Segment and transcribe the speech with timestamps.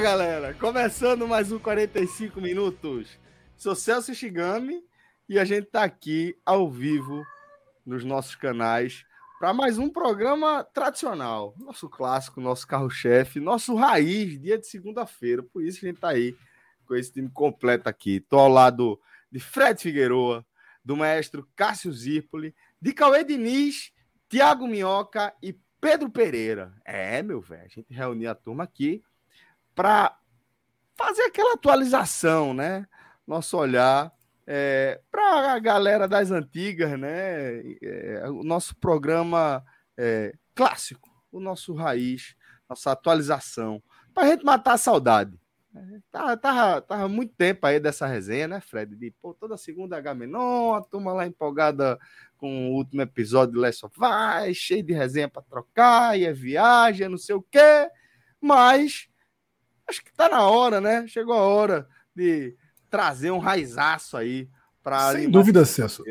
[0.00, 3.18] Galera, começando mais um 45 minutos.
[3.56, 4.80] Sou Celso Shigami
[5.28, 7.26] e a gente tá aqui ao vivo
[7.84, 9.04] nos nossos canais
[9.40, 15.42] para mais um programa tradicional, nosso clássico, nosso carro-chefe, nosso raiz, dia de segunda-feira.
[15.42, 16.36] Por isso que a gente tá aí
[16.86, 18.20] com esse time completo aqui.
[18.20, 19.00] Tô ao lado
[19.32, 20.46] de Fred Figueroa,
[20.84, 23.92] do maestro Cássio Zirpoli, de Cauê Diniz,
[24.28, 26.72] Tiago Minhoca e Pedro Pereira.
[26.84, 29.02] É, meu velho, a gente reuniu a turma aqui
[29.78, 30.18] para
[30.96, 32.84] fazer aquela atualização, né?
[33.24, 34.12] Nosso olhar
[34.44, 37.60] é, para a galera das antigas, né?
[37.80, 39.64] É, o nosso programa
[39.96, 42.34] é, clássico, o nosso raiz,
[42.68, 43.80] nossa atualização,
[44.12, 45.38] para a gente matar a saudade.
[46.10, 48.96] Tava, tava, tava muito tempo aí dessa resenha, né, Fred?
[48.96, 51.96] De, pô, toda segunda H-Menon, a turma lá empolgada
[52.36, 56.32] com o último episódio de Last of Us, cheio de resenha para trocar, e é
[56.32, 57.88] viagem, não sei o quê,
[58.40, 59.08] mas
[59.88, 61.06] acho que tá na hora, né?
[61.06, 62.54] Chegou a hora de
[62.90, 64.48] trazer um raizaço aí
[64.82, 66.02] para Sem dúvida, Celso.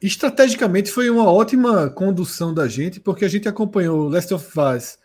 [0.00, 4.98] Estrategicamente foi uma ótima condução da gente, porque a gente acompanhou Last of Us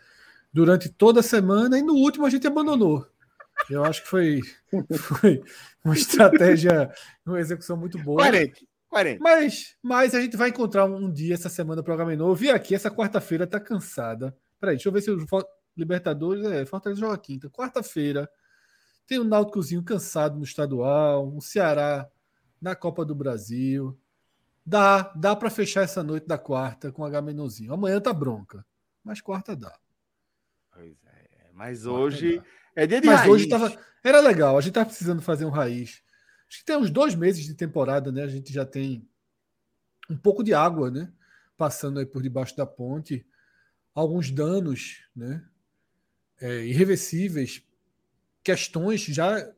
[0.52, 3.06] durante toda a semana e no último a gente abandonou.
[3.68, 4.40] Eu acho que foi,
[4.98, 5.42] foi
[5.84, 6.90] uma estratégia,
[7.24, 8.16] uma execução muito boa.
[8.16, 9.22] 40, 40.
[9.22, 12.34] Mas, mas a gente vai encontrar um dia essa semana programa novo.
[12.34, 14.34] Vi aqui, essa quarta-feira tá cansada.
[14.58, 15.26] Peraí, deixa eu ver se eu
[15.76, 17.48] Libertadores, é, Fortaleza joga quinta.
[17.50, 18.30] Quarta-feira,
[19.06, 22.08] tem um Náuticozinho cansado no estadual, um Ceará
[22.60, 23.98] na Copa do Brasil.
[24.64, 27.72] Dá, dá para fechar essa noite da quarta com H menorzinho.
[27.72, 28.64] Amanhã tá bronca,
[29.02, 29.76] mas quarta dá.
[30.72, 32.42] Pois é, mas hoje
[32.74, 33.32] é dia de Mas raiz.
[33.32, 36.02] hoje tava, era legal, a gente tá precisando fazer um raiz.
[36.48, 38.22] Acho que tem uns dois meses de temporada, né?
[38.22, 39.06] A gente já tem
[40.08, 41.12] um pouco de água, né?
[41.56, 43.26] Passando aí por debaixo da ponte.
[43.94, 45.44] Alguns danos, né?
[46.42, 47.62] É, irreversíveis,
[48.42, 49.48] questões já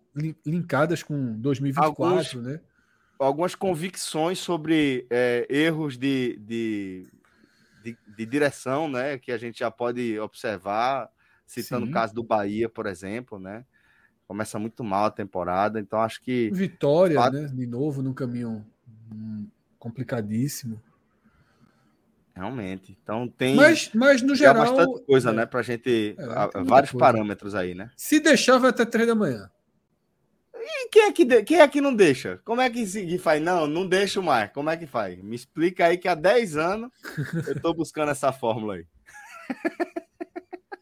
[0.47, 2.61] linkadas com 2024, Alguns, né?
[3.19, 7.06] Algumas convicções sobre é, erros de, de,
[7.83, 9.19] de, de, direção, né?
[9.19, 11.11] Que a gente já pode observar,
[11.47, 11.91] citando Sim.
[11.91, 13.65] o caso do Bahia, por exemplo, né?
[14.28, 16.51] Começa muito mal a temporada, então acho que.
[16.53, 17.34] Vitória, fato...
[17.34, 17.47] né?
[17.47, 18.65] De novo, num caminho
[19.12, 20.81] hum, complicadíssimo.
[22.34, 22.97] Realmente.
[23.00, 23.55] Então tem.
[23.55, 24.75] Mas, mas no geral.
[24.75, 25.47] bastante coisa, é, né?
[25.47, 26.17] Pra gente.
[26.19, 26.99] É, vários coisa.
[26.99, 27.91] parâmetros aí, né?
[27.97, 29.49] Se deixar, vai até três da manhã.
[30.56, 31.43] E quem é que, de...
[31.45, 32.41] quem é que não deixa?
[32.45, 33.41] Como é que, que faz?
[33.41, 34.50] Não, não deixo mais.
[34.50, 35.22] Como é que faz?
[35.22, 36.91] Me explica aí que há 10 anos
[37.47, 38.87] eu tô buscando essa fórmula aí.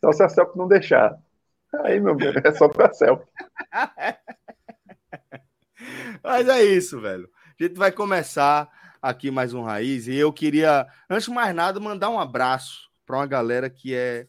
[0.01, 1.19] Só se a Celp não deixar.
[1.85, 3.23] Aí, meu velho, é só pra Celp.
[6.23, 7.29] Mas é isso, velho.
[7.59, 8.69] A gente vai começar
[9.03, 10.07] aqui mais um Raiz.
[10.07, 14.29] E eu queria, antes de mais nada, mandar um abraço para uma galera que é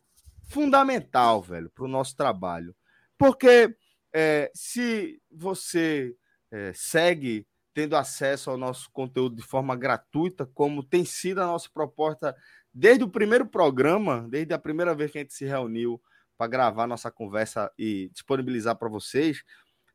[0.50, 2.76] fundamental, velho, para o nosso trabalho.
[3.16, 3.74] Porque
[4.12, 6.16] é, se você
[6.52, 11.70] é, segue tendo acesso ao nosso conteúdo de forma gratuita, como tem sido a nossa
[11.72, 12.36] proposta
[12.74, 16.02] desde o primeiro programa, desde a primeira vez que a gente se reuniu
[16.38, 19.44] para gravar nossa conversa e disponibilizar para vocês,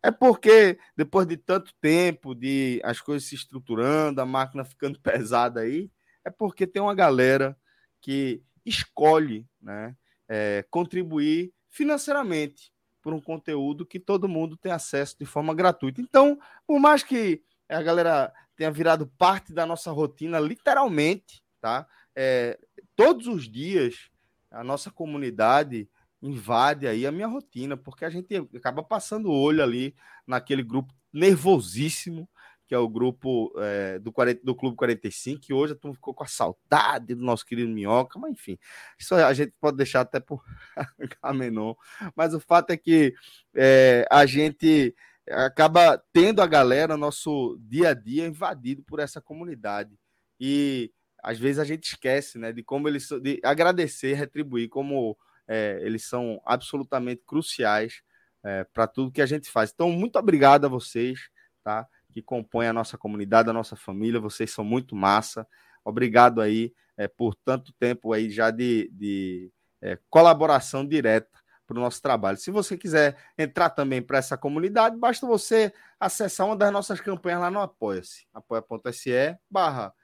[0.02, 5.60] é porque depois de tanto tempo, de as coisas se estruturando, a máquina ficando pesada
[5.60, 5.90] aí,
[6.24, 7.56] é porque tem uma galera
[8.00, 9.96] que escolhe né,
[10.28, 16.00] é, contribuir financeiramente por um conteúdo que todo mundo tem acesso de forma gratuita.
[16.00, 21.86] Então, por mais que a galera tenha virado parte da nossa rotina, literalmente, tá?
[22.14, 22.58] É,
[22.96, 24.10] todos os dias
[24.50, 25.88] a nossa comunidade
[26.20, 29.94] invade aí a minha rotina, porque a gente acaba passando o olho ali
[30.26, 32.28] naquele grupo nervosíssimo,
[32.66, 36.12] que é o grupo é, do, 40, do Clube 45, que hoje a turma ficou
[36.12, 38.58] com a saudade do nosso querido Minhoca, mas enfim,
[38.98, 40.44] isso a gente pode deixar até por
[41.22, 41.74] Camenon,
[42.14, 43.14] mas o fato é que
[43.54, 44.94] é, a gente
[45.30, 49.98] acaba tendo a galera, nosso dia a dia invadido por essa comunidade.
[50.38, 50.92] E
[51.22, 55.16] às vezes a gente esquece, né, de como eles de agradecer, retribuir, como
[55.48, 58.02] é, eles são absolutamente cruciais
[58.44, 59.72] é, para tudo que a gente faz.
[59.72, 61.30] Então, muito obrigado a vocês,
[61.64, 61.86] tá?
[62.12, 64.20] Que compõem a nossa comunidade, a nossa família.
[64.20, 65.46] Vocês são muito massa.
[65.84, 69.50] Obrigado aí é, por tanto tempo aí já de, de
[69.80, 72.38] é, colaboração direta para o nosso trabalho.
[72.38, 77.40] Se você quiser entrar também para essa comunidade, basta você acessar uma das nossas campanhas
[77.40, 79.94] lá no Apoia-se, apoia.se barra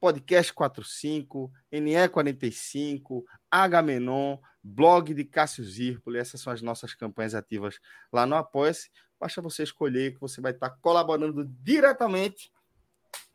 [0.00, 7.78] podcast 45, NE45, H-Menon, blog de Cássio Zirpoli, essas são as nossas campanhas ativas
[8.10, 8.90] lá no Apoia-se.
[9.20, 12.50] Basta você escolher que você vai estar colaborando diretamente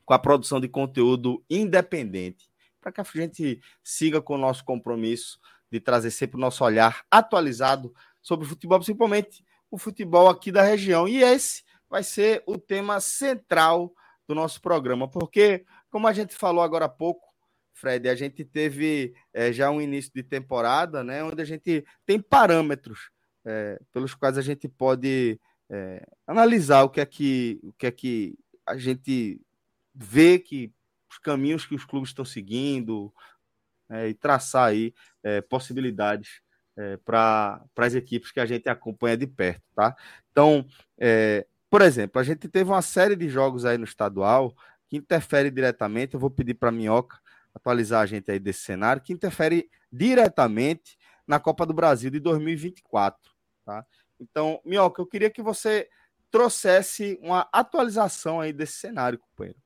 [0.03, 2.49] com a produção de conteúdo independente,
[2.81, 5.39] para que a gente siga com o nosso compromisso
[5.71, 10.63] de trazer sempre o nosso olhar atualizado sobre o futebol, principalmente o futebol aqui da
[10.63, 11.07] região.
[11.07, 13.93] E esse vai ser o tema central
[14.27, 17.28] do nosso programa, porque como a gente falou agora há pouco,
[17.79, 22.19] Fred, a gente teve é, já um início de temporada, né, onde a gente tem
[22.19, 23.09] parâmetros
[23.45, 25.39] é, pelos quais a gente pode
[25.69, 29.41] é, analisar o que é que o que é que a gente
[29.95, 30.73] vê que
[31.09, 33.13] os caminhos que os clubes estão seguindo
[34.07, 34.93] e traçar aí
[35.49, 36.43] possibilidades
[37.03, 39.95] para as equipes que a gente acompanha de perto, tá?
[40.31, 40.63] Então,
[41.67, 44.55] por exemplo, a gente teve uma série de jogos aí no estadual
[44.87, 46.13] que interfere diretamente.
[46.13, 47.17] Eu vou pedir para Minhoca
[47.59, 50.97] atualizar a gente aí desse cenário, que interfere diretamente
[51.27, 53.31] na Copa do Brasil de 2024.
[53.65, 53.85] Tá?
[54.19, 55.87] Então, Minhoca, eu queria que você
[56.31, 59.59] trouxesse uma atualização aí desse cenário, companheiro.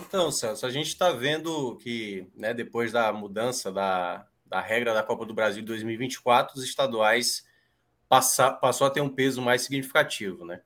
[0.00, 5.02] Então, Celso, a gente está vendo que né, depois da mudança da, da regra da
[5.02, 7.44] Copa do Brasil de 2024, os estaduais
[8.08, 10.60] passa, passou a ter um peso mais significativo, né?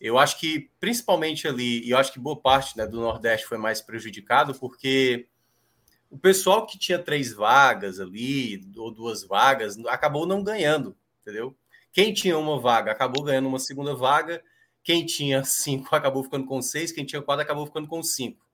[0.00, 3.56] Eu acho que, principalmente ali, e eu acho que boa parte né, do Nordeste foi
[3.56, 5.26] mais prejudicado, porque
[6.10, 11.56] o pessoal que tinha três vagas ali, ou duas vagas, acabou não ganhando, entendeu?
[11.92, 14.42] Quem tinha uma vaga acabou ganhando uma segunda vaga,
[14.84, 18.44] quem tinha cinco acabou ficando com seis, quem tinha quatro acabou ficando com cinco.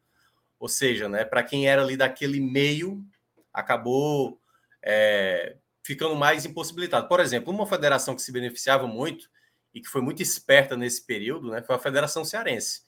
[0.60, 3.04] Ou seja, né, para quem era ali daquele meio,
[3.52, 4.40] acabou
[4.80, 7.08] é, ficando mais impossibilitado.
[7.08, 9.28] Por exemplo, uma federação que se beneficiava muito
[9.74, 12.82] e que foi muito esperta nesse período, né, foi a Federação Cearense.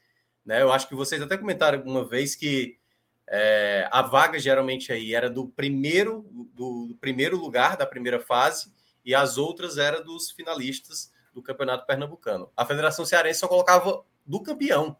[0.45, 0.61] Né?
[0.61, 2.79] Eu acho que vocês até comentaram uma vez que
[3.27, 8.71] é, a vaga geralmente aí era do primeiro do, do, primeiro lugar da primeira fase
[9.03, 12.51] e as outras eram dos finalistas do Campeonato Pernambucano.
[12.57, 14.97] A Federação Cearense só colocava do campeão,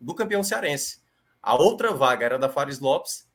[0.00, 1.02] do campeão cearense.
[1.42, 3.28] A outra vaga era da Fares Lopes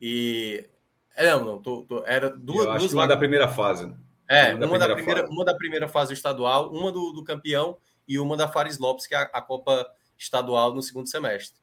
[0.00, 0.68] e
[1.14, 3.92] é, não, não tô, tô, era duas, duas vagas da primeira fase.
[4.28, 7.78] É, uma, da, uma da, primeira, uma da primeira fase estadual, uma do, do, campeão
[8.06, 11.58] e uma da Fares Lopes, que é a, a, Copa Estadual no segundo semestre.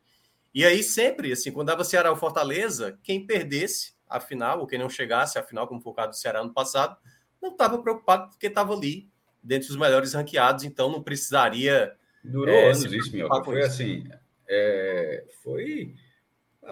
[0.52, 4.80] E aí, sempre, assim, quando dava Ceará ou Fortaleza, quem perdesse a final, ou quem
[4.80, 6.98] não chegasse à final, como foi o caso do Ceará no passado,
[7.40, 9.08] não estava preocupado porque estava ali,
[9.44, 11.94] dentre os melhores ranqueados, então não precisaria.
[12.24, 13.44] Durou é, anos isso, Minhoca.
[13.44, 13.68] Foi isso.
[13.68, 14.10] assim.
[14.50, 15.94] É, foi.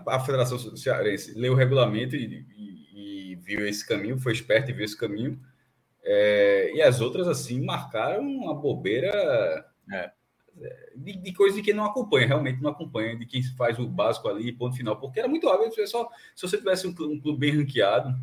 [0.07, 4.73] A Federação Cearense leu o regulamento e, e, e viu esse caminho, foi esperto e
[4.73, 5.39] viu esse caminho
[6.03, 10.11] é, e as outras, assim, marcaram uma bobeira é.
[10.95, 14.27] de, de coisa de quem não acompanha, realmente não acompanha, de quem faz o básico
[14.27, 17.39] ali, ponto final, porque era muito óbvio, é só, se você tivesse um, um clube
[17.39, 18.13] bem ranqueado,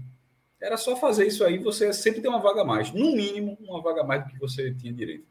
[0.60, 3.80] era só fazer isso aí, você sempre tem uma vaga a mais, no mínimo, uma
[3.80, 5.30] vaga a mais do que você tinha direito.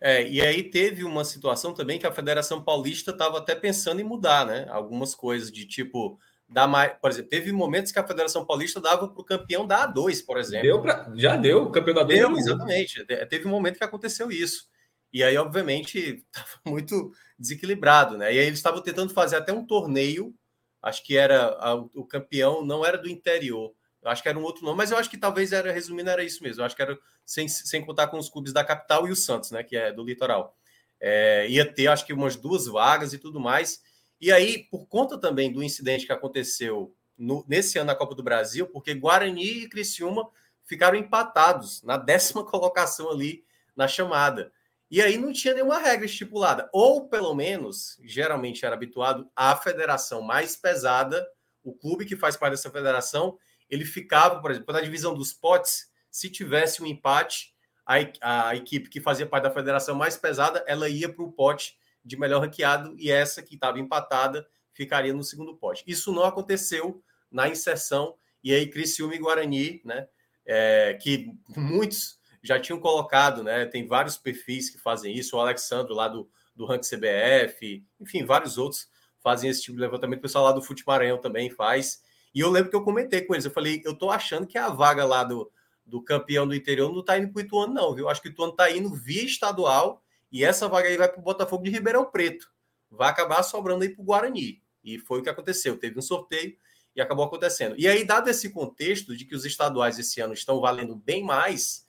[0.00, 4.04] É, e aí teve uma situação também que a Federação Paulista estava até pensando em
[4.04, 4.66] mudar, né?
[4.70, 6.18] Algumas coisas de tipo
[6.52, 9.86] Dá mais, por exemplo, teve momentos que a Federação Paulista dava para o campeão da
[9.86, 10.66] A2, por exemplo.
[10.66, 12.08] Deu pra, já deu, o campeão da A2.
[12.08, 13.04] Deu, exatamente.
[13.04, 14.68] Teve um momento que aconteceu isso.
[15.12, 18.34] E aí, obviamente, estava muito desequilibrado, né?
[18.34, 20.34] E aí eles estavam tentando fazer até um torneio.
[20.82, 23.72] Acho que era a, o campeão, não era do interior.
[24.02, 26.24] Eu acho que era um outro nome, mas eu acho que talvez era, resumindo, era
[26.24, 26.62] isso mesmo.
[26.62, 29.52] Eu acho que era sem, sem contar com os clubes da capital e o Santos,
[29.52, 29.62] né?
[29.62, 30.56] Que é do litoral.
[30.98, 33.80] É, ia ter, acho que, umas duas vagas e tudo mais.
[34.20, 38.22] E aí, por conta também do incidente que aconteceu no, nesse ano na Copa do
[38.22, 40.28] Brasil, porque Guarani e Criciúma
[40.64, 44.52] ficaram empatados na décima colocação ali na chamada.
[44.90, 46.68] E aí não tinha nenhuma regra estipulada.
[46.72, 51.26] Ou, pelo menos, geralmente era habituado, a federação mais pesada,
[51.62, 53.38] o clube que faz parte dessa federação,
[53.70, 57.54] ele ficava, por exemplo, na divisão dos potes, se tivesse um empate,
[57.86, 61.78] a, a equipe que fazia parte da federação mais pesada, ela ia para o pote
[62.10, 65.84] de melhor ranqueado e essa que estava empatada ficaria no segundo pote.
[65.86, 67.00] Isso não aconteceu
[67.30, 70.08] na inserção e aí Criciúma e Guarani, né,
[70.44, 75.94] é, que muitos já tinham colocado, né, tem vários perfis que fazem isso, o Alexandre
[75.94, 78.88] lá do, do Rank CBF, enfim, vários outros
[79.22, 80.18] fazem esse tipo de levantamento.
[80.18, 82.02] O pessoal lá do Fute Maranhão também faz.
[82.34, 84.70] E eu lembro que eu comentei com eles, eu falei, eu tô achando que a
[84.70, 85.52] vaga lá do,
[85.84, 88.08] do campeão do interior não tá indo pro Ituano, não, viu?
[88.08, 91.64] Acho que o Ituano tá indo via estadual e essa vaga aí vai pro Botafogo
[91.64, 92.50] de Ribeirão Preto.
[92.90, 94.62] Vai acabar sobrando aí pro Guarani.
[94.82, 95.76] E foi o que aconteceu.
[95.76, 96.56] Teve um sorteio
[96.94, 97.74] e acabou acontecendo.
[97.78, 101.86] E aí, dado esse contexto de que os estaduais esse ano estão valendo bem mais,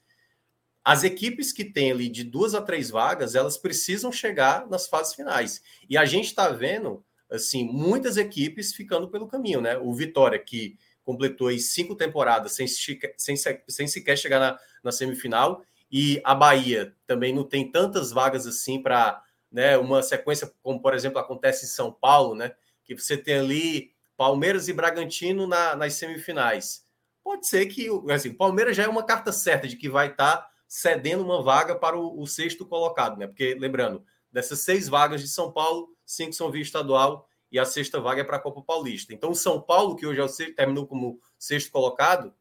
[0.84, 5.14] as equipes que têm ali de duas a três vagas, elas precisam chegar nas fases
[5.14, 5.62] finais.
[5.90, 9.78] E a gente está vendo, assim, muitas equipes ficando pelo caminho, né?
[9.78, 13.36] O Vitória, que completou aí cinco temporadas sem, sem,
[13.68, 18.82] sem sequer chegar na, na semifinal, e a Bahia também não tem tantas vagas assim
[18.82, 19.22] para
[19.52, 22.54] né, uma sequência, como por exemplo acontece em São Paulo, né?
[22.86, 26.86] Que você tem ali Palmeiras e Bragantino na, nas semifinais.
[27.24, 30.38] Pode ser que assim, o Palmeiras já é uma carta certa de que vai estar
[30.38, 33.28] tá cedendo uma vaga para o, o, sexto colocado, né?
[33.28, 38.00] Porque, lembrando, dessas seis vagas de São Paulo, cinco são via estadual e a sexta
[38.00, 39.14] vaga é para a Copa Paulista.
[39.14, 42.34] Então, o São Paulo, que hoje é o sexto, terminou como sexto colocado,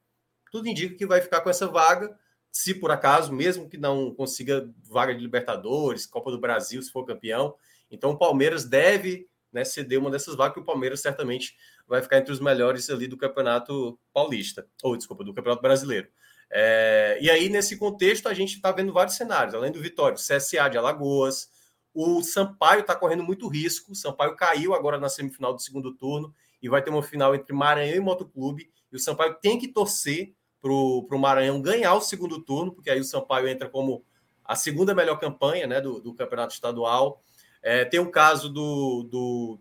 [0.52, 2.16] tudo indica que vai ficar com essa vaga,
[2.50, 7.04] se por acaso, mesmo que não consiga vaga de Libertadores, Copa do Brasil, se for
[7.04, 7.54] campeão.
[7.90, 12.18] Então, o Palmeiras deve né, ceder uma dessas vagas, que o Palmeiras certamente vai ficar
[12.18, 16.08] entre os melhores ali do Campeonato Paulista, ou desculpa, do Campeonato Brasileiro.
[16.50, 20.18] É, e aí, nesse contexto, a gente está vendo vários cenários, além do Vitória, o
[20.18, 21.48] CSA de Alagoas,
[21.94, 23.92] o Sampaio está correndo muito risco.
[23.92, 27.52] O Sampaio caiu agora na semifinal do segundo turno e vai ter uma final entre
[27.52, 28.70] Maranhão e Motoclube.
[28.92, 33.00] E o Sampaio tem que torcer para o Maranhão ganhar o segundo turno, porque aí
[33.00, 34.04] o Sampaio entra como
[34.44, 37.22] a segunda melhor campanha né, do, do campeonato estadual.
[37.62, 39.04] É, tem o caso do.
[39.10, 39.58] do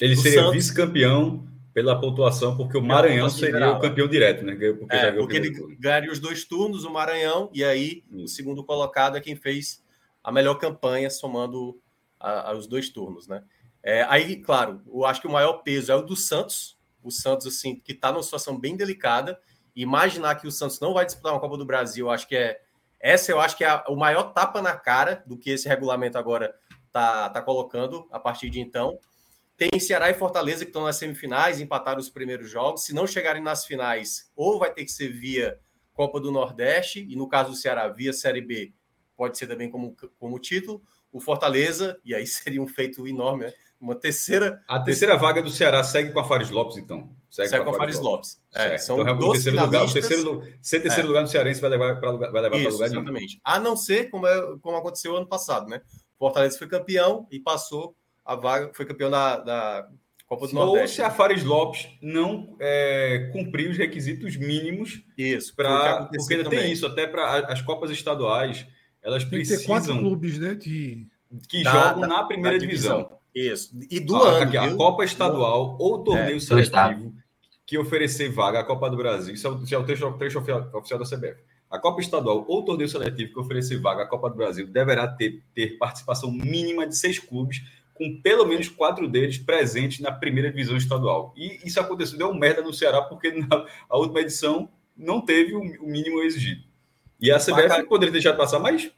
[0.00, 4.52] Ele do seria vice-campeão pela pontuação, porque o Maranhão seria o campeão direto, né?
[4.72, 5.76] Porque, é, porque ele turno.
[5.78, 9.82] ganharia os dois turnos, o Maranhão, e aí o segundo colocado é quem fez
[10.22, 11.80] a melhor campanha, somando
[12.18, 13.44] a, a, os dois turnos, né?
[13.82, 17.46] É, aí, claro, eu acho que o maior peso é o do Santos, o Santos,
[17.46, 19.38] assim, que está numa situação bem delicada.
[19.80, 22.60] Imaginar que o Santos não vai disputar uma Copa do Brasil, acho que é.
[22.98, 26.18] Essa eu acho que é a, o maior tapa na cara do que esse regulamento
[26.18, 26.52] agora
[26.90, 28.98] tá, tá colocando a partir de então.
[29.56, 32.84] Tem Ceará e Fortaleza que estão nas semifinais, empataram os primeiros jogos.
[32.84, 35.60] Se não chegarem nas finais, ou vai ter que ser via
[35.92, 38.72] Copa do Nordeste, e no caso do Ceará, via Série B,
[39.16, 40.82] pode ser também como, como título.
[41.12, 43.52] O Fortaleza, e aí seria um feito enorme, né?
[43.80, 44.60] Uma terceira.
[44.66, 47.10] A terceira vaga do Ceará segue com a Fares Lopes, então.
[47.30, 48.40] Segue, segue com a Fares Lopes.
[48.52, 48.72] Lopes.
[48.72, 49.84] É, são então, o terceiro lugar.
[49.84, 51.08] O terceiro, ser terceiro é.
[51.08, 53.12] lugar no Cearense vai levar para vai levar Isso, lugar Exatamente.
[53.12, 53.40] Nenhum.
[53.44, 55.80] A não ser como, é, como aconteceu ano passado, né?
[56.18, 57.94] Fortaleza foi campeão e passou
[58.24, 59.88] a vaga, foi campeão da, da
[60.26, 60.80] Copa do Nordeste.
[60.80, 65.02] Ou se a Fares Lopes não é, cumprir os requisitos mínimos.
[65.16, 68.66] Isso, pra, porque ainda tem isso, até para as Copas estaduais,
[69.00, 69.58] elas tem precisam.
[69.58, 70.54] Tem quatro clubes, né?
[70.54, 71.06] De...
[71.48, 72.98] Que da, jogam da, na primeira divisão.
[72.98, 73.17] divisão.
[73.38, 73.78] Isso.
[73.90, 74.42] E do ah, ano.
[74.44, 77.14] Aqui, a Copa Estadual ou torneio é, seletivo
[77.68, 79.34] que oferecer vaga à Copa do Brasil.
[79.34, 81.42] Isso é o, isso é o trecho, trecho oficial da CBF.
[81.70, 85.42] A Copa Estadual ou torneio seletivo que oferecer vaga à Copa do Brasil deverá ter,
[85.54, 90.78] ter participação mínima de seis clubes, com pelo menos quatro deles presentes na primeira divisão
[90.78, 91.34] estadual.
[91.36, 95.60] E isso aconteceu, deu merda no Ceará, porque na a última edição não teve o,
[95.60, 96.62] o mínimo exigido.
[97.20, 97.86] E a CBF Paca...
[97.86, 98.90] poderia deixar passar mais?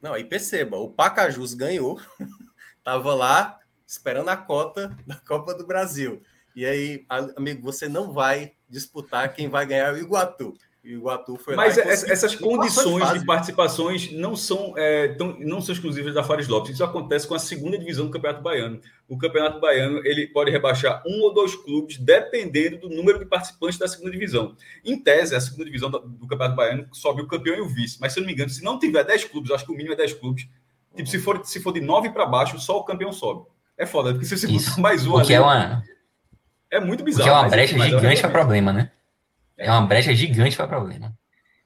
[0.00, 2.00] Não, aí perceba, o Pacajus ganhou,
[2.78, 6.22] estava lá esperando a cota da Copa do Brasil.
[6.54, 7.04] E aí,
[7.36, 10.54] amigo, você não vai disputar quem vai ganhar o Iguatu.
[10.86, 15.60] E o Iguatu foi Mas essas condições de, de participações não são, é, tão, não
[15.60, 16.70] são exclusivas da Fares Lopes.
[16.70, 18.80] Isso acontece com a segunda divisão do Campeonato Baiano.
[19.08, 23.78] O Campeonato Baiano ele pode rebaixar um ou dois clubes, dependendo do número de participantes
[23.78, 24.56] da segunda divisão.
[24.84, 27.98] Em tese, a segunda divisão do, do Campeonato Baiano sobe o campeão e o vice.
[28.00, 29.94] Mas se eu não me engano, se não tiver 10 clubes, acho que o mínimo
[29.94, 30.48] é 10 clubes.
[30.94, 33.44] Tipo, se for, se for de 9 para baixo, só o campeão sobe.
[33.78, 35.14] É foda, porque se você botar mais um.
[35.14, 35.82] O que ali, é uma.
[36.70, 37.24] É muito bizarro.
[37.24, 38.90] Que é uma brecha é gigante para problema, né?
[39.56, 41.16] É uma brecha gigante para problema.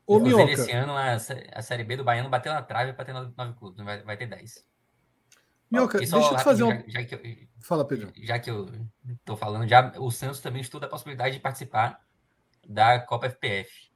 [0.06, 0.50] Ô, Minhoca.
[0.50, 3.52] Esse ano a, a Série B do Baiano bateu na trave para ter nove, nove
[3.54, 4.64] clubes, vai, vai ter dez.
[5.70, 6.70] Minhoca, deixa eu te fazer um...
[6.70, 7.20] Já, já, que eu,
[7.60, 8.12] Fala, Pedro.
[8.16, 8.68] Já que eu
[9.08, 12.00] estou falando, já o Santos também estuda a possibilidade de participar
[12.68, 13.88] da Copa FPF.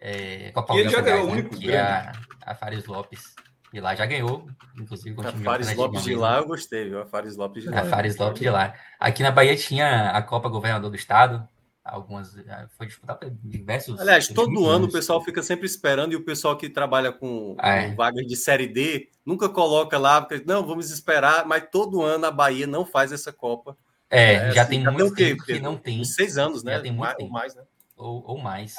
[0.00, 2.12] É, Copa e ele já ganhou o único né, que é a,
[2.46, 3.34] a Fares Lopes
[3.72, 7.00] de lá já ganhou, inclusive com A Fares Lopes de lá eu gostei, viu?
[7.00, 7.80] A Fares Lopes de lá.
[7.80, 8.74] A Fares Lopes de lá.
[8.98, 11.48] Aqui na Bahia tinha a Copa Governador do Estado,
[11.84, 12.34] algumas
[12.76, 13.98] foi disputada diversos.
[14.00, 17.88] Aliás, todo ano o pessoal fica sempre esperando e o pessoal que trabalha com, é.
[17.88, 22.26] com vagas de série D nunca coloca lá, porque não, vamos esperar, mas todo ano
[22.26, 23.76] a Bahia não faz essa Copa.
[24.10, 26.04] É, é já assim, tem já muito tem tempo que não tem.
[26.04, 26.74] Seis anos, né?
[26.74, 27.62] Já tem muito mais, mais né?
[27.96, 28.74] Ou, ou mais.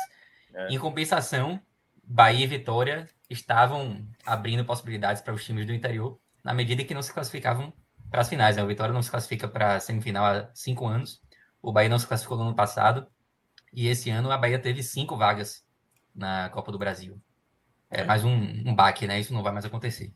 [0.54, 0.68] É.
[0.68, 1.62] Em compensação,
[2.04, 7.02] Bahia e Vitória estavam abrindo possibilidades para os times do interior, na medida que não
[7.02, 7.74] se classificavam
[8.12, 8.58] as finais.
[8.58, 8.64] Né?
[8.64, 11.22] O Vitória não se classifica para semifinal há cinco anos.
[11.62, 13.08] O Bahia não se classificou no ano passado.
[13.74, 15.64] E esse ano a Bahia teve cinco vagas
[16.14, 17.22] na Copa do Brasil.
[17.90, 19.20] É mais um, um baque, né?
[19.20, 20.14] Isso não vai mais acontecer.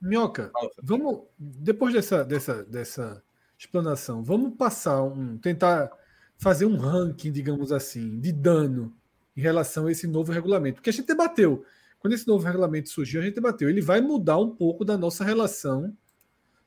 [0.00, 0.50] Minhoca,
[0.82, 3.22] vamos depois dessa, dessa, dessa
[3.58, 5.90] explanação, vamos passar um tentar
[6.38, 8.96] fazer um ranking, digamos assim, de dano
[9.36, 11.64] em relação a esse novo regulamento, porque a gente debateu
[12.00, 13.68] quando esse novo regulamento surgiu, a gente debateu.
[13.68, 15.96] Ele vai mudar um pouco da nossa relação,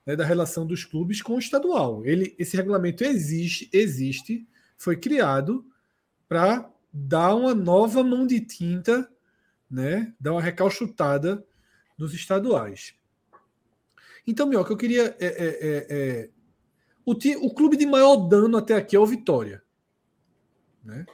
[0.05, 2.05] né, da relação dos clubes com o estadual.
[2.05, 4.47] Ele, esse regulamento existe, existe,
[4.77, 5.65] foi criado
[6.29, 9.11] para dar uma nova mão de tinta,
[9.69, 11.43] né, dar uma recalchutada
[11.97, 12.93] nos estaduais.
[14.25, 15.15] Então, Mioca, eu queria.
[15.19, 16.29] É, é, é, é
[17.05, 17.11] o,
[17.45, 19.61] o clube de maior dano até aqui é o Vitória.
[20.83, 21.05] Né?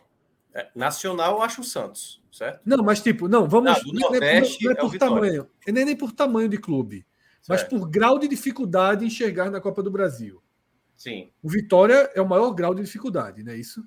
[0.54, 2.62] É, nacional, eu acho o Santos, certo?
[2.66, 3.72] Não, mas tipo, não, vamos.
[3.86, 7.06] Não, não, é, não é por tamanho, nem, nem por tamanho de clube,
[7.42, 7.50] certo.
[7.50, 10.42] mas por grau de dificuldade em enxergar na Copa do Brasil.
[10.96, 11.32] Sim.
[11.42, 13.84] O Vitória é o maior grau de dificuldade, não é isso?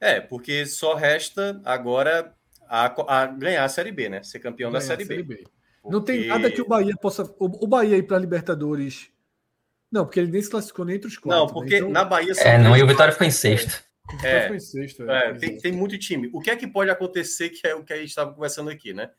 [0.00, 2.34] É, porque só resta agora
[2.68, 4.22] a, a ganhar a Série B, né?
[4.22, 5.34] Ser campeão ganhar da Série, série B.
[5.34, 5.44] B.
[5.82, 5.96] Porque...
[5.96, 7.24] Não tem nada que o Bahia possa.
[7.38, 9.10] O, o Bahia ir para a Libertadores.
[9.90, 11.38] Não, porque ele nem se classificou nem entre os quatro.
[11.38, 11.52] Não, né?
[11.52, 11.78] porque né?
[11.78, 11.90] então...
[11.90, 12.32] na Bahia.
[12.38, 13.82] É, não, e o Vitória ficou em sexto.
[14.22, 16.30] É, sexto, é, é tem, tem, muito time.
[16.32, 18.92] O que é que pode acontecer, que é o que a gente estava conversando aqui,
[18.92, 19.10] né?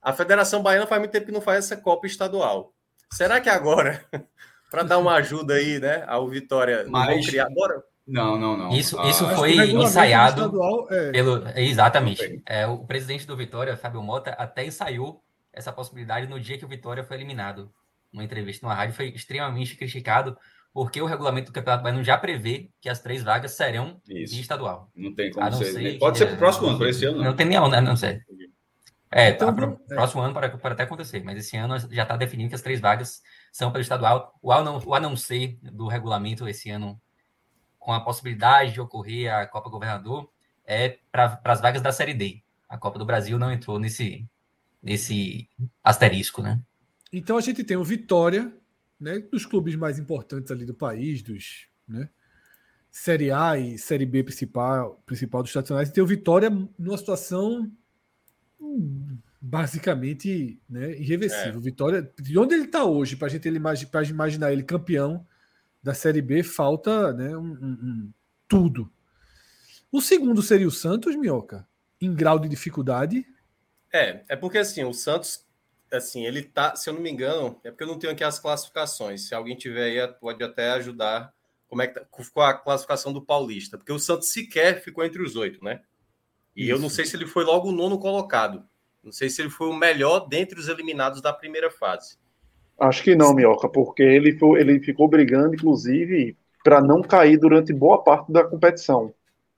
[0.00, 2.72] A Federação Baiana faz muito tempo que não faz essa Copa Estadual.
[3.12, 4.04] Será que agora,
[4.70, 7.26] para dar uma ajuda aí, né, ao Vitória, Mas...
[7.26, 7.82] criar agora?
[8.06, 8.70] Não, não, não.
[8.70, 10.52] Isso, ah, isso foi ensaiado
[10.90, 11.12] é...
[11.12, 11.44] pelo.
[11.54, 12.42] Exatamente.
[12.44, 15.22] É, o presidente do Vitória, Fábio Mota, até ensaiou
[15.52, 17.72] essa possibilidade no dia que o Vitória foi eliminado.
[18.12, 20.36] Uma entrevista numa rádio foi extremamente criticado
[20.72, 24.36] porque o regulamento do Campeonato Baiano já prevê que as três vagas serão Isso.
[24.36, 24.90] em estadual.
[24.94, 25.72] Não tem como ser.
[25.72, 27.18] ser pode ser para o próximo ano, para esse ano.
[27.18, 27.80] Não, não tem nenhum, né?
[27.80, 28.20] Não sei.
[29.12, 29.94] É, então, tá, é.
[29.94, 32.78] próximo ano para, para até acontecer, mas esse ano já está definido que as três
[32.78, 34.38] vagas são para o estadual.
[34.40, 37.00] O a, não, o a não ser do regulamento esse ano,
[37.76, 40.30] com a possibilidade de ocorrer a Copa Governador,
[40.64, 42.40] é para as vagas da Série D.
[42.68, 44.24] A Copa do Brasil não entrou nesse,
[44.80, 45.48] nesse
[45.82, 46.60] asterisco, né?
[47.12, 48.52] Então a gente tem o Vitória,
[49.00, 52.08] né, dos clubes mais importantes ali do país, dos né,
[52.90, 57.70] Série A e Série B principal, principal dos estacionais, e tem o Vitória numa situação
[58.60, 61.58] hum, basicamente né, irreversível.
[61.58, 61.62] É.
[61.62, 63.60] Vitória, de onde ele está hoje, para a gente ele,
[64.10, 65.26] imaginar ele campeão
[65.82, 68.12] da Série B, falta né, um, um, um,
[68.46, 68.92] tudo.
[69.90, 71.66] O segundo seria o Santos, Minhoca,
[72.00, 73.26] em grau de dificuldade.
[73.92, 75.44] É, é porque assim, o Santos
[75.92, 78.38] assim, ele tá, se eu não me engano, é porque eu não tenho aqui as
[78.38, 79.28] classificações.
[79.28, 81.32] Se alguém tiver aí, pode até ajudar.
[81.68, 83.78] Como é que tá, ficou a classificação do Paulista?
[83.78, 85.80] Porque o Santos sequer ficou entre os oito, né?
[86.54, 86.72] E Isso.
[86.72, 88.64] eu não sei se ele foi logo o nono colocado.
[89.02, 92.18] Não sei se ele foi o melhor dentre os eliminados da primeira fase.
[92.78, 97.72] Acho que não, Mioca, porque ele, foi, ele ficou brigando, inclusive, para não cair durante
[97.72, 99.14] boa parte da competição.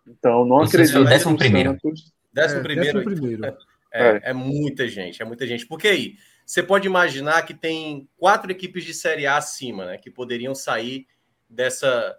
[0.06, 1.70] Então, não acredito que o décimo primeiro.
[1.70, 2.12] Santos...
[2.32, 2.98] Décimo é, primeiro.
[2.98, 3.56] Décimo primeiro.
[3.92, 4.32] É, é, é.
[4.32, 5.66] muita gente, é muita gente.
[5.66, 9.98] Porque aí, você pode imaginar que tem quatro equipes de Série A acima, né?
[9.98, 11.06] Que poderiam sair
[11.48, 12.18] dessa,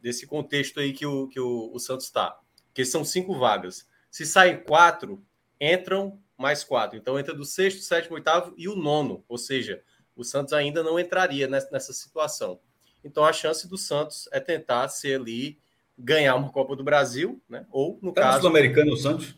[0.00, 2.38] desse contexto aí que o, que o, o Santos está.
[2.74, 3.86] Que são cinco vagas.
[4.10, 5.24] Se saem quatro,
[5.60, 6.98] entram mais quatro.
[6.98, 9.24] Então entra do sexto, sétimo, oitavo e o nono.
[9.28, 9.82] Ou seja,
[10.16, 12.60] o Santos ainda não entraria nessa, nessa situação.
[13.04, 15.58] Então a chance do Santos é tentar ser ali,
[15.96, 17.66] ganhar uma Copa do Brasil, né?
[17.70, 18.40] Ou no tá caso.
[18.40, 19.34] Sul-Americano o Santos?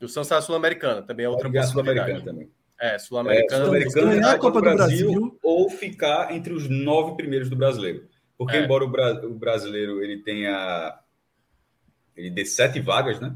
[0.00, 1.72] O Santos está Sul-Americana, também é outra possibilidade.
[1.72, 2.50] Sul-Americana também.
[2.80, 3.62] É, Sul-Americana.
[3.62, 7.56] É, Sul-Americana é a Copa do Brasil, Brasil, ou ficar entre os nove primeiros do
[7.56, 8.08] brasileiro.
[8.38, 8.64] Porque, é.
[8.64, 10.98] embora o, bra o, brasileiro ele tenha.
[12.16, 13.34] Ele dê sete vagas, né?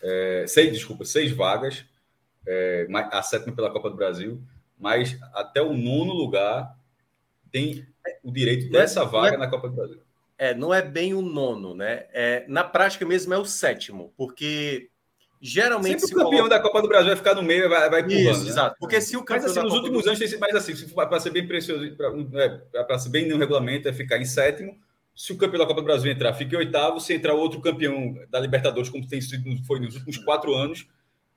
[0.00, 1.84] É, seis, desculpa, seis vagas.
[2.46, 4.40] É, a sétima pela Copa do Brasil.
[4.78, 6.76] Mas até o nono lugar
[7.50, 7.84] tem
[8.22, 10.00] o direito dessa é, vaga na Copa do Brasil.
[10.38, 12.06] É, não é bem o nono, né?
[12.12, 14.90] É, na prática mesmo é o sétimo, porque
[15.44, 16.00] geralmente.
[16.00, 16.56] Sempre o campeão coloca...
[16.56, 18.48] da Copa do Brasil vai ficar no meio vai, vai pulando, Isso, né?
[18.48, 18.76] exato.
[18.80, 19.42] Porque se o campeão.
[19.42, 20.08] Mas assim, nos últimos do...
[20.08, 21.84] anos tem sido mais assim, para ser bem precioso,
[22.72, 24.74] para ser bem no regulamento, é ficar em sétimo.
[25.14, 26.98] Se o campeão da Copa do Brasil entrar, fica em oitavo.
[26.98, 30.88] Se entrar outro campeão da Libertadores, como tem sido foi nos últimos quatro anos.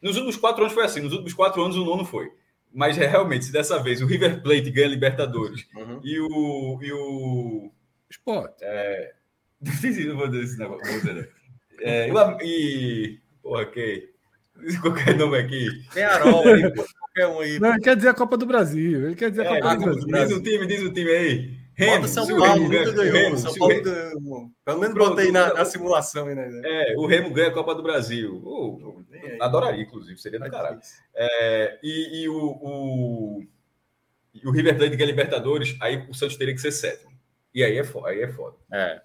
[0.01, 2.31] Nos últimos quatro anos foi assim, nos últimos quatro anos o nono foi.
[2.73, 5.99] Mas é, realmente, se dessa vez o River Plate ganha a Libertadores uhum.
[6.03, 6.79] e o.
[6.81, 7.71] E o
[8.09, 8.53] Sport.
[8.61, 9.13] É,
[9.61, 10.85] não vou dizer esse negócio.
[10.91, 11.29] Vou dizer,
[11.79, 12.09] é,
[12.43, 14.09] e Porra, que.
[14.81, 15.69] Qualquer nome aqui.
[15.93, 17.59] Tem Arol, qualquer um aí.
[17.59, 19.05] Não, ele quer dizer a Copa do Brasil.
[19.05, 20.27] Ele quer dizer a é, Copa do Brasil.
[20.27, 21.57] Diz o time, diz o time aí.
[21.73, 23.13] Remo, São Paulo, nunca ganhou.
[23.13, 24.51] Remo, São Paulo ganhou.
[24.65, 26.27] Pelo menos bota aí na, na simulação.
[26.27, 26.61] Aí, né?
[26.65, 28.41] É, o Remo ganha a Copa do Brasil.
[28.43, 29.01] Oh,
[29.39, 30.79] adoraria, inclusive, seria do caralho.
[31.15, 33.43] É, e, e o, o,
[34.33, 37.11] e o River Plate ganha Libertadores, aí o Santos teria que ser sétimo.
[37.53, 38.09] E aí é foda.
[38.09, 38.57] Aí é foda.
[38.73, 39.01] É.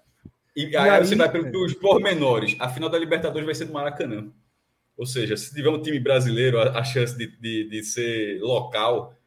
[0.55, 2.55] E, e aí, aí, você vai para os pormenores.
[2.59, 4.31] A final da Libertadores vai ser do Maracanã.
[4.95, 9.17] Ou seja, se tiver um time brasileiro, a, a chance de, de, de, ser local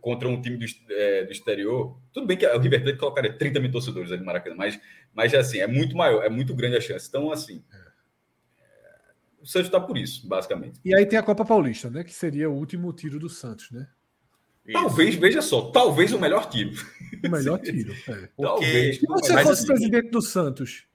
[0.00, 3.60] contra um time do, é, do exterior, tudo bem que o River Plate colocaria 30
[3.60, 4.80] mil torcedores ali no Maracanã, mas,
[5.12, 7.08] mas assim, é muito maior, é muito grande a chance.
[7.08, 7.62] Então, assim,
[9.40, 10.80] o Santos está por isso, basicamente.
[10.84, 12.02] E aí tem a Copa Paulista, né?
[12.02, 13.86] Que seria o último tiro do Santos, né?
[14.72, 16.72] Talvez, veja só, talvez o melhor tiro.
[17.22, 17.94] O melhor tiro.
[18.08, 18.28] É.
[18.40, 18.98] Talvez.
[18.98, 20.86] Se você fosse assim, presidente do Santos,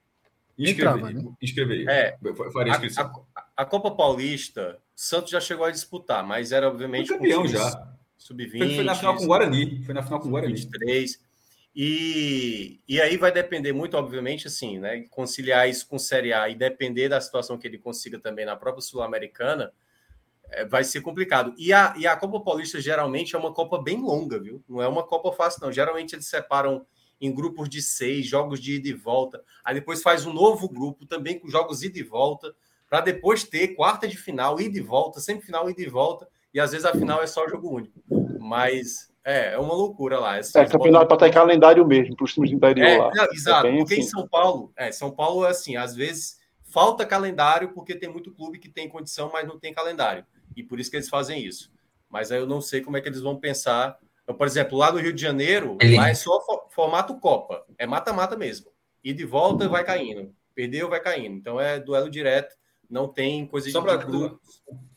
[0.57, 1.23] entrava, né?
[1.41, 1.89] Inscreveria.
[1.89, 2.17] É,
[2.51, 3.25] faria inscrição.
[3.35, 7.07] A, a, a, Copa Paulista, o Santos já chegou a disputar, mas era obviamente.
[7.07, 7.95] Foi campeão já.
[8.17, 8.57] Sub-20.
[8.57, 9.83] Foi, foi, na final com o Guarani.
[9.83, 10.53] Foi na final com o Guarani.
[10.53, 11.19] 23.
[11.75, 15.05] E, e aí vai depender muito, obviamente, assim, né?
[15.09, 18.81] Conciliar isso com Série A e depender da situação que ele consiga também na própria
[18.81, 19.71] Sul-Americana,
[20.69, 21.53] vai ser complicado.
[21.57, 24.63] E a, e a Copa Paulista geralmente é uma Copa bem longa, viu?
[24.67, 25.71] Não é uma Copa fácil, não.
[25.71, 26.85] Geralmente eles separam
[27.21, 29.43] em grupos de seis, jogos de ida e volta.
[29.63, 32.53] Aí depois faz um novo grupo também com jogos ida e volta,
[32.89, 36.27] para depois ter quarta de final, ida e volta, semifinal, ida e volta.
[36.53, 38.01] E às vezes a final é só jogo único.
[38.39, 40.37] Mas é, é uma loucura lá.
[40.37, 43.11] É, é campeonato para ter calendário mesmo, para os times do interior é, lá.
[43.15, 44.03] É exato, é porque assim.
[44.03, 48.31] em São Paulo, é, São Paulo é assim, às vezes falta calendário porque tem muito
[48.31, 50.25] clube que tem condição, mas não tem calendário.
[50.55, 51.71] E por isso que eles fazem isso.
[52.09, 53.97] Mas aí eu não sei como é que eles vão pensar.
[54.23, 55.97] Então, por exemplo, lá no Rio de Janeiro, Ele...
[55.97, 57.63] lá é só formato Copa.
[57.77, 58.67] É mata-mata mesmo.
[59.03, 60.33] E de volta vai caindo.
[60.53, 61.35] Perdeu, vai caindo.
[61.35, 62.55] Então é duelo direto.
[62.89, 64.35] Não tem coisa só de.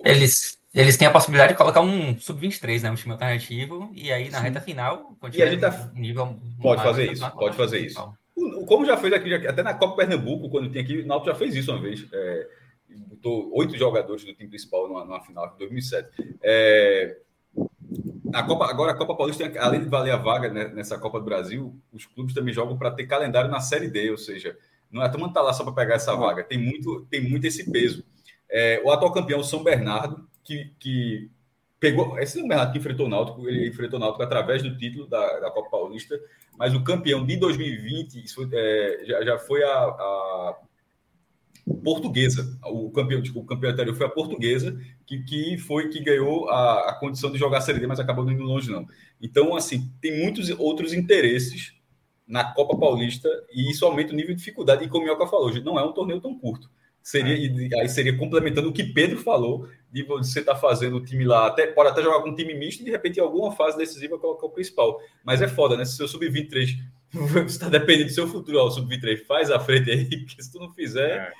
[0.04, 2.90] Eles eles têm a possibilidade de colocar um sub-23, né?
[2.90, 4.44] Um time alternativo, e aí na Sim.
[4.44, 5.90] reta final, e a gente tá...
[5.94, 6.40] nível.
[6.60, 8.14] Pode fazer isso, pode fazer isso.
[8.66, 11.54] Como já fez aqui, até na Copa Pernambuco, quando tinha aqui, o Náutico já fez
[11.54, 12.06] isso uma vez.
[12.10, 12.48] É,
[12.96, 16.08] botou oito jogadores do time principal numa, numa final de 2007.
[16.42, 17.18] É,
[18.32, 21.24] a Copa, agora a Copa Paulista, além de valer a vaga né, nessa Copa do
[21.24, 24.56] Brasil, os clubes também jogam para ter calendário na Série D, ou seja,
[24.90, 27.46] não é todo mundo tá lá só para pegar essa vaga, tem muito, tem muito
[27.46, 28.04] esse peso.
[28.50, 31.30] É, o atual campeão São Bernardo que, que
[31.78, 32.18] pegou.
[32.18, 35.06] Esse é o Bernardo que enfrentou o Náutico, ele enfrentou o Náutico através do título
[35.06, 36.18] da, da Copa Paulista,
[36.56, 40.56] mas o campeão de 2020 foi, é, já, já foi a, a,
[41.82, 42.58] portuguesa.
[42.64, 46.90] O campeão, tipo, o campeão anterior foi a portuguesa, que, que foi que ganhou a,
[46.90, 48.86] a condição de jogar a Série D, mas acabou não indo longe, não.
[49.20, 51.74] Então, assim, tem muitos outros interesses
[52.26, 54.84] na Copa Paulista e isso aumenta o nível de dificuldade.
[54.84, 56.70] E como o Mioca falou, não é um torneio tão curto.
[57.02, 57.80] Seria, é.
[57.80, 61.48] aí seria complementando o que Pedro falou, de você estar tá fazendo o time lá,
[61.48, 64.18] até, pode até jogar com um time misto e de repente em alguma fase decisiva
[64.18, 65.00] colocar o principal.
[65.24, 65.84] Mas é foda, né?
[65.84, 66.78] Se seu sub-23
[67.46, 70.60] está dependendo do seu futuro, ó, o sub-23 faz a frente aí, porque se tu
[70.60, 71.18] não fizer.
[71.18, 71.32] É.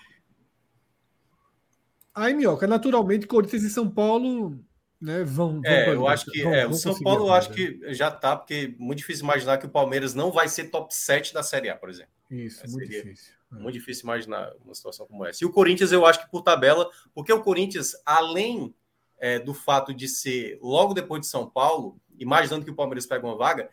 [2.15, 4.59] Aí, Minhoca, naturalmente, Corinthians e São Paulo
[5.03, 5.65] né, vão, vão.
[5.65, 8.37] É, eu acho que vão, é, vão o São Paulo eu acho que já tá,
[8.37, 11.69] porque é muito difícil imaginar que o Palmeiras não vai ser top 7 da Série
[11.69, 12.13] A, por exemplo.
[12.31, 13.35] Isso, é, muito difícil.
[13.51, 15.43] Muito difícil imaginar uma situação como essa.
[15.43, 18.73] E o Corinthians, eu acho que por tabela, porque o Corinthians, além
[19.19, 23.27] é, do fato de ser logo depois de São Paulo, imaginando que o Palmeiras pega
[23.27, 23.69] uma vaga,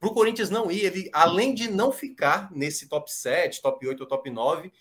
[0.00, 4.00] para o Corinthians não ir, ele, além de não ficar nesse top 7, top 8
[4.00, 4.72] ou top 9,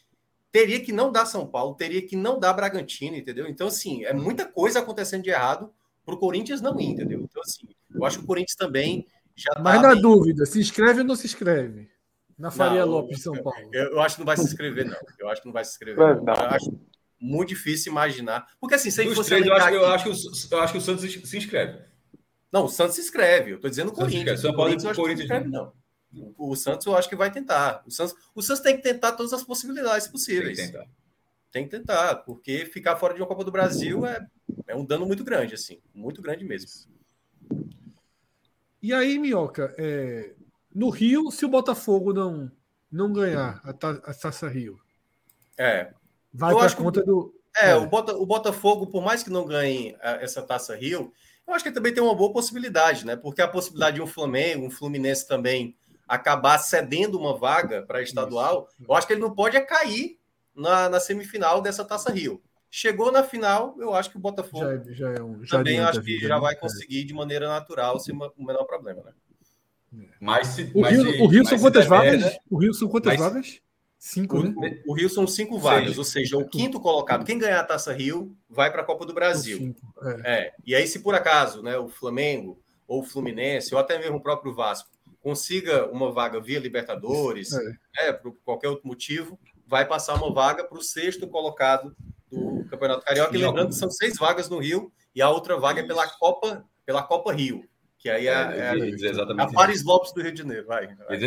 [0.55, 3.45] teria que não dar São Paulo, teria que não dar Bragantino, entendeu?
[3.45, 5.69] Então, assim, é muita coisa acontecendo de errado
[6.05, 7.19] para o Corinthians não ir, entendeu?
[7.19, 9.51] Então, assim, eu acho que o Corinthians também já.
[9.59, 10.01] Mas tá na bem...
[10.01, 11.89] dúvida, se inscreve ou não se inscreve?
[12.39, 13.69] Na Faria não, Lopes, São Paulo.
[13.73, 14.97] Eu, eu, acho que não vai se inscrever, não.
[15.19, 16.01] Eu acho que não vai se inscrever.
[16.01, 16.33] É, não.
[16.33, 16.79] Eu acho
[17.19, 18.47] muito difícil imaginar.
[18.57, 19.31] Porque assim, se Dos fosse.
[19.31, 19.75] Três, eu, acho, aqui...
[19.75, 21.79] eu, acho que o, eu acho que o Santos se inscreve.
[22.49, 23.51] Não, o Santos se inscreve.
[23.51, 24.39] Eu estou dizendo o Corinthians.
[24.39, 25.25] São Paulo e o Corinthians.
[25.25, 25.73] Inscreve, não.
[26.37, 27.83] O Santos eu acho que vai tentar.
[27.85, 30.57] O Santos, o Santos tem que tentar todas as possibilidades possíveis.
[30.57, 30.89] Tem que tentar.
[31.51, 34.25] Tem que tentar, porque ficar fora de uma Copa do Brasil é,
[34.67, 35.79] é um dano muito grande, assim.
[35.93, 36.69] Muito grande mesmo.
[38.81, 40.33] E aí, Minhoca, é...
[40.73, 42.51] no Rio, se o Botafogo não
[42.91, 44.79] não ganhar a, ta a Taça Rio.
[45.57, 45.91] É.
[46.33, 47.33] Vai para conta que, do.
[47.57, 51.11] É, é, O, Bota, o Botafogo, por mais que não ganhe a, essa Taça Rio,
[51.47, 53.15] eu acho que também tem uma boa possibilidade, né?
[53.15, 55.75] Porque a possibilidade de um Flamengo, um Fluminense também
[56.07, 58.89] acabar cedendo uma vaga para estadual, Isso.
[58.89, 60.19] eu acho que ele não pode é cair
[60.55, 62.41] na, na, semifinal dessa Taça Rio.
[62.69, 65.79] Chegou na final, eu acho que o Botafogo já, é, já é um, já também
[65.79, 66.41] acho que já né?
[66.41, 66.57] vai é.
[66.57, 69.11] conseguir de maneira natural, sem o menor problema, né?
[70.19, 72.37] Mas, se, o, mas Rio, se, o Rio são quantas vagas?
[72.49, 73.61] o Rio são quantas mas, vagas?
[73.97, 74.81] Cinco, o, né?
[74.85, 78.35] O Rio são cinco vagas, ou seja, o quinto colocado, quem ganhar a Taça Rio,
[78.49, 79.57] vai para a Copa do Brasil.
[79.57, 79.81] Cinco,
[80.23, 80.33] é.
[80.33, 80.53] é.
[80.65, 84.21] E aí, se por acaso né, o Flamengo ou o Fluminense, ou até mesmo o
[84.21, 84.89] próprio Vasco,
[85.25, 87.63] consiga uma vaga via Libertadores, é.
[87.63, 91.95] né, por qualquer outro motivo, vai passar uma vaga para o sexto colocado
[92.31, 93.35] do Campeonato Carioca.
[93.35, 96.63] E lembrando que são seis vagas no Rio e a outra vaga é pela Copa,
[96.85, 100.37] pela Copa Rio Que aí é, é, é exatamente a Paris Lopes do Rio de
[100.37, 100.67] Janeiro.
[100.67, 100.95] Vai.
[100.95, 101.17] vai,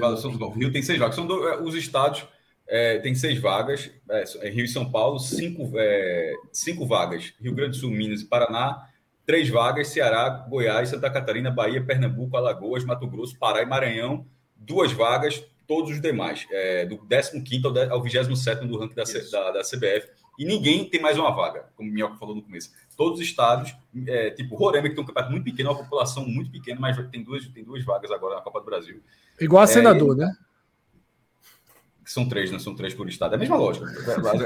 [0.00, 1.14] vai o Rio tem seis vagas.
[1.14, 2.26] São do, é, os estados
[2.66, 3.88] é, tem seis vagas.
[4.10, 7.32] É, Rio e São Paulo, cinco, é, cinco vagas.
[7.40, 8.88] Rio Grande do Sul, Minas e Paraná.
[9.26, 14.26] Três vagas, Ceará, Goiás, Santa Catarina, Bahia, Pernambuco, Alagoas, Mato Grosso, Pará e Maranhão.
[14.56, 16.46] Duas vagas, todos os demais.
[16.50, 20.08] É, do 15 ao 27 do ranking da, da, da, CBF.
[20.38, 22.70] E ninguém tem mais uma vaga, como o Minhoca falou no começo.
[22.96, 23.74] Todos os estados,
[24.06, 27.22] é, tipo Roraima, que tem um campeonato muito pequeno, uma população muito pequena, mas tem
[27.22, 29.00] duas, tem duas vagas agora na Copa do Brasil.
[29.40, 30.36] Igual a é, senador, né?
[32.04, 32.58] São três, né?
[32.58, 33.32] São três por estado.
[33.32, 33.86] É a mesma lógica.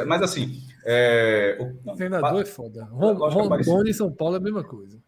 [0.06, 0.62] Mas assim.
[0.84, 1.58] É...
[1.84, 2.84] Não, Senador é foda.
[2.84, 4.98] Rondônia e São Paulo é a mesma coisa.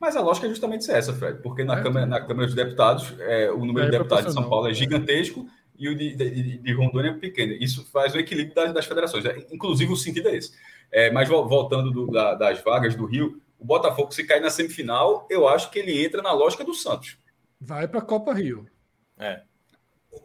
[0.00, 3.12] Mas a lógica é justamente essa, Fred, porque na, é, Câmara, na Câmara dos Deputados,
[3.18, 5.44] é, o número é de deputados de São Paulo é gigantesco
[5.76, 7.52] e o de, de, de, Rondônia é pequeno.
[7.54, 9.24] Isso faz o equilíbrio das, das federações.
[9.24, 10.52] É, inclusive, o sentido é esse.
[10.92, 15.26] É, mas voltando do, da, das vagas do Rio, o Botafogo, se cair na semifinal,
[15.28, 17.18] eu acho que ele entra na lógica do Santos.
[17.60, 18.66] Vai para a Copa Rio.
[19.18, 19.47] É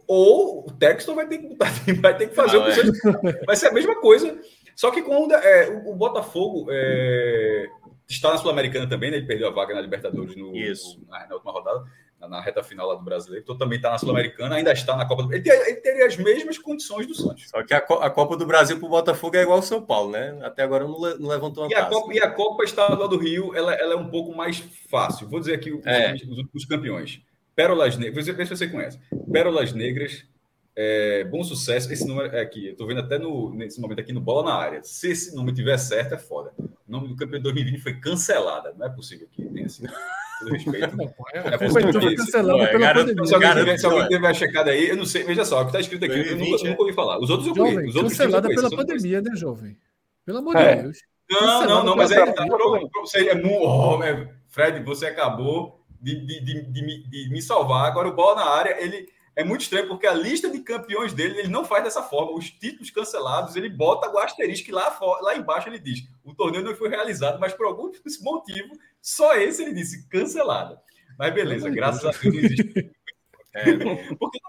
[0.06, 1.54] ou o Texton vai ter que,
[2.00, 3.44] vai ter que fazer Não, o que é.
[3.44, 4.38] vai ser a mesma coisa.
[4.76, 7.68] Só que quando é, o, o, Botafogo é,
[8.08, 9.18] está na Sul-Americana também, né?
[9.18, 11.84] Ele perdeu a vaga na Libertadores no, no na, na, última rodada,
[12.20, 13.44] na, na, reta final lá do brasileiro.
[13.44, 16.58] Então também está na Sul-Americana, ainda está na Copa do ele, ele teria as mesmas
[16.58, 17.48] condições do Santos.
[17.48, 20.10] Só que a, a Copa do Brasil para o Botafogo é igual ao São Paulo,
[20.10, 20.38] né?
[20.42, 23.54] Até agora não, não levantou uma e a, Copa, e a Copa Estadual do Rio
[23.54, 24.58] ela, ela, é um pouco mais
[24.90, 25.28] fácil.
[25.28, 26.14] Vou dizer aqui os, é.
[26.14, 27.20] os, os campeões.
[27.54, 28.98] Pérolas Negras, vê se você conhece.
[29.32, 30.24] Pérolas Negras,
[30.76, 31.92] é, bom sucesso.
[31.92, 34.56] Esse número é aqui, eu estou vendo até no, nesse momento aqui no Bola na
[34.56, 34.82] Área.
[34.82, 36.52] Se esse número tiver certo, é foda.
[36.58, 38.74] O nome do campeão de 2020 foi cancelada.
[38.76, 39.84] Não é possível que tenha assim.
[40.40, 40.96] Todo respeito.
[41.32, 43.26] É, é possível foi cancelada pela garanto, pandemia.
[43.26, 45.22] Se alguém, tiver, se alguém tiver checado aí, eu não sei.
[45.22, 46.70] Veja só, o que está escrito aqui, 2020, eu nunca, é.
[46.70, 47.18] nunca, ouvi falar.
[47.20, 47.88] Os outros eu conheço.
[47.88, 49.76] Os outros cancelada pela pandemia, né, jovem?
[50.26, 50.76] Pelo amor é.
[50.76, 50.98] de Deus.
[51.30, 53.98] Não, não, não, mas é, tá, é, oh,
[54.48, 57.86] Fred, você acabou de, de, de, de, me salvar.
[57.86, 61.40] Agora, o bola na área, ele é muito estranho, porque a lista de campeões dele,
[61.40, 62.36] ele não faz dessa forma.
[62.36, 66.74] Os títulos cancelados, ele bota o asterisco lá, lá embaixo ele diz: o torneio não
[66.74, 67.90] foi realizado, mas por algum
[68.22, 70.78] motivo, só esse ele disse cancelado.
[71.18, 72.90] Mas beleza, graças a Deus não existe.
[73.56, 73.62] É,
[74.18, 74.40] porque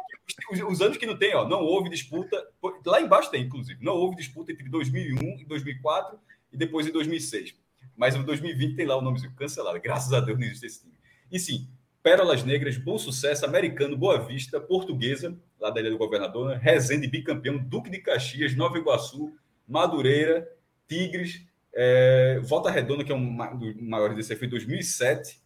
[0.67, 2.43] os, anos que não tem, ó, não houve disputa.
[2.83, 6.19] Lá embaixo tem, inclusive, não houve disputa entre 2001 e 2004
[6.51, 7.55] e depois em 2006.
[7.95, 9.79] Mas em 2020 tem lá o nomezinho cancelado.
[9.79, 10.95] Graças a Deus não existe esse time.
[11.31, 11.67] E sim,
[12.03, 16.59] Pérolas Negras, Bom Sucesso, Americano, Boa Vista, Portuguesa, lá da Ilha do Governador, né?
[16.61, 19.33] Resende, bicampeão, Duque de Caxias, Nova Iguaçu,
[19.67, 20.47] Madureira,
[20.87, 25.41] Tigres, é, Volta Redonda, que é um dos maiores desse aí, foi 2007.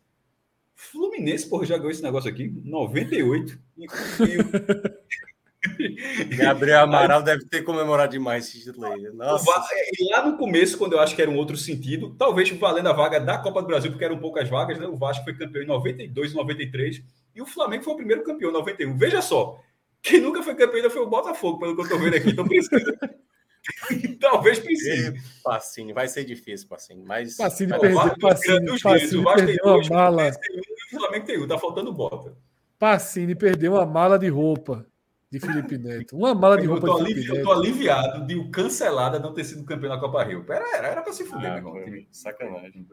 [0.76, 3.60] Fluminense, porra, já ganhou esse negócio aqui, 98.
[3.78, 4.99] E, e,
[6.38, 9.02] Gabriel Amaral deve ter comemorado demais esse título aí.
[9.14, 9.46] Nossa.
[10.00, 12.94] E lá no começo, quando eu acho que era um outro sentido, talvez valendo a
[12.94, 14.88] vaga da Copa do Brasil, porque eram poucas vagas, né?
[14.88, 17.04] O Vasco foi campeão em 92 e 93,
[17.36, 18.98] e o Flamengo foi o primeiro campeão em 91.
[18.98, 19.60] Veja só,
[20.02, 22.30] quem nunca foi campeão ainda foi o Botafogo, pelo que eu estou vendo aqui.
[22.30, 23.00] Então precisa.
[24.20, 25.14] Talvez precise.
[25.44, 27.04] Passinho, vai ser difícil, Passinho.
[27.06, 27.36] Mas.
[27.36, 30.30] Passinho perdeu, Passinho, Passinho, o Vasco tem dois, mala.
[30.30, 32.34] o Flamengo tem um, tá faltando bota.
[32.80, 34.88] Passinho perdeu uma mala de roupa
[35.32, 36.18] de Felipe Neto.
[36.18, 39.44] Uma mala de roupa eu tô, alivi eu tô aliviado de o cancelada não ter
[39.44, 40.44] sido campeão da Copa Rio.
[40.50, 42.06] Era, era, era pra se fuder, ah, meu irmão.
[42.12, 42.88] Sacanagem.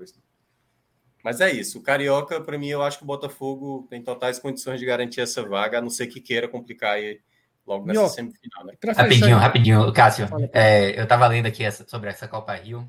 [1.25, 1.79] Mas é isso.
[1.79, 5.43] O Carioca, para mim, eu acho que o Botafogo tem totais condições de garantir essa
[5.43, 7.21] vaga, a não ser que queira complicar aí
[7.67, 8.65] logo nessa semifinal.
[8.65, 8.75] Né?
[8.95, 10.29] Rapidinho, rapidinho, Cássio.
[10.53, 12.87] É, eu estava lendo aqui essa, sobre essa Copa Rio.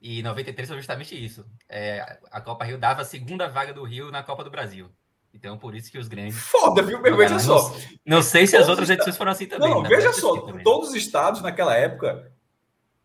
[0.00, 1.44] E 93 foi justamente isso.
[1.68, 4.88] É, a Copa Rio dava a segunda vaga do Rio na Copa do Brasil.
[5.32, 6.36] Então, por isso que os grandes.
[6.38, 7.00] Foda, viu?
[7.00, 7.70] Veja só.
[8.04, 9.70] Não, não sei se as outras edições foram assim também.
[9.70, 10.36] Não, veja só.
[10.62, 12.32] Todos os estados naquela época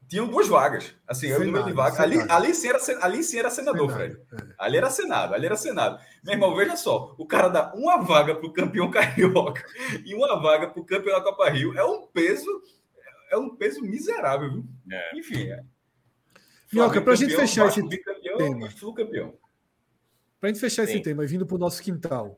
[0.07, 0.93] tinham duas vagas.
[1.07, 1.99] Assim, eu número de vagas.
[1.99, 4.15] Ali, ali, sim era, ali sim era senador, Fred.
[4.15, 4.53] É.
[4.57, 5.99] Ali era Senado, ali era Senado.
[6.23, 7.15] Meu irmão, veja só.
[7.17, 9.65] O cara dá uma vaga para o campeão carioca
[10.05, 11.77] e uma vaga para o campeão da Copa Rio.
[11.77, 12.49] É um peso.
[13.31, 14.65] É um peso miserável, viu?
[14.91, 15.17] É.
[15.17, 15.49] Enfim.
[15.49, 15.63] É.
[16.71, 17.93] Minhoca, para a gente fechar esse tema.
[17.93, 19.33] E campeão.
[20.43, 20.95] Para a gente fechar Sim.
[20.95, 22.37] esse tema, vindo para o nosso quintal,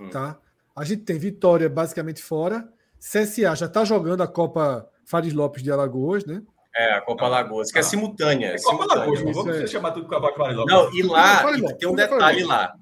[0.00, 0.08] hum.
[0.08, 0.38] tá?
[0.74, 2.72] A gente tem Vitória basicamente fora.
[2.98, 6.42] CSA já está jogando a Copa Fares Lopes de Alagoas, né?
[6.74, 7.84] É, a Copa Alagoas, que é ah.
[7.84, 8.46] simultânea.
[8.46, 9.66] É Copa Alagoas, não vamos é.
[9.66, 10.74] chamar tudo Copa Fares Lopes.
[10.74, 12.74] Não, e lá tem um detalhe lá.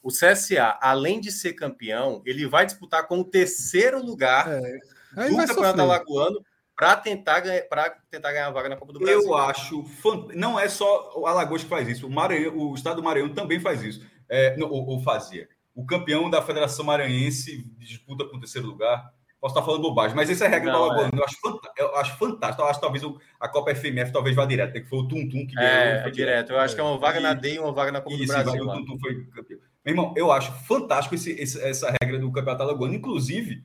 [0.00, 5.28] O CSA, além de ser campeão, ele vai disputar com o terceiro lugar é.
[5.28, 6.40] do Campeonato Alagoano
[6.76, 7.62] para tentar, ganhar,
[8.10, 9.22] tentar ganhar a vaga na Copa do Brasil.
[9.22, 9.84] Eu acho.
[10.34, 12.06] Não é só o Alagoas que faz isso.
[12.06, 14.06] O, Maranhão, o estado do Maranhão também faz isso.
[14.28, 15.48] É, não, ou, ou, fazia.
[15.74, 19.10] O campeão da Federação Maranhense disputa com o terceiro lugar.
[19.40, 21.12] Posso estar falando bobagem, mas essa é a regra não, do Alagoano.
[21.14, 21.18] É.
[21.18, 21.36] Eu, acho
[21.78, 22.62] eu acho fantástico.
[22.62, 23.04] Eu acho que talvez
[23.40, 26.52] a Copa FMF talvez vá direto, que foi o Tum Tum que É, é direto.
[26.52, 28.64] Eu acho que é uma vaga na D e uma vaga na Copa do Brasil.
[28.64, 29.60] O Tum Tum foi campeão.
[29.84, 33.64] Meu irmão, eu acho fantástico esse, esse, essa regra do Campeonato Alagoano, inclusive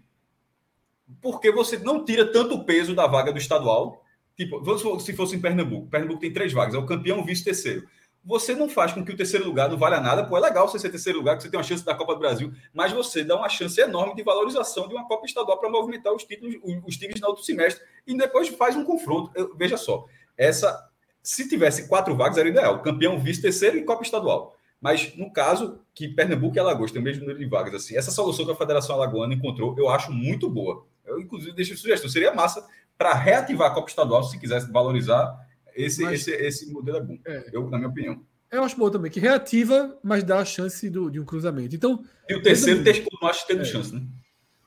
[1.22, 4.04] porque você não tira tanto peso da vaga do estadual.
[4.38, 7.88] Tipo, se fosse em Pernambuco, Pernambuco tem três vagas, é o campeão, vice terceiro
[8.24, 10.24] você não faz com que o terceiro lugar não valha nada.
[10.24, 12.20] Pô, é legal você ser terceiro lugar, que você tem uma chance da Copa do
[12.20, 16.14] Brasil, mas você dá uma chance enorme de valorização de uma Copa Estadual para movimentar
[16.14, 19.32] os títulos, os times no outro semestre e depois faz um confronto.
[19.36, 20.06] Eu, veja só,
[20.38, 20.88] essa,
[21.24, 24.56] se tivesse quatro vagas era ideal, campeão, vice, terceiro e Copa Estadual.
[24.80, 28.12] Mas no caso que Pernambuco e Alagoas têm o mesmo número de vagas, assim, essa
[28.12, 30.86] solução que a Federação Alagoana encontrou, eu acho muito boa.
[31.12, 32.66] Eu, inclusive, deixo sugestão, seria massa
[32.98, 37.18] para reativar a Copa Estadual, se quisesse valorizar esse, mas, esse, esse modelo é bom,
[37.26, 38.26] é, eu, na minha opinião.
[38.52, 41.76] Eu acho bom também, que reativa, mas dá a chance do, de um cruzamento.
[41.76, 44.02] Então, e o terceiro, ter, não acho tendo é, chance, né?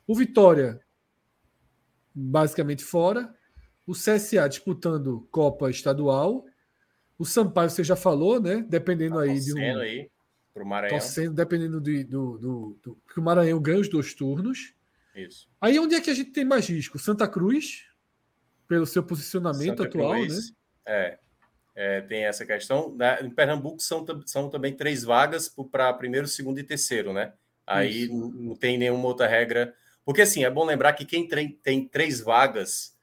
[0.06, 0.80] O Vitória,
[2.14, 3.34] basicamente fora.
[3.86, 6.46] O CSA disputando Copa Estadual.
[7.18, 8.64] O Sampaio, você já falou, né?
[8.68, 9.78] Dependendo tá aí de um.
[9.78, 10.10] aí
[10.54, 10.98] pro Maranhão.
[10.98, 12.98] Torcendo, dependendo do, do, do, do.
[13.12, 14.73] Que o Maranhão ganha os dois turnos.
[15.14, 15.48] Isso.
[15.60, 16.98] Aí onde é que a gente tem mais risco?
[16.98, 17.84] Santa Cruz,
[18.66, 20.56] pelo seu posicionamento Santa atual, Cruz, né?
[20.86, 21.18] É.
[21.76, 22.94] É, tem essa questão.
[22.94, 23.20] Né?
[23.22, 27.32] Em Pernambuco são, são também três vagas para primeiro, segundo e terceiro, né?
[27.66, 29.74] Aí não, não tem nenhuma outra regra.
[30.04, 32.94] Porque assim, é bom lembrar que quem tem, tem três vagas,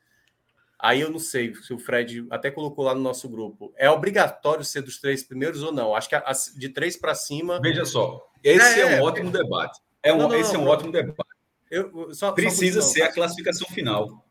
[0.80, 4.64] aí eu não sei se o Fred até colocou lá no nosso grupo, é obrigatório
[4.64, 5.96] ser dos três primeiros ou não?
[5.96, 7.60] Acho que a, a, de três para cima.
[7.60, 9.80] Veja só, esse é, é um ótimo debate.
[10.04, 11.31] É um, não, não, esse não, é um ótimo debate.
[11.72, 14.28] Eu, só, Precisa só ser a classificação final.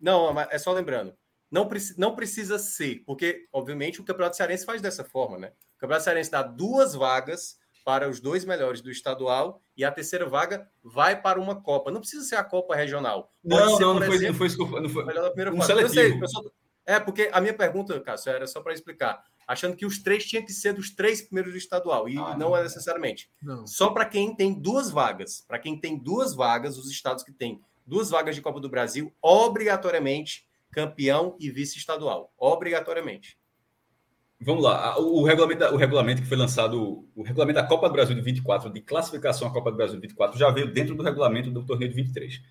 [0.00, 1.12] Não, é só lembrando.
[1.50, 1.68] Não,
[1.98, 5.52] não precisa ser, porque, obviamente, o Campeonato Cearense faz dessa forma, né?
[5.76, 10.26] O Campeonato Cearense dá duas vagas para os dois melhores do estadual e a terceira
[10.26, 11.90] vaga vai para uma Copa.
[11.90, 13.32] Não precisa ser a Copa regional.
[13.48, 16.24] Pode não, ser, não, não, exemplo, foi, não foi, não foi, não foi um seletivo.
[16.24, 16.50] Eu sei,
[16.84, 19.22] é, porque a minha pergunta, Cássio, era só para explicar.
[19.46, 22.08] Achando que os três tinham que ser dos três primeiros do estadual.
[22.08, 23.30] E ah, não, não é necessariamente.
[23.40, 23.66] Não.
[23.66, 25.44] Só para quem tem duas vagas.
[25.46, 29.12] Para quem tem duas vagas, os estados que têm duas vagas de Copa do Brasil,
[29.22, 33.38] obrigatoriamente campeão e vice-estadual, obrigatoriamente.
[34.38, 38.14] Vamos lá, o regulamento, o regulamento que foi lançado, o regulamento da Copa do Brasil
[38.14, 41.50] de 24, de classificação à Copa do Brasil de 24, já veio dentro do regulamento
[41.50, 42.42] do torneio de 23.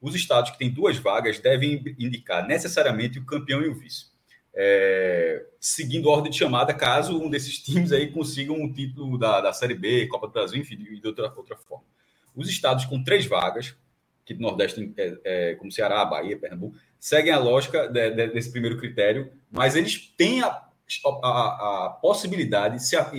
[0.00, 4.06] Os estados que têm duas vagas devem indicar necessariamente o campeão e o vice.
[4.56, 9.52] É, seguindo ordem de chamada, caso um desses times aí consigam um título da, da
[9.52, 11.84] Série B, Copa do Brasil, enfim, de outra, outra forma.
[12.34, 13.76] Os estados com três vagas,
[14.24, 18.50] que do Nordeste, é, é, como Ceará, Bahia, Pernambuco, seguem a lógica de, de, desse
[18.50, 20.48] primeiro critério, mas eles têm a,
[21.22, 23.10] a, a possibilidade, se a,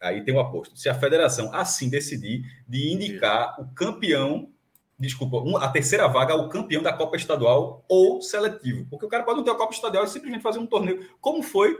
[0.00, 4.50] aí tem o aposto, se a federação assim decidir, de indicar o campeão,
[4.98, 8.86] desculpa, a terceira vaga ao campeão da Copa Estadual ou seletivo.
[8.88, 11.42] Porque o cara pode não ter a Copa Estadual e simplesmente fazer um torneio, como
[11.42, 11.76] foi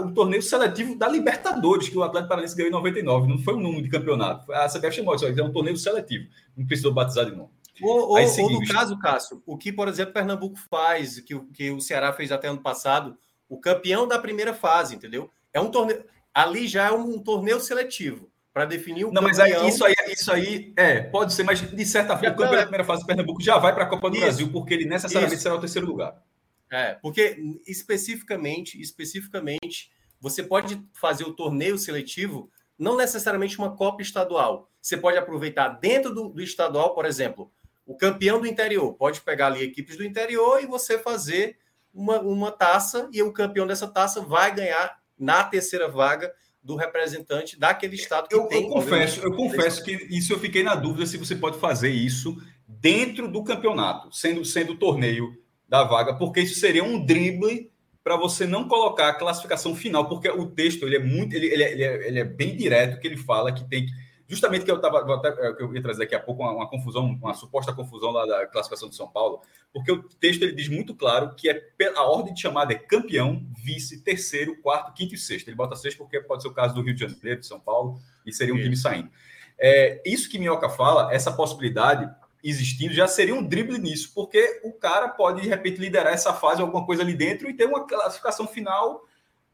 [0.00, 3.60] o torneio seletivo da Libertadores, que o Atlético Paranaense ganhou em 99, não foi um
[3.60, 4.52] número de campeonato.
[4.52, 7.52] A CBF chamou isso, é um torneio seletivo, não precisou batizar de novo.
[7.80, 11.80] Ou, ou, ou, no caso, Cássio, o que, por exemplo, Pernambuco faz, que, que o
[11.80, 13.16] Ceará fez até ano passado,
[13.48, 15.30] o campeão da primeira fase, entendeu?
[15.52, 16.04] É um torneio.
[16.34, 18.27] Ali já é um torneio seletivo
[18.58, 19.28] para definir o Não, campeão.
[19.28, 22.56] mas aí, isso aí, isso aí é, pode ser, mas de certa forma, o campeão
[22.56, 24.84] da primeira fase do Pernambuco já vai para a Copa do isso, Brasil, porque ele
[24.84, 25.44] necessariamente isso.
[25.44, 26.20] será o terceiro lugar.
[26.68, 34.68] É, porque especificamente, especificamente, você pode fazer o torneio seletivo, não necessariamente uma Copa estadual.
[34.82, 37.52] Você pode aproveitar dentro do, do estadual, por exemplo,
[37.86, 38.92] o campeão do interior.
[38.94, 41.58] Pode pegar ali equipes do interior e você fazer
[41.94, 46.34] uma, uma taça, e o campeão dessa taça vai ganhar na terceira vaga
[46.68, 48.64] do representante daquele estado que eu, tem.
[48.64, 52.36] Eu confesso, eu confesso que isso eu fiquei na dúvida se você pode fazer isso
[52.68, 55.34] dentro do campeonato, sendo sendo o torneio
[55.66, 57.70] da vaga, porque isso seria um drible
[58.04, 61.62] para você não colocar a classificação final, porque o texto ele é muito ele, ele,
[61.62, 63.92] é, ele, é, ele é bem direto que ele fala que tem que
[64.28, 67.06] justamente que eu estava é, que eu ia trazer daqui a pouco uma, uma, confusão,
[67.06, 69.40] uma suposta confusão lá da classificação de São Paulo,
[69.72, 71.62] porque o texto ele diz muito claro que é
[71.96, 75.48] a ordem de chamada é campeão, vice, terceiro, quarto, quinto e sexto.
[75.48, 77.98] Ele bota sexto porque pode ser o caso do Rio de Janeiro, de São Paulo,
[78.26, 79.10] e seria um time saindo.
[79.58, 82.08] É, isso que Minhoca fala, essa possibilidade
[82.44, 86.60] existindo, já seria um drible nisso, porque o cara pode, de repente, liderar essa fase,
[86.60, 89.07] alguma coisa ali dentro, e ter uma classificação final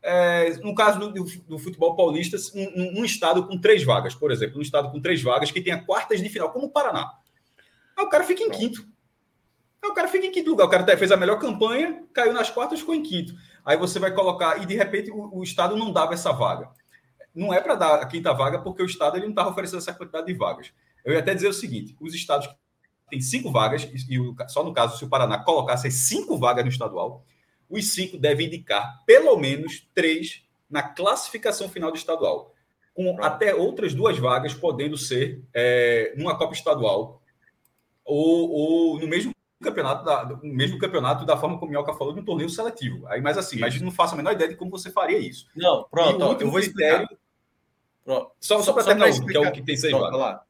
[0.06, 4.58] é, no caso do, do, futebol paulista, um, um, estado com três vagas, por exemplo,
[4.58, 7.10] um estado com três vagas que tenha quartas de final, como o Paraná.
[7.96, 8.86] Aí o cara fica em quinto.
[9.82, 10.66] Aí o cara fica em quinto lugar.
[10.66, 13.32] O cara fez a melhor campanha, caiu nas quartas, ficou em quinto.
[13.64, 16.68] Aí você vai colocar, e de repente o, o estado não dava essa vaga.
[17.34, 19.94] Não é para dar a quinta vaga, porque o estado ele não estava oferecendo essa
[19.94, 20.70] quantidade de vagas.
[21.02, 22.46] Eu ia até dizer o seguinte: os estados
[23.08, 26.70] tem cinco vagas, e só no caso, se o Paraná colocasse as cinco vagas no
[26.70, 27.24] estadual,
[27.74, 32.54] os cinco devem indicar pelo menos três na classificação final do estadual,
[32.94, 37.22] com até outras duas vagas podendo ser é, numa Copa Estadual
[38.04, 42.14] ou, ou no mesmo campeonato da, no mesmo campeonato da forma como o Mioca falou,
[42.14, 43.06] no torneio seletivo.
[43.08, 45.46] Aí, mas assim, mas não faço a menor ideia de como você faria isso.
[45.56, 47.06] Não, pronto, ó, eu vou explicar.
[48.04, 48.32] Pronto.
[48.38, 50.42] Só, só, só para terminar um, que é o que tem seis pronto, vagas.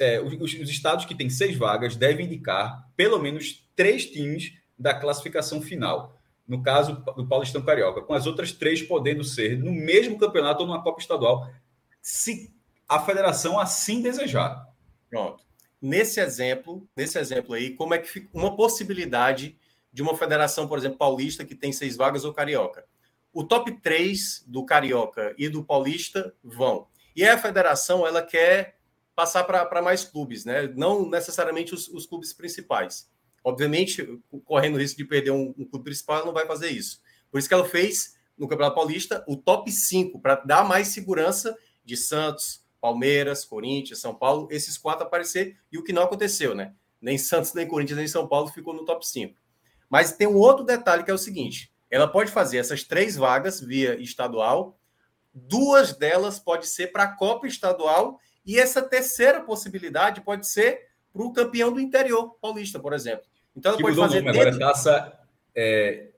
[0.00, 4.94] É, os, os, estados que têm seis vagas devem indicar pelo menos três times da
[4.94, 6.13] classificação final.
[6.46, 10.66] No caso do Paulistão Carioca, com as outras três podendo ser no mesmo campeonato ou
[10.66, 11.50] numa Copa Estadual,
[12.02, 12.52] se
[12.88, 14.68] a federação assim desejar.
[15.08, 15.42] Pronto.
[15.80, 19.58] Nesse exemplo, nesse exemplo aí, como é que fica uma possibilidade
[19.92, 22.84] de uma federação, por exemplo, paulista que tem seis vagas ou carioca?
[23.32, 26.86] O top 3 do carioca e do paulista vão.
[27.16, 28.78] E a federação, ela quer
[29.14, 30.66] passar para mais clubes, né?
[30.74, 33.08] Não necessariamente os, os, clubes principais.
[33.44, 37.02] Obviamente, correndo o risco de perder um, um, clube principal, ela não vai fazer isso.
[37.30, 41.54] Por isso que ela fez no Campeonato Paulista o top 5, para dar mais segurança
[41.84, 46.74] de Santos, Palmeiras, Corinthians, São Paulo, esses quatro aparecer, e o que não aconteceu, né?
[47.00, 49.36] Nem Santos, nem Corinthians, nem São Paulo ficou no top 5.
[49.90, 53.60] Mas tem um outro detalhe que é o seguinte: ela pode fazer essas três vagas
[53.60, 54.78] via estadual,
[55.34, 61.22] duas delas pode ser para a Copa Estadual e essa terceira possibilidade pode ser para
[61.22, 63.26] o campeão do interior paulista, por exemplo.
[63.56, 64.20] Então ela que pode fazer.
[64.20, 64.48] Nome, dentro...
[64.48, 65.18] Agora taça.
[65.54, 66.08] É...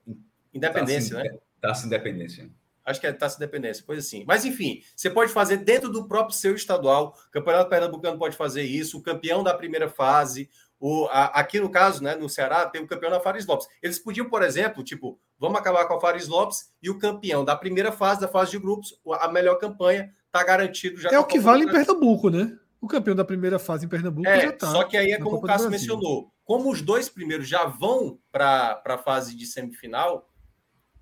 [0.53, 1.39] Independência, taça, né?
[1.61, 2.49] Taça Independência.
[2.87, 4.23] Acho que é taça independência, coisa assim.
[4.25, 7.13] Mas enfim, você pode fazer dentro do próprio seu estadual.
[7.27, 8.97] O Campeonato Pernambucano pode fazer isso.
[8.97, 12.87] O campeão da primeira fase, o, a, aqui no caso, né, no Ceará, tem o
[12.87, 13.67] campeão da Fares Lopes.
[13.83, 17.57] Eles podiam, por exemplo, tipo, vamos acabar com a Fares Lopes e o campeão da
[17.57, 21.09] primeira fase, da fase de grupos, a melhor campanha, está garantido já.
[21.09, 22.57] É o que vale em Pernambuco, né?
[22.79, 24.71] O campeão da primeira fase em Pernambuco é, já está.
[24.71, 26.31] Só que aí é como o Cássio mencionou.
[26.47, 30.31] Como os dois primeiros já vão para a fase de semifinal.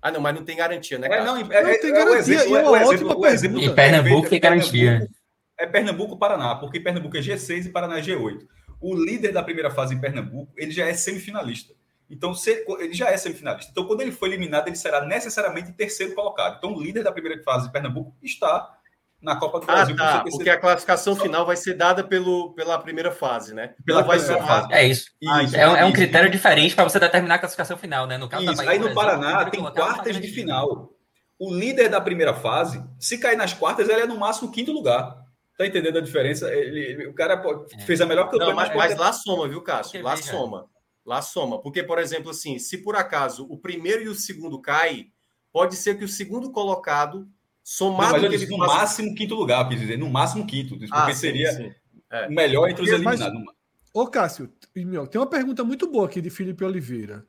[0.02, 1.06] Ah, não, mas não tem garantia, né?
[1.06, 2.40] É, não, é, não tem é, garantia.
[2.40, 3.46] É, e uma ótima pergunta.
[3.46, 5.08] Em Pernambuco tem garantia.
[5.56, 8.44] É Pernambuco-Paraná, porque Pernambuco é G6 e Paraná é G8.
[8.80, 11.72] O líder da primeira fase em Pernambuco, ele já é semifinalista.
[12.10, 13.70] Então, se, ele já é semifinalista.
[13.70, 16.56] Então, quando ele for eliminado, ele será necessariamente terceiro colocado.
[16.58, 18.76] Então, o líder da primeira fase em Pernambuco está
[19.20, 19.96] na Copa do ah, Brasil.
[19.96, 23.74] Tá, porque a classificação final vai ser dada pelo, pela primeira fase, né?
[23.84, 24.72] Pela primeira fase.
[24.72, 25.10] É isso.
[25.28, 28.18] Ah, isso é, é, um critério diferente para você determinar a classificação final, né?
[28.18, 28.56] No caso isso.
[28.56, 30.92] Bahia, Aí no exemplo, Paraná tem quartas de final.
[31.38, 35.16] O líder da primeira fase, se cair nas quartas, ele é no máximo quinto lugar.
[35.58, 36.52] Tá entendendo a diferença?
[36.52, 37.42] Ele, ele o cara
[37.74, 37.80] é.
[37.84, 38.50] fez a melhor campanha.
[38.50, 40.02] Não, mas, mas lá soma, viu, Cássio?
[40.02, 40.66] Lá soma.
[41.04, 41.60] Lá soma.
[41.60, 45.12] Porque, por exemplo, assim, se por acaso o primeiro e o segundo caem,
[45.52, 47.26] pode ser que o segundo colocado
[47.68, 50.86] Somado não, mas eu disse, no máximo quinto lugar, quis dizer, no máximo quinto, porque
[50.92, 51.74] ah, sim, seria sim.
[52.08, 52.28] É.
[52.28, 53.44] o melhor entre os eliminados.
[53.44, 53.54] Mas,
[53.92, 57.26] ô, Cássio, tem uma pergunta muito boa aqui de Felipe Oliveira.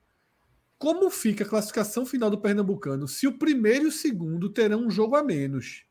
[0.78, 4.92] Como fica a classificação final do Pernambucano se o primeiro e o segundo terão um
[4.92, 5.86] jogo a menos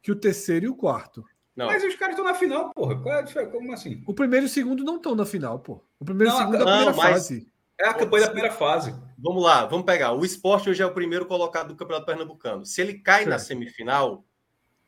[0.00, 1.22] que o terceiro e o quarto?
[1.54, 1.66] Não.
[1.66, 2.94] Mas os caras estão na final, porra.
[3.36, 4.02] É como assim?
[4.06, 5.84] O primeiro e o segundo não estão na final, pô.
[6.00, 7.46] O primeiro e o segundo é a primeira fase.
[7.78, 8.94] É a campanha da primeira fase.
[9.22, 10.12] Vamos lá, vamos pegar.
[10.12, 12.66] O esporte hoje é o primeiro colocado do Campeonato Pernambucano.
[12.66, 13.30] Se ele cai certo.
[13.30, 14.24] na semifinal,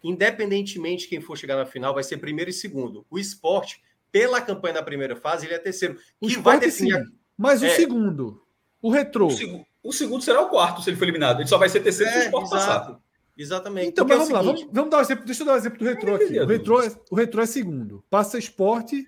[0.03, 3.07] independentemente de quem for chegar na final, vai ser primeiro e segundo.
[3.09, 3.81] O esporte,
[4.11, 5.97] pela campanha da primeira fase, ele é terceiro.
[6.21, 6.97] O que vai definir.
[6.97, 7.13] Sim.
[7.39, 7.69] Mas é...
[7.69, 8.43] o segundo,
[8.83, 9.29] o retrô.
[9.29, 9.65] O, seg...
[9.85, 11.41] o, segundo será o quarto se ele for eliminado.
[11.41, 12.93] Ele só vai ser terceiro é, se o esporte exato.
[12.93, 13.01] passar.
[13.37, 13.89] Exatamente.
[13.89, 15.25] Então, mas é vamos lá, vamos, vamos, dar um exemplo.
[15.25, 16.41] Deixa eu dar um exemplo do retrô aqui.
[16.41, 18.05] O retrô, é, o retrô é segundo.
[18.11, 19.07] Passa esporte,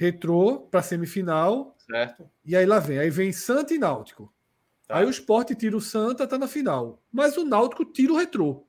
[0.00, 2.30] retrô para semifinal Certo.
[2.44, 2.98] E aí lá vem.
[2.98, 4.32] Aí vem Santa e Náutico.
[4.86, 4.98] Tá.
[4.98, 7.02] Aí o esporte tira o Santa, tá na final.
[7.12, 8.64] Mas o Náutico tira o retrô.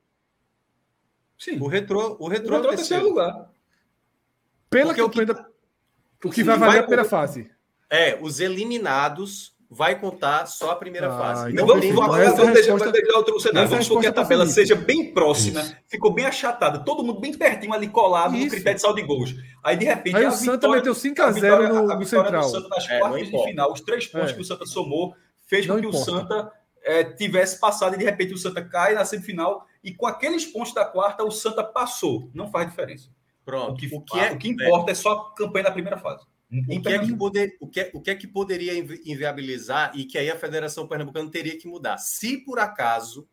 [1.38, 1.60] Sim.
[1.60, 3.52] O retrô, o retrô, o retrô é terceiro lugar.
[4.70, 6.30] Pela Porque campanha o que, da...
[6.30, 7.52] o que vai valer vai, a primeira fase.
[7.90, 11.54] É, os eliminados vai contar só a primeira ah, fase.
[11.54, 13.70] Então vamos, vamos, vamos, vamos deixar, deixar outro cenário.
[13.70, 15.78] Vamos supor que a tabela seja bem próxima, Isso.
[15.88, 18.44] ficou bem achatada, todo mundo bem pertinho ali colado Isso.
[18.44, 19.34] no critério de saldo de gols.
[19.64, 20.18] Aí de repente.
[20.18, 22.44] Aí o Santa meteu 5x0 no, no Central.
[22.44, 24.34] Santa nas é, quartas de final, os três pontos é.
[24.34, 25.16] que o Santa somou,
[25.48, 25.98] fez com que importa.
[25.98, 26.52] o Santa
[26.84, 30.74] é, tivesse passado e de repente o Santa cai na semifinal e com aqueles pontos
[30.74, 32.30] da quarta o Santa passou.
[32.34, 33.10] Não faz diferença.
[33.46, 33.72] Pronto.
[33.72, 36.26] O que, o que, é, o que importa é só a campanha da primeira fase.
[36.52, 38.74] O que, é que poder, o, que é, o que é que poderia
[39.06, 41.98] inviabilizar e que aí a Federação Pernambucana teria que mudar?
[41.98, 43.26] Se por acaso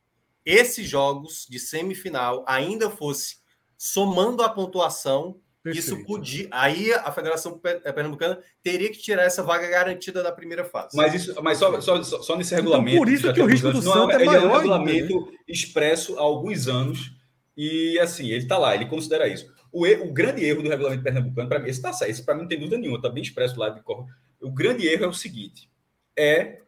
[0.45, 3.39] esses jogos de semifinal ainda fosse
[3.77, 5.85] somando a pontuação, Perfeito.
[5.85, 6.49] isso podia.
[6.53, 10.97] Aí a Federação Pernambucana teria que tirar essa vaga garantida da primeira fase.
[10.97, 12.91] Mas, isso, mas só, só, só nesse então, regulamento.
[12.91, 14.45] Então, por isso que o risco do Santa é, é maior.
[14.45, 15.39] É um regulamento ainda, né?
[15.49, 17.13] expresso há alguns anos.
[17.57, 19.53] E assim, ele está lá, ele considera isso.
[19.73, 22.43] O, o grande erro do regulamento pernambucano, para mim, esse está certo, esse para mim
[22.43, 24.07] não tem dúvida nenhuma, está bem expresso lá de cor.
[24.41, 25.71] O grande erro é o seguinte:
[26.17, 26.61] é,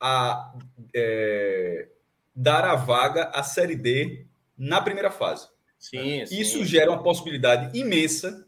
[0.00, 0.54] a,
[0.94, 1.88] é
[2.34, 5.48] dar a vaga à Série D na primeira fase.
[5.78, 6.40] Sim, sim.
[6.40, 8.46] Isso gera uma possibilidade imensa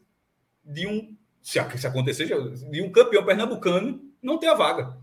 [0.64, 2.26] de um, se, se acontecer,
[2.70, 4.96] de um campeão pernambucano não ter a vaga.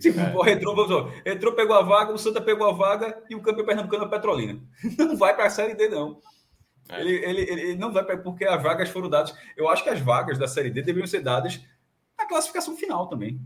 [0.00, 0.52] Tipo, é.
[0.52, 4.08] entrou, entrou, pegou a vaga, o Santa pegou a vaga e o campeão pernambucano é
[4.08, 4.60] Petrolina.
[4.98, 6.20] Não vai para a Série D, não.
[6.88, 7.00] É.
[7.00, 9.34] Ele, ele, ele não vai porque as vagas foram dadas.
[9.56, 11.60] Eu acho que as vagas da Série D deveriam ser dadas
[12.18, 13.40] na classificação final também.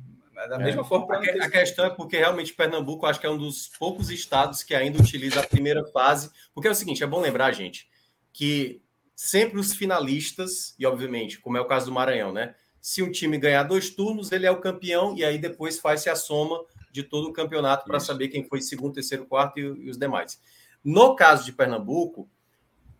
[0.48, 0.58] Da é.
[0.58, 1.14] mesma forma.
[1.14, 4.74] A, a questão é porque realmente Pernambuco acho que é um dos poucos estados que
[4.74, 6.30] ainda utiliza a primeira fase.
[6.54, 7.88] Porque é o seguinte: é bom lembrar, gente,
[8.32, 8.82] que
[9.14, 12.54] sempre os finalistas, e obviamente, como é o caso do Maranhão, né?
[12.80, 16.16] Se um time ganhar dois turnos, ele é o campeão, e aí depois faz-se a
[16.16, 19.96] soma de todo o campeonato para saber quem foi segundo, terceiro, quarto e, e os
[19.96, 20.40] demais.
[20.84, 22.28] No caso de Pernambuco,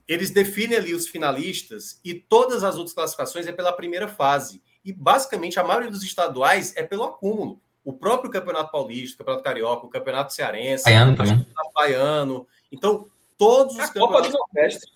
[0.06, 4.62] eles definem ali os finalistas e todas as outras classificações é pela primeira fase.
[4.84, 7.60] E basicamente a maioria dos estaduais é pelo acúmulo.
[7.84, 12.46] O próprio Campeonato Paulista, o Campeonato Carioca, o Campeonato Cearense, Baiano o Campeonato Baiano.
[12.70, 14.92] Então, todos os a Copa do Nordeste.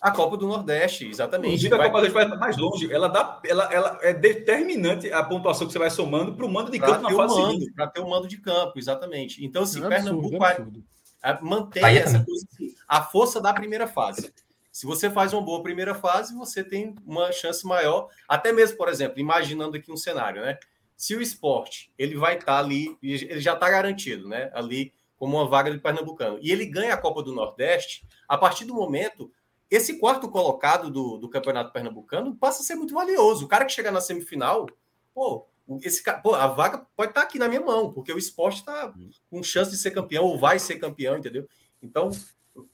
[0.00, 1.66] A Copa do Nordeste, exatamente.
[1.66, 2.92] Inclusive, a Copa do Nordeste vai mais longe.
[2.92, 6.70] Ela, dá, ela, ela é determinante a pontuação que você vai somando para o mando
[6.70, 7.72] de campo na fase.
[7.72, 9.44] Para ter o mando de campo, exatamente.
[9.44, 10.93] Então, assim, é Pernambuco absurdo, é
[11.40, 14.32] mantém Bahia essa coisa assim, a força da primeira fase.
[14.70, 18.08] Se você faz uma boa primeira fase, você tem uma chance maior.
[18.28, 20.58] Até mesmo, por exemplo, imaginando aqui um cenário, né?
[20.96, 24.50] Se o esporte ele vai estar tá ali, ele já está garantido, né?
[24.52, 28.64] Ali como uma vaga de Pernambucano, e ele ganha a Copa do Nordeste, a partir
[28.64, 29.30] do momento
[29.70, 33.44] esse quarto colocado do, do Campeonato Pernambucano passa a ser muito valioso.
[33.44, 34.66] O cara que chegar na semifinal,
[35.14, 35.46] pô,
[35.82, 38.92] esse, pô, a vaga pode estar tá aqui na minha mão, porque o esporte está
[39.30, 41.48] com chance de ser campeão ou vai ser campeão, entendeu?
[41.82, 42.10] Então,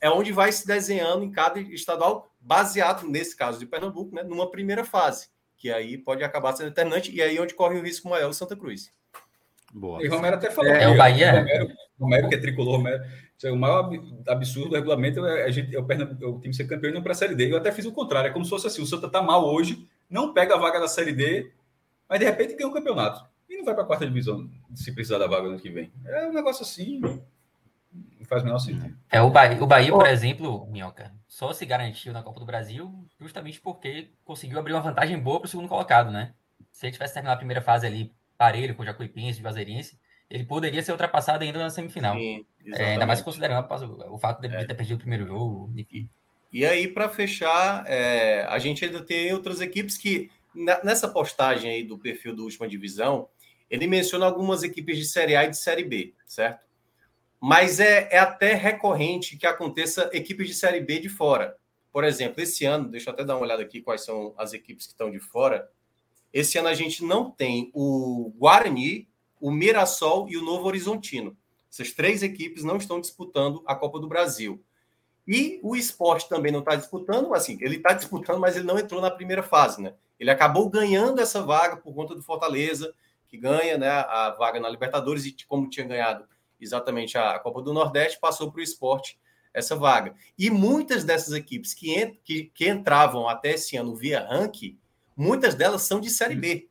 [0.01, 4.51] é onde vai se desenhando em cada estadual, baseado, nesse caso de Pernambuco, né, numa
[4.51, 8.09] primeira fase, que aí pode acabar sendo determinante, e aí é onde corre o risco
[8.09, 8.93] maior o Santa Cruz.
[9.73, 10.03] Boa.
[10.05, 10.73] E Romero até falou.
[10.73, 11.41] É, é o Bahia.
[11.41, 11.69] Romero,
[11.99, 13.05] Romero, que é tricolor, Romero,
[13.45, 13.91] o maior
[14.29, 17.03] absurdo do regulamento é a gente, é o, é o time ser campeão e não
[17.03, 17.51] para a Série D.
[17.51, 19.89] Eu até fiz o contrário, é como se fosse assim: o Santa está mal hoje,
[20.11, 21.51] não pega a vaga da Série D,
[22.11, 23.25] mas de repente ganha o um campeonato.
[23.49, 25.93] E não vai para a quarta divisão se precisar da vaga no que vem.
[26.05, 26.99] É um negócio assim.
[26.99, 27.23] Não
[28.27, 28.97] faz o menor sentido.
[29.11, 32.93] É, o Bahia, o Bahia por exemplo, Minhoca, só se garantiu na Copa do Brasil
[33.19, 36.35] justamente porque conseguiu abrir uma vantagem boa para o segundo colocado, né?
[36.73, 39.99] Se ele tivesse terminado a primeira fase ali parelho com o Jacuipense e Juazeirense,
[40.31, 42.15] ele poderia ser ultrapassado ainda na semifinal.
[42.15, 43.67] Sim, é, ainda mais considerando
[44.11, 44.65] o fato de, é.
[44.65, 45.73] ter perdido o primeiro jogo.
[45.77, 46.09] E,
[46.53, 51.85] e aí, para fechar, é, a gente ainda tem outras equipes que, nessa postagem aí
[51.85, 53.29] do perfil do Última Divisão,
[53.69, 56.67] ele menciona algumas equipes de Série A e de Série B, certo?
[57.41, 61.57] Mas é, é até recorrente que aconteça equipes de Série B de fora.
[61.93, 64.87] Por exemplo, esse ano, deixa eu até dar uma olhada aqui quais são as equipes
[64.87, 65.71] que estão de fora.
[66.33, 69.09] Esse ano a gente não tem o Guarani,
[69.41, 71.37] o Mirassol e o Novo Horizontino.
[71.73, 74.63] Essas três equipes não estão disputando a Copa do Brasil.
[75.27, 79.01] E o esporte também não está disputando, assim, ele está disputando, mas ele não entrou
[79.01, 79.95] na primeira fase, né?
[80.21, 82.95] Ele acabou ganhando essa vaga por conta do Fortaleza,
[83.27, 86.25] que ganha né, a vaga na Libertadores, e como tinha ganhado
[86.61, 89.19] exatamente a Copa do Nordeste, passou para o esporte
[89.53, 90.15] essa vaga.
[90.39, 94.79] E muitas dessas equipes que, que, que entravam até esse ano via ranking,
[95.17, 96.69] muitas delas são de Série B.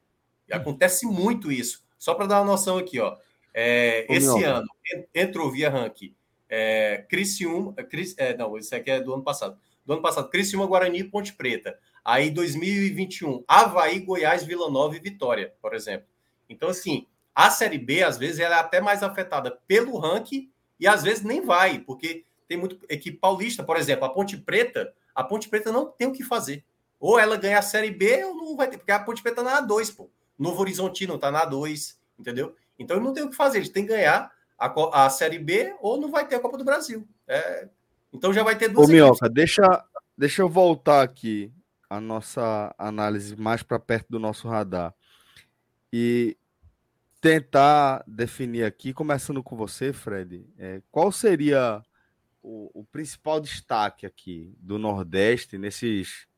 [0.47, 1.84] E acontece muito isso.
[1.97, 3.18] Só para dar uma noção aqui, ó.
[3.54, 4.68] É, esse ano
[5.14, 6.16] entrou via ranking
[6.50, 9.58] é, Criciúma, Cris, é, não, esse aqui é do ano passado.
[9.86, 11.78] Do ano passado, Criciúma, Guarani e Ponte Preta.
[12.10, 16.07] Aí, 2021, Havaí, Goiás, Vila Nova e Vitória, por exemplo.
[16.49, 17.05] Então, assim,
[17.36, 20.49] a Série B, às vezes, ela é até mais afetada pelo ranking
[20.80, 24.91] e às vezes nem vai, porque tem muito equipe paulista, por exemplo, a Ponte Preta,
[25.14, 26.66] a Ponte Preta não tem o que fazer.
[26.99, 29.62] Ou ela ganha a Série B ou não vai ter, porque a Ponte Preta tá
[29.62, 30.10] na A2, pô.
[30.36, 32.55] Novo Horizontino está na 2, entendeu?
[32.80, 35.76] Então ele não tem o que fazer, ele tem que ganhar a, a Série B
[35.80, 37.07] ou não vai ter a Copa do Brasil.
[37.28, 37.68] É,
[38.12, 38.89] então já vai ter duas.
[38.89, 39.86] Ô, Minhoca, deixa,
[40.18, 41.53] deixa eu voltar aqui
[41.90, 44.94] a nossa análise mais para perto do nosso radar.
[45.92, 46.38] E
[47.20, 51.84] tentar definir aqui, começando com você, Fred, é, qual seria
[52.42, 56.30] o, o, principal destaque aqui do Nordeste nesses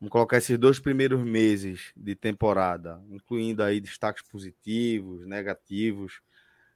[0.00, 6.22] Vamos colocar esses dois primeiros meses de temporada, incluindo aí destaques positivos, negativos.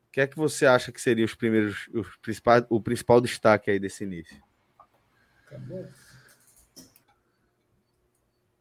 [0.06, 3.70] O que é que você acha que seria os primeiros, os principais, o principal destaque
[3.70, 4.36] aí desse início?
[5.46, 5.88] Acabou.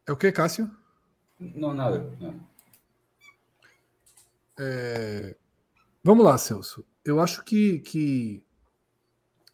[0.06, 0.70] É o que, Cássio?
[1.38, 2.10] Não, nada.
[2.20, 2.40] Não.
[4.58, 5.36] É...
[6.02, 6.84] Vamos lá, Celso.
[7.04, 8.42] Eu acho que, que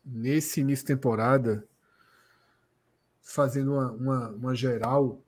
[0.04, 1.66] nesse início de temporada
[3.22, 5.22] fazendo uma, uma, uma geral.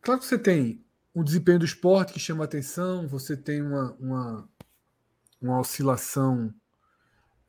[0.00, 4.48] Claro que você tem um desempenho do esporte que chama atenção, você tem uma, uma,
[5.42, 6.54] uma oscilação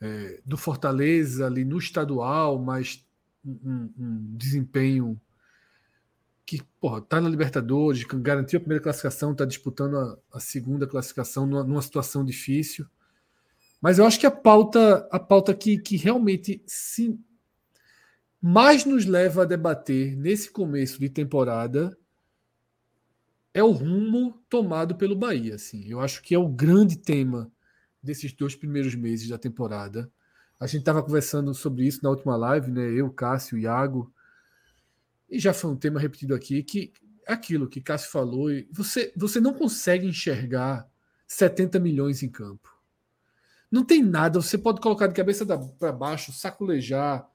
[0.01, 3.05] é, do Fortaleza ali no estadual, mas
[3.45, 5.21] um, um desempenho
[6.49, 11.45] que porra, tá na Libertadores, garantiu a primeira classificação, está disputando a, a, segunda classificação
[11.45, 12.87] numa, numa, situação difícil.
[13.79, 16.59] Mas eu acho que a pauta, a pauta que, que realmente
[18.41, 21.95] mais nos leva a debater nesse começo de temporada
[23.53, 25.53] é o rumo tomado pelo Bahia.
[25.53, 25.87] Assim.
[25.87, 27.51] Eu acho que é o grande tema
[28.01, 30.11] desses dois primeiros meses da temporada.
[30.59, 32.91] A gente estava conversando sobre isso na última live, né?
[32.91, 34.11] Eu, Cássio, Iago.
[35.29, 36.93] E já foi um tema repetido aqui que
[37.27, 40.89] aquilo que Cássio falou, você, você não consegue enxergar
[41.27, 42.67] 70 milhões em campo.
[43.71, 45.45] Não tem nada, você pode colocar de cabeça
[45.77, 47.29] para baixo, saculejar,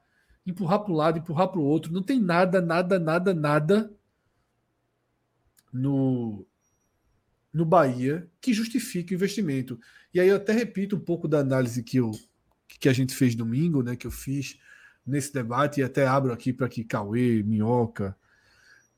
[0.44, 1.92] empurrar para um lado, empurrar para o outro.
[1.92, 3.92] Não tem nada, nada, nada, nada
[5.72, 6.44] no,
[7.52, 9.78] no Bahia que justifique o investimento.
[10.12, 12.10] E aí eu até repito um pouco da análise que, eu,
[12.66, 14.58] que a gente fez domingo, né, que eu fiz
[15.06, 18.16] nesse debate, e até abro aqui para que Cauê, Minhoca,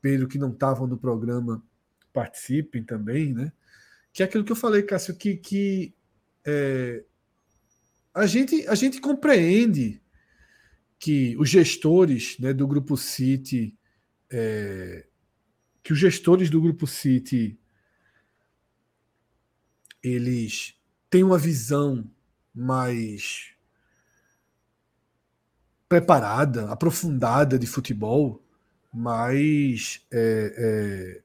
[0.01, 1.63] Pedro, que não estavam no programa,
[2.13, 3.51] participem também, né?
[4.13, 5.93] Que é aquilo que eu falei, Cássio, que, que
[6.45, 7.03] é,
[8.13, 10.01] a, gente, a gente compreende
[10.97, 13.77] que os gestores né, do Grupo City,
[14.29, 15.05] é,
[15.83, 17.59] que os gestores do Grupo City
[20.01, 20.75] eles
[21.09, 22.09] têm uma visão
[22.53, 23.53] mais
[25.87, 28.43] preparada, aprofundada de futebol,
[28.93, 31.21] mas é, é,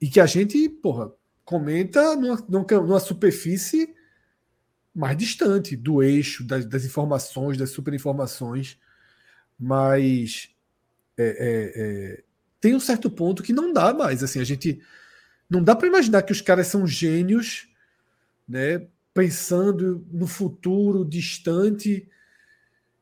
[0.00, 1.12] e que a gente, porra,
[1.44, 3.94] comenta numa, numa superfície
[4.94, 8.78] mais distante do eixo das, das informações, das superinformações,
[9.58, 10.50] mas
[11.16, 12.24] é, é, é,
[12.60, 14.22] tem um certo ponto que não dá mais.
[14.22, 14.80] Assim, a gente
[15.48, 17.68] não dá para imaginar que os caras são gênios,
[18.48, 18.86] né?
[19.14, 22.08] Pensando no futuro distante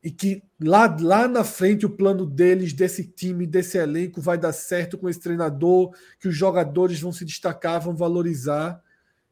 [0.03, 4.53] e que lá, lá na frente o plano deles, desse time, desse elenco, vai dar
[4.53, 8.83] certo com esse treinador, que os jogadores vão se destacar, vão valorizar.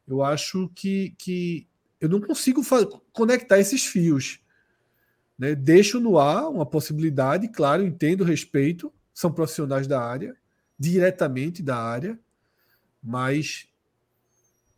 [0.07, 1.67] Eu acho que, que
[1.99, 2.61] eu não consigo
[3.11, 4.39] conectar esses fios.
[5.37, 5.55] Né?
[5.55, 10.35] Deixo no ar uma possibilidade, claro, entendo, respeito, são profissionais da área,
[10.77, 12.19] diretamente da área,
[13.01, 13.67] mas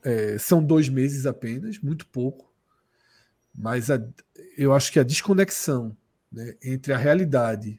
[0.04, 2.52] é, são dois meses apenas, muito pouco.
[3.54, 4.02] Mas a,
[4.58, 5.96] eu acho que a desconexão
[6.32, 7.78] né, entre a realidade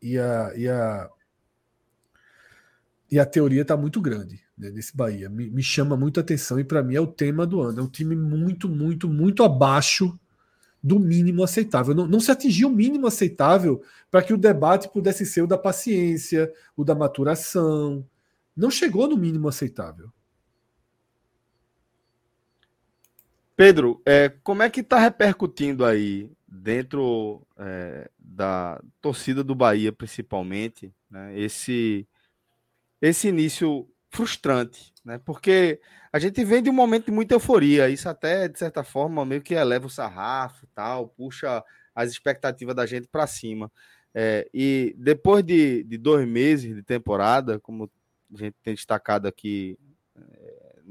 [0.00, 1.10] e a, e a,
[3.10, 5.28] e a teoria está muito grande né, nesse Bahia.
[5.28, 7.80] Me, me chama a atenção e para mim é o tema do ano.
[7.80, 10.18] É um time muito, muito, muito abaixo
[10.82, 11.94] do mínimo aceitável.
[11.94, 15.58] Não, não se atingiu o mínimo aceitável para que o debate pudesse ser o da
[15.58, 18.06] paciência, o da maturação.
[18.56, 20.10] Não chegou no mínimo aceitável.
[23.56, 30.92] Pedro, é, como é que está repercutindo aí dentro é, da torcida do Bahia, principalmente,
[31.10, 32.06] né, esse
[33.00, 35.18] esse início frustrante, né?
[35.18, 35.80] Porque
[36.12, 39.42] a gente vem de um momento de muita euforia, isso até de certa forma meio
[39.42, 41.62] que eleva o sarrafo, tal, puxa
[41.94, 43.70] as expectativas da gente para cima.
[44.14, 47.90] É, e depois de, de dois meses de temporada, como
[48.34, 49.78] a gente tem destacado aqui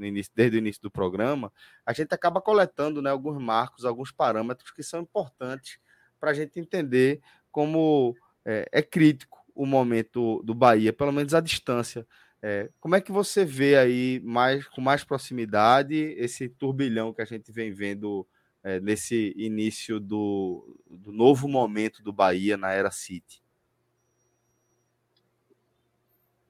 [0.04, 1.52] início, desde o início do programa,
[1.84, 5.78] a gente acaba coletando né, alguns marcos, alguns parâmetros que são importantes
[6.18, 7.20] para a gente entender
[7.50, 12.06] como é, é, crítico o momento do Bahia, pelo menos a distância.
[12.42, 17.24] É, como é que você vê aí mais com mais proximidade esse turbilhão que a
[17.24, 18.26] gente vem vendo
[18.62, 23.42] é, nesse início do, do novo momento do Bahia na era City?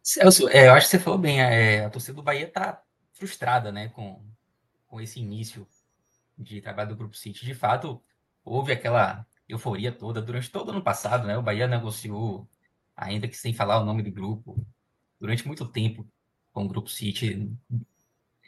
[0.02, 2.80] Celso, é, eu acho que você falou bem, é, a torcida do Bahia está
[3.16, 4.22] frustrada, né, com,
[4.86, 5.66] com esse início
[6.38, 7.44] de trabalho do Grupo City.
[7.44, 8.02] De fato,
[8.44, 11.36] houve aquela euforia toda durante todo o ano passado, né?
[11.38, 12.48] O Bahia negociou,
[12.96, 14.66] ainda que sem falar o nome do grupo,
[15.18, 16.06] durante muito tempo
[16.52, 17.50] com o Grupo City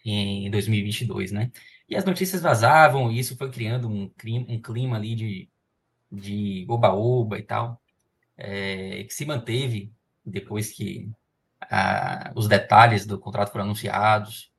[0.04, 1.50] em 2022, né?
[1.88, 5.48] E as notícias vazavam, e isso foi criando um clima, um clima ali de,
[6.10, 7.80] de oba-oba e tal,
[8.36, 9.92] é, que se manteve
[10.24, 11.10] depois que
[11.60, 14.52] a, os detalhes do contrato foram anunciados,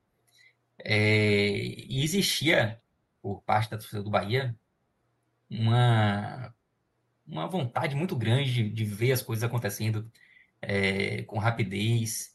[0.84, 1.48] é,
[1.88, 2.80] existia,
[3.22, 4.56] por parte da torcida do Bahia,
[5.48, 6.54] uma,
[7.26, 10.10] uma vontade muito grande de, de ver as coisas acontecendo
[10.62, 12.34] é, com rapidez.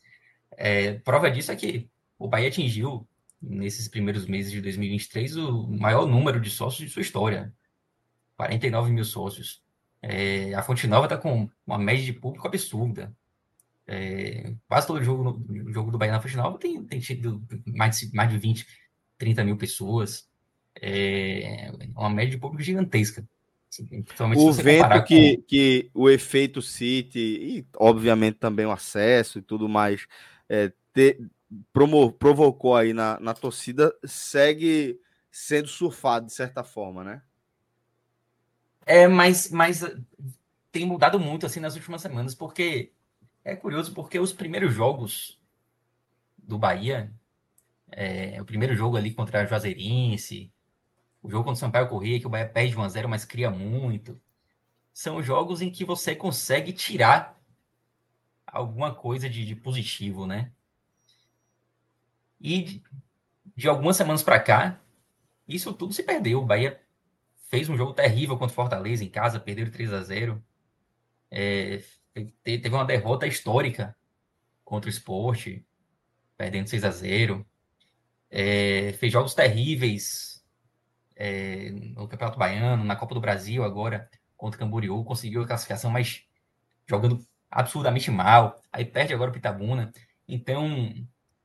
[0.58, 3.08] É, prova disso é que o Bahia atingiu,
[3.42, 7.54] nesses primeiros meses de 2023, o maior número de sócios de sua história
[8.38, 9.64] 49 mil sócios.
[10.02, 13.16] É, a Fonte Nova está com uma média de público absurda.
[13.88, 18.16] É, quase todo jogo, jogo do Bahia na Fonte Nova tem, tem tido mais de,
[18.16, 18.66] mais de 20,
[19.18, 20.28] 30 mil pessoas.
[20.82, 23.28] É uma média de público gigantesca.
[24.38, 25.44] O vento que, com...
[25.44, 30.08] que o efeito City e, obviamente, também o acesso e tudo mais
[30.48, 31.20] é, te,
[31.74, 35.00] promo, provocou aí na, na torcida segue
[35.32, 37.22] sendo surfado de certa forma, né?
[38.86, 39.96] É, mas, mas eh,
[40.72, 42.92] tem mudado muito assim nas últimas semanas, porque
[43.46, 45.40] é curioso porque os primeiros jogos
[46.36, 47.14] do Bahia,
[47.92, 50.52] é, o primeiro jogo ali contra a Juazeirense,
[51.22, 54.20] o jogo contra o Sampaio Corrêa, que o Bahia perde 1x0, mas cria muito,
[54.92, 57.40] são jogos em que você consegue tirar
[58.48, 60.52] alguma coisa de, de positivo, né?
[62.40, 62.84] E de,
[63.56, 64.80] de algumas semanas para cá,
[65.48, 66.42] isso tudo se perdeu.
[66.42, 66.82] O Bahia
[67.50, 70.44] fez um jogo terrível contra o Fortaleza em casa, perdeu 3 a 0
[71.30, 71.84] é,
[72.44, 73.96] Teve uma derrota histórica
[74.64, 75.66] contra o esporte,
[76.38, 77.46] perdendo 6 a 0
[78.30, 80.44] é, Fez jogos terríveis
[81.16, 85.92] é, no Campeonato Baiano, na Copa do Brasil agora, contra o Camboriú, conseguiu a classificação,
[85.92, 86.26] mas
[86.88, 88.62] jogando absurdamente mal.
[88.72, 89.92] Aí perde agora o Pitabuna.
[90.28, 90.94] Então,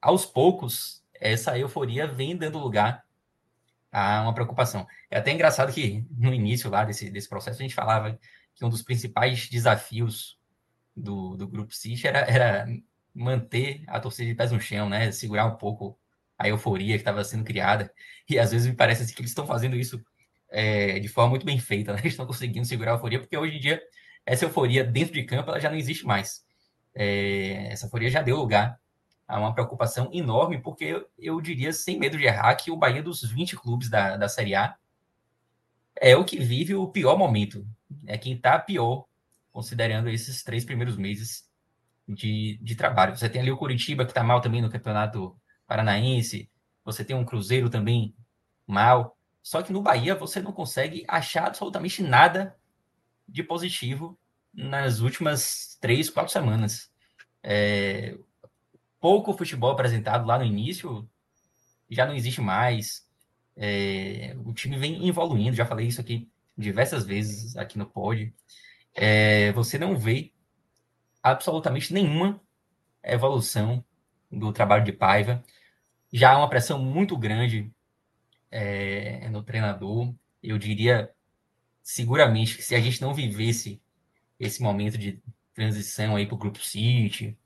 [0.01, 3.05] aos poucos, essa euforia vem dando lugar
[3.93, 4.87] a uma preocupação.
[5.11, 8.19] É até engraçado que no início lá desse, desse processo a gente falava
[8.55, 10.40] que um dos principais desafios
[11.01, 12.67] do, do Grupo City era, era
[13.15, 15.11] manter a torcida de pés no chão, né?
[15.13, 15.99] Segurar um pouco
[16.39, 17.93] a euforia que estava sendo criada.
[18.29, 20.03] E às vezes me parece assim, que eles estão fazendo isso
[20.49, 22.01] é, de forma muito bem feita, né?
[22.01, 23.81] Eles estão conseguindo segurar a euforia, porque hoje em dia
[24.25, 26.45] essa euforia dentro de campo ela já não existe mais.
[26.95, 28.79] É, essa euforia já deu lugar
[29.27, 33.03] há uma preocupação enorme, porque eu, eu, diria, sem medo de errar, que o Bahia
[33.03, 34.75] dos 20 clubes da, da Série A
[36.01, 37.65] é o que vive o pior momento.
[38.07, 39.07] É quem está pior,
[39.53, 41.49] considerando esses três primeiros meses
[42.09, 43.17] de, de trabalho.
[43.17, 45.37] Você tem ali o Curitiba, que está mal também no Campeonato
[45.67, 46.51] Paranaense,
[46.85, 48.15] você tem um Cruzeiro também
[48.67, 49.17] mal.
[49.43, 52.57] Só que no Bahia você não consegue achar absolutamente nada
[53.29, 54.19] de positivo
[54.53, 56.91] nas últimas três, quatro semanas.
[57.43, 58.17] É,
[58.99, 61.09] pouco futebol apresentado lá no início
[61.89, 63.09] já não existe mais.
[63.57, 68.33] É, o time vem evoluindo, já falei isso aqui diversas vezes aqui no pod.
[68.95, 70.33] É, você não vê
[71.23, 72.41] absolutamente nenhuma
[73.03, 73.85] evolução
[74.31, 75.43] do trabalho de Paiva.
[76.13, 77.71] Já há uma pressão muito grande
[78.51, 80.15] é, no treinador.
[80.43, 81.11] Eu diria
[81.83, 83.81] seguramente que se a gente não vivesse
[84.39, 85.23] esse momento de
[85.55, 87.37] transição aí para o Grupo City,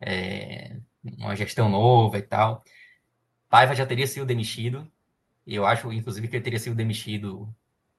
[0.00, 2.64] é, uma gestão nova e tal.
[3.48, 4.90] Paiva já teria sido demitido.
[5.46, 7.54] Eu acho, inclusive, que ele teria sido demitido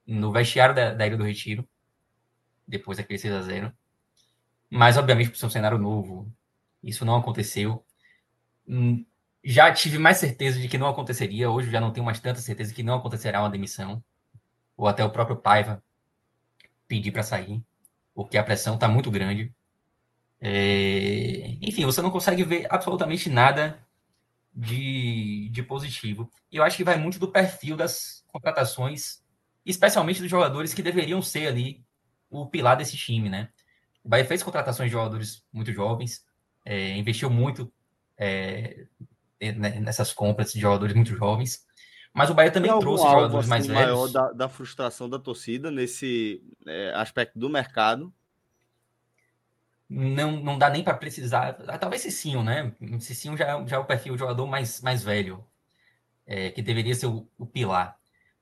[0.06, 1.68] no vestiário da, da Ilha do Retiro,
[2.68, 3.72] depois daquele 6 a 0
[4.70, 6.30] Mas, obviamente, ser um cenário novo,
[6.82, 7.84] isso não aconteceu.
[8.68, 9.04] Hum,
[9.42, 11.50] já tive mais certeza de que não aconteceria.
[11.50, 14.04] Hoje já não tenho mais tanta certeza que não acontecerá uma demissão.
[14.76, 15.82] Ou até o próprio Paiva
[16.86, 17.62] pedir para sair,
[18.14, 19.52] porque a pressão está muito grande.
[20.40, 21.56] É...
[21.60, 23.78] Enfim, você não consegue ver absolutamente nada
[24.54, 26.30] de, de positivo.
[26.50, 29.22] E eu acho que vai muito do perfil das contratações,
[29.64, 31.84] especialmente dos jogadores que deveriam ser ali
[32.30, 33.48] o pilar desse time, né?
[34.04, 36.24] O Bahia fez contratações de jogadores muito jovens,
[36.64, 37.72] é, investiu muito
[38.16, 38.86] é,
[39.80, 41.66] nessas compras de jogadores muito jovens,
[42.12, 43.82] mas o Bahia também trouxe jogadores assim, mais velhos.
[43.82, 48.12] maior da, da, frustração da torcida nesse é, aspecto do mercado
[49.88, 51.56] não, não dá nem para precisar.
[51.66, 52.72] Ah, talvez Cicinho, né?
[53.00, 55.44] Cicinho já, já é o perfil de jogador mais, mais velho,
[56.26, 57.96] é, que deveria ser o, o, pilar.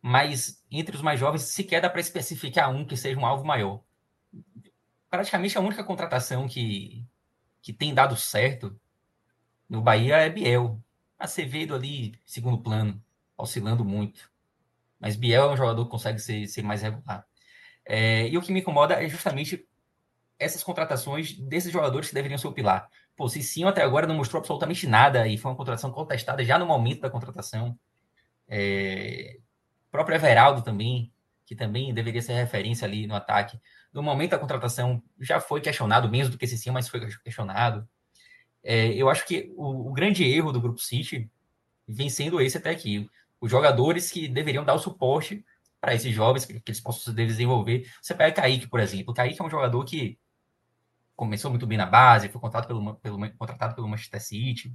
[0.08, 3.82] Mas entre os mais jovens, sequer dá para especificar um que seja um alvo maior.
[5.10, 7.04] Praticamente a única contratação que,
[7.60, 8.78] que tem dado certo
[9.68, 10.80] no Bahia é Biel.
[11.18, 13.02] Acevedo ali, segundo plano,
[13.36, 14.30] oscilando muito.
[15.00, 17.26] Mas Biel é um jogador que consegue ser, ser mais regular.
[17.84, 19.66] É, e o que me incomoda é justamente
[20.38, 22.88] essas contratações desses jogadores que deveriam ser o pilar.
[23.16, 26.66] Pô, Cicinho até agora não mostrou absolutamente nada e foi uma contratação contestada já no
[26.66, 27.76] momento da contratação.
[28.46, 29.40] É...
[29.96, 31.10] Próprio Everaldo também,
[31.46, 33.58] que também deveria ser referência ali no ataque.
[33.92, 37.88] No momento da contratação já foi questionado, menos do que Cicinho, mas foi questionado.
[38.62, 41.30] É, eu acho que o, o, grande erro do Grupo City
[41.88, 43.08] vem sendo esse até aqui.
[43.40, 45.44] Os jogadores que deveriam dar o suporte
[45.80, 47.90] para esses jovens, que, que eles possam se desenvolver.
[48.02, 49.14] Você pega Kaique, por exemplo.
[49.14, 50.18] Kaique é um jogador que
[51.14, 54.74] começou muito bem na base, foi contratado pelo, pelo, contratado pelo Manchester City,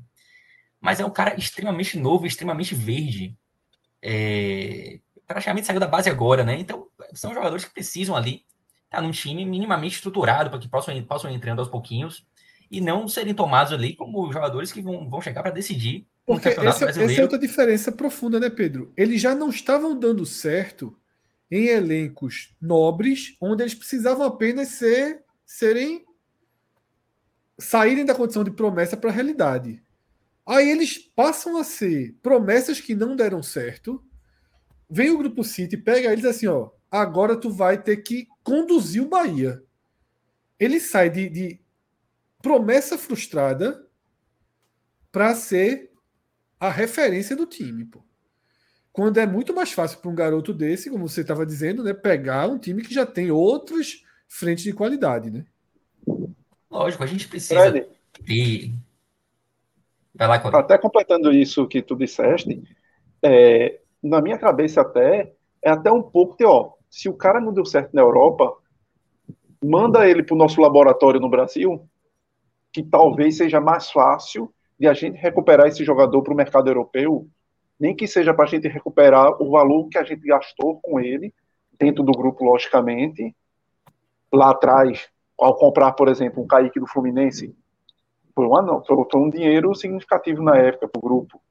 [0.80, 3.38] mas é um cara extremamente novo, extremamente verde.
[4.02, 5.00] É,
[5.34, 6.60] praticamente saiu da base agora, né?
[6.60, 8.44] Então, são jogadores que precisam ali
[8.90, 12.26] tá num time minimamente estruturado para que possam, possam entrando aos pouquinhos
[12.70, 16.86] e não serem tomados ali como jogadores que vão, vão chegar para decidir porque essa,
[16.86, 18.94] essa, é outra diferença profunda, né, Pedro?
[18.96, 20.96] Eles já não estavam dando certo
[21.50, 26.06] em elencos nobres, onde eles precisavam apenas ser, serem
[27.60, 29.84] saírem da condição de promessa para a realidade.
[30.46, 34.04] Aí eles passam a ser promessas que não deram certo.
[34.94, 36.70] Vem o grupo City, pega eles assim, ó.
[36.92, 39.64] Agora tu vai ter que conduzir o Bahia.
[40.60, 41.62] Ele sai de, de
[42.42, 43.88] promessa frustrada
[45.10, 45.92] para ser
[46.60, 48.04] a referência do time, pô.
[48.92, 52.50] Quando é muito mais fácil para um garoto desse, como você estava dizendo, né, pegar
[52.50, 55.46] um time que já tem outras frentes de qualidade, né?
[56.70, 57.88] Lógico, a gente precisa Fred,
[58.26, 58.74] ter.
[60.14, 62.62] Vai lá, Até completando isso que tu disseste,
[63.24, 67.66] é, na minha cabeça até é até um pouco ó, se o cara não deu
[67.66, 68.54] certo na Europa,
[69.64, 71.88] manda ele para o nosso laboratório no Brasil,
[72.74, 77.28] que talvez seja mais fácil de a gente recuperar esse jogador para o mercado europeu,
[77.80, 81.34] nem que seja para a gente recuperar o valor que a gente gastou com ele,
[81.78, 83.36] dentro do grupo, logicamente,
[84.32, 87.56] lá atrás, ao comprar, por exemplo, um Kaique do Fluminense,
[88.36, 88.48] foi,
[88.86, 91.42] foi, foi um dinheiro significativo na época para o grupo.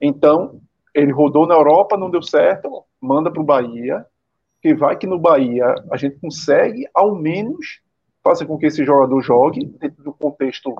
[0.00, 0.60] Então,
[0.94, 4.06] ele rodou na Europa, não deu certo, manda para o Bahia,
[4.62, 7.80] que vai que no Bahia a gente consegue, ao menos,
[8.22, 10.74] fazer com que esse jogador jogue dentro do contexto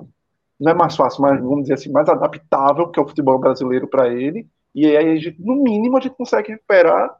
[0.59, 3.87] não é mais fácil, mas vamos dizer assim, mais adaptável que é o futebol brasileiro
[3.87, 4.47] para ele.
[4.73, 7.13] E aí, gente, no mínimo, a gente consegue recuperar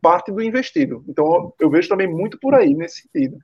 [0.00, 1.04] parte do investido.
[1.08, 3.38] Então, eu vejo também muito por aí nesse sentido.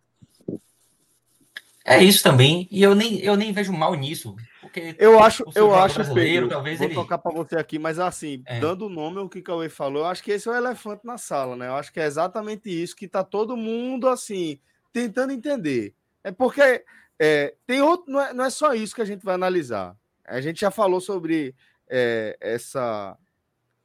[1.84, 4.36] É isso também, e eu nem, eu nem vejo mal nisso.
[4.72, 6.94] Porque eu acho, eu acho, Pedro, talvez vou ele...
[6.94, 8.58] tocar para você aqui, mas assim, é.
[8.58, 11.04] dando o nome ao que o Cauê falou, eu acho que esse é o elefante
[11.04, 11.68] na sala, né?
[11.68, 14.58] Eu acho que é exatamente isso que tá todo mundo assim
[14.90, 15.94] tentando entender.
[16.24, 16.82] É porque
[17.18, 19.94] é, tem outro, não é, não é, só isso que a gente vai analisar.
[20.24, 21.54] A gente já falou sobre
[21.86, 23.18] é, essa,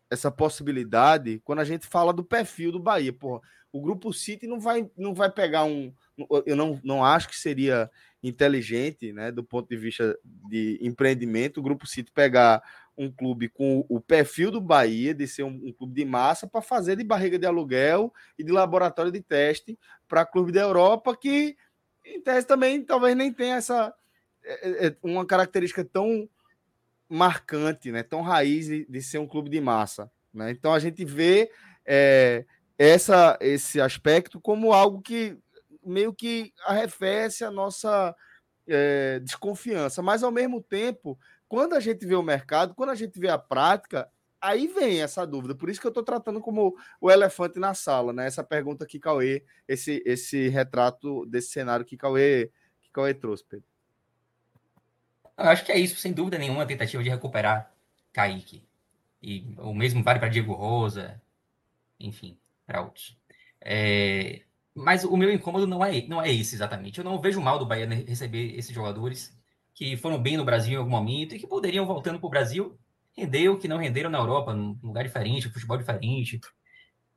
[0.10, 3.12] essa possibilidade quando a gente fala do perfil do Bahia.
[3.12, 3.42] Porra,
[3.74, 5.94] o grupo City não vai, não vai pegar um.
[6.46, 7.90] Eu não, não acho que seria
[8.24, 12.64] inteligente, né, do ponto de vista de empreendimento, o grupo City pegar
[12.98, 16.62] um clube com o perfil do Bahia, de ser um, um clube de massa, para
[16.62, 21.56] fazer de barriga de aluguel e de laboratório de teste para clube da Europa que
[22.04, 23.94] em tese também talvez nem tenha essa
[24.44, 26.28] é, é, é, uma característica tão
[27.10, 28.02] marcante, né?
[28.02, 30.52] Tão raiz de, de ser um clube de massa, né?
[30.52, 31.52] Então a gente vê
[31.86, 32.46] é,
[32.78, 35.38] essa esse aspecto como algo que
[35.88, 38.16] meio que arrefece a nossa
[38.68, 41.18] é, desconfiança, mas ao mesmo tempo,
[41.48, 44.10] quando a gente vê o mercado, quando a gente vê a prática,
[44.42, 45.56] aí vem essa dúvida.
[45.56, 48.28] Por isso que eu estou tratando como o elefante na sala, né?
[48.28, 53.66] Essa pergunta que Cauê, esse, esse retrato desse cenário que Cauê, que Cauê trouxe, Pedro.
[55.38, 57.72] Eu acho que é isso, sem dúvida nenhuma, a tentativa de recuperar
[58.12, 58.64] Kaique.
[59.22, 61.22] E o mesmo vale para Diego Rosa,
[62.00, 63.18] enfim, para outros.
[63.62, 64.42] É...
[64.78, 67.00] Mas o meu incômodo não é, não é esse exatamente.
[67.00, 69.36] Eu não vejo mal do Bahia receber esses jogadores
[69.74, 72.78] que foram bem no Brasil em algum momento e que poderiam, voltando para o Brasil,
[73.12, 76.40] rendeu, que não renderam na Europa, num lugar diferente, futebol diferente.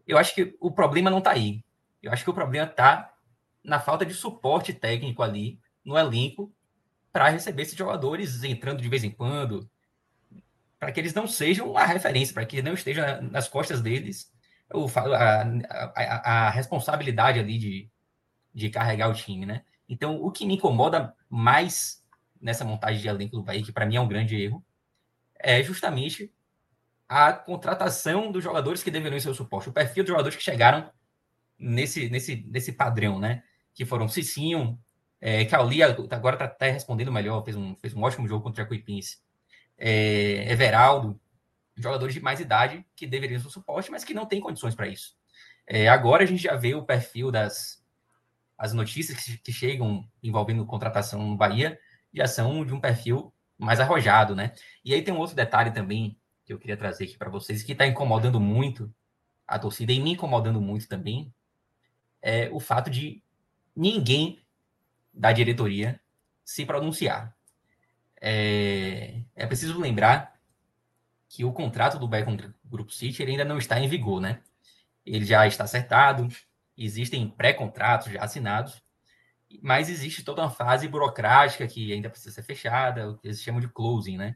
[0.06, 1.62] Eu acho que o problema não está aí.
[2.02, 3.12] Eu acho que o problema está
[3.62, 6.50] na falta de suporte técnico ali no elenco
[7.12, 9.68] para receber esses jogadores entrando de vez em quando,
[10.78, 14.32] para que eles não sejam a referência, para que não esteja nas costas deles
[14.72, 15.42] a,
[15.94, 17.90] a, a, responsabilidade ali de,
[18.54, 19.64] de carregar o time, né?
[19.88, 22.02] Então, o que me incomoda mais
[22.40, 24.64] nessa montagem de elenco do Bahia, que para mim é um grande erro,
[25.38, 26.32] é justamente
[27.08, 30.90] a contratação dos jogadores que deveriam ser o suporte, o perfil dos jogadores que chegaram
[31.58, 33.42] nesse, nesse, nesse padrão, né?
[33.74, 34.78] Que foram Cicinho,
[35.20, 38.64] é, Cauli agora está tá respondendo melhor, fez um, fez um ótimo jogo contra o
[38.64, 39.18] Jacuipense.
[39.76, 41.20] É, Everaldo,
[41.82, 45.14] jogadores de mais idade que deveriam ser suporte, mas que não têm condições para isso.
[45.66, 47.80] É, agora a gente já vê o perfil das
[48.58, 51.78] as notícias que, que chegam envolvendo contratação no Bahia
[52.12, 54.52] já são de um perfil mais arrojado, né?
[54.84, 57.72] E aí tem um outro detalhe também que eu queria trazer aqui para vocês, que
[57.72, 58.92] está incomodando muito
[59.46, 61.32] a torcida e me incomodando muito também,
[62.20, 63.22] é o fato de
[63.74, 64.40] ninguém
[65.12, 66.00] da diretoria
[66.44, 67.34] se pronunciar.
[68.20, 70.39] É, é preciso lembrar
[71.30, 72.26] que o contrato do Bahia
[72.64, 74.42] Grupo City ainda não está em vigor, né?
[75.06, 76.26] Ele já está acertado,
[76.76, 78.82] existem pré-contratos já assinados,
[79.62, 83.60] mas existe toda uma fase burocrática que ainda precisa ser fechada, o que eles chamam
[83.60, 84.34] de closing, né?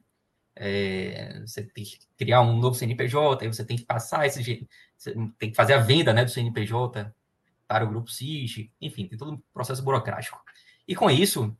[0.55, 4.68] É, você tem que criar um novo CNPJ, aí você tem que passar esse,
[5.36, 7.12] tem que fazer a venda, né, do CNPJ
[7.66, 10.40] para o Grupo City, enfim, tem todo um processo burocrático.
[10.86, 11.57] E com isso,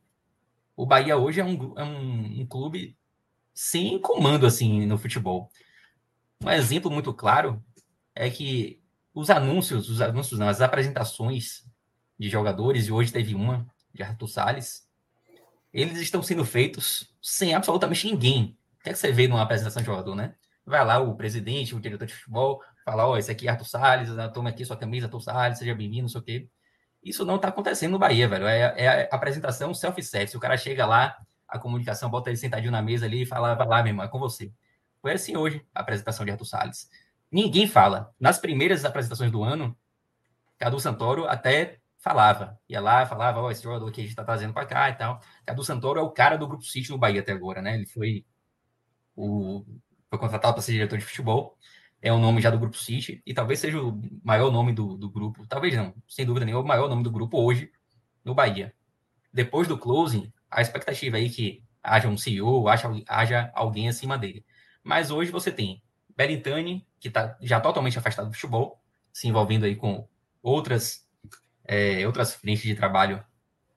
[0.77, 2.95] o Bahia hoje é um, é um, um clube
[3.55, 5.49] sem comando assim no futebol.
[6.43, 7.63] Um exemplo muito claro
[8.13, 8.81] é que
[9.13, 11.65] os anúncios, os anúncios não, as apresentações
[12.19, 14.85] de jogadores, e hoje teve uma de Arthur Salles,
[15.73, 18.57] eles estão sendo feitos sem absolutamente ninguém.
[18.79, 20.35] O que, é que você vê numa apresentação de jogador, né?
[20.65, 23.65] Vai lá o presidente, o diretor de futebol, fala, ó, oh, esse aqui é Arthur
[23.65, 26.49] Salles, toma aqui sua camisa, Arthur Salles, seja bem-vindo, não sei o quê.
[27.03, 28.47] Isso não está acontecendo no Bahia, velho.
[28.47, 30.35] É, é apresentação self-service.
[30.35, 31.15] O cara chega lá,
[31.47, 34.07] a comunicação bota ele sentadinho na mesa ali e fala, vai lá, meu irmão, é
[34.07, 34.51] com você.
[35.01, 36.89] Foi assim hoje, a apresentação de Arthur Salles.
[37.31, 38.13] Ninguém fala.
[38.19, 39.77] Nas primeiras apresentações do ano,
[40.57, 42.59] Cadu Santoro até falava.
[42.69, 44.95] Ia lá, falava, ó, oh, esse jogador que a gente está trazendo para cá e
[44.95, 45.19] tal.
[45.45, 47.75] Cadu Santoro é o cara do Grupo City no Bahia até agora, né?
[47.75, 48.25] Ele foi
[49.15, 49.65] o
[50.09, 51.57] foi contratado para ser diretor de futebol.
[52.01, 55.09] É o nome já do Grupo City e talvez seja o maior nome do, do
[55.09, 55.45] grupo.
[55.47, 57.71] Talvez não, sem dúvida nenhuma, o maior nome do grupo hoje
[58.23, 58.73] no Bahia.
[59.33, 64.45] Depois do closing, a expectativa aí que haja um CEO, haja, haja alguém acima dele.
[64.83, 65.83] Mas hoje você tem
[66.15, 68.81] Belintani, que está já totalmente afastado do futebol,
[69.11, 70.07] se envolvendo aí com
[70.41, 71.07] outras,
[71.63, 73.23] é, outras frentes de trabalho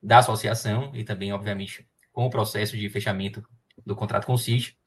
[0.02, 3.42] da associação e também, obviamente, com o processo de fechamento
[3.84, 4.78] do contrato com o City,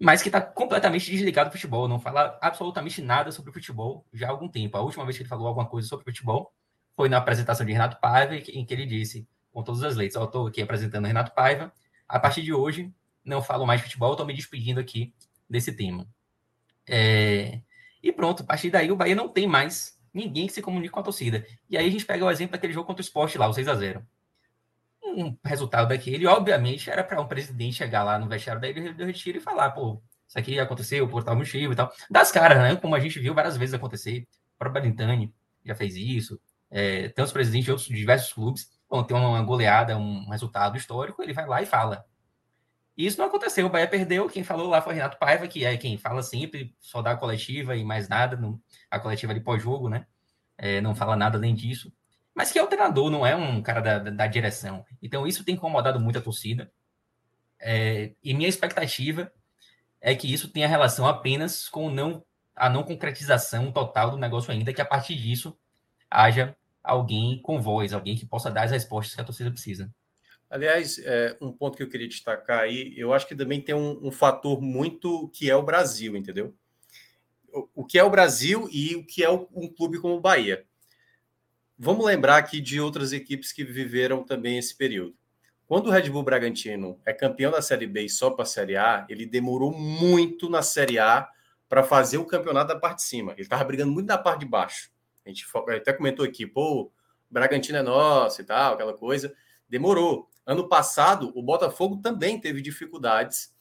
[0.00, 4.28] mas que está completamente desligado do futebol, não fala absolutamente nada sobre o futebol já
[4.28, 4.76] há algum tempo.
[4.76, 6.52] A última vez que ele falou alguma coisa sobre futebol
[6.94, 9.26] foi na apresentação de Renato Paiva, em que ele disse,
[9.58, 11.72] com todas as letras, eu estou aqui apresentando Renato Paiva,
[12.08, 12.94] a partir de hoje
[13.24, 15.12] não falo mais futebol, estou me despedindo aqui
[15.50, 16.06] desse tema.
[16.88, 17.60] É...
[18.00, 21.00] E pronto, a partir daí o Bahia não tem mais ninguém que se comunique com
[21.00, 21.44] a torcida.
[21.68, 23.66] E aí a gente pega o exemplo daquele jogo contra o esporte lá, o 6
[23.66, 24.06] a 0
[25.02, 29.04] Um resultado daquele, obviamente, era para um presidente chegar lá no vestiário da Ilha do
[29.04, 31.92] Retiro e falar, pô, isso aqui aconteceu por tal motivo e tal.
[32.08, 32.76] Das caras, né?
[32.76, 34.24] Como a gente viu várias vezes acontecer.
[34.54, 35.34] O próprio Belintani
[35.64, 36.40] já fez isso.
[36.70, 41.22] É, tem os presidentes de outros diversos clubes, vão ter uma goleada, um resultado histórico,
[41.22, 42.06] ele vai lá e fala.
[42.96, 43.66] E isso não aconteceu.
[43.66, 44.28] O Bahia perdeu.
[44.28, 47.76] Quem falou lá foi Renato Paiva, que é quem fala sempre, só dá a coletiva
[47.76, 48.36] e mais nada.
[48.36, 48.60] Não,
[48.90, 50.04] a coletiva de pós-jogo, né?
[50.56, 51.92] É, não fala nada além disso.
[52.34, 54.84] Mas que é o treinador, não é um cara da, da, da direção.
[55.00, 56.72] Então isso tem incomodado muito a torcida.
[57.60, 59.30] É, e minha expectativa
[60.00, 62.24] é que isso tenha relação apenas com não,
[62.54, 65.56] a não concretização total do negócio ainda, que a partir disso
[66.10, 69.90] haja alguém com voz, alguém que possa dar as respostas que a torcida precisa.
[70.50, 74.06] Aliás, é, um ponto que eu queria destacar aí, eu acho que também tem um,
[74.06, 76.54] um fator muito que é o Brasil, entendeu?
[77.52, 80.20] O, o, que é o Brasil e o que é o, um clube como o
[80.20, 80.64] Bahia.
[81.76, 85.14] Vamos lembrar aqui de outras equipes que viveram também esse período.
[85.66, 88.76] Quando o Red Bull Bragantino é campeão da Série B e só para a Série
[88.76, 91.28] A, ele demorou muito na Série A
[91.68, 93.32] para fazer o campeonato da parte de cima.
[93.32, 94.90] Ele estava brigando muito na parte de baixo.
[95.28, 96.90] A gente até comentou aqui, pô,
[97.30, 99.34] Bragantino é nosso e tal, aquela coisa.
[99.68, 100.28] Demorou.
[100.46, 103.52] Ano passado, o Botafogo também teve dificuldades.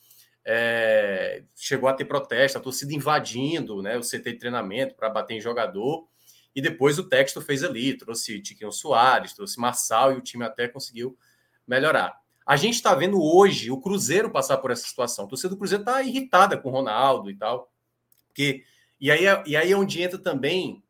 [0.45, 5.33] É, chegou a ter protesto, a torcida invadindo né, o CT de treinamento para bater
[5.33, 6.07] em jogador.
[6.55, 10.69] E depois o texto fez ali, trouxe Tiquinho Soares, trouxe Marçal e o time até
[10.69, 11.17] conseguiu
[11.67, 12.17] melhorar.
[12.45, 15.25] A gente está vendo hoje o Cruzeiro passar por essa situação.
[15.25, 17.69] A torcida do Cruzeiro está irritada com o Ronaldo e tal.
[18.29, 18.63] Porque,
[19.01, 20.81] e, aí, é, e aí é onde entra também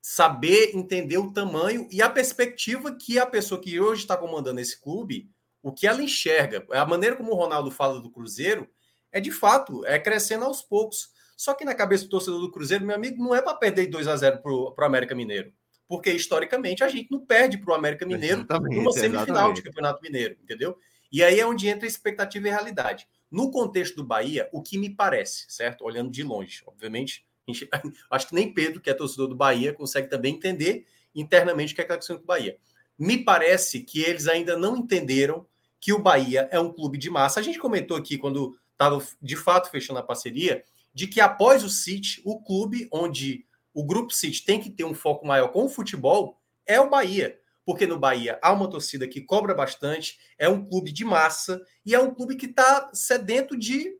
[0.00, 4.80] saber entender o tamanho e a perspectiva que a pessoa que hoje está comandando esse
[4.80, 5.30] clube,
[5.62, 6.66] o que ela enxerga.
[6.70, 8.68] A maneira como o Ronaldo fala do Cruzeiro
[9.12, 11.10] é de fato, é crescendo aos poucos.
[11.36, 14.08] Só que na cabeça do torcedor do Cruzeiro, meu amigo, não é para perder 2
[14.08, 15.52] a 0 para o América Mineiro.
[15.86, 19.56] Porque historicamente a gente não perde para o América Mineiro exatamente, numa semifinal exatamente.
[19.56, 20.76] de Campeonato Mineiro, entendeu?
[21.10, 23.08] E aí é onde entra a expectativa e a realidade.
[23.30, 25.84] No contexto do Bahia, o que me parece, certo?
[25.84, 27.68] Olhando de longe, obviamente, gente,
[28.10, 31.82] acho que nem Pedro, que é torcedor do Bahia, consegue também entender internamente o que
[31.82, 32.56] é que está com o Bahia.
[32.98, 35.46] Me parece que eles ainda não entenderam
[35.80, 37.40] que o Bahia é um clube de massa.
[37.40, 41.70] A gente comentou aqui, quando estava de fato fechando a parceria, de que após o
[41.70, 45.68] City, o clube onde o Grupo City tem que ter um foco maior com o
[45.68, 47.38] futebol é o Bahia.
[47.64, 51.94] Porque no Bahia há uma torcida que cobra bastante, é um clube de massa e
[51.94, 53.96] é um clube que está sedento de,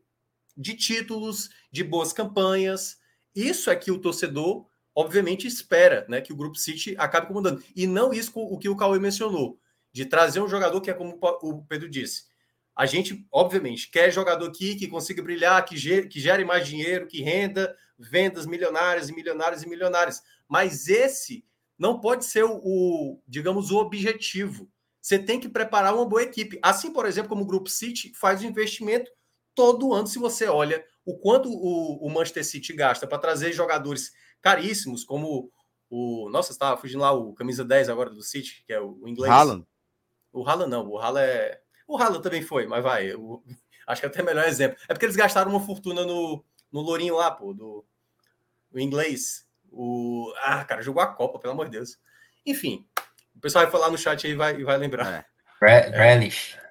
[0.57, 2.97] de títulos, de boas campanhas,
[3.47, 4.65] isso é que o torcedor,
[4.95, 6.21] obviamente, espera, né?
[6.21, 7.63] Que o Grupo City acabe comandando.
[7.75, 9.59] E não isso o que o Cauê mencionou,
[9.91, 12.23] de trazer um jogador que é como o Pedro disse.
[12.75, 17.07] A gente, obviamente, quer jogador aqui que consiga brilhar, que gere, que gere mais dinheiro,
[17.07, 20.23] que renda vendas milionárias e milionárias e milionárias.
[20.47, 21.43] Mas esse
[21.77, 24.69] não pode ser o, o, digamos, o objetivo.
[25.01, 26.57] Você tem que preparar uma boa equipe.
[26.61, 29.11] Assim, por exemplo, como o Grupo City faz o investimento
[29.59, 34.13] todo ano, se você olha o quanto o, o Manchester City gasta para trazer jogadores
[34.41, 35.51] caríssimos, como
[35.89, 36.29] o.
[36.29, 39.29] Nossa, estava fugindo lá o camisa 10 agora do City, que é o, o inglês.
[39.29, 39.67] Haaland.
[40.31, 41.59] O Haaland não, o Haaland é.
[41.85, 43.13] O Haaland também foi, mas vai.
[43.15, 43.43] O...
[43.85, 44.77] Acho que é até melhor exemplo.
[44.87, 46.41] É porque eles gastaram uma fortuna no,
[46.71, 47.85] no Lourinho lá, pô, do
[48.71, 49.45] o inglês.
[49.69, 50.31] O...
[50.37, 51.99] Ah, cara, jogou a Copa, pelo amor de Deus.
[52.45, 52.87] Enfim,
[53.35, 55.11] o pessoal vai falar no chat aí e vai, vai lembrar.
[55.11, 55.25] É.
[55.67, 56.68] É,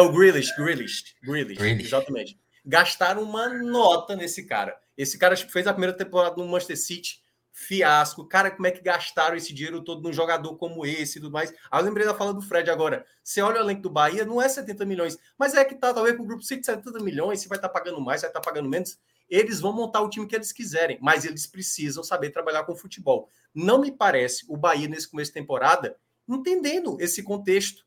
[0.00, 2.40] o Grealish, Grealish, Grealish, Grealish, exatamente.
[2.64, 4.76] Gastaram uma nota nesse cara.
[4.96, 7.20] Esse cara fez a primeira temporada no Manchester City,
[7.52, 8.26] fiasco.
[8.26, 11.54] Cara, como é que gastaram esse dinheiro todo num jogador como esse e tudo mais?
[11.70, 13.06] Aí eu lembrei da fala do Fred agora.
[13.24, 16.16] Você olha o elenco do Bahia, não é 70 milhões, mas é que tá, talvez
[16.16, 18.44] com o grupo City 70 milhões, se vai estar tá pagando mais, vai estar tá
[18.44, 18.98] pagando menos.
[19.28, 23.30] Eles vão montar o time que eles quiserem, mas eles precisam saber trabalhar com futebol.
[23.54, 25.96] Não me parece o Bahia, nesse começo de temporada,
[26.28, 27.85] entendendo esse contexto.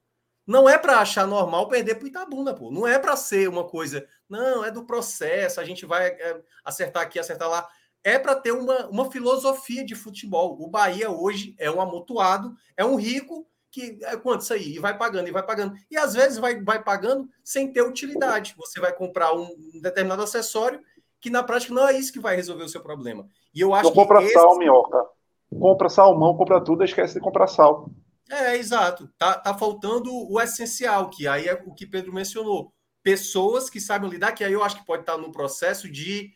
[0.49, 2.71] Não é para achar normal perder para o Itabuna, pô.
[2.71, 4.07] Não é para ser uma coisa.
[4.27, 7.67] Não, é do processo, a gente vai é, acertar aqui, acertar lá.
[8.03, 10.57] É para ter uma, uma filosofia de futebol.
[10.59, 14.73] O Bahia hoje é um amontoado, é um rico que é quanto isso aí?
[14.73, 15.75] E vai pagando, e vai pagando.
[15.91, 18.55] E às vezes vai, vai pagando sem ter utilidade.
[18.57, 19.47] Você vai comprar um
[19.83, 20.81] determinado acessório
[21.21, 23.27] que na prática não é isso que vai resolver o seu problema.
[23.53, 24.33] E eu acho então, compra esse...
[24.33, 25.05] sal, minhoca.
[25.59, 27.91] Compra salmão, compra tudo, esquece de comprar sal.
[28.29, 29.07] É, exato.
[29.17, 32.71] Tá, tá faltando o essencial, que aí é o que Pedro mencionou.
[33.01, 36.31] Pessoas que sabem lidar, que aí eu acho que pode estar no processo de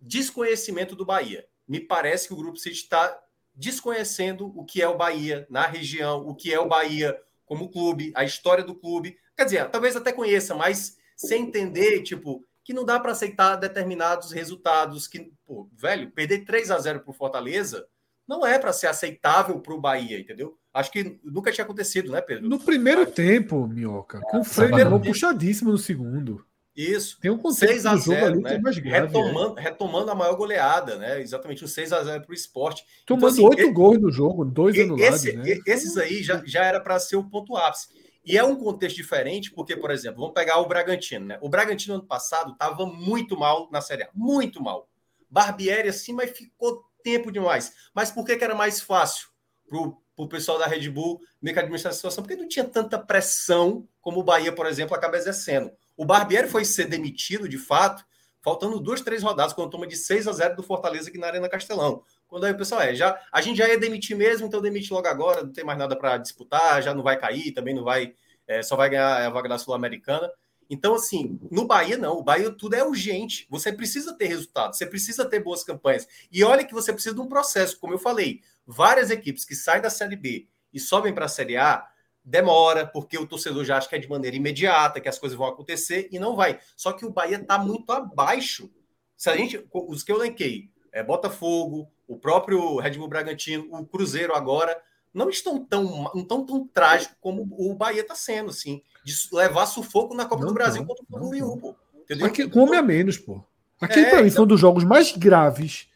[0.00, 1.46] desconhecimento do Bahia.
[1.66, 3.18] Me parece que o Grupo City está
[3.54, 8.12] desconhecendo o que é o Bahia na região, o que é o Bahia como clube,
[8.14, 9.16] a história do clube.
[9.36, 14.32] Quer dizer, talvez até conheça, mas sem entender, tipo, que não dá para aceitar determinados
[14.32, 15.06] resultados.
[15.06, 17.86] Que, pô, velho, perder 3 a 0 para o Fortaleza
[18.26, 20.56] não é para ser aceitável para o Bahia, entendeu?
[20.72, 22.48] Acho que nunca tinha acontecido, né, Pedro?
[22.48, 26.44] No primeiro tempo, Minhoca, com o Freire puxadíssimo no segundo.
[26.74, 27.20] Isso.
[27.20, 28.54] Tem um contexto 6 a 0, ali né?
[28.54, 29.06] é mais grave.
[29.06, 29.62] Retomando, é.
[29.62, 31.20] retomando a maior goleada, né?
[31.20, 32.84] Exatamente, o 6 a 0 para o esporte.
[33.04, 35.24] Tomando então, assim, oito gols no jogo, dois anulados.
[35.24, 35.58] Esse, né?
[35.66, 37.88] Esses aí já, já era para ser o ponto ápice.
[38.24, 41.38] E é um contexto diferente, porque, por exemplo, vamos pegar o Bragantino, né?
[41.42, 44.88] O Bragantino ano passado estava muito mal na Série A, muito mal.
[45.28, 47.72] Barbieri, assim, mas ficou tempo demais.
[47.94, 49.28] Mas por que, que era mais fácil
[49.68, 49.78] para
[50.16, 52.22] o pessoal da Red Bull meio que administrar a situação?
[52.22, 55.70] Porque não tinha tanta pressão como o Bahia, por exemplo, acaba exercendo.
[55.96, 58.04] O Barbieri foi ser demitido, de fato,
[58.42, 61.48] faltando duas, três rodadas, quando toma de 6 a 0 do Fortaleza aqui na Arena
[61.48, 62.02] Castelão.
[62.26, 65.06] Quando aí o pessoal é, já, a gente já ia demitir mesmo, então demite logo
[65.06, 68.14] agora, não tem mais nada para disputar, já não vai cair, também não vai,
[68.46, 70.30] é, só vai ganhar a vaga da Sul-Americana.
[70.68, 72.18] Então, assim, no Bahia, não.
[72.18, 73.46] O Bahia tudo é urgente.
[73.50, 76.06] Você precisa ter resultado, você precisa ter boas campanhas.
[76.30, 78.40] E olha que você precisa de um processo, como eu falei.
[78.66, 81.86] Várias equipes que saem da Série B e sobem para a Série A,
[82.24, 85.46] demora, porque o torcedor já acha que é de maneira imediata, que as coisas vão
[85.46, 86.60] acontecer e não vai.
[86.76, 88.70] Só que o Bahia está muito abaixo.
[89.16, 93.86] Se a gente, os que eu lenquei, é Botafogo, o próprio Red Bull Bragantino, o
[93.86, 94.80] Cruzeiro agora,
[95.12, 99.66] não estão tão, não tão, tão trágico como o Bahia está sendo, assim, de levar
[99.66, 101.74] sufoco na Copa não do Brasil contra o Camboriú, pô.
[102.02, 102.26] Entendeu?
[102.26, 103.42] Aqui, com homem a menos, pô.
[103.80, 104.36] Aquele, é, para mim, então...
[104.36, 105.88] foi um dos jogos mais graves.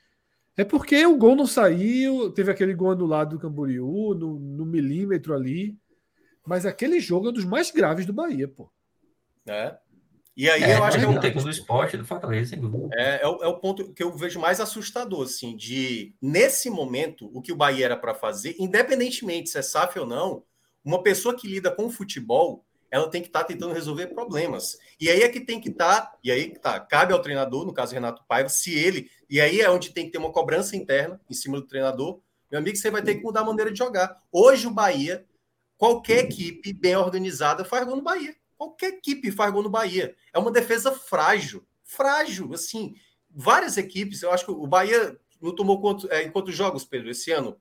[0.57, 5.35] É porque o gol não saiu, teve aquele gol anulado do Camboriú, no, no milímetro
[5.35, 5.79] ali.
[6.47, 8.71] Mas aquele jogo é um dos mais graves do Bahia, pô.
[9.47, 9.77] É.
[10.37, 12.89] E aí é, eu acho que é o tempo do esporte do Fortaleza, sem dúvida.
[12.93, 17.31] É, é, o, é o ponto que eu vejo mais assustador, assim, de nesse momento,
[17.33, 20.43] o que o Bahia era para fazer, independentemente se é SAF ou não,
[20.85, 24.79] uma pessoa que lida com o futebol, ela tem que estar tá tentando resolver problemas.
[25.01, 27.73] E aí é que tem que estar, tá, e aí tá, cabe ao treinador, no
[27.73, 31.19] caso Renato Paiva, se ele, e aí é onde tem que ter uma cobrança interna
[31.31, 32.21] em cima do treinador,
[32.51, 34.23] meu amigo, você vai ter que mudar a maneira de jogar.
[34.31, 35.27] Hoje o Bahia,
[35.77, 38.37] qualquer equipe bem organizada faz gol no Bahia.
[38.57, 40.15] Qualquer equipe faz gol no Bahia.
[40.33, 41.67] É uma defesa frágil.
[41.85, 42.95] Frágil, assim.
[43.31, 47.31] Várias equipes, eu acho que o Bahia não tomou quanto, é, quantos jogos, Pedro, esse
[47.31, 47.57] ano?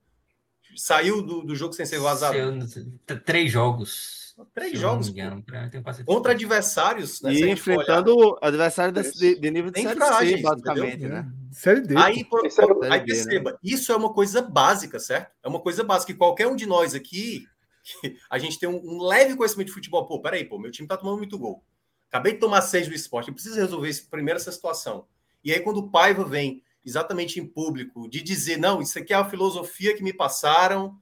[0.74, 2.36] Saiu do, do jogo sem ser vazado?
[3.24, 4.26] Três jogos.
[4.54, 5.10] Três jogos.
[6.04, 7.22] contra adversários.
[7.22, 11.08] Né, e enfrentando adversários de, de, nível de série frágeis, C, basicamente, entendeu?
[11.08, 11.32] né?
[11.52, 11.96] Série D.
[11.96, 12.44] Aí, por,
[12.84, 13.00] aí né?
[13.00, 13.58] perceba, né?
[13.62, 15.32] isso é uma coisa básica, certo?
[15.42, 16.12] É uma coisa básica.
[16.12, 17.46] que qualquer um de nós aqui
[18.30, 20.06] a gente tem um, um, leve conhecimento de futebol.
[20.06, 21.62] Pô, peraí, pô, meu time tá tomando muito gol.
[22.08, 25.06] Acabei de tomar seis do esporte, eu preciso resolver esse, primeiro essa situação.
[25.42, 29.16] E aí, quando o Paiva vem exatamente em público de dizer, não, isso aqui é
[29.16, 30.96] a filosofia que me passaram,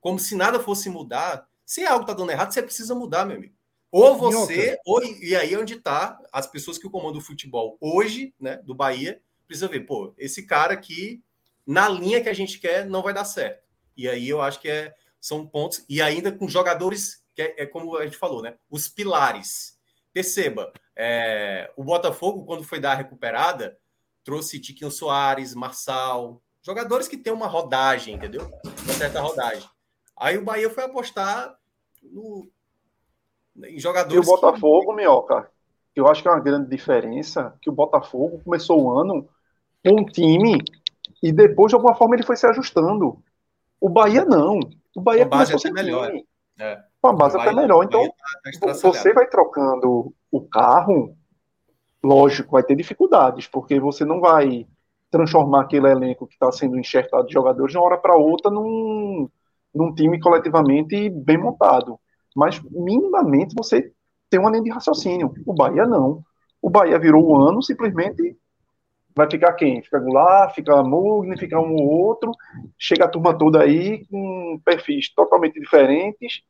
[0.00, 3.54] como se nada fosse mudar, se algo tá dando errado, você precisa mudar, meu amigo.
[3.90, 8.34] Ou você, ou, e aí é onde tá as pessoas que comandam o futebol hoje,
[8.38, 11.22] né, do Bahia, precisa ver, pô, esse cara aqui,
[11.66, 13.62] na linha que a gente quer, não vai dar certo.
[13.96, 17.66] E aí eu acho que é são pontos, e ainda com jogadores, que é, é
[17.66, 18.56] como a gente falou, né?
[18.70, 19.78] Os pilares.
[20.12, 23.78] Perceba, é, o Botafogo, quando foi dar a recuperada,
[24.24, 28.50] trouxe Tiquinho Soares, Marçal, Jogadores que têm uma rodagem, entendeu?
[28.84, 29.66] Uma certa rodagem.
[30.14, 31.56] Aí o Bahia foi apostar
[32.02, 32.46] no,
[33.64, 34.14] em jogadores.
[34.14, 34.96] E o Botafogo, que...
[34.96, 35.50] Minhoca,
[35.96, 39.26] eu acho que é uma grande diferença que o Botafogo começou o ano
[39.82, 40.58] com um time
[41.22, 43.22] e depois, de alguma forma, ele foi se ajustando.
[43.80, 44.60] O Bahia não.
[44.94, 46.10] O Bahia a base começou sem melhor.
[46.58, 46.78] É.
[47.02, 47.84] A base até melhor.
[47.84, 48.02] Então,
[48.60, 51.16] tá você vai trocando o carro,
[52.02, 54.66] lógico, vai ter dificuldades, porque você não vai
[55.10, 59.28] transformar aquele elenco que está sendo enxertado de jogadores de uma hora para outra num,
[59.74, 61.98] num time coletivamente bem montado.
[62.34, 63.92] Mas, minimamente, você
[64.28, 65.32] tem uma linha de raciocínio.
[65.46, 66.22] O Bahia não.
[66.60, 68.36] O Bahia virou o ano, simplesmente
[69.18, 69.82] vai ficar quem?
[69.82, 72.30] Fica Goulart, fica Mugni, fica um ou outro,
[72.78, 76.40] chega a turma toda aí com perfis totalmente diferentes,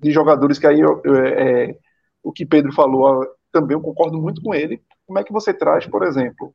[0.00, 1.76] de jogadores que aí é,
[2.22, 4.82] o que Pedro falou, também eu concordo muito com ele.
[5.06, 6.54] Como é que você traz, por exemplo,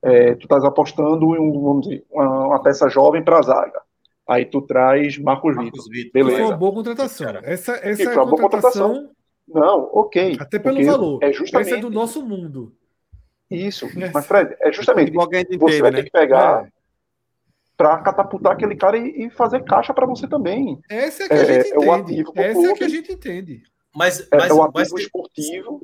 [0.00, 3.80] é, tu estás apostando em um, vamos dizer, uma, uma peça jovem para a zaga.
[4.28, 6.12] Aí tu traz Marcos, Marcos Vitor.
[6.12, 6.36] Beleza.
[6.36, 7.28] Foi uma boa contratação.
[7.42, 8.38] Essa, essa é a contratação...
[8.38, 9.10] contratação.
[9.46, 10.36] Não, ok.
[10.38, 11.18] Até pelo valor.
[11.22, 11.68] É justamente...
[11.68, 12.72] Essa é do nosso mundo.
[13.50, 13.86] Isso.
[13.86, 14.10] É.
[14.12, 15.12] Mas, Fred, é justamente.
[15.12, 16.02] Você vai ter né?
[16.02, 16.66] que pegar.
[16.66, 16.74] É
[17.76, 20.78] para catapultar aquele cara e, e, fazer caixa para você também.
[20.88, 22.24] Essa é que a gente é, entende.
[22.36, 23.62] É Essa é que a gente entende.
[23.94, 25.80] Mas, mas, é, o ativo mas, esportivo.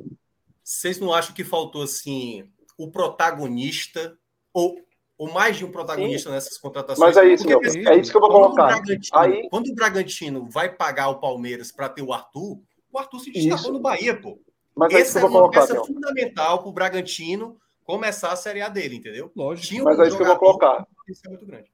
[0.62, 4.16] Vocês não acham que faltou assim o protagonista
[4.54, 4.76] ou,
[5.18, 6.34] ou mais de um protagonista Sim.
[6.34, 7.14] nessas contratações?
[7.14, 8.80] Mas é isso, meu, é isso que eu vou colocar.
[9.14, 9.48] Aí...
[9.48, 12.60] Quando o Bragantino vai pagar o Palmeiras para ter o Arthur,
[12.92, 13.72] o Arthur se destacou isso.
[13.72, 14.38] no Bahia, pô.
[14.80, 15.84] Mas Essa é, é uma colocar, peça meu.
[15.84, 19.30] fundamental para o Bragantino começar a Série A dele, entendeu?
[19.36, 19.68] Lógico.
[19.68, 20.86] Tinha mas é isso que eu vou colocar.
[21.26, 21.70] É muito grande.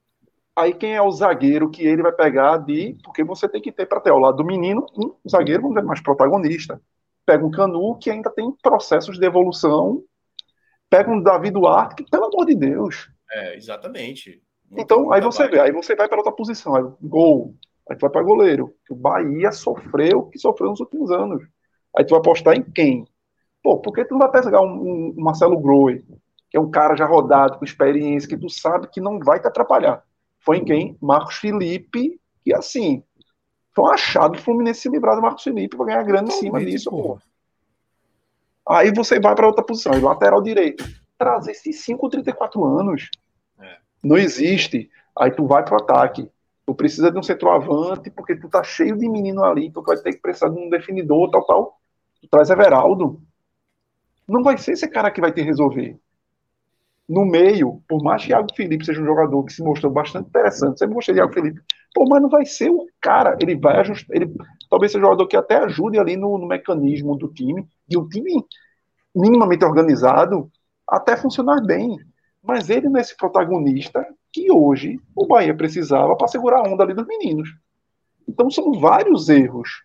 [0.57, 2.99] Aí quem é o zagueiro que ele vai pegar de.
[3.05, 5.87] Porque você tem que ter para ter ao lado do menino um zagueiro, vamos dizer,
[5.87, 6.83] mais protagonista.
[7.25, 10.03] Pega um Canu que ainda tem processos de evolução.
[10.91, 13.09] Pega um Davi Duarte, que, pelo amor de Deus.
[13.31, 14.43] É, exatamente.
[14.69, 16.75] Muito então, aí você vê, aí você vai para outra posição.
[16.75, 17.55] Aí, gol.
[17.89, 18.75] Aí tu vai para goleiro.
[18.91, 21.41] O Bahia sofreu o que sofreu nos últimos anos.
[21.97, 23.07] Aí tu vai apostar em quem?
[23.63, 26.05] Pô, por que tu não vai pegar um, um Marcelo Groi,
[26.51, 29.47] que é um cara já rodado, com experiência, que tu sabe que não vai te
[29.47, 30.05] atrapalhar?
[30.47, 30.97] foi em quem?
[31.03, 33.03] Marcos Felipe, e assim,
[33.75, 36.65] foi um achado do Fluminense se livrar do Marcos Felipe para ganhar grana em cima
[36.65, 37.19] disso, pô.
[38.69, 40.85] Aí você vai para outra posição, lateral direito.
[41.19, 43.11] Trazer esses 5, 34 anos.
[43.61, 43.77] É.
[44.03, 44.89] Não existe.
[45.19, 46.31] Aí tu vai pro ataque.
[46.65, 49.97] Tu precisa de um centroavante, porque tu tá cheio de menino ali, então tu vai
[49.97, 51.81] ter que precisar de um definidor, tal, tal.
[52.21, 53.21] Tu traz Everaldo.
[54.29, 55.99] Não vai ser esse cara que vai te resolver
[57.09, 60.79] no meio, por mais que Thiago Felipe seja um jogador que se mostrou bastante interessante,
[60.79, 61.61] sempre gostei de Thiago Felipe,
[61.95, 64.35] pô, mas não vai ser o cara, ele vai ajustar, ele
[64.69, 68.09] talvez seja um jogador que até ajude ali no, no mecanismo do time, e o
[68.09, 68.45] time
[69.15, 70.51] minimamente organizado
[70.89, 71.99] até funcionar bem.
[72.43, 76.85] Mas ele não é esse protagonista que hoje o Bahia precisava para segurar a onda
[76.85, 77.49] ali dos meninos.
[78.29, 79.83] Então são vários erros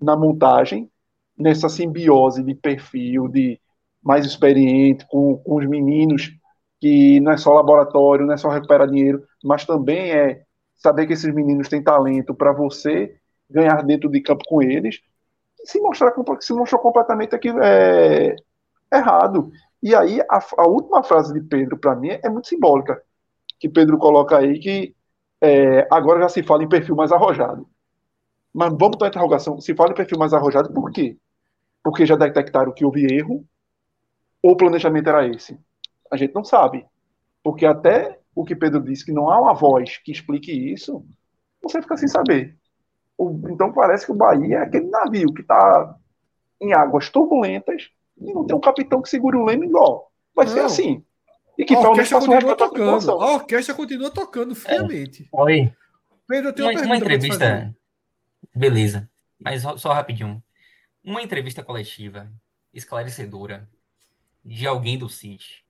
[0.00, 0.90] na montagem,
[1.38, 3.60] nessa simbiose de perfil, de
[4.02, 6.32] mais experiente, com, com os meninos
[6.80, 10.42] que não é só laboratório, não é só recuperar dinheiro, mas também é
[10.76, 13.16] saber que esses meninos têm talento para você
[13.50, 15.00] ganhar dentro de campo com eles,
[15.64, 18.36] se mostrar se mostrou completamente aqui, é,
[18.92, 19.50] errado.
[19.82, 23.02] E aí a, a, última frase de Pedro para mim é muito simbólica,
[23.58, 24.94] que Pedro coloca aí que
[25.40, 27.68] é, agora já se fala em perfil mais arrojado.
[28.52, 31.16] Mas vamos para a interrogação, se fala em perfil mais arrojado por quê?
[31.82, 33.44] Porque já detectaram que houve erro
[34.42, 35.58] ou o planejamento era esse?
[36.10, 36.86] A gente não sabe.
[37.42, 41.04] Porque até o que Pedro disse, que não há uma voz que explique isso,
[41.62, 42.56] você fica sem saber.
[43.50, 45.96] Então parece que o Bahia é aquele navio que está
[46.60, 47.90] em águas turbulentas
[48.20, 50.12] e não tem um capitão que segure o leme igual.
[50.34, 50.52] Vai não.
[50.52, 51.04] ser assim.
[51.56, 53.10] E que a orquestra continua tocando.
[53.10, 55.24] A orquestra continua tocando friamente.
[55.24, 55.40] É.
[55.40, 55.72] Oi.
[56.28, 57.74] Pedro, eu tenho uma, uma, uma entrevista.
[58.54, 59.10] Beleza.
[59.40, 60.40] Mas só, só rapidinho.
[61.08, 62.30] Uma entrevista coletiva
[62.70, 63.66] esclarecedora
[64.44, 65.64] de alguém do City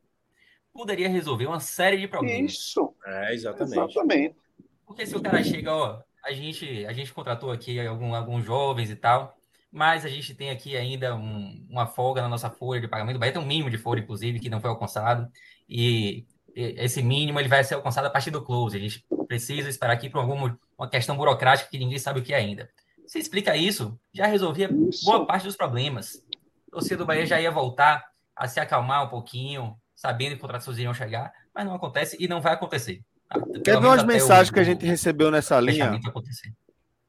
[0.72, 2.54] poderia resolver uma série de problemas.
[2.54, 2.92] Isso.
[3.06, 3.78] É, exatamente.
[3.78, 4.36] Exatamente.
[4.84, 8.90] Porque se o cara chega, ó, a gente, a gente contratou aqui algum, alguns jovens
[8.90, 9.38] e tal,
[9.70, 13.20] mas a gente tem aqui ainda um, uma folga na nossa folha de pagamento.
[13.20, 15.30] Vai ter um mínimo de folha, inclusive, que não foi alcançado.
[15.68, 18.76] E esse mínimo ele vai ser alcançado a partir do close.
[18.76, 22.34] A gente precisa esperar aqui por alguma uma questão burocrática que ninguém sabe o que
[22.34, 22.68] é ainda.
[23.08, 25.06] Se explica isso, já resolvia isso.
[25.06, 26.22] boa parte dos problemas.
[26.66, 28.04] O torcedor do Bahia já ia voltar
[28.36, 32.42] a se acalmar um pouquinho, sabendo que contratações iriam chegar, mas não acontece e não
[32.42, 33.02] vai acontecer.
[33.26, 33.40] Tá?
[33.64, 35.98] Quer ver umas mensagens o, que a gente recebeu nessa linha?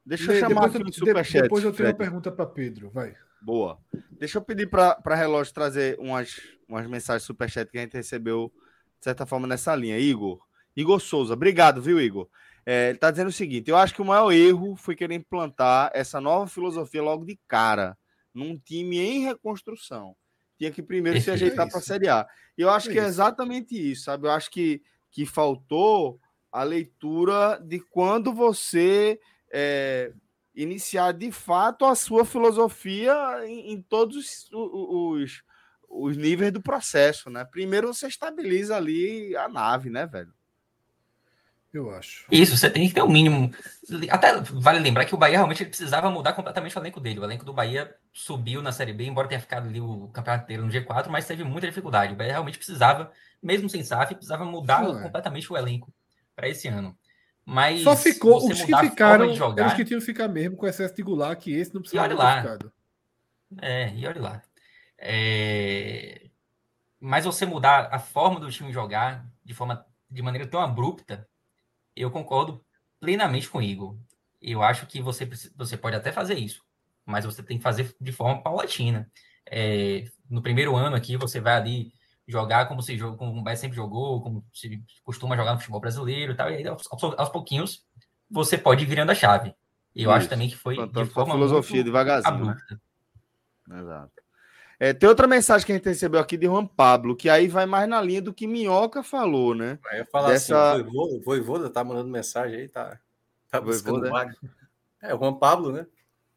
[0.04, 1.42] Deixa eu chamar depois, aqui no superchat.
[1.42, 1.92] Depois eu tenho Fred.
[1.92, 3.14] uma pergunta para Pedro, vai.
[3.42, 3.78] Boa.
[4.10, 8.50] Deixa eu pedir para Relógio trazer umas, umas mensagens superchat que a gente recebeu,
[8.98, 9.98] de certa forma, nessa linha.
[9.98, 10.40] Igor,
[10.74, 12.26] Igor Souza, obrigado, viu, Igor?
[12.64, 15.90] É, ele está dizendo o seguinte: eu acho que o maior erro foi querer implantar
[15.94, 17.96] essa nova filosofia logo de cara,
[18.32, 20.14] num time em reconstrução.
[20.58, 22.26] Tinha que primeiro se ajeitar para a Série A.
[22.56, 24.26] E eu acho que é exatamente isso, sabe?
[24.26, 26.20] Eu acho que, que faltou
[26.52, 29.18] a leitura de quando você
[29.52, 30.12] é,
[30.54, 33.14] iniciar de fato a sua filosofia
[33.46, 35.42] em, em todos os, os,
[35.88, 37.44] os níveis do processo, né?
[37.44, 40.32] Primeiro você estabiliza ali a nave, né, velho?
[41.72, 42.26] Eu acho.
[42.32, 43.52] Isso, você tem que ter o um mínimo.
[44.10, 47.20] Até vale lembrar que o Bahia realmente precisava mudar completamente o elenco dele.
[47.20, 50.64] O elenco do Bahia subiu na Série B, embora tenha ficado ali o campeonato inteiro
[50.64, 52.12] no G4, mas teve muita dificuldade.
[52.12, 55.92] O Bahia realmente precisava, mesmo sem SAF, precisava mudar Sim, completamente o elenco
[56.34, 56.96] para esse ano.
[57.44, 60.94] Mas só ficou os que ficaram, jogar, os que tinham que ficar mesmo com excesso
[60.94, 62.42] de gular, que esse não precisava ter lá.
[62.42, 62.72] ficado.
[63.62, 64.42] É, e olha lá.
[64.98, 66.26] É...
[66.98, 71.26] Mas você mudar a forma do time jogar de forma de maneira tão abrupta
[72.00, 72.64] eu concordo
[72.98, 73.96] plenamente com o Igor.
[74.40, 76.62] Eu acho que você, você pode até fazer isso,
[77.04, 79.10] mas você tem que fazer de forma paulatina.
[79.46, 81.92] É, no primeiro ano aqui, você vai ali
[82.26, 86.36] jogar como se como o sempre jogou, como se costuma jogar no futebol brasileiro e
[86.36, 87.84] tal, e aí aos, aos pouquinhos
[88.30, 89.54] você pode ir virando a chave.
[89.94, 90.18] E eu isso.
[90.18, 92.56] acho também que foi de forma filosofia devagarzinho, né?
[93.72, 94.12] Exato.
[94.82, 97.66] É, tem outra mensagem que a gente recebeu aqui de Juan Pablo, que aí vai
[97.66, 99.78] mais na linha do que Minhoca falou, né?
[99.86, 100.72] Aí eu falar Dessa...
[100.72, 102.98] assim, o Voivoda tá mandando mensagem aí, tá,
[103.50, 104.34] tá buscando Voivoda,
[105.02, 105.10] é?
[105.10, 105.86] é, o Juan Pablo, né?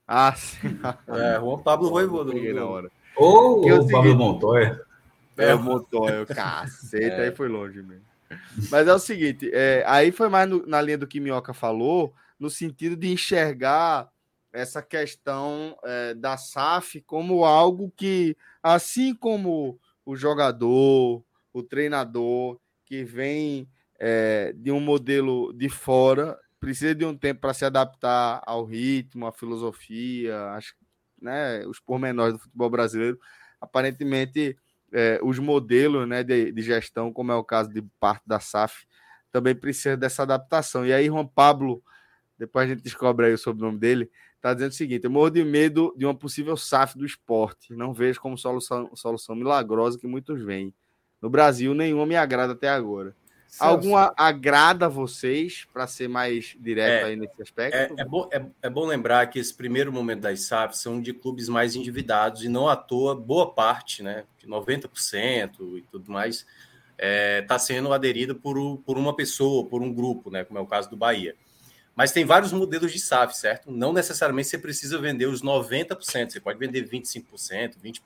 [0.06, 0.78] Ah, sim.
[1.08, 2.34] É, Juan Pablo Voivoda.
[2.34, 2.92] na hora.
[3.16, 4.82] Ou o Pablo Montoya.
[5.38, 7.22] É, o Montoya, cacete, é.
[7.22, 8.04] aí foi longe mesmo.
[8.70, 12.14] Mas é o seguinte, é, aí foi mais no, na linha do que Minhoca falou,
[12.38, 14.10] no sentido de enxergar
[14.54, 23.04] essa questão é, da SAF como algo que, assim como o jogador, o treinador que
[23.04, 23.68] vem
[24.00, 29.26] é, de um modelo de fora, precisa de um tempo para se adaptar ao ritmo,
[29.26, 30.76] à filosofia, acho,
[31.22, 33.20] né, os pormenores do futebol brasileiro.
[33.60, 34.56] Aparentemente,
[34.92, 38.86] é, os modelos né, de, de, gestão, como é o caso de parte da SAF,
[39.32, 40.86] também precisa dessa adaptação.
[40.86, 41.84] E aí, Juan Pablo,
[42.38, 44.12] depois a gente descobre aí o sobrenome dele,
[44.44, 47.74] Está dizendo o seguinte: eu morro de medo de uma possível SAF do esporte.
[47.74, 50.74] Não vejo como solução, solução milagrosa que muitos veem.
[51.22, 53.16] No Brasil, nenhuma me agrada até agora.
[53.48, 53.64] Celso.
[53.64, 57.74] Alguma agrada a vocês, para ser mais direto é, aí nesse aspecto?
[57.74, 61.14] É, é, bom, é, é, bom lembrar que esse primeiro momento das SAFs são de
[61.14, 66.46] clubes mais endividados e não à toa, boa parte, né, de 90% e tudo mais,
[66.98, 70.68] está é, sendo aderida por, por uma pessoa, por um grupo, né, como é o
[70.68, 71.36] caso do Bahia.
[71.96, 73.72] Mas tem vários modelos de SAF, certo?
[73.72, 78.02] Não necessariamente você precisa vender os 90%, você pode vender 25%, 20%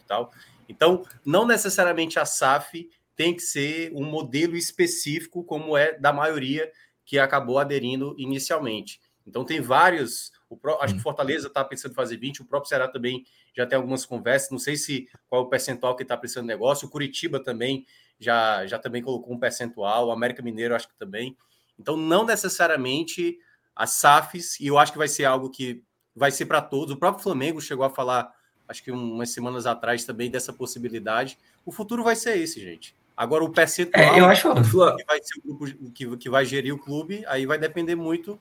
[0.00, 0.32] e tal.
[0.68, 6.70] Então, não necessariamente a SAF tem que ser um modelo específico, como é da maioria
[7.04, 9.00] que acabou aderindo inicialmente.
[9.26, 10.32] Então, tem vários.
[10.50, 13.24] O, acho que Fortaleza está pensando em fazer 20, o próprio Ceará também
[13.54, 14.50] já tem algumas conversas.
[14.50, 16.88] Não sei se qual é o percentual que está precisando do negócio.
[16.88, 17.86] O Curitiba também
[18.18, 20.08] já, já também colocou um percentual.
[20.08, 21.36] O América Mineiro, acho que também.
[21.78, 23.38] Então, não necessariamente
[23.74, 25.82] as SAFs, e eu acho que vai ser algo que
[26.14, 26.94] vai ser para todos.
[26.94, 28.32] O próprio Flamengo chegou a falar,
[28.66, 31.38] acho que umas semanas atrás também, dessa possibilidade.
[31.64, 32.94] O futuro vai ser esse, gente.
[33.16, 34.52] Agora, o percentual é, eu acho...
[34.52, 38.38] que vai ser o grupo que, que vai gerir o clube, aí vai depender muito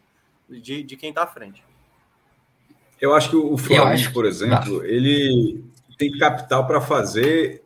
[0.50, 1.64] de, de quem está à frente.
[3.00, 5.64] Eu acho que o Flamengo, por exemplo, ele
[5.98, 7.64] tem capital para fazer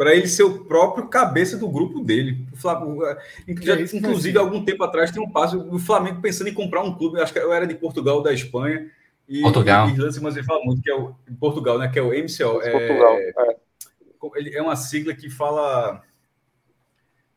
[0.00, 2.48] para ele ser o próprio cabeça do grupo dele.
[2.50, 3.52] O Flamengo, é, é
[3.94, 7.34] inclusive, algum tempo atrás tem um passo do Flamengo pensando em comprar um clube, acho
[7.34, 8.90] que eu era de Portugal ou da Espanha.
[9.28, 9.90] E, Portugal.
[9.90, 11.86] E, mas ele fala muito que é o Portugal, né?
[11.88, 12.62] Que é o MCO.
[12.62, 13.14] É, Portugal.
[13.14, 13.56] É.
[14.36, 16.02] Ele é uma sigla que fala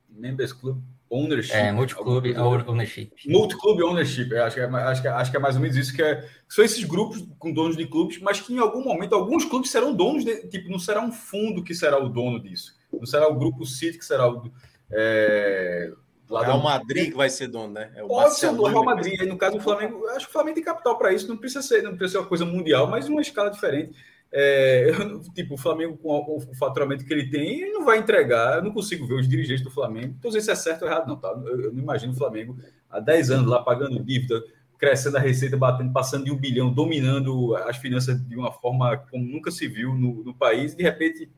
[0.10, 0.81] Members Club
[1.14, 1.53] Ownership.
[1.53, 2.26] É, multi-club
[2.68, 3.11] ownership.
[3.27, 6.02] Multi-club ownership, acho que, é, acho, que, acho que é mais ou menos isso, que,
[6.02, 9.69] é, são esses grupos com donos de clubes, mas que em algum momento, alguns clubes
[9.69, 13.27] serão donos, de, tipo, não será um fundo que será o dono disso, não será
[13.27, 14.52] o grupo City que será o...
[14.90, 15.91] É,
[16.27, 17.91] lá é o Madrid que vai ser dono, né?
[17.95, 20.34] É o Pode ser o Real Madrid, aí no caso do Flamengo, acho que o
[20.34, 23.07] Flamengo tem capital para isso, não precisa ser, não precisa ser uma coisa mundial, mas
[23.07, 23.94] uma escala diferente.
[24.35, 27.99] É, eu, tipo, o Flamengo, com o, o, faturamento que ele tem, ele não vai
[27.99, 28.57] entregar.
[28.57, 30.15] Eu não consigo ver os dirigentes do Flamengo.
[30.18, 31.30] Então, se é certo ou errado, não, tá?
[31.45, 32.57] Eu, eu, não imagino o Flamengo
[32.89, 34.43] há 10 anos lá pagando dívida,
[34.80, 39.23] crescendo a receita, batendo, passando de um bilhão, dominando as finanças de uma forma como
[39.23, 40.73] nunca se viu no, no país.
[40.73, 41.30] E, de repente,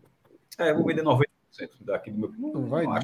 [0.58, 1.26] é, vou vender 90%
[1.82, 2.32] daqui do meu.
[2.38, 2.98] Não, não vai, não.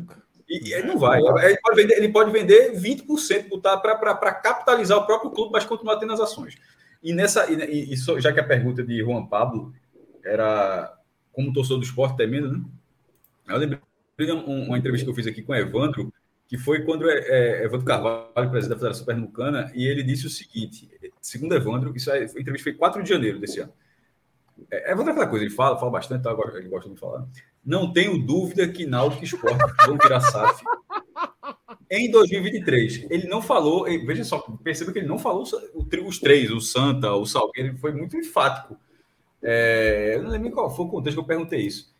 [0.47, 1.19] E, e não vai.
[1.19, 6.13] Ele pode vender, ele pode vender 20% para capitalizar o próprio clube, mas continuar tendo
[6.13, 6.57] as ações.
[7.03, 9.73] E nessa, e, e, já que a pergunta de Juan Pablo
[10.23, 10.97] era
[11.31, 12.63] como torcedor do esporte termina, né?
[13.47, 13.79] Eu lembrei
[14.19, 16.13] de uma entrevista que eu fiz aqui com o Evandro,
[16.47, 20.29] que foi quando é, é, Evandro Carvalho, presidente da Federação Pernambucana, e ele disse o
[20.29, 20.89] seguinte,
[21.21, 23.73] segundo Evandro, isso aí, a entrevista foi 4 de janeiro desse ano.
[24.69, 27.25] É, Evandro é aquela coisa, ele fala, fala bastante, tá, ele gosta de falar.
[27.65, 30.63] Não tenho dúvida que Náutico e Sport vão virar SAF
[31.89, 33.07] em 2023.
[33.09, 37.25] Ele não falou, veja só, perceba que ele não falou os três, o Santa, o
[37.25, 38.77] Salgueiro, ele foi muito enfático.
[39.43, 41.93] É, eu não lembro qual foi o contexto que eu perguntei isso.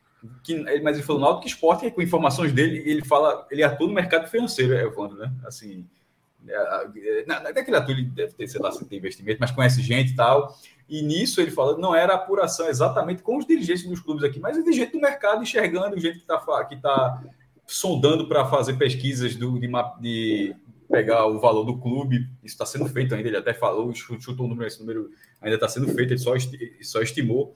[0.44, 4.28] Que, mas ele falou Náutico Esporte, com informações dele, ele fala, ele atua no mercado
[4.28, 5.34] financeiro, Evandro, né?
[5.46, 5.88] Assim,
[6.48, 9.52] é, não é que ele atua, ele deve ter, sei lá, se tem investimento, mas
[9.52, 10.56] conhece gente e tal.
[10.88, 14.58] E nisso ele falou, não era apuração exatamente com os dirigentes dos clubes aqui, mas
[14.58, 17.24] o dirigente do mercado enxergando o gente que está que tá
[17.66, 19.70] sondando para fazer pesquisas do, de,
[20.02, 20.56] de,
[20.92, 22.28] pegar o valor do clube.
[22.44, 23.28] Isso está sendo feito ainda.
[23.28, 25.10] Ele até falou, chutou o número, esse número
[25.42, 26.34] ainda está sendo feito, ele só,
[26.82, 27.56] só estimou.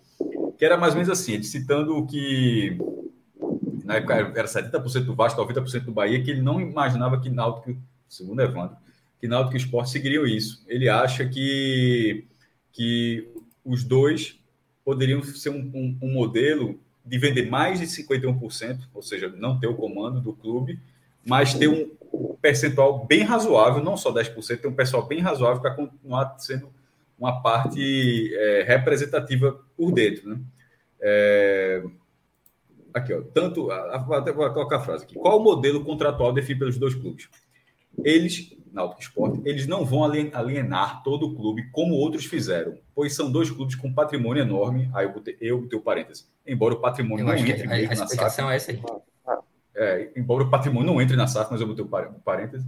[0.58, 2.78] Que era mais ou menos assim, ele citando que
[3.84, 7.78] na época era 70% do Vasco, 90% do Bahia, que ele não imaginava que Náutico,
[8.10, 8.76] segundo Evandro,
[9.20, 10.64] que Náutico e Sport seguiriam isso.
[10.68, 12.26] Ele acha que,
[12.72, 13.28] que
[13.64, 14.40] os dois
[14.84, 19.68] poderiam ser um, um, um modelo de vender mais de 51%, ou seja, não ter
[19.68, 20.80] o comando do clube,
[21.24, 21.90] mas ter um
[22.46, 26.70] percentual bem razoável, não só 10%, ter um pessoal bem razoável para continuar sendo
[27.18, 30.30] uma parte é, representativa por dentro.
[30.30, 30.40] Né?
[31.02, 31.84] É,
[32.94, 33.72] aqui, ó, tanto.
[33.72, 35.16] Até vou colocar a frase aqui.
[35.16, 37.28] Qual o modelo contratual definido pelos dois clubes?
[38.04, 43.32] Eles, Náutico Esporte, eles não vão alienar todo o clube como outros fizeram, pois são
[43.32, 44.88] dois clubes com patrimônio enorme.
[44.94, 46.30] Aí eu botei, eu botei o parênteses.
[46.46, 48.80] Embora o patrimônio eu não entre a, a explicação é essa aí.
[49.76, 52.66] É, embora o patrimônio não entre na SAF, mas eu botei o parênteses.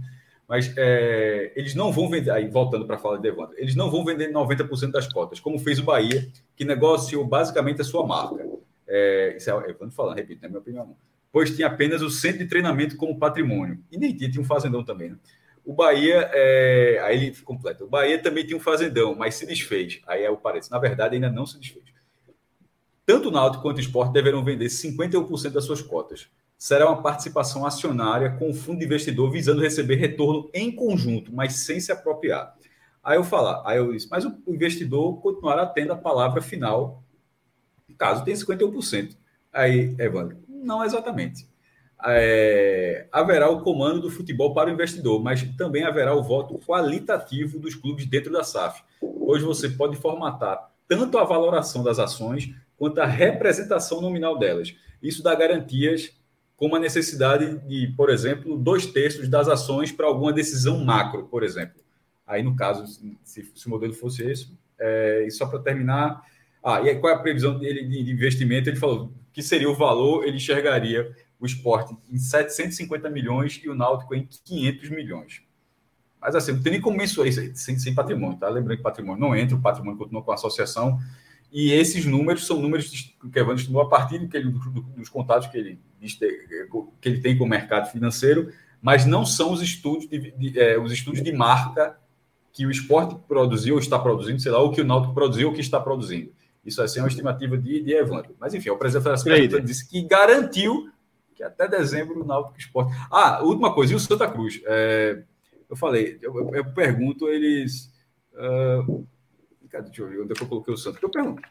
[0.48, 3.90] Mas é, eles não vão vender, aí voltando para a fala de Devandro, eles não
[3.90, 6.26] vão vender 90% das cotas, como fez o Bahia,
[6.56, 8.46] que negociou basicamente a sua marca.
[8.86, 10.96] É, isso é Evandro falando, repito, na minha opinião.
[11.30, 13.78] Pois tinha apenas o centro de treinamento como patrimônio.
[13.92, 15.16] E nem tinha, tinha um fazendão também, né?
[15.62, 17.84] O Bahia, é, aí ele completa.
[17.84, 20.00] O Bahia também tinha um fazendão, mas se desfez.
[20.06, 20.70] Aí é o parênteses.
[20.70, 21.84] Na verdade, ainda não se desfez.
[23.04, 26.28] Tanto o Náutico quanto o Esporte deverão vender 51% das suas cotas.
[26.58, 31.54] Será uma participação acionária com o fundo de investidor visando receber retorno em conjunto, mas
[31.54, 32.52] sem se apropriar.
[33.02, 37.04] Aí eu falar, aí eu disse, mas o investidor continuará tendo a palavra final,
[37.96, 39.16] caso tenha 51%.
[39.52, 41.48] Aí, Evandro, não exatamente.
[42.04, 47.58] É, haverá o comando do futebol para o investidor, mas também haverá o voto qualitativo
[47.60, 48.82] dos clubes dentro da SAF.
[49.00, 54.74] Hoje você pode formatar tanto a valoração das ações quanto a representação nominal delas.
[55.02, 56.17] Isso dá garantias
[56.58, 61.44] como a necessidade de, por exemplo, dois terços das ações para alguma decisão macro, por
[61.44, 61.80] exemplo.
[62.26, 62.84] Aí, no caso,
[63.22, 66.20] se, se o modelo fosse esse, é, e só para terminar,
[66.62, 68.68] ah, e aí, qual é a previsão dele de investimento?
[68.68, 73.74] Ele falou que seria o valor, ele enxergaria o esporte em 750 milhões e o
[73.74, 75.42] Náutico em 500 milhões.
[76.20, 78.48] Mas assim, não tem nem como mensurar isso aí, sem, sem patrimônio, tá?
[78.48, 80.98] Lembrando que patrimônio não entra, o patrimônio continua com a associação,
[81.50, 84.50] e esses números são números que o Evandro estimou a partir do que ele,
[84.96, 85.80] dos contatos que ele,
[87.00, 90.78] que ele tem com o mercado financeiro, mas não são os estudos de, de é,
[90.78, 91.98] os estudos de marca
[92.52, 95.54] que o esporte produziu ou está produzindo, sei lá, ou que o Náutico produziu ou
[95.54, 96.30] que está produzindo.
[96.64, 98.34] Isso assim, é uma estimativa de, de Evandro.
[98.38, 100.90] Mas enfim, o presidente da Federação disse que garantiu
[101.34, 102.92] que até dezembro o Náutico Esporte.
[103.10, 104.60] Ah, última coisa, e o Santa Cruz?
[104.66, 105.22] É,
[105.70, 107.92] eu falei, eu, eu pergunto, eles.
[108.34, 109.06] Uh,
[109.70, 109.86] Cadê?
[109.86, 110.98] Deixa eu ver onde é que eu coloquei o Santa.
[111.02, 111.42] Eu pergunto.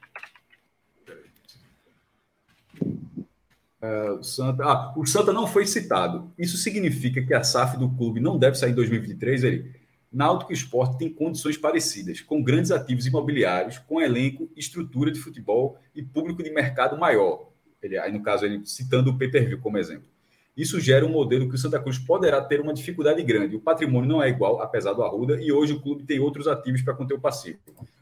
[3.80, 6.32] Uh, o, Santa, ah, o Santa não foi citado.
[6.38, 9.88] Isso significa que a SAF do clube não deve sair em 2023, ele.
[10.12, 16.02] Náutico Esporte tem condições parecidas, com grandes ativos imobiliários, com elenco, estrutura de futebol e
[16.02, 17.50] público de mercado maior.
[17.84, 20.08] Ele, aí, no caso, ele citando o pay-per-view como exemplo.
[20.56, 23.56] Isso gera um modelo que o Santa Cruz poderá ter uma dificuldade grande.
[23.56, 26.82] O patrimônio não é igual, apesar do Arruda, e hoje o clube tem outros ativos
[26.82, 27.60] para conter o passivo.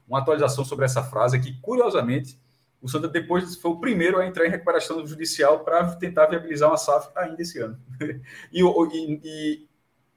[0.07, 2.39] Uma atualização sobre essa frase que, curiosamente,
[2.81, 6.77] o Santa depois foi o primeiro a entrar em recuperação judicial para tentar viabilizar uma
[6.77, 7.77] SAF ainda esse ano.
[8.53, 9.65] e, e, e,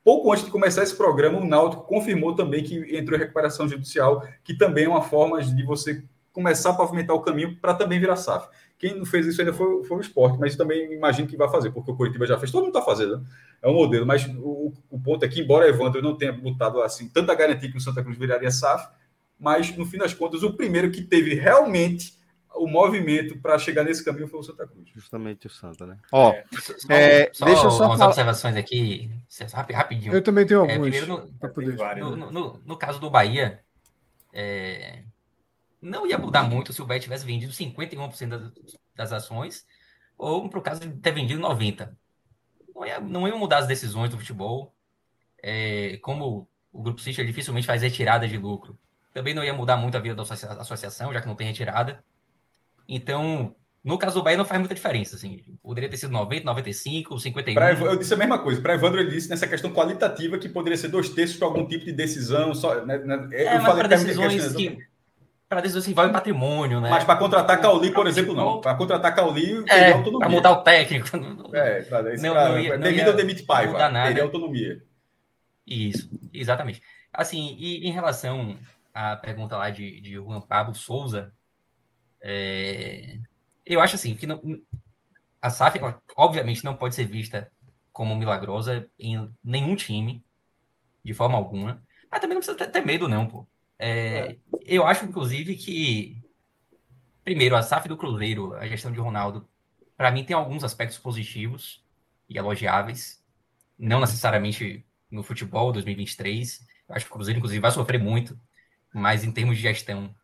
[0.04, 4.22] pouco antes de começar esse programa, o Náutico confirmou também que entrou em recuperação judicial,
[4.44, 8.16] que também é uma forma de você começar a pavimentar o caminho para também virar
[8.16, 8.48] SAF.
[8.78, 11.70] Quem não fez isso ainda foi, foi o esporte, mas também imagino que vai fazer,
[11.70, 13.24] porque o Curitiba já fez, todo mundo está fazendo, né?
[13.60, 17.08] é um modelo, mas o, o, ponto é que, embora Evandro não tenha botado assim
[17.08, 18.88] tanta garantia que o Santa Cruz viraria SAF,
[19.38, 22.18] mas no fim das contas, o primeiro que teve realmente
[22.54, 24.88] o movimento para chegar nesse caminho foi o Santa Cruz.
[24.92, 25.98] Justamente o Santa, né?
[26.10, 26.46] Ó, é,
[26.90, 28.08] é, só, deixa eu só umas falar...
[28.08, 29.10] observações aqui,
[29.72, 30.12] rapidinho.
[30.12, 30.94] Eu também tenho é, algumas.
[30.94, 31.30] É, no,
[32.10, 33.60] no, no, no, no, caso do Bahia,
[34.32, 35.04] é,
[35.80, 38.52] não ia mudar muito se o Bahia tivesse vendido 51% das,
[38.94, 39.64] das ações
[40.16, 41.90] ou para o caso de ter vendido 90%.
[42.74, 44.74] não ia, não ia mudar as decisões do futebol.
[45.40, 48.76] É, como o Grupo City dificilmente faz retirada de lucro,
[49.18, 51.98] também não ia mudar muito a vida da associação, já que não tem retirada.
[52.88, 55.42] Então, no caso do Bahia não faz muita diferença, assim.
[55.60, 57.54] Poderia ter sido 90, 95, 51.
[57.54, 58.60] Pra, eu disse a mesma coisa.
[58.60, 61.84] Para Evandro, ele disse nessa questão qualitativa que poderia ser dois terços para algum tipo
[61.84, 62.54] de decisão.
[62.54, 64.78] Só, né, né, é, eu falei para decisões que,
[65.48, 66.88] para decisões que envolvem patrimônio, né?
[66.88, 68.60] Mas para contratar Cauli, por exemplo, não.
[68.60, 70.20] Para contratar Cauli, é, autonomia.
[70.20, 71.08] Para mudar o técnico.
[71.52, 73.90] É, pra, não, pra, não ia, demite ou demite Paiva.
[74.06, 74.80] Teria autonomia.
[75.66, 76.80] Isso, exatamente.
[77.12, 78.56] Assim, e em relação
[78.98, 81.32] à pergunta lá de, de Juan Pablo Souza,
[82.20, 83.20] é,
[83.64, 84.42] eu acho assim que não,
[85.40, 85.78] a SAF,
[86.16, 87.50] obviamente, não pode ser vista
[87.92, 90.24] como milagrosa em nenhum time,
[91.04, 91.80] de forma alguma.
[92.10, 93.46] Mas também não precisa ter, ter medo, não, pô.
[93.78, 94.38] É, é.
[94.64, 96.20] Eu acho, inclusive, que
[97.22, 99.48] primeiro, a SAF do Cruzeiro, a gestão de Ronaldo,
[99.96, 101.84] para mim tem alguns aspectos positivos
[102.28, 103.22] e elogiáveis.
[103.78, 106.66] Não necessariamente no futebol 2023.
[106.88, 108.36] Eu acho que o Cruzeiro, inclusive, vai sofrer muito,
[108.92, 110.14] mas em termos de gestão,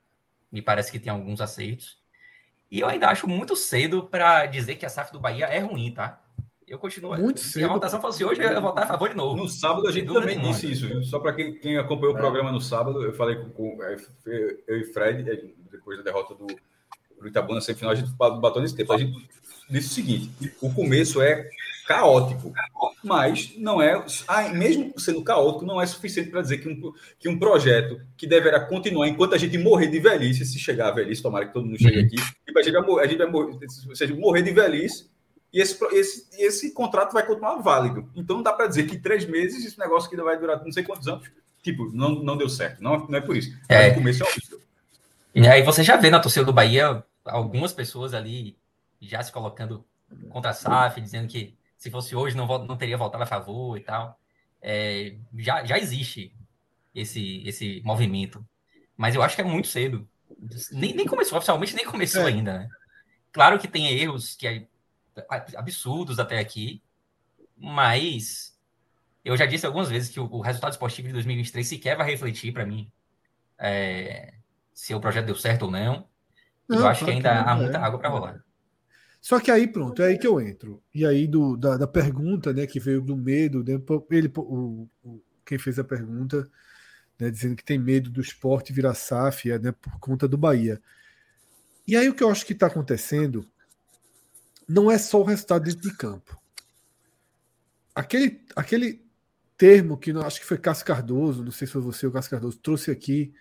[0.50, 1.98] me parece que tem alguns acertos.
[2.70, 5.92] E eu ainda acho muito cedo para dizer que a SAF do Bahia é ruim,
[5.92, 6.20] tá?
[6.66, 7.16] Eu continuo.
[7.16, 7.66] Muito cedo.
[7.66, 9.36] a votação fosse hoje, eu ia votar a favor de novo.
[9.36, 11.02] No sábado a gente também disse isso, viu?
[11.02, 12.16] Só para quem, quem, acompanhou é.
[12.16, 13.96] o programa no sábado, eu falei com, com é,
[14.66, 18.74] eu e Fred, é, depois da derrota do, do Itabuna semifinal, a gente bateu nesse
[18.74, 18.92] tempo.
[18.92, 19.28] A gente
[19.68, 21.48] disse o seguinte: o começo é
[21.86, 22.52] caótico,
[23.02, 27.28] mas não é, ah, mesmo sendo caótico, não é suficiente para dizer que um, que
[27.28, 31.22] um projeto que deverá continuar enquanto a gente morrer de velhice, se chegar a velhice,
[31.22, 33.58] tomara que todo mundo chegue aqui, e a gente vai morrer, a gente vai morrer,
[33.94, 35.10] seja, morrer de velhice,
[35.52, 38.10] e esse, esse, esse contrato vai continuar válido.
[38.16, 40.82] Então não dá para dizer que três meses, esse negócio que vai durar não sei
[40.82, 41.30] quantos anos,
[41.62, 42.82] tipo, não, não deu certo.
[42.82, 43.56] Não, não é por isso.
[43.68, 43.90] É.
[43.90, 44.60] No começo é horrível.
[45.34, 48.56] E aí você já vê na torcida do Bahia algumas pessoas ali
[49.00, 49.84] já se colocando
[50.28, 51.54] contra a SAF, dizendo que
[51.84, 54.18] se fosse hoje não, não teria votado a favor e tal.
[54.62, 56.34] É, já, já existe
[56.94, 58.42] esse, esse movimento.
[58.96, 60.08] Mas eu acho que é muito cedo.
[60.72, 62.28] Nem, nem começou, oficialmente nem começou é.
[62.28, 62.68] ainda, né?
[63.30, 64.66] Claro que tem erros que é
[65.56, 66.82] absurdos até aqui,
[67.54, 68.58] mas
[69.22, 72.50] eu já disse algumas vezes que o, o resultado esportivo de 2023 sequer vai refletir
[72.50, 72.90] para mim
[73.58, 74.32] é,
[74.72, 76.08] se o projeto deu certo ou não.
[76.66, 77.82] não eu acho que ainda há muita é.
[77.82, 78.44] água para rolar.
[79.24, 80.82] Só que aí, pronto, é aí que eu entro.
[80.92, 83.80] E aí, do, da, da pergunta, né, que veio do medo, né,
[84.10, 86.46] ele, o, o, quem fez a pergunta,
[87.18, 90.78] né, dizendo que tem medo do esporte virar SAF, né, por conta do Bahia.
[91.88, 93.48] E aí, o que eu acho que está acontecendo
[94.68, 96.38] não é só o resultado dentro de campo.
[97.94, 99.02] Aquele, aquele
[99.56, 102.58] termo que acho que foi Cássio Cardoso, não sei se foi você ou Cássio Cardoso,
[102.58, 103.32] trouxe aqui,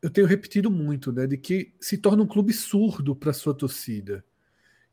[0.00, 4.24] eu tenho repetido muito, né, de que se torna um clube surdo para sua torcida.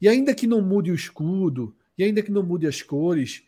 [0.04, 3.42] E ainda que não mude o escudo, e ainda que não mude as cores,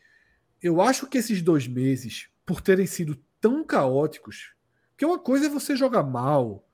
[0.64, 4.54] eu acho que esses dois meses, por terem sido tão caóticos,
[4.96, 6.66] que uma coisa é você jogar mal,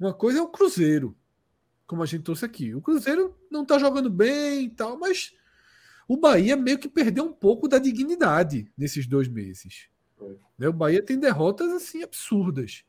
[0.00, 1.16] uma coisa é o Cruzeiro,
[1.86, 2.74] como a gente trouxe aqui.
[2.74, 5.32] O Cruzeiro não está jogando bem e tal, mas
[6.08, 9.88] o Bahia meio que perdeu um pouco da dignidade nesses dois meses.
[10.58, 10.66] Né?
[10.66, 12.84] O Bahia tem derrotas assim absurdas.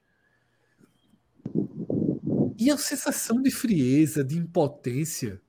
[2.57, 5.39] E a sensação de frieza, de impotência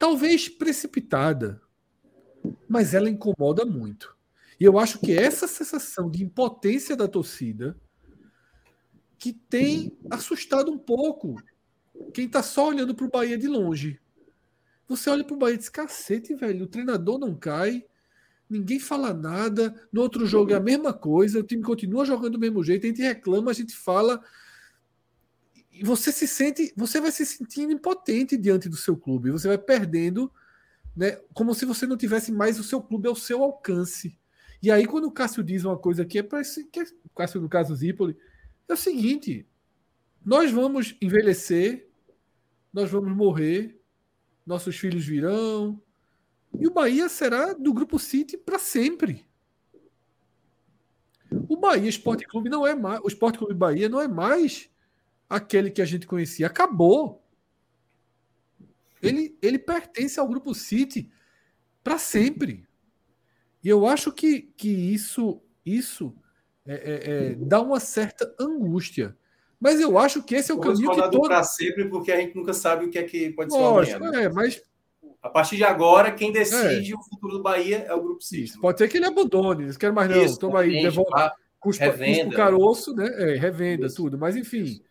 [0.00, 1.60] talvez precipitada,
[2.66, 4.16] mas ela incomoda muito.
[4.58, 7.76] E eu acho que essa sensação de impotência da torcida
[9.18, 11.36] que tem assustado um pouco
[12.14, 14.00] quem está só olhando para o Bahia de longe.
[14.88, 17.84] Você olha para o Bahia e diz: cacete, velho, o treinador não cai,
[18.48, 19.86] ninguém fala nada.
[19.92, 22.88] No outro jogo é a mesma coisa, o time continua jogando do mesmo jeito, a
[22.88, 24.24] gente reclama, a gente fala,
[25.70, 29.58] e você se sente, você vai se sentindo impotente diante do seu clube, você vai
[29.58, 30.30] perdendo,
[30.96, 34.18] né, como se você não tivesse mais o seu clube ao seu alcance.
[34.62, 37.48] E aí quando o Cássio diz uma coisa aqui é para que o Cássio no
[37.48, 38.16] caso Zipoli,
[38.68, 39.46] é o seguinte,
[40.24, 41.88] nós vamos envelhecer,
[42.72, 43.80] nós vamos morrer,
[44.46, 45.80] nossos filhos virão,
[46.58, 49.24] e o Bahia será do grupo City para sempre.
[51.48, 54.68] O Bahia Esporte Clube não é mais, o Esporte Clube Bahia não é mais
[55.30, 56.48] aquele que a gente conhecia.
[56.48, 57.24] Acabou.
[59.00, 61.10] Ele, ele pertence ao grupo City
[61.82, 62.68] para sempre.
[63.62, 66.14] E eu acho que, que isso, isso
[66.66, 69.16] é, é, é, dá uma certa angústia.
[69.58, 71.28] Mas eu acho que esse é o Vamos caminho que todo...
[71.28, 74.20] para sempre, porque a gente nunca sabe o que é que pode Lógico, ser amanhã.
[74.22, 74.24] Né?
[74.24, 74.60] É, mas
[75.22, 76.96] a partir de agora, quem decide é.
[76.96, 78.58] o futuro do Bahia é o Grupo City.
[78.58, 80.24] Pode ser que ele abandone, não quero mais não.
[80.24, 81.10] Isso, Toma aí, devolve,
[81.60, 83.06] cuspa, cuspa o caroço, né?
[83.18, 83.96] É, revenda, Isso.
[83.96, 84.18] tudo.
[84.18, 84.82] Mas enfim,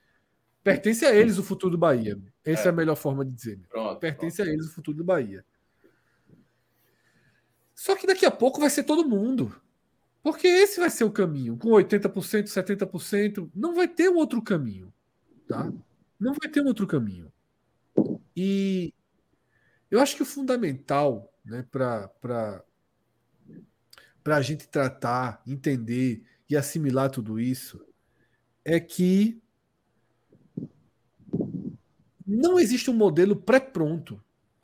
[0.73, 2.19] Pertence a eles o futuro do Bahia.
[2.43, 3.59] Essa é, é a melhor forma de dizer.
[3.69, 4.49] Pronto, Pertence pronto.
[4.49, 5.45] a eles o futuro do Bahia.
[7.73, 9.55] Só que daqui a pouco vai ser todo mundo.
[10.21, 11.57] Porque esse vai ser o caminho.
[11.57, 14.93] Com 80%, 70%, não vai ter um outro caminho.
[15.47, 15.71] Tá?
[16.19, 17.31] Não vai ter um outro caminho.
[18.35, 18.93] E
[19.89, 22.63] eu acho que o fundamental né, para
[24.25, 27.83] a gente tratar, entender e assimilar tudo isso
[28.63, 29.41] é que
[32.35, 34.21] não existe um modelo pré-pronto.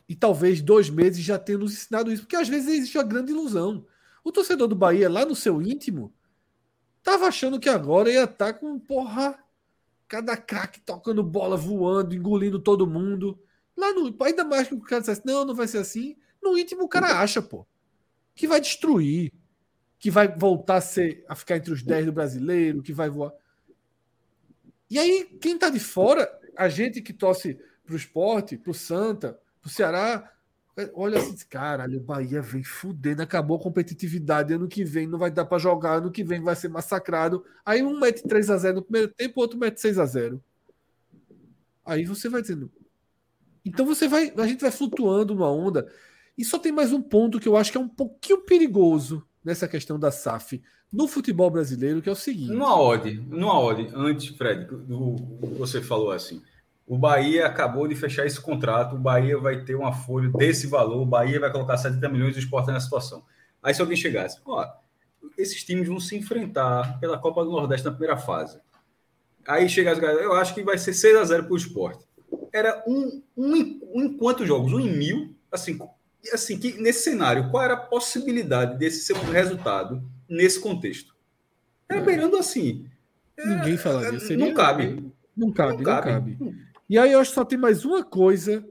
[0.08, 3.32] E talvez dois meses já tenha nos ensinado isso, porque às vezes existe uma grande
[3.32, 3.86] ilusão.
[4.24, 6.14] O torcedor do Bahia, lá no seu íntimo,
[7.02, 9.44] tava achando que agora ia estar tá com, porra,
[10.08, 13.40] cada craque tocando bola, voando, engolindo todo mundo.
[13.76, 16.16] Lá no, ainda mais que o cara dissesse, não, não vai ser assim.
[16.42, 17.66] No íntimo o cara acha, pô,
[18.36, 19.34] que vai destruir,
[19.98, 23.34] que vai voltar a, ser, a ficar entre os 10 do brasileiro, que vai voar.
[24.90, 29.69] E aí, quem tá de fora, a gente que torce pro esporte, pro Santa, pro
[29.69, 30.32] Ceará,
[30.94, 35.32] olha assim, caralho, o Bahia vem fudendo, acabou a competitividade, ano que vem não vai
[35.32, 37.45] dar para jogar, ano que vem vai ser massacrado.
[37.65, 40.44] Aí um mete 3 a 0 no primeiro tempo, outro mete 6 a 0
[41.86, 42.72] Aí você vai dizendo.
[43.64, 45.91] Então você vai, a gente vai flutuando numa onda.
[46.38, 49.68] E só tem mais um ponto que eu acho que é um pouquinho perigoso nessa
[49.68, 50.61] questão da SAF
[50.91, 52.52] no futebol brasileiro, que é o seguinte.
[52.52, 55.16] Numa odd, numa odd, antes, Fred, do,
[55.57, 56.41] você falou assim,
[56.88, 61.02] o Bahia acabou de fechar esse contrato, o Bahia vai ter uma folha desse valor,
[61.02, 63.24] o Bahia vai colocar 70 milhões de esporte na situação.
[63.62, 64.66] Aí se alguém chegasse, ó,
[65.38, 68.60] esses times vão se enfrentar pela Copa do Nordeste na primeira fase.
[69.48, 72.06] Aí chegasse, eu acho que vai ser 6 a 0 para o esporte.
[72.53, 74.72] Era um, um, um em quantos jogos?
[74.72, 75.36] Um em mil?
[75.52, 75.78] Assim,
[76.32, 81.16] assim que nesse cenário, qual era a possibilidade desse ser um resultado nesse contexto?
[81.90, 82.04] Era é.
[82.04, 82.90] beirando assim.
[83.38, 84.28] Ninguém fala disso.
[84.28, 84.46] Seria...
[84.46, 85.12] Não cabe.
[85.36, 86.38] Não cabe, não cabe.
[86.40, 86.66] Não cabe.
[86.90, 88.66] E aí eu acho que só tem mais uma coisa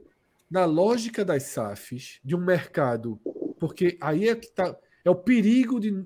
[0.49, 3.19] na lógica das SAFs, de um mercado,
[3.59, 6.05] porque aí é que tá, é o perigo de,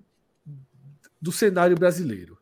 [1.21, 2.37] do cenário brasileiro.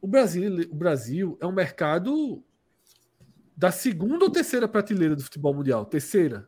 [0.00, 2.42] O Brasil, o Brasil é um mercado
[3.56, 5.86] da segunda ou terceira prateleira do futebol mundial?
[5.86, 6.46] Terceira.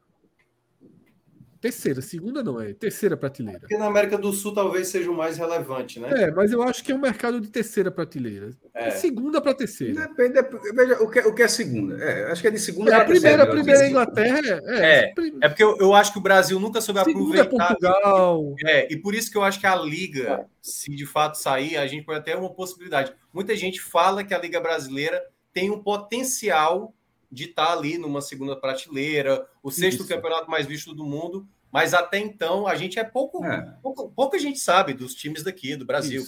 [1.60, 3.58] Terceira, segunda não é, terceira prateleira.
[3.58, 6.08] Porque na América do Sul talvez seja o mais relevante, né?
[6.24, 8.50] É, mas eu acho que é um mercado de terceira prateleira.
[8.72, 8.90] É.
[8.90, 10.06] segunda para terceira.
[10.06, 10.40] Depende,
[10.72, 11.96] veja o que, o que é segunda.
[11.96, 13.42] É, acho que é de segunda é, para terceira.
[13.42, 15.12] A primeira, a primeira Inglaterra é.
[15.12, 17.68] É, é porque eu, eu, acho que o Brasil nunca soube segunda aproveitar.
[17.68, 18.54] Portugal.
[18.64, 21.88] É, e por isso que eu acho que a Liga, se de fato sair, a
[21.88, 23.12] gente pode ter uma possibilidade.
[23.32, 25.20] Muita gente fala que a Liga Brasileira
[25.52, 26.94] tem um potencial
[27.30, 30.08] de estar tá ali numa segunda prateleira, o sexto Isso.
[30.08, 33.76] campeonato mais visto do mundo, mas até então a gente é pouco, é.
[33.82, 36.24] pouco, pouca gente sabe dos times daqui, do Brasil.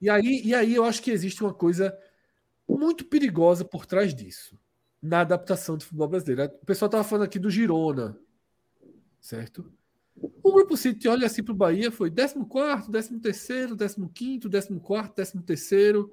[0.00, 1.96] E aí, e aí eu acho que existe uma coisa
[2.68, 4.58] muito perigosa por trás disso,
[5.02, 6.52] na adaptação do futebol brasileiro.
[6.62, 8.16] O pessoal estava falando aqui do Girona,
[9.20, 9.72] certo?
[10.16, 16.06] O Grupo City olha assim para o Bahia, foi 14, 13, 15, 14, 13.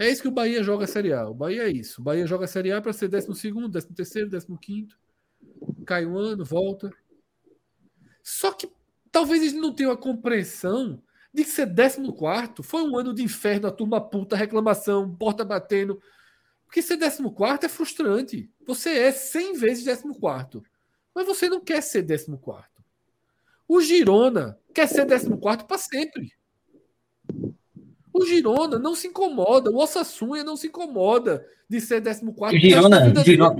[0.00, 1.28] É isso que o Bahia joga a Série A.
[1.28, 2.00] O Bahia é isso.
[2.00, 3.26] O Bahia joga a Série A para ser 12,
[3.94, 4.88] 13, 15.
[5.84, 6.90] Cai um ano, volta.
[8.22, 8.70] Só que
[9.10, 11.02] talvez eles não tenham a compreensão
[11.32, 16.00] de que ser 14 foi um ano de inferno, a turma puta, reclamação, porta batendo.
[16.64, 18.50] Porque ser 14 é frustrante.
[18.66, 20.62] Você é 100 vezes 14.
[21.14, 22.36] Mas você não quer ser 14.
[23.68, 26.32] O Girona quer ser 14 para sempre.
[28.12, 32.26] O Girona não se incomoda, o Osasuna não se incomoda de ser 14.
[32.26, 33.56] O Girona, o Girona,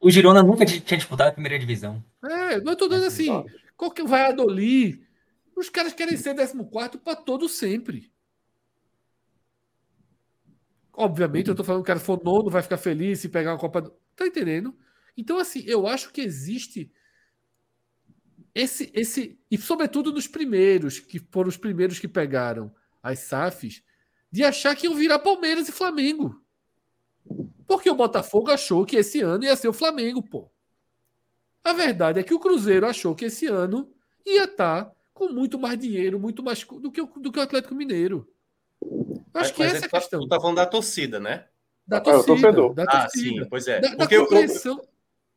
[0.00, 2.04] o Girona nunca tinha disputado a primeira divisão.
[2.22, 3.44] É, não estou dando assim.
[3.76, 5.02] Qual que vai Adoli?
[5.56, 8.12] Os caras querem ser 14 para todo sempre.
[10.92, 13.58] Obviamente, eu estou falando que o cara for nono, vai ficar feliz se pegar uma
[13.58, 13.80] Copa.
[13.80, 13.94] Do...
[14.14, 14.76] Tá entendendo?
[15.16, 16.92] Então, assim, eu acho que existe
[18.54, 19.38] esse, esse.
[19.50, 22.74] E, sobretudo, nos primeiros, que foram os primeiros que pegaram
[23.08, 23.82] as SAFs,
[24.30, 26.40] de achar que iam virar Palmeiras e Flamengo.
[27.66, 30.50] Porque o Botafogo achou que esse ano ia ser o Flamengo, pô.
[31.62, 33.92] A verdade é que o Cruzeiro achou que esse ano
[34.24, 37.42] ia estar tá com muito mais dinheiro, muito mais do que o, do que o
[37.42, 38.26] Atlético Mineiro.
[39.34, 40.20] Acho que essa é a tá, questão.
[40.20, 41.46] Tu tá falando da torcida, né?
[41.86, 42.48] Da torcida.
[42.48, 42.86] É, da torcida.
[42.88, 43.80] Ah, sim, pois é.
[43.80, 44.88] Da, porque, da eu,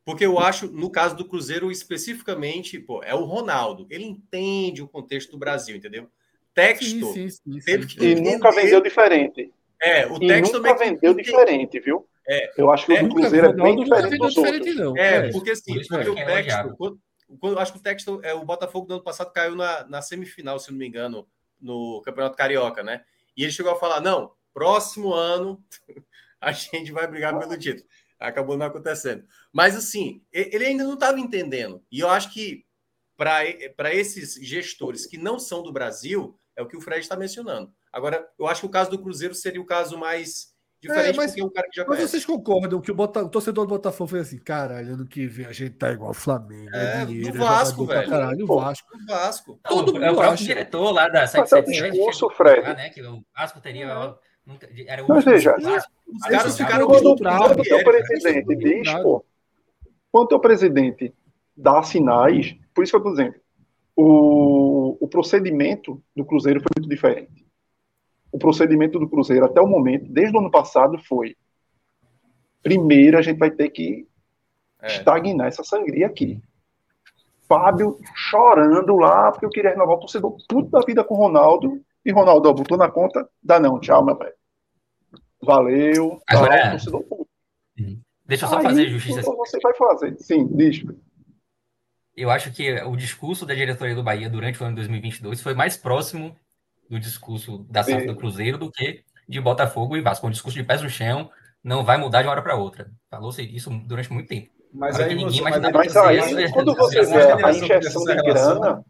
[0.06, 3.88] porque eu acho, no caso do Cruzeiro especificamente, pô, é o Ronaldo.
[3.90, 6.10] Ele entende o contexto do Brasil, entendeu?
[6.54, 9.54] Texto sim, sim, sim, teve que E nunca vendeu diferente.
[9.82, 12.08] É, o texto nunca vendeu diferente, viu?
[12.28, 14.76] É, eu acho que é, o Cruzeiro é bem diferente dos outros.
[14.76, 14.96] Não.
[14.96, 17.00] É, é, porque assim, porque o texto, quando,
[17.40, 20.60] quando, acho que o texto, é, o Botafogo do ano passado caiu na, na semifinal,
[20.60, 21.28] se não me engano,
[21.60, 23.04] no Campeonato Carioca, né?
[23.36, 25.64] E ele chegou a falar: não, próximo ano
[26.40, 27.88] a gente vai brigar pelo título.
[28.20, 29.26] Acabou não acontecendo.
[29.52, 31.84] Mas assim, ele ainda não estava entendendo.
[31.92, 32.64] E eu acho que
[33.18, 37.72] para esses gestores que não são do Brasil, é o que o Fred está mencionando.
[37.92, 40.52] Agora, eu acho que o caso do Cruzeiro seria o caso mais
[40.82, 42.12] diferente, é, mas, porque é um cara que já mas conhece.
[42.12, 45.46] vocês concordam que o, Bota, o, torcedor do Botafogo foi assim, caralho, ano que vem
[45.46, 46.76] a gente tá igual o Flamengo.
[46.76, 48.10] É, é dinheiro, do Vasco, velho.
[48.10, 48.98] Caralho, o Vasco.
[48.98, 49.60] Do Vasco.
[49.68, 50.44] Todo mundo é o próprio acha.
[50.44, 51.92] diretor lá da 777.
[51.92, 52.62] Discurso, Fred.
[52.62, 54.18] Lá, né, que o Vasco teria...
[54.88, 59.24] Era o mas veja, os caras ficaram quando, quando o teu presidente diz, pô,
[60.12, 61.14] quando o teu presidente
[61.56, 63.36] dá sinais, por isso que eu tô dizendo,
[64.02, 67.46] o, o procedimento do Cruzeiro foi muito diferente.
[68.32, 71.36] O procedimento do Cruzeiro até o momento, desde o ano passado, foi
[72.64, 74.08] primeiro a gente vai ter que
[74.82, 74.88] é.
[74.88, 76.42] estagnar essa sangria aqui.
[77.48, 81.82] Fábio chorando lá, porque eu queria renovar o torcedor puto da vida com o Ronaldo.
[82.04, 84.34] E Ronaldo, ó, botou na conta, dá não, tchau, meu velho.
[85.44, 86.22] Valeu.
[86.28, 87.28] Agora, tchau, torcedor puto.
[87.78, 88.02] Uhum.
[88.26, 89.22] Deixa eu só Aí, fazer justiça.
[89.22, 90.16] Você vai fazer.
[90.18, 90.84] Sim, diz.
[92.22, 95.76] Eu acho que o discurso da diretoria do Bahia durante o ano 2022 foi mais
[95.76, 96.36] próximo
[96.88, 100.28] do discurso da SAF do Cruzeiro do que de Botafogo e Vasco.
[100.28, 101.32] Um discurso de pés no chão,
[101.64, 102.92] não vai mudar de uma hora para outra.
[103.10, 104.52] Falou-se isso durante muito tempo.
[104.72, 108.86] Mas aí, ninguém você, mas, mas aí, quando você vê a injeção de grana...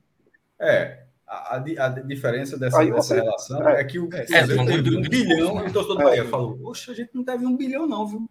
[0.60, 5.02] É, a, a, diferença dessa, aí dessa relação é, é que o é, teve um
[5.02, 8.30] bilhão o torcedor do Bahia falou, poxa, a gente não teve um bilhão não, viu?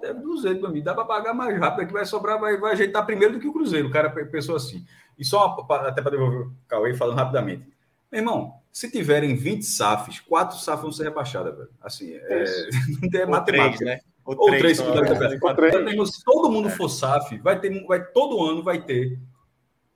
[0.00, 3.04] Deve 200 para mim, dá para pagar mais rápido, que vai sobrar, vai, vai ajeitar
[3.04, 3.88] primeiro do que o Cruzeiro.
[3.88, 4.84] O cara pensou assim.
[5.18, 7.66] E só uma, até para devolver o Cauê falando rapidamente.
[8.10, 11.68] Meu irmão, se tiverem 20 SAFs, 4 SAFs vão ser rebaixadas, velho.
[11.82, 12.44] Assim, é,
[13.02, 13.78] não tem matemática.
[13.78, 14.00] Três, né?
[14.24, 18.80] Ou, Ou três, três, Se todo mundo for SAF, vai ter, vai, todo ano vai
[18.80, 19.18] ter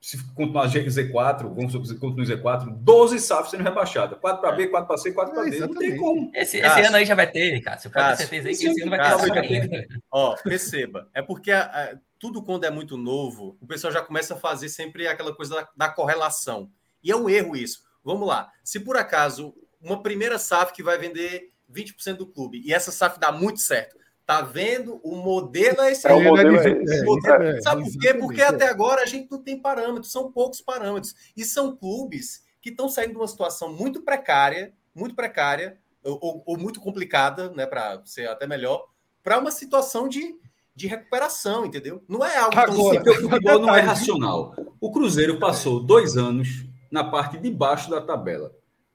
[0.03, 4.19] se continuar Z4, vamos continuar Z4, 12 SAFs sendo rebaixadas.
[4.19, 5.61] 4 para B, 4 para C, 4 para D.
[5.61, 6.29] Não tem como.
[6.35, 7.79] Esse, esse ano aí já vai ter, cara.
[7.79, 9.89] Você pode ter certeza aí que esse ano vai ter.
[10.11, 11.09] Ó, perceba.
[11.15, 14.69] É porque a, a, tudo quando é muito novo, o pessoal já começa a fazer
[14.69, 16.69] sempre aquela coisa da, da correlação.
[17.01, 17.85] E é um erro isso.
[18.05, 18.51] Vamos lá.
[18.65, 23.21] Se por acaso uma primeira SAF que vai vender 20% do clube e essa SAF
[23.21, 25.01] dá muito certo, Tá vendo?
[25.03, 26.07] O modelo é esse.
[26.07, 27.05] É, o modelo é esse.
[27.05, 27.43] Modelo...
[27.43, 28.15] É, Sabe por quê?
[28.15, 31.15] Porque até agora a gente não tem parâmetros, são poucos parâmetros.
[31.37, 36.57] E são clubes que estão saindo de uma situação muito precária, muito precária, ou, ou
[36.57, 38.87] muito complicada, né, para ser até melhor,
[39.23, 40.35] para uma situação de,
[40.75, 42.03] de recuperação, entendeu?
[42.09, 43.19] Não é algo tão simples.
[43.19, 44.55] O futebol não é racional.
[44.81, 48.53] O Cruzeiro passou dois anos na parte de baixo da tabela.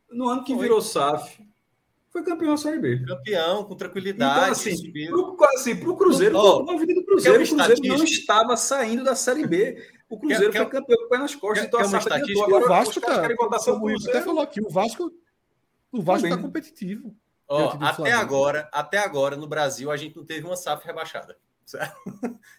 [0.09, 1.39] No ano que virou SAF,
[2.17, 3.05] foi campeão da Série B.
[3.05, 4.39] Campeão, com tranquilidade.
[4.39, 8.57] Então, assim, pro, assim, pro Cruzeiro, oh, na vida do Cruzeiro, o Cruzeiro não estava
[8.57, 9.77] saindo da Série B.
[10.09, 11.61] O Cruzeiro quer, foi quer, campeão com o pé nas costas.
[11.61, 12.45] Quer, então, a SAF adiantou.
[12.45, 15.11] Agora, o Vasco, cara, o até falou aqui, o Vasco
[15.91, 17.15] o Vasco está competitivo.
[17.49, 21.37] Oh, até agora, até agora, no Brasil, a gente não teve uma SAF rebaixada.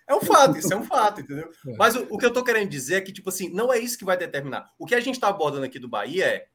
[0.06, 1.51] É um fato, isso é um fato, entendeu?
[1.66, 1.76] É.
[1.76, 3.98] Mas o, o que eu estou querendo dizer é que, tipo assim, não é isso
[3.98, 4.70] que vai determinar.
[4.78, 6.47] O que a gente está abordando aqui do Bahia é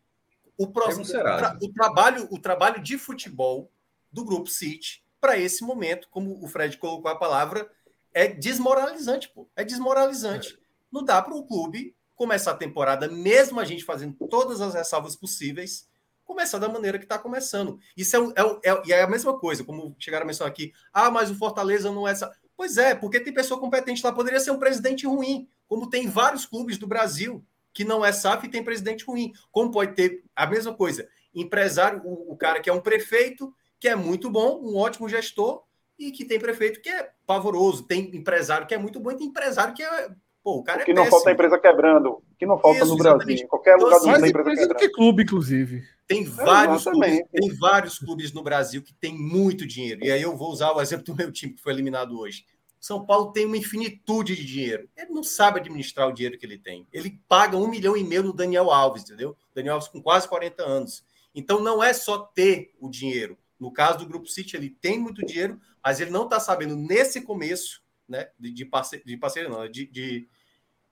[0.58, 3.72] o, próximo, tra, o, trabalho, o trabalho de futebol
[4.12, 7.70] do Grupo City para esse momento, como o Fred colocou a palavra,
[8.14, 9.50] é desmoralizante, pô.
[9.56, 10.54] É desmoralizante.
[10.54, 10.58] É.
[10.92, 15.16] Não dá para o clube começar a temporada, mesmo a gente fazendo todas as ressalvas
[15.16, 15.88] possíveis,
[16.24, 17.80] começar da maneira que está começando.
[17.98, 20.72] Isso é, é, é, é, a mesma coisa, como chegaram a mencionar aqui.
[20.94, 22.32] Ah, mas o Fortaleza não é essa.
[22.56, 24.12] Pois é, porque tem pessoa competente lá.
[24.12, 27.44] Poderia ser um presidente ruim, como tem vários clubes do Brasil
[27.74, 29.32] que não é SAF e tem presidente ruim.
[29.52, 31.08] Como pode ter a mesma coisa?
[31.34, 35.64] Empresário, o, o cara que é um prefeito, que é muito bom, um ótimo gestor,
[35.98, 39.28] e que tem prefeito que é pavoroso, tem empresário que é muito bom e tem
[39.28, 40.10] empresário que é.
[40.44, 43.36] Pô, o cara é que não falta empresa quebrando, que não falta Isso, no Brasil,
[43.36, 44.76] em qualquer lugar do mundo empresa quebrando.
[44.76, 45.84] que clube, inclusive.
[46.06, 50.04] Tem vários, clubes, tem vários clubes no Brasil que tem muito dinheiro.
[50.04, 52.46] E aí eu vou usar o exemplo do meu time que foi eliminado hoje.
[52.84, 54.90] São Paulo tem uma infinitude de dinheiro.
[54.98, 56.86] Ele não sabe administrar o dinheiro que ele tem.
[56.92, 59.38] Ele paga um milhão e meio no Daniel Alves, entendeu?
[59.56, 61.06] Daniel Alves com quase 40 anos.
[61.34, 63.38] Então não é só ter o dinheiro.
[63.58, 67.22] No caso do Grupo City, ele tem muito dinheiro, mas ele não está sabendo, nesse
[67.22, 70.28] começo, né, de, de, parceiro, de parceiro, não, de, de,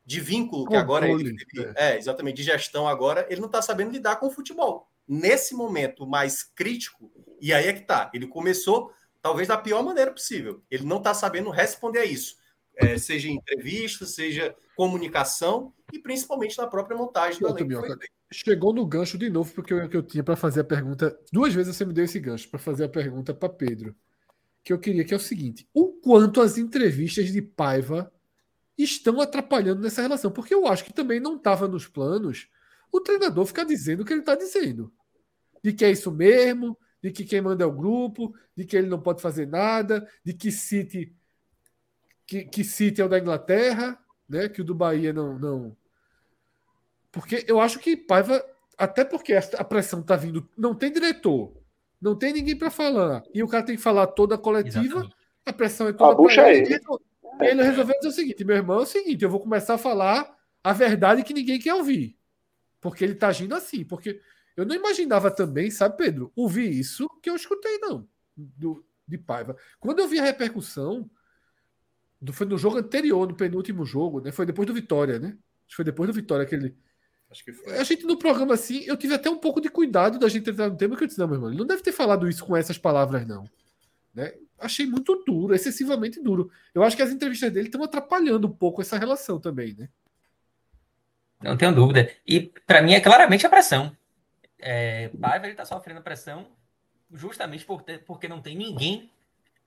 [0.06, 1.36] de vínculo, que agora ele,
[1.76, 1.92] é.
[1.92, 4.90] é, exatamente, de gestão agora, ele não está sabendo lidar com o futebol.
[5.06, 7.12] Nesse momento mais crítico,
[7.42, 10.64] e aí é que tá, ele começou talvez da pior maneira possível.
[10.70, 12.38] Ele não está sabendo responder a isso,
[12.76, 17.68] é, seja em entrevista, seja comunicação e principalmente na própria montagem da lei.
[18.34, 21.18] Chegou no gancho de novo, porque eu, que eu tinha para fazer a pergunta.
[21.34, 23.94] Duas vezes você me deu esse gancho para fazer a pergunta para Pedro.
[24.64, 28.12] Que eu queria, que é o seguinte: o quanto as entrevistas de Paiva
[28.78, 30.32] estão atrapalhando nessa relação?
[30.32, 32.48] Porque eu acho que também não estava nos planos
[32.90, 34.94] o treinador ficar dizendo o que ele está dizendo.
[35.62, 38.88] De que é isso mesmo, de que quem manda é o grupo, de que ele
[38.88, 41.14] não pode fazer nada, de que City
[42.26, 44.00] que, que City é o da Inglaterra,
[44.30, 44.48] né?
[44.48, 45.78] Que o do Bahia não não
[47.12, 48.44] Porque eu acho que Paiva,
[48.78, 51.54] até porque a pressão tá vindo, não tem diretor,
[52.00, 55.16] não tem ninguém para falar, e o cara tem que falar toda a coletiva, Exatamente.
[55.46, 56.74] a pressão é toda para ele.
[56.74, 56.82] ele.
[57.42, 60.38] Ele resolveu dizer o seguinte: meu irmão, é o seguinte, eu vou começar a falar
[60.64, 62.18] a verdade que ninguém quer ouvir.
[62.80, 63.84] Porque ele tá agindo assim.
[63.84, 64.20] Porque
[64.56, 69.56] eu não imaginava também, sabe, Pedro, ouvir isso que eu escutei, não, do, de Paiva.
[69.80, 71.10] Quando eu vi a repercussão,
[72.22, 74.32] do, foi no jogo anterior, no penúltimo jogo, né?
[74.32, 75.30] Foi depois do Vitória, né?
[75.30, 76.76] Acho que foi depois do Vitória que ele.
[77.30, 77.78] Acho que foi.
[77.78, 80.70] A gente no programa assim, eu tive até um pouco de cuidado da gente entrar
[80.70, 82.56] no tema que eu disse, não, meu irmão, ele não deve ter falado isso com
[82.56, 83.50] essas palavras, não.
[84.14, 84.34] Né?
[84.60, 86.52] Achei muito duro, excessivamente duro.
[86.76, 89.90] Eu acho que as entrevistas dele estão atrapalhando um pouco essa relação também, né?
[91.42, 92.12] Não tenho dúvida.
[92.28, 93.96] E para mim é claramente a pressão.
[94.62, 96.48] É, Paiva ele está sofrendo pressão
[97.12, 99.12] justamente por ter, porque não tem ninguém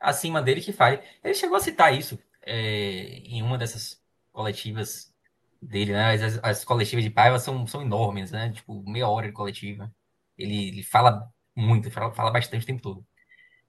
[0.00, 1.00] acima dele que fale.
[1.22, 4.02] Ele chegou a citar isso é, em uma dessas
[4.32, 5.12] coletivas
[5.60, 6.12] dele, né?
[6.12, 8.50] As, as, coletivas de Paiva são, são enormes, né?
[8.52, 9.92] Tipo, meia hora de coletiva.
[10.38, 13.06] Ele, ele fala muito, fala, fala bastante o tempo todo.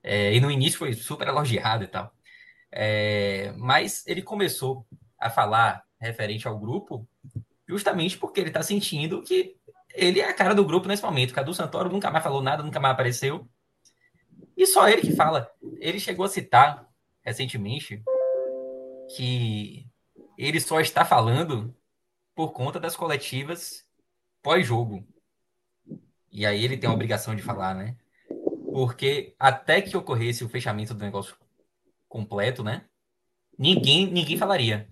[0.02, 2.12] É, e no início foi super elogiado e tal.
[2.70, 4.86] É, mas ele começou
[5.18, 7.08] a falar referente ao grupo
[7.66, 9.55] justamente porque ele está sentindo que
[9.96, 11.34] ele é a cara do grupo nesse momento.
[11.34, 13.48] Cadu Santoro nunca mais falou nada, nunca mais apareceu.
[14.56, 15.50] E só ele que fala.
[15.78, 16.86] Ele chegou a citar
[17.22, 18.02] recentemente
[19.16, 19.86] que
[20.38, 21.74] ele só está falando
[22.34, 23.84] por conta das coletivas
[24.42, 25.06] pós-jogo.
[26.30, 27.96] E aí ele tem a obrigação de falar, né?
[28.72, 31.34] Porque até que ocorresse o fechamento do negócio
[32.08, 32.84] completo, né?
[33.58, 34.88] Ninguém, ninguém falaria.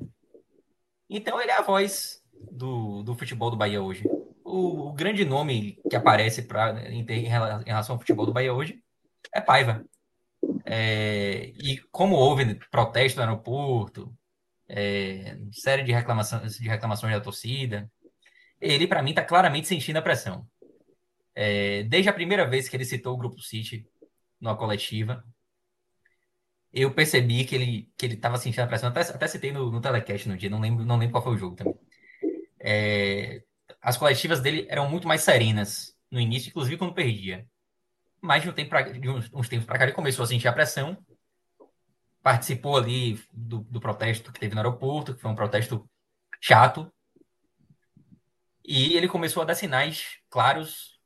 [1.09, 4.05] Então ele é a voz do, do futebol do Bahia hoje.
[4.55, 7.28] O, o grande nome que aparece pra, em, em,
[7.66, 8.81] relação ao futebol do Bahia hoje
[9.35, 9.85] é Paiva.
[10.64, 14.16] É, e como houve protesto no aeroporto,
[14.68, 17.90] é, série de de reclamações da torcida,
[18.60, 20.47] ele, para mim, está claramente sentindo a pressão.
[21.35, 23.85] É, desde a primeira vez que ele citou o Grupo City
[24.40, 25.24] numa coletiva,
[26.72, 28.89] eu percebi que ele que ele estava sentindo a pressão.
[28.89, 31.39] Até, até citei no, no telecast no dia, não lembro, não lembro qual foi o
[31.39, 31.74] jogo também.
[32.60, 33.43] É,
[33.85, 37.47] as coletivas dele eram muito mais serenas no início, inclusive quando perdia.
[38.19, 40.48] Mas de, um tempo pra, de uns, uns tempos para cá ele começou a sentir
[40.48, 40.97] a pressão,
[42.23, 45.86] participou ali do, do protesto que teve no aeroporto, que foi um protesto
[46.40, 46.90] chato,
[48.65, 50.98] e ele começou a dar sinais claros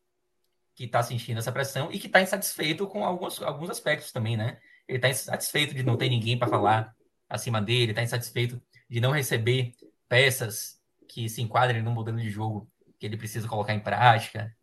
[0.76, 4.60] que está sentindo essa pressão e que está insatisfeito com alguns, alguns aspectos também, né?
[4.86, 6.94] Ele está insatisfeito de não ter ninguém para falar
[7.28, 9.72] acima dele, está insatisfeito de não receber
[10.08, 10.77] peças
[11.08, 14.54] que se enquadrem no modelo de jogo que ele precisa colocar em prática.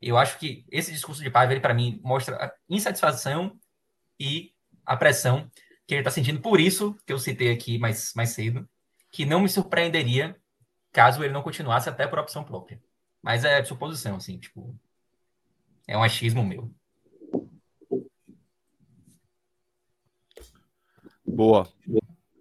[0.00, 3.58] Eu acho que esse discurso de Paiva, para mim, mostra a insatisfação
[4.18, 4.54] e
[4.86, 5.50] a pressão
[5.86, 6.40] que ele está sentindo.
[6.40, 8.68] Por isso que eu citei aqui mais, mais cedo,
[9.10, 10.36] que não me surpreenderia
[10.92, 12.80] caso ele não continuasse até por opção própria.
[13.22, 14.74] Mas é suposição, assim, tipo,
[15.86, 16.72] é um achismo meu.
[21.24, 21.68] Boa.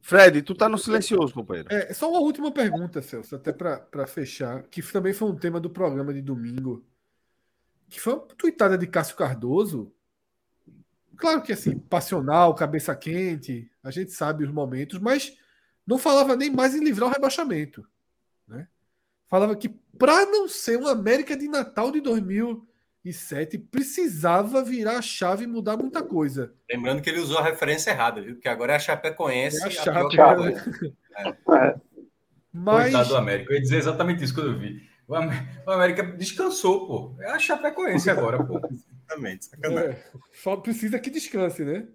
[0.10, 1.72] Fred, tu tá no silencioso, companheiro.
[1.72, 5.70] É, só uma última pergunta, Celso, até para fechar, que também foi um tema do
[5.70, 6.84] programa de domingo,
[7.88, 9.94] que foi uma tuitada de Cássio Cardoso.
[11.16, 15.38] Claro que assim, passional, cabeça quente, a gente sabe os momentos, mas
[15.86, 17.88] não falava nem mais em livrar o rebaixamento.
[18.48, 18.68] Né?
[19.28, 22.68] Falava que para não ser uma América de Natal de 2000
[23.04, 26.54] 2007 precisava virar a chave e mudar muita coisa.
[26.70, 28.36] Lembrando que ele usou a referência errada, viu?
[28.36, 29.62] Porque agora é a Chapecoense.
[29.62, 30.64] É a Chape, a né?
[31.18, 31.30] é.
[31.30, 31.76] é.
[32.52, 32.84] Mas...
[32.84, 33.52] Coitado do América.
[33.52, 34.90] Eu ia dizer exatamente isso quando eu vi.
[35.08, 37.16] O América descansou, pô.
[37.24, 38.62] É a Chapecoense agora, pô.
[39.10, 39.90] Exatamente, sacanagem.
[39.90, 40.04] É,
[40.34, 41.88] só precisa que descanse, né?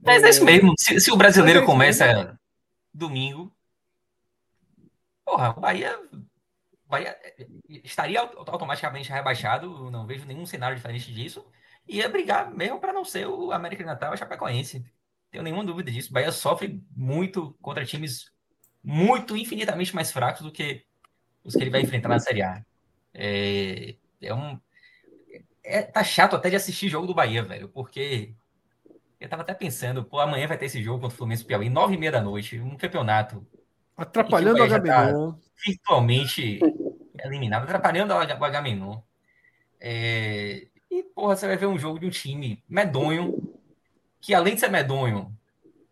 [0.00, 0.72] Mas é isso mesmo.
[0.78, 2.38] Se, se o brasileiro é começa mesmo.
[2.94, 3.52] domingo,
[5.24, 5.98] porra, o Bahia
[6.90, 7.46] Bahia eh,
[7.84, 11.46] estaria automaticamente rebaixado, não vejo nenhum cenário diferente disso.
[11.88, 14.84] Ia brigar mesmo para não ser o América de Natal e a Chapecoense.
[15.30, 16.10] Tenho nenhuma dúvida disso.
[16.10, 18.32] O Bahia sofre muito contra times
[18.82, 20.84] muito, infinitamente mais fracos do que
[21.44, 22.64] os que ele vai enfrentar na Série A.
[23.14, 24.58] É, é um.
[25.62, 28.34] É, tá chato até de assistir jogo do Bahia, velho, porque
[29.20, 31.94] eu tava até pensando, pô, amanhã vai ter esse jogo contra o Fluminense Piauí, nove
[31.94, 33.46] e meia da noite, um campeonato.
[33.96, 35.32] Atrapalhando o Agamenon.
[35.32, 36.60] Tá virtualmente
[37.24, 39.00] eliminado, atrapalhando o Agamenon.
[39.80, 40.66] É...
[40.90, 43.56] E, porra, você vai ver um jogo de um time medonho,
[44.20, 45.32] que além de ser medonho,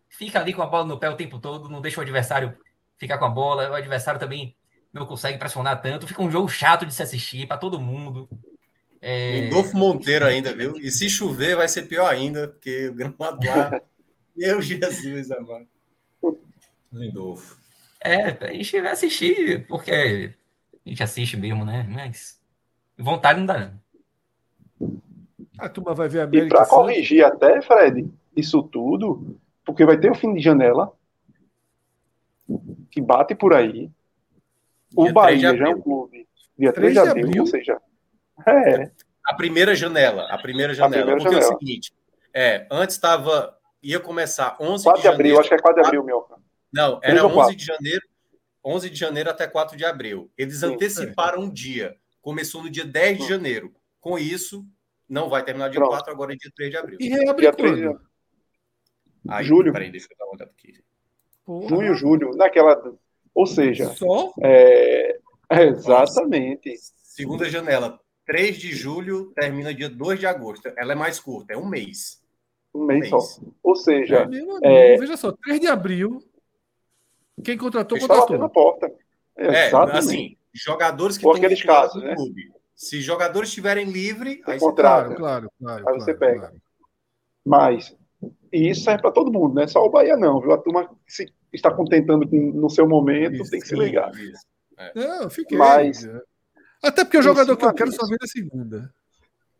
[0.09, 2.57] fica ali com a bola no pé o tempo todo, não deixa o adversário
[2.97, 4.55] ficar com a bola, o adversário também
[4.91, 8.27] não consegue pressionar tanto, fica um jogo chato de se assistir para todo mundo.
[9.01, 9.41] É...
[9.41, 10.75] Lindolfo Monteiro ainda, viu?
[10.77, 13.79] E se chover vai ser pior ainda, porque o gramado lá.
[14.35, 15.67] Meu Jesus, amado.
[16.91, 17.58] Lindolfo.
[18.01, 20.33] É, a gente vai assistir, porque
[20.85, 21.85] A gente assiste mesmo, né?
[21.89, 22.39] Mas
[22.97, 23.73] vontade não dá.
[25.57, 26.47] A turma vai ver a América.
[26.47, 30.93] E para corrigir até, Fred, isso tudo, porque vai ter o fim de janela
[32.89, 33.91] que bate por aí.
[34.95, 36.27] O Bahia já é um clube.
[36.57, 37.77] Dia 3 de abril, abril, ou seja.
[38.45, 38.91] É.
[39.25, 40.27] A primeira janela.
[40.31, 40.87] A primeira janela.
[40.87, 41.51] A primeira porque janela.
[41.51, 41.93] é o seguinte:
[42.33, 43.55] é, antes estava.
[43.81, 46.27] Ia começar 11 4 de, de abril, acho que é 4 de abril, meu.
[46.71, 48.01] Não, era 11 de janeiro.
[48.63, 50.31] 11 de janeiro até 4 de abril.
[50.37, 51.45] Eles Sim, anteciparam é.
[51.45, 51.95] um dia.
[52.21, 53.73] Começou no dia 10 de janeiro.
[53.99, 54.65] Com isso,
[55.07, 55.91] não vai terminar dia Pronto.
[55.91, 56.97] 4, agora é dia 3 de abril.
[56.99, 58.09] E reabre dia 3 de...
[59.27, 59.73] Aí, julho.
[59.73, 60.83] Peraí, deixa eu dar uma olhada aqui.
[61.45, 61.69] Porra.
[61.69, 62.79] Junho, julho, naquela.
[63.33, 63.89] Ou seja.
[63.95, 64.33] Só?
[64.41, 65.19] É...
[65.51, 66.75] Exatamente.
[67.01, 70.71] Segunda janela, 3 de julho, termina dia 2 de agosto.
[70.77, 72.21] Ela é mais curta, é um mês.
[72.73, 73.09] Um mês, um mês.
[73.09, 73.41] só.
[73.63, 74.29] Ou seja.
[74.63, 74.97] É, é...
[74.97, 76.23] Veja só, 3 de abril.
[77.43, 78.37] Quem contratou, contratou.
[78.37, 78.91] na porta.
[79.37, 79.97] É, Exatamente.
[79.97, 82.15] assim, jogadores que Ou aqueles casos, né?
[82.15, 82.51] clube.
[82.75, 86.39] Se jogadores estiverem livres, aí você claro, claro, claro, aí você pega.
[86.39, 86.61] Claro.
[87.45, 87.95] Mas,
[88.51, 90.51] e isso serve para todo mundo, não é só o Bahia, não, viu?
[90.51, 94.11] A turma se está contentando com, no seu momento isso, tem que se ligar.
[94.15, 94.45] Isso.
[94.77, 94.91] É.
[94.95, 95.57] Não, fiquei.
[95.57, 96.07] Mas,
[96.81, 98.93] Até porque o jogador que eu quero só ver na segunda.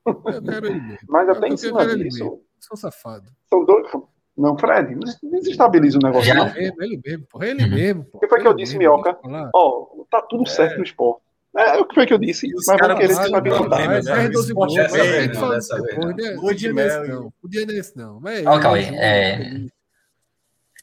[0.06, 1.08] Eu quero ele mesmo.
[1.08, 2.42] Mas até em cima disso.
[2.60, 3.30] Sou safado.
[3.48, 3.86] São dois.
[4.40, 6.32] Não, Fred, desestabiliza o negócio.
[6.32, 7.70] Ele, ele mesmo, porra, ele uhum.
[7.70, 8.08] mesmo.
[8.14, 9.20] O que foi que eu disse, Minhoca?
[9.54, 10.46] Ó, oh, tá tudo é.
[10.50, 11.22] certo no esporte.
[11.58, 12.48] É, o que foi que eu disse?
[12.68, 13.70] Mas vamos querer desestabilizar.
[13.70, 14.74] Mas é 12 gols.
[16.40, 17.34] Podia nesse não.
[17.42, 18.22] Podia nesse não.
[18.46, 19.66] Ó, Cauê, é...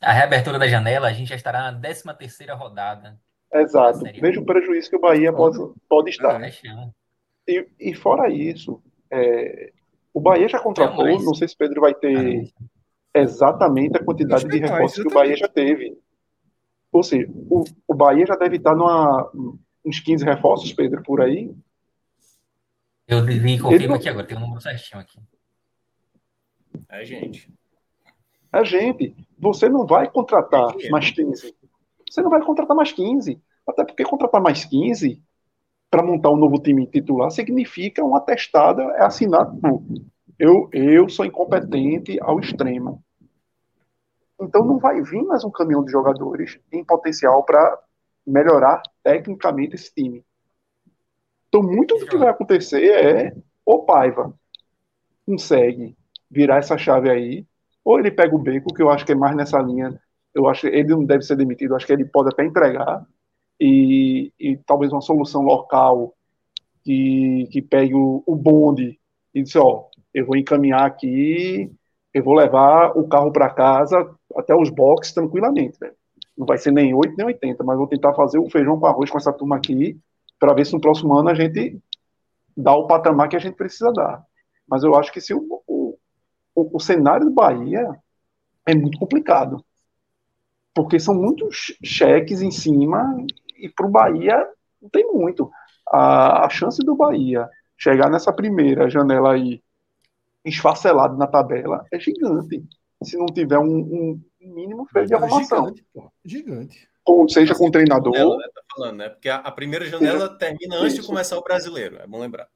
[0.02, 3.18] A reabertura da janela, a gente já estará na 13 terceira rodada.
[3.54, 4.00] Exato.
[4.20, 5.58] Veja o prejuízo que o Bahia pode,
[5.88, 6.42] pode estar.
[6.42, 6.52] É,
[7.48, 9.72] e, e fora isso, é,
[10.12, 12.50] o Bahia já contratou, não sei se Pedro vai ter
[13.20, 15.98] exatamente a quantidade de reforços que o Bahia já teve.
[16.92, 19.30] Ou seja, o, o Bahia já deve estar numa,
[19.84, 21.54] uns 15 reforços, Pedro, por aí.
[23.06, 25.18] Eu vi confirmo aqui agora, tem um número certinho aqui.
[26.88, 27.52] É gente.
[28.52, 29.14] É gente.
[29.38, 31.54] Você não vai contratar é mais 15.
[32.08, 33.40] Você não vai contratar mais 15.
[33.66, 35.22] Até porque contratar mais 15
[35.90, 39.50] para montar um novo time titular significa uma testada, é assinar
[40.38, 43.02] eu, eu sou incompetente ao extremo.
[44.40, 47.78] Então não vai vir mais um caminhão de jogadores em potencial para
[48.26, 50.24] melhorar tecnicamente esse time.
[51.48, 54.34] Então muito do que vai acontecer é o Paiva
[55.24, 55.96] consegue
[56.30, 57.46] virar essa chave aí,
[57.84, 59.98] ou ele pega o Beco, que eu acho que é mais nessa linha.
[60.34, 63.04] Eu acho que ele não deve ser demitido, acho que ele pode até entregar
[63.58, 66.14] e, e talvez uma solução local
[66.84, 69.00] que, que pegue o, o bonde
[69.34, 71.72] e diz, ó, eu vou encaminhar aqui
[72.16, 75.78] eu vou levar o carro para casa até os boxes tranquilamente.
[76.36, 79.10] Não vai ser nem 8 nem 80, mas vou tentar fazer o feijão com arroz
[79.10, 79.98] com essa turma aqui,
[80.38, 81.80] para ver se no próximo ano a gente
[82.56, 84.24] dá o patamar que a gente precisa dar.
[84.68, 85.98] Mas eu acho que se o, o,
[86.54, 87.88] o, o cenário do Bahia
[88.66, 89.64] é muito complicado.
[90.74, 93.16] Porque são muitos cheques em cima
[93.56, 94.46] e para o Bahia
[94.80, 95.50] não tem muito.
[95.88, 97.48] A, a chance do Bahia
[97.78, 99.62] chegar nessa primeira janela aí
[100.44, 102.62] esfacelado na tabela é gigante.
[103.02, 105.66] Se não tiver um, um mínimo freio de arrumação.
[105.66, 105.86] Gigante.
[105.92, 106.12] Pô.
[106.24, 106.88] gigante.
[107.04, 108.12] Ou seja com o treinador.
[108.12, 109.08] Janela, né, tá falando, né?
[109.08, 111.02] Porque a, a primeira janela seja, termina antes isso.
[111.02, 112.48] de começar o brasileiro, é bom lembrar.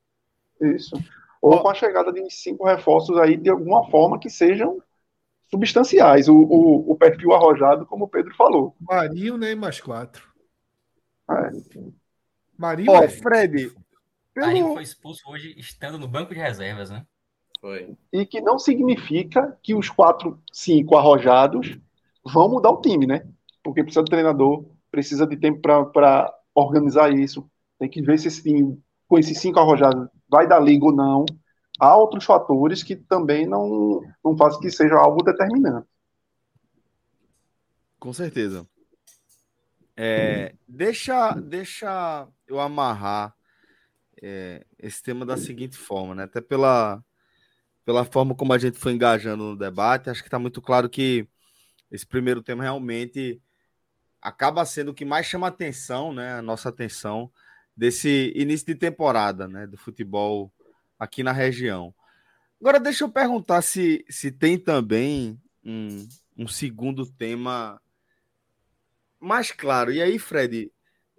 [0.61, 0.97] Isso.
[1.41, 4.83] Ou Ó, com a chegada de cinco reforços aí de alguma forma que sejam
[5.49, 6.29] substanciais.
[6.29, 8.75] O, o, o perfil arrojado, como o Pedro falou.
[8.81, 10.29] Marinho, nem né, mais quatro.
[11.31, 11.51] É.
[12.59, 12.91] Marinho.
[12.91, 13.73] Ó, Fred.
[14.35, 14.47] Pelo...
[14.47, 17.05] Marinho foi expulso hoje estando no banco de reservas, né?
[17.61, 17.95] Foi.
[18.13, 21.79] E que não significa que os quatro, cinco arrojados
[22.25, 23.27] vão mudar o time, né?
[23.63, 27.49] Porque precisa de treinador, precisa de tempo para organizar isso.
[27.79, 31.27] Tem que ver se esse time, com esses cinco arrojados, vai dar liga ou não.
[31.79, 35.87] Há outros fatores que também não, não fazem que seja algo determinante.
[37.99, 38.67] Com certeza.
[39.95, 43.35] É, deixa, deixa eu amarrar
[44.23, 46.25] é, esse tema da seguinte forma, né?
[46.25, 47.03] Até pela,
[47.85, 51.27] pela forma como a gente foi engajando no debate, acho que está muito claro que
[51.91, 53.43] esse primeiro tema realmente
[54.21, 56.35] acaba sendo o que mais chama atenção, né?
[56.35, 57.31] A nossa atenção
[57.77, 59.67] desse início de temporada, né?
[59.67, 60.53] Do futebol
[60.99, 61.95] aqui na região.
[62.61, 67.81] Agora, deixa eu perguntar se, se tem também um, um segundo tema
[69.19, 69.91] mais claro.
[69.91, 70.71] E aí, Fred,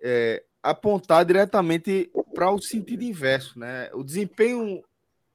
[0.02, 3.90] é, apontar diretamente para o sentido inverso, né?
[3.94, 4.84] O desempenho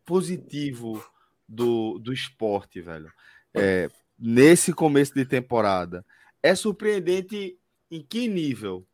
[0.05, 1.05] positivo
[1.49, 3.11] do, do esporte, velho.
[3.55, 6.05] É, nesse começo de temporada.
[6.43, 7.59] É surpreendente
[7.91, 8.87] em que nível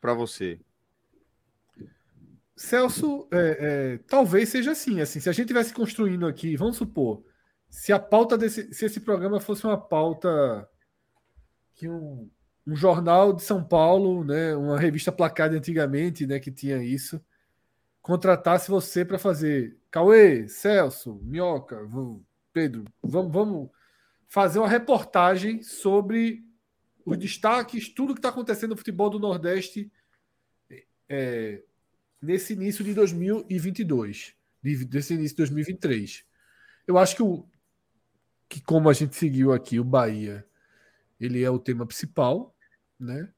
[0.00, 0.60] para você?
[2.54, 5.20] Celso, é, é, talvez seja assim, assim.
[5.20, 7.22] Se a gente tivesse construindo aqui, vamos supor,
[7.68, 10.68] se a pauta desse, se esse programa fosse uma pauta
[11.74, 12.30] que um,
[12.66, 17.20] um jornal de São Paulo, né, uma revista placada antigamente, né, que tinha isso,
[18.06, 21.76] contratasse você para fazer Cauê, Celso, Minhoca,
[22.52, 23.70] Pedro, vamos, vamos
[24.28, 26.46] fazer uma reportagem sobre
[27.04, 29.90] os destaques, tudo que está acontecendo no futebol do Nordeste
[31.08, 31.64] é,
[32.22, 36.24] nesse início de 2022, desse início de 2023.
[36.86, 37.44] Eu acho que, o,
[38.48, 40.46] que como a gente seguiu aqui, o Bahia,
[41.18, 42.54] ele é o tema principal,
[43.00, 43.28] né?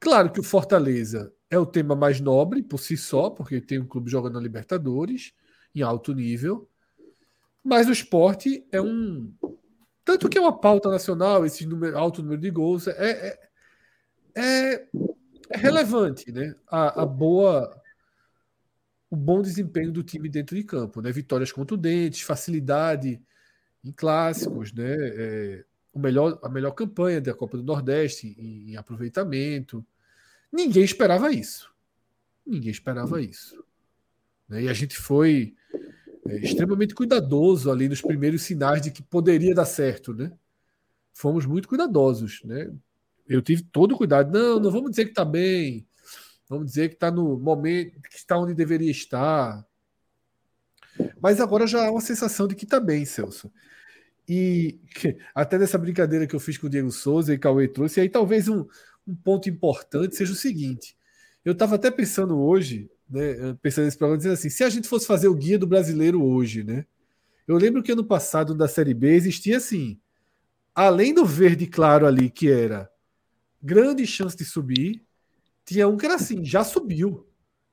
[0.00, 3.86] Claro que o Fortaleza é o tema mais nobre por si só, porque tem um
[3.86, 5.32] clube jogando na Libertadores
[5.74, 6.68] em alto nível,
[7.62, 9.32] mas o esporte é um
[10.04, 13.38] tanto que é uma pauta nacional, esse número, alto número de gols, é, é,
[14.34, 14.88] é,
[15.48, 16.54] é relevante, né?
[16.68, 17.74] A, a, boa,
[19.08, 21.10] o bom desempenho do time dentro de campo, né?
[21.10, 23.18] Vitórias contundentes, facilidade
[23.82, 24.94] em clássicos, né?
[24.94, 29.84] É, o melhor, a melhor campanha da Copa do Nordeste em, em aproveitamento.
[30.54, 31.68] Ninguém esperava isso.
[32.46, 33.64] Ninguém esperava isso.
[34.48, 34.62] Né?
[34.62, 35.56] E a gente foi
[36.28, 40.30] é, extremamente cuidadoso ali nos primeiros sinais de que poderia dar certo, né?
[41.12, 42.72] Fomos muito cuidadosos, né?
[43.28, 44.32] Eu tive todo o cuidado.
[44.32, 45.88] Não, não vamos dizer que está bem.
[46.48, 49.66] Vamos dizer que está no momento, que está onde deveria estar.
[51.20, 53.50] Mas agora já há uma sensação de que está bem, Celso.
[54.28, 54.78] E
[55.34, 58.46] até nessa brincadeira que eu fiz com o Diego Souza e Cauê trouxe, aí talvez
[58.46, 58.64] um,
[59.06, 60.96] um ponto importante seja o seguinte.
[61.44, 65.06] Eu estava até pensando hoje, né, pensando nesse programa, dizendo assim: se a gente fosse
[65.06, 66.86] fazer o guia do brasileiro hoje, né?
[67.46, 70.00] Eu lembro que ano passado da Série B existia assim,
[70.74, 72.90] além do verde claro ali, que era
[73.62, 75.02] grande chance de subir,
[75.64, 77.26] tinha um que era assim, já subiu.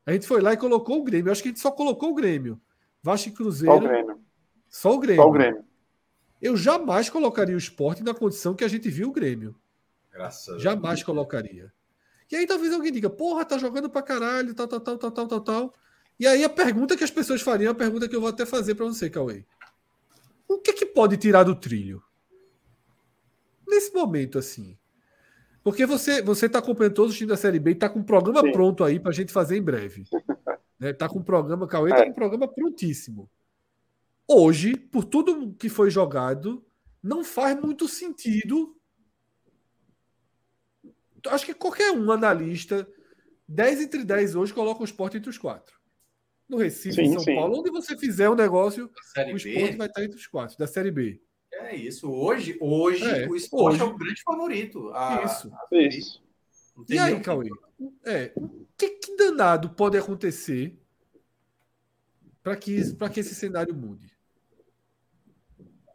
[0.06, 1.30] A gente foi lá e colocou o Grêmio.
[1.30, 2.60] Eu acho que a gente só colocou o Grêmio.
[3.03, 3.74] Vasco e Cruzeiro.
[3.74, 4.20] Só o Grêmio.
[4.70, 5.24] Só o Grêmio.
[5.24, 5.66] Só o Grêmio.
[6.41, 9.56] Eu jamais colocaria o esporte na condição que a gente viu o Grêmio.
[10.12, 11.72] Graças Jamais colocaria.
[12.32, 15.28] E aí talvez alguém diga, porra, tá jogando pra caralho, tal, tal, tal, tal, tal,
[15.28, 15.74] tal, tal.
[16.20, 18.46] E aí a pergunta que as pessoas fariam, é a pergunta que eu vou até
[18.46, 19.46] fazer para você, Cauê.
[20.48, 22.04] O que que pode tirar do trilho?
[23.68, 24.78] Nesse momento, assim.
[25.64, 28.04] Porque você você tá acompanhando todos os times da Série B e tá com um
[28.04, 28.52] programa Sim.
[28.52, 30.06] pronto aí pra gente fazer em breve.
[30.80, 30.94] né?
[30.94, 31.96] Tá com um programa, Cauê, é.
[31.96, 33.30] tá com um programa prontíssimo.
[34.28, 36.66] Hoje, por tudo que foi jogado,
[37.04, 38.76] não faz muito sentido
[41.27, 42.88] acho que qualquer um analista,
[43.48, 45.80] 10 entre 10 hoje, coloca o esporte entre os quatro.
[46.48, 47.35] No Recife, sim, em São sim.
[47.35, 49.77] Paulo, onde você fizer um negócio, o esporte B?
[49.77, 51.22] vai estar entre os quatro, da Série B.
[51.53, 52.11] É isso.
[52.11, 53.81] Hoje, hoje é, o esporte hoje.
[53.81, 54.91] é o grande favorito.
[54.93, 55.52] A, isso.
[55.53, 56.23] A isso.
[56.89, 57.49] E aí, Cauê?
[58.06, 60.77] É, o que, que danado pode acontecer
[62.41, 62.81] para que,
[63.14, 64.11] que esse cenário mude?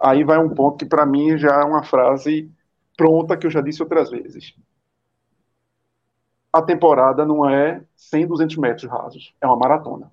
[0.00, 2.50] Aí vai um ponto que, para mim, já é uma frase
[2.96, 4.54] pronta que eu já disse outras vezes
[6.56, 10.10] a temporada não é 100, 200 metros rasos, é uma maratona.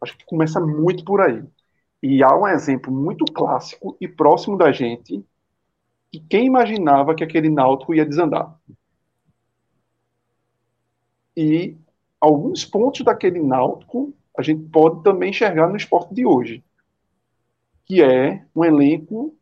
[0.00, 1.44] Acho que começa muito por aí.
[2.02, 5.24] E há um exemplo muito clássico e próximo da gente,
[6.10, 8.58] que quem imaginava que aquele náutico ia desandar.
[11.36, 11.76] E
[12.20, 16.64] alguns pontos daquele náutico a gente pode também enxergar no esporte de hoje,
[17.84, 19.36] que é um elenco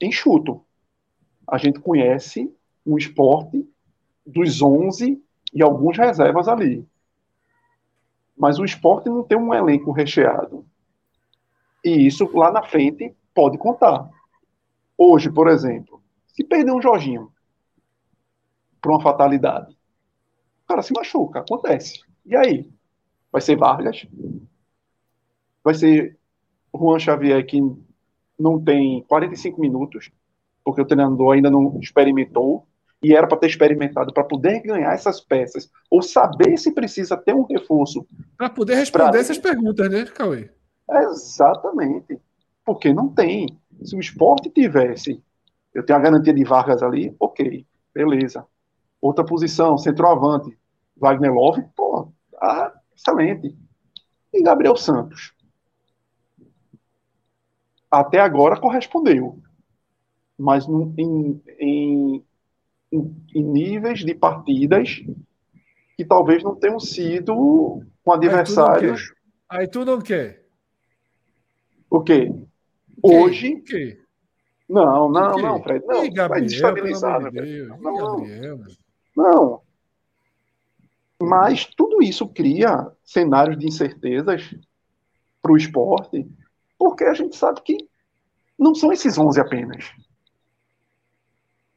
[0.00, 0.64] enxuto.
[1.46, 2.54] A gente conhece
[2.86, 3.68] um esporte
[4.30, 6.86] dos 11 e alguns reservas ali.
[8.36, 10.64] Mas o esporte não tem um elenco recheado.
[11.84, 14.08] E isso lá na frente pode contar.
[14.96, 17.32] Hoje, por exemplo, se perder um Jorginho
[18.80, 19.72] por uma fatalidade,
[20.64, 22.00] o cara se machuca, acontece.
[22.24, 22.70] E aí?
[23.32, 24.06] Vai ser Vargas?
[25.62, 26.18] Vai ser
[26.74, 27.60] Juan Xavier que
[28.38, 30.10] não tem 45 minutos,
[30.64, 32.66] porque o treinador ainda não experimentou
[33.02, 37.34] e era para ter experimentado, para poder ganhar essas peças, ou saber se precisa ter
[37.34, 38.06] um reforço.
[38.36, 39.20] Para poder responder pra...
[39.20, 40.50] essas perguntas, né, Cauê?
[40.90, 42.20] Exatamente.
[42.64, 43.58] Porque não tem.
[43.82, 45.22] Se o esporte tivesse,
[45.74, 48.46] eu tenho a garantia de Vargas ali, ok, beleza.
[49.00, 50.56] Outra posição, centroavante,
[50.96, 53.56] Wagner Love, pô, ah, excelente.
[54.32, 55.32] E Gabriel Santos?
[57.90, 59.38] Até agora correspondeu.
[60.38, 62.24] Mas em, em
[62.92, 65.02] em, níveis de partidas
[65.96, 69.12] que talvez não tenham sido com adversários.
[69.48, 70.44] Aí tu não quer.
[71.88, 72.32] O quê?
[73.02, 73.54] Hoje.
[73.54, 74.00] O quê?
[74.68, 75.84] Não, não, não, Fred.
[75.84, 78.64] Não, vai desestabilizar, de Deus, não, não.
[79.16, 79.62] não.
[81.20, 84.54] Mas tudo isso cria cenários de incertezas
[85.42, 86.26] para o esporte,
[86.78, 87.76] porque a gente sabe que
[88.58, 89.92] não são esses 11 apenas.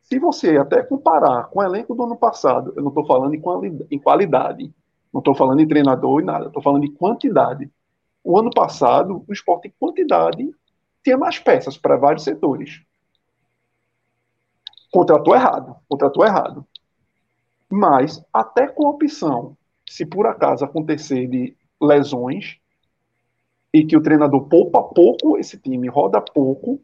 [0.04, 4.00] Se você até comparar com o elenco do ano passado, eu não estou falando em
[4.00, 4.74] qualidade,
[5.12, 7.72] não estou falando em treinador e nada, estou falando em quantidade.
[8.24, 10.54] O ano passado, o esporte em quantidade
[11.04, 12.82] tinha mais peças para vários setores.
[14.92, 16.66] Contratou errado, contratou errado.
[17.70, 19.58] Mas, até com a opção,
[19.90, 22.58] se por acaso acontecer de lesões,
[23.74, 26.80] e que o treinador poupa pouco esse time, roda pouco,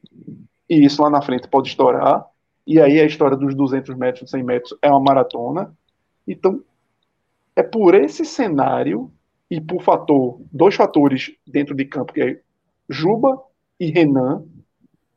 [0.68, 2.26] e isso lá na frente pode estourar,
[2.70, 5.76] e aí a história dos 200 metros, 100 metros é uma maratona.
[6.28, 6.64] Então,
[7.56, 9.12] é por esse cenário
[9.50, 12.40] e por fator, dois fatores dentro de campo, que é
[12.88, 13.42] Juba
[13.80, 14.44] e Renan,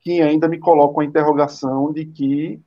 [0.01, 2.59] que ainda me colocam a interrogação de que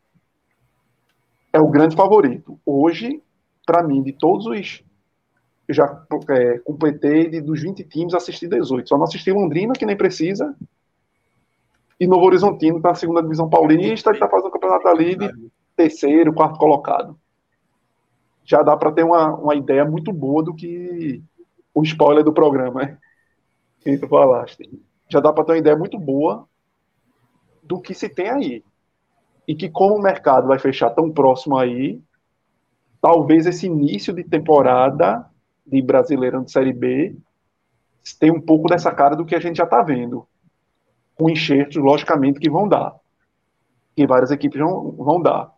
[1.51, 2.59] é o grande favorito.
[2.63, 3.23] Hoje,
[3.65, 4.83] para mim, de todos os.
[5.67, 8.87] Eu já é, completei de, dos 20 times, assisti 18.
[8.87, 10.55] Só não assisti Londrina, que nem precisa.
[11.99, 15.29] E Novo Horizontino está na segunda divisão paulista e está fazendo o campeonato ali de
[15.75, 17.17] terceiro, quarto colocado.
[18.43, 21.23] Já dá para ter uma, uma ideia muito boa do que
[21.73, 22.97] o spoiler do programa, né?
[23.81, 24.69] Que tu falaste.
[25.09, 26.47] Já dá para ter uma ideia muito boa
[27.63, 28.63] do que se tem aí
[29.47, 32.01] e que como o mercado vai fechar tão próximo aí,
[33.01, 35.25] talvez esse início de temporada
[35.65, 37.15] de Brasileirão de Série B
[38.19, 40.27] tenha um pouco dessa cara do que a gente já está vendo,
[41.15, 42.95] com enxertos, logicamente, que vão dar,
[43.95, 45.53] que várias equipes vão, vão dar.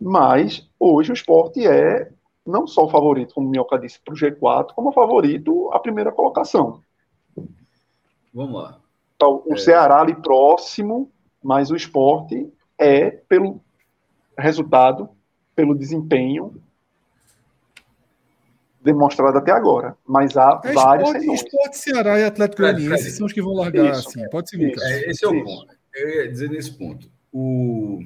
[0.00, 2.10] Mas hoje o esporte é
[2.46, 5.78] não só o favorito, como o Minhoca disse, para o G4, como o favorito à
[5.78, 6.80] primeira colocação.
[8.34, 8.78] Vamos lá.
[9.16, 9.56] Então, o é...
[9.56, 11.10] Ceará ali próximo,
[11.42, 13.60] mas o esporte é pelo
[14.36, 15.08] resultado,
[15.54, 16.60] pelo desempenho
[18.84, 19.96] demonstrado até agora.
[20.06, 23.90] Mas há é vários esporte, esporte, Ceará e Atlético Goianiense são os que vão largar
[23.90, 24.28] isso, assim.
[24.28, 24.74] Pode seguir.
[24.78, 25.74] É, esse é o ponto.
[25.94, 27.10] Eu ia dizer nesse ponto.
[27.32, 28.04] O...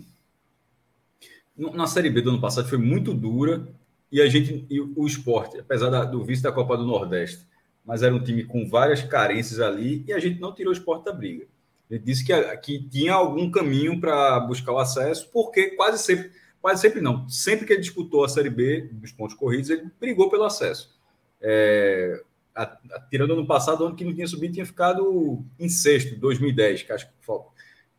[1.57, 3.67] Na Série B do ano passado foi muito dura
[4.13, 7.45] e a gente e o esporte, apesar da, do vice da Copa do Nordeste,
[7.85, 11.07] mas era um time com várias carências ali e a gente não tirou o esporte
[11.07, 11.47] da briga.
[11.91, 16.31] Ele disse que, que tinha algum caminho para buscar o acesso, porque quase sempre,
[16.61, 20.31] quase sempre não, sempre que ele disputou a Série B dos pontos corridos, ele brigou
[20.31, 20.97] pelo acesso.
[21.41, 22.23] É,
[22.55, 26.83] a, a, tirando ano passado, ano que não tinha subido, tinha ficado em sexto, 2010,
[26.83, 27.13] que acho que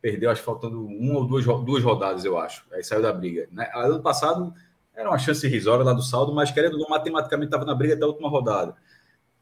[0.01, 2.65] perdeu, acho faltando uma ou duas, duas rodadas, eu acho.
[2.71, 3.47] Aí saiu da briga.
[3.51, 3.69] Né?
[3.73, 4.53] Ano passado
[4.95, 7.95] era uma chance irrisória lá do saldo, mas querendo ou não, matematicamente estava na briga
[7.95, 8.75] até a última rodada.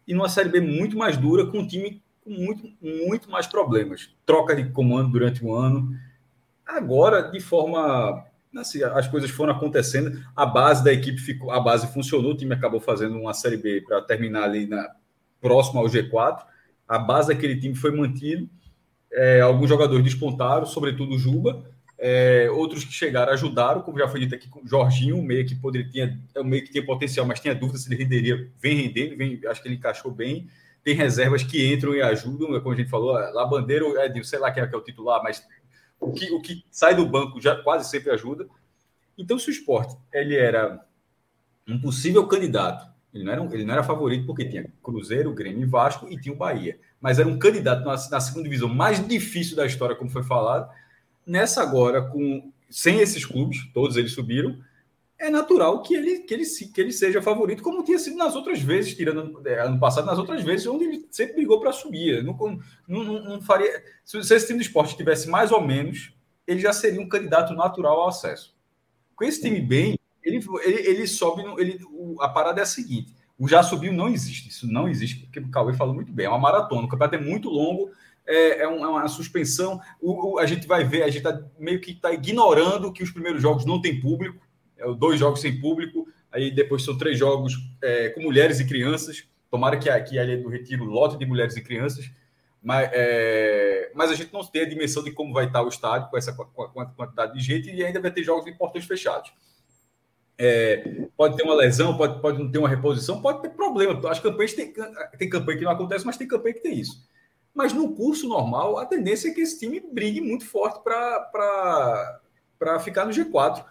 [0.07, 4.09] E numa Série B muito mais dura, com um time com muito, muito mais problemas.
[4.25, 5.97] Troca de comando durante o ano.
[6.65, 8.25] Agora, de forma.
[8.55, 12.53] Assim, as coisas foram acontecendo, a base da equipe ficou, a base funcionou, o time
[12.53, 14.89] acabou fazendo uma série B para terminar ali na,
[15.41, 16.43] próximo ao G4.
[16.87, 18.47] A base daquele time foi mantida.
[19.11, 21.65] É, alguns jogadores despontaram, sobretudo o Juba.
[21.99, 25.55] É, outros que chegaram ajudaram, como já foi dito aqui, com o Jorginho, meio que
[25.55, 28.75] poderia tinha, é um meio que tinha potencial, mas tinha dúvida se ele renderia, vem
[28.75, 30.47] rendendo, vem, acho que ele encaixou bem
[30.87, 34.49] tem reservas que entram e ajudam, como a gente falou, lá Bandeiro, é, sei lá
[34.49, 35.45] quem é, que é o titular, mas
[35.99, 38.47] o que, o que sai do banco já quase sempre ajuda.
[39.17, 40.85] Então, se o esporte ele era
[41.67, 45.65] um possível candidato, ele não, era, ele não era favorito porque tinha Cruzeiro, Grêmio e
[45.65, 49.55] Vasco e tinha o Bahia, mas era um candidato na, na segunda divisão mais difícil
[49.55, 50.69] da história, como foi falado.
[51.25, 54.57] Nessa agora, com sem esses clubes, todos eles subiram,
[55.19, 58.61] é natural que ele, que ele, que ele seja favorito, como tinha sido nas outras
[58.61, 62.23] vezes, tirando é, ano passado, nas outras vezes, onde ele sempre brigou para subir.
[62.23, 62.37] Não,
[62.87, 63.83] não, não, faria.
[64.05, 66.13] Se, se esse time do esporte tivesse mais ou menos,
[66.45, 68.55] ele já seria um candidato natural ao acesso.
[69.15, 71.43] Com esse time bem, ele, ele, ele sobe.
[71.57, 74.49] Ele, o, a parada é a seguinte: o já subiu não existe.
[74.49, 76.27] Isso não existe, porque o Cauê falou muito bem.
[76.27, 77.89] É uma maratona, o campeonato é muito longo.
[78.29, 79.79] É, é, uma, é uma suspensão.
[79.99, 83.09] O, o, a gente vai ver, a gente tá, meio que está ignorando que os
[83.09, 84.46] primeiros jogos não tem público
[84.97, 89.27] dois jogos sem público, aí depois são três jogos é, com mulheres e crianças.
[89.49, 92.09] Tomara que aqui ali do Retiro lote de mulheres e crianças,
[92.61, 96.09] mas, é, mas a gente não tem a dimensão de como vai estar o estádio
[96.09, 99.31] com essa com a quantidade de gente e ainda vai ter jogos de portões fechados.
[100.39, 103.99] É, pode ter uma lesão, pode, pode não ter uma reposição, pode ter problema.
[104.09, 104.71] As campanhas tem,
[105.17, 107.07] tem campanha que não acontece, mas tem campanha que tem isso.
[107.53, 112.19] Mas no curso normal, a tendência é que esse time brigue muito forte para
[112.81, 113.65] ficar no G4.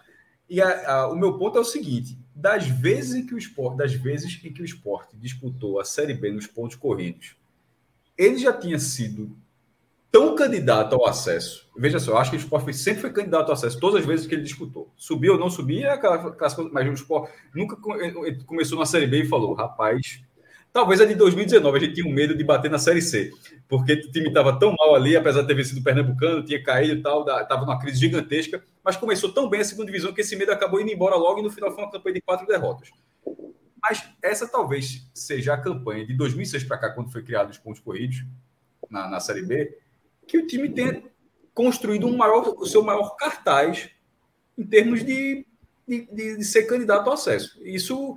[0.49, 3.77] E a, a, o meu ponto é o seguinte: das vezes em que o esporte,
[3.77, 7.35] das vezes em que o esporte disputou a Série B nos pontos corridos,
[8.17, 9.35] ele já tinha sido
[10.11, 11.67] tão candidato ao acesso.
[11.77, 14.25] Veja só, eu acho que o esporte sempre foi candidato ao acesso, todas as vezes
[14.25, 14.91] que ele disputou.
[14.95, 15.99] Subiu ou não subia, é
[16.71, 17.75] mas o esporte nunca
[18.45, 20.23] começou na Série B e falou, rapaz,
[20.77, 23.31] talvez a de 2019 a gente tinha um medo de bater na Série C,
[23.67, 26.99] porque o time estava tão mal ali, apesar de ter vencido o Pernambucano, tinha caído
[26.99, 30.35] e tal, estava numa crise gigantesca, mas começou tão bem a segunda divisão que esse
[30.35, 32.91] medo acabou indo embora logo e no final foi uma campanha de quatro derrotas.
[33.81, 37.81] Mas essa talvez seja a campanha de 2006 para cá, quando foi criado os pontos
[37.81, 38.23] corridos
[38.87, 39.79] na, na Série B,
[40.27, 41.01] que o time tenha
[41.55, 43.89] construído um maior, o seu maior cartaz
[44.55, 45.43] em termos de,
[45.87, 47.59] de, de, de ser candidato ao acesso.
[47.63, 48.15] Isso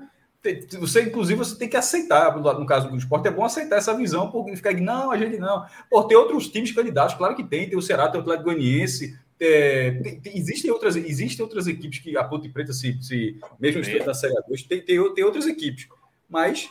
[0.78, 4.30] você, inclusive, você tem que aceitar, no caso do esporte, é bom aceitar essa visão,
[4.30, 5.66] porque ficar não, a gente não.
[5.90, 9.18] Pô, tem outros times candidatos, claro que tem, tem o Ceará, tem o Atlético Goianiense,
[9.38, 13.80] é, tem, tem, existem, outras, existem outras equipes que a Ponte Preta, se, se mesmo
[13.80, 15.88] estando na Série A2, tem, tem, tem outras equipes,
[16.28, 16.70] mas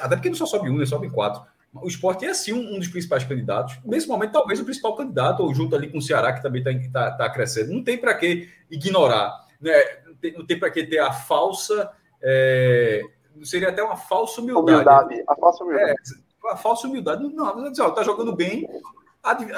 [0.00, 1.42] até porque não só sobe um, né, sobe quatro.
[1.74, 3.78] O esporte é sim um, um, dos principais candidatos.
[3.84, 7.10] Nesse momento, talvez o principal candidato, ou junto ali com o Ceará, que também está
[7.10, 7.72] tá, tá crescendo.
[7.72, 9.74] Não tem para que ignorar, né?
[10.06, 11.90] não tem, tem para que ter a falsa.
[12.22, 13.02] É,
[13.44, 14.70] seria até uma falsa humildade.
[14.70, 15.92] humildade a falsa humildade.
[15.92, 17.22] É, a falsa humildade.
[17.34, 18.68] Não, está jogando bem,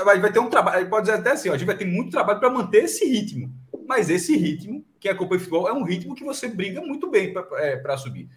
[0.04, 0.88] vai, ter um trabalho.
[0.88, 3.52] Pode dizer até assim: ó, a gente vai ter muito trabalho para manter esse ritmo.
[3.86, 6.80] Mas esse ritmo, que é a Copa de Futebol, é um ritmo que você briga
[6.80, 8.28] muito bem para é, subir.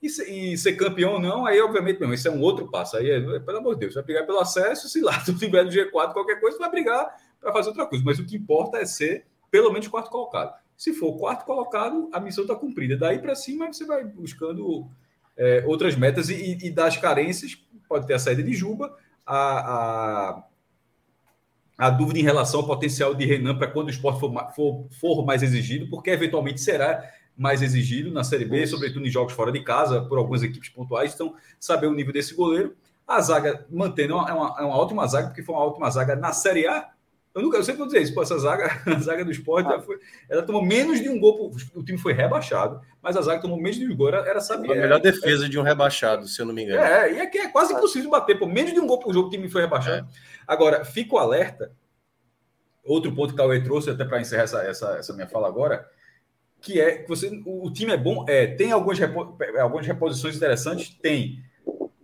[0.00, 2.96] E, se, e, ser campeão ou não, aí obviamente, não, esse é um outro passo.
[2.96, 5.70] Aí, é, pelo amor de Deus, vai brigar pelo acesso, se lá tu tiver no
[5.70, 8.04] G4, qualquer coisa, vai brigar para fazer outra coisa.
[8.04, 10.54] Mas o que importa é ser pelo menos quarto colocado.
[10.78, 12.96] Se for quarto colocado, a missão está cumprida.
[12.96, 14.88] Daí para cima, você vai buscando
[15.36, 18.96] é, outras metas e, e, das carências, pode ter a saída de Juba,
[19.26, 20.44] a, a,
[21.76, 25.26] a dúvida em relação ao potencial de Renan para quando o esporte for, for, for
[25.26, 27.02] mais exigido, porque eventualmente será
[27.36, 31.12] mais exigido na Série B, sobretudo em jogos fora de casa, por algumas equipes pontuais.
[31.12, 32.76] Então, saber o nível desse goleiro.
[33.06, 36.32] A zaga mantendo é uma, é uma ótima zaga, porque foi uma ótima zaga na
[36.32, 36.88] Série A.
[37.34, 39.80] Eu, nunca, eu sempre vou dizer isso, pô, essa zaga, a zaga do esporte, ah.
[39.80, 39.98] foi,
[40.28, 43.78] ela tomou menos de um gol, o time foi rebaixado, mas a zaga tomou menos
[43.78, 44.72] de um gol, era, era saber.
[44.72, 46.82] A melhor defesa é, de um rebaixado, se eu não me engano.
[46.82, 49.28] É, e é é quase impossível bater, pô, menos de um gol para o jogo,
[49.28, 50.06] o time foi rebaixado.
[50.06, 50.10] É.
[50.46, 51.72] Agora, fico alerta,
[52.84, 55.86] outro ponto que o Cauê trouxe, até para encerrar essa, essa, essa minha fala agora,
[56.60, 60.96] que é que você, o, time é bom, é, tem algumas, repo, algumas reposições interessantes,
[61.00, 61.42] tem.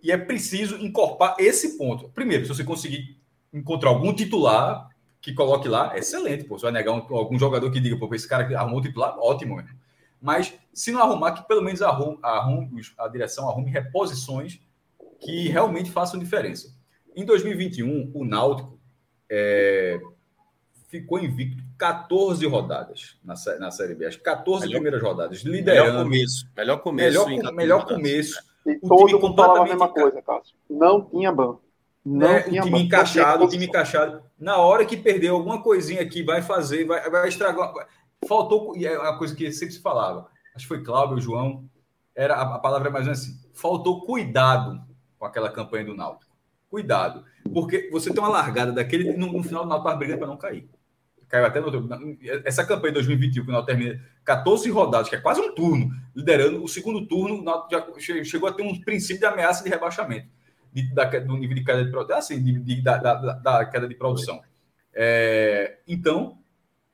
[0.02, 2.09] E é preciso incorporar esse ponto.
[2.10, 3.18] Primeiro, se você conseguir
[3.52, 4.88] encontrar algum titular
[5.24, 6.44] que coloque lá, excelente.
[6.44, 6.59] Pô.
[6.59, 9.18] Você vai negar um, algum jogador que diga, pô, esse cara que arrumou o titular,
[9.18, 9.56] ótimo.
[9.56, 9.70] Mesmo.
[10.20, 14.60] Mas se não arrumar, que pelo menos arrume, arrume, a direção arrume reposições
[15.18, 16.76] que realmente façam diferença.
[17.16, 18.78] Em 2021, o Náutico
[19.30, 19.98] é,
[20.88, 25.86] ficou invicto 14 rodadas na, na Série B, as 14 melhor, primeiras rodadas, liderando.
[25.86, 26.48] Melhor começo.
[26.55, 27.26] Melhor começo.
[27.26, 28.42] Melhor, melhor começo.
[28.66, 30.55] E o todo mundo falava a mesma coisa, Cássio.
[30.68, 31.62] Não tinha banco.
[32.05, 32.42] Não né?
[32.42, 32.86] tinha o time banco.
[32.86, 34.22] encaixado, o time encaixado.
[34.44, 37.72] Na hora que perdeu alguma coisinha aqui, vai fazer, vai, vai estragar.
[38.28, 41.64] Faltou, e é a coisa que sempre se falava, acho que foi Cláudio, João,
[42.14, 44.84] era a, a palavra mais assim, faltou cuidado
[45.18, 46.30] com aquela campanha do Náutico.
[46.68, 50.28] Cuidado, porque você tem uma largada daquele, no, no final do Náutico estava brigando para
[50.28, 50.68] não cair
[51.26, 51.88] caiu até no outro.
[52.44, 55.90] Essa campanha de 2021, que o Náutico termina 14 rodadas, que é quase um turno,
[56.14, 59.70] liderando o segundo turno, o Náutico já chegou a ter um princípio de ameaça de
[59.70, 60.28] rebaixamento
[60.74, 63.86] de, da, do nível de queda de produção, assim, de, de, da, da, da, queda
[63.86, 64.42] de produção.
[64.92, 66.36] É, então,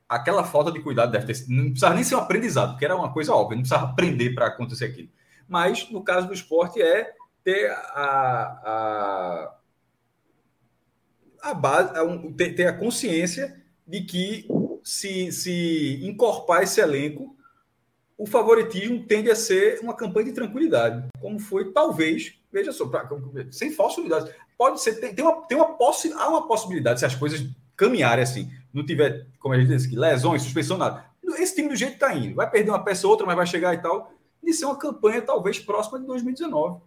[0.07, 3.13] aquela falta de cuidado deve ter não precisava nem ser um aprendizado, porque era uma
[3.13, 5.09] coisa óbvia, não precisava aprender para acontecer aquilo.
[5.49, 9.55] Mas, no caso do esporte, é ter a,
[11.43, 11.93] a, a base,
[12.37, 14.47] ter, ter a consciência de que
[14.85, 17.35] se, se encorpar esse elenco,
[18.17, 23.09] o favoritismo tende a ser uma campanha de tranquilidade, como foi talvez, veja só, pra,
[23.51, 24.35] sem falsa unidade.
[24.57, 27.43] Pode ser, tem, tem, uma, tem uma, possi, há uma possibilidade, se as coisas
[27.77, 31.05] caminharem assim, não tiver, como a gente disse, lesões, suspensão, nada.
[31.39, 33.47] Esse time do jeito que está indo, vai perder uma peça ou outra, mas vai
[33.47, 34.13] chegar e tal,
[34.43, 36.81] de ser uma campanha talvez próxima de 2019.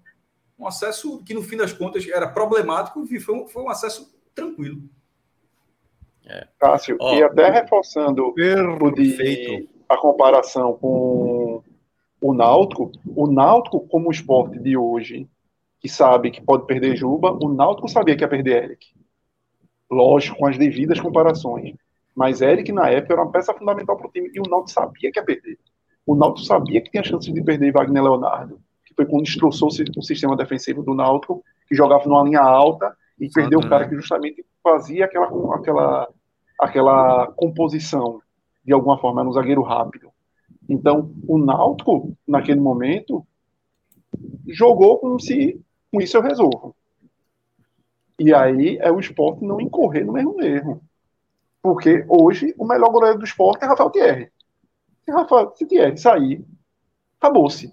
[0.59, 4.13] Um acesso que, no fim das contas, era problemático e foi um, foi um acesso
[4.35, 4.81] tranquilo.
[6.25, 6.47] É.
[6.57, 11.61] Cássio, oh, e até reforçando o de, a comparação com
[12.21, 15.27] o Náutico, o Náutico, como esporte de hoje,
[15.83, 18.87] que sabe que pode perder Juba, o Náutico sabia que ia perder Eric.
[19.91, 21.75] Lógico, com as devidas comparações.
[22.15, 25.11] Mas Eric, na época, era uma peça fundamental para o time e o Náutico sabia
[25.11, 25.59] que ia perder.
[26.05, 30.01] O Náutico sabia que tinha chance de perder Wagner Leonardo, que foi quando destroçou o
[30.01, 34.45] sistema defensivo do Náutico, que jogava numa linha alta e perdeu o cara que justamente
[34.63, 36.09] fazia aquela, aquela,
[36.57, 38.21] aquela composição,
[38.63, 40.09] de alguma forma, era um zagueiro rápido.
[40.69, 43.27] Então, o Náutico, naquele momento,
[44.47, 45.61] jogou como se
[45.93, 46.75] com isso eu resolvo.
[48.19, 50.81] E aí é o esporte não incorrer no mesmo erro.
[51.61, 54.31] Porque hoje o melhor goleiro do esporte é Rafael Thierry.
[55.05, 56.43] Se, Rafael, se Thierry sair,
[57.19, 57.71] acabou-se.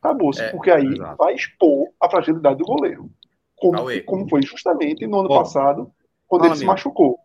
[0.00, 0.40] Acabou-se.
[0.40, 1.16] É, porque aí exato.
[1.18, 3.10] vai expor a fragilidade do goleiro.
[3.56, 5.92] Como, como foi justamente no ano Bom, passado,
[6.26, 7.18] quando ele se machucou.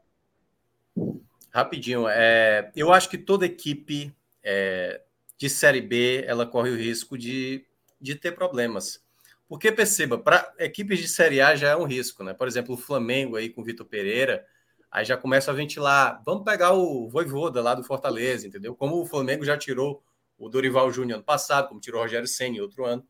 [1.52, 4.14] Rapidinho, é, eu acho que toda equipe
[4.44, 5.02] é,
[5.38, 7.66] de Série B ela corre o risco de,
[8.00, 9.02] de ter problemas.
[9.50, 12.36] Porque perceba, para equipes de Série A já é um risco, né?
[12.36, 14.46] Por exemplo, o Flamengo aí com o Vitor Pereira,
[14.92, 16.22] aí já começa a ventilar.
[16.24, 18.76] Vamos pegar o Voivoda lá do Fortaleza, entendeu?
[18.76, 20.04] Como o Flamengo já tirou
[20.38, 23.04] o Dorival Júnior ano passado, como tirou o Rogério Senna outro ano.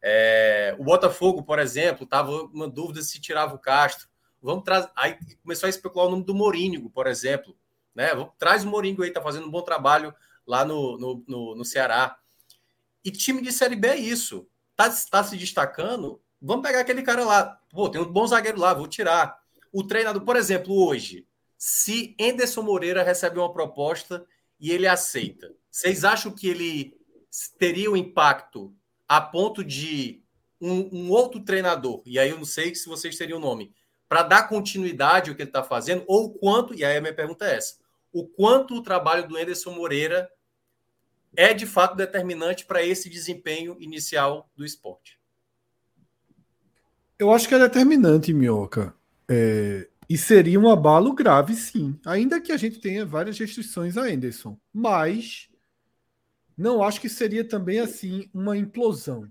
[0.00, 4.08] É, o Botafogo, por exemplo, estava uma dúvida se tirava o Castro.
[4.40, 4.90] Vamos trazer.
[4.96, 7.54] Aí começou a especular o nome do Morínigo, por exemplo.
[7.94, 8.08] Né?
[8.38, 10.14] Traz o Morínigo aí, tá fazendo um bom trabalho
[10.46, 12.16] lá no, no, no, no Ceará.
[13.04, 14.48] E time de Série B é isso
[14.88, 17.58] tá, tá se destacando, vamos pegar aquele cara lá.
[17.70, 19.38] Pô, tem um bom zagueiro lá, vou tirar.
[19.72, 21.26] O treinador, por exemplo, hoje,
[21.56, 24.26] se Enderson Moreira recebe uma proposta
[24.58, 26.96] e ele aceita, vocês acham que ele
[27.58, 28.74] teria um impacto
[29.08, 30.22] a ponto de
[30.60, 33.74] um, um outro treinador, e aí eu não sei se vocês teriam o nome,
[34.08, 37.14] para dar continuidade ao que ele está fazendo, ou o quanto, e aí a minha
[37.14, 37.76] pergunta é essa,
[38.12, 40.30] o quanto o trabalho do Enderson Moreira
[41.36, 45.18] é de fato determinante para esse desempenho inicial do esporte.
[47.18, 48.94] Eu acho que é determinante, Minhoca.
[49.28, 51.98] É, e seria um abalo grave, sim.
[52.04, 54.58] Ainda que a gente tenha várias restrições a Anderson.
[54.72, 55.48] Mas
[56.56, 59.30] não acho que seria também assim uma implosão.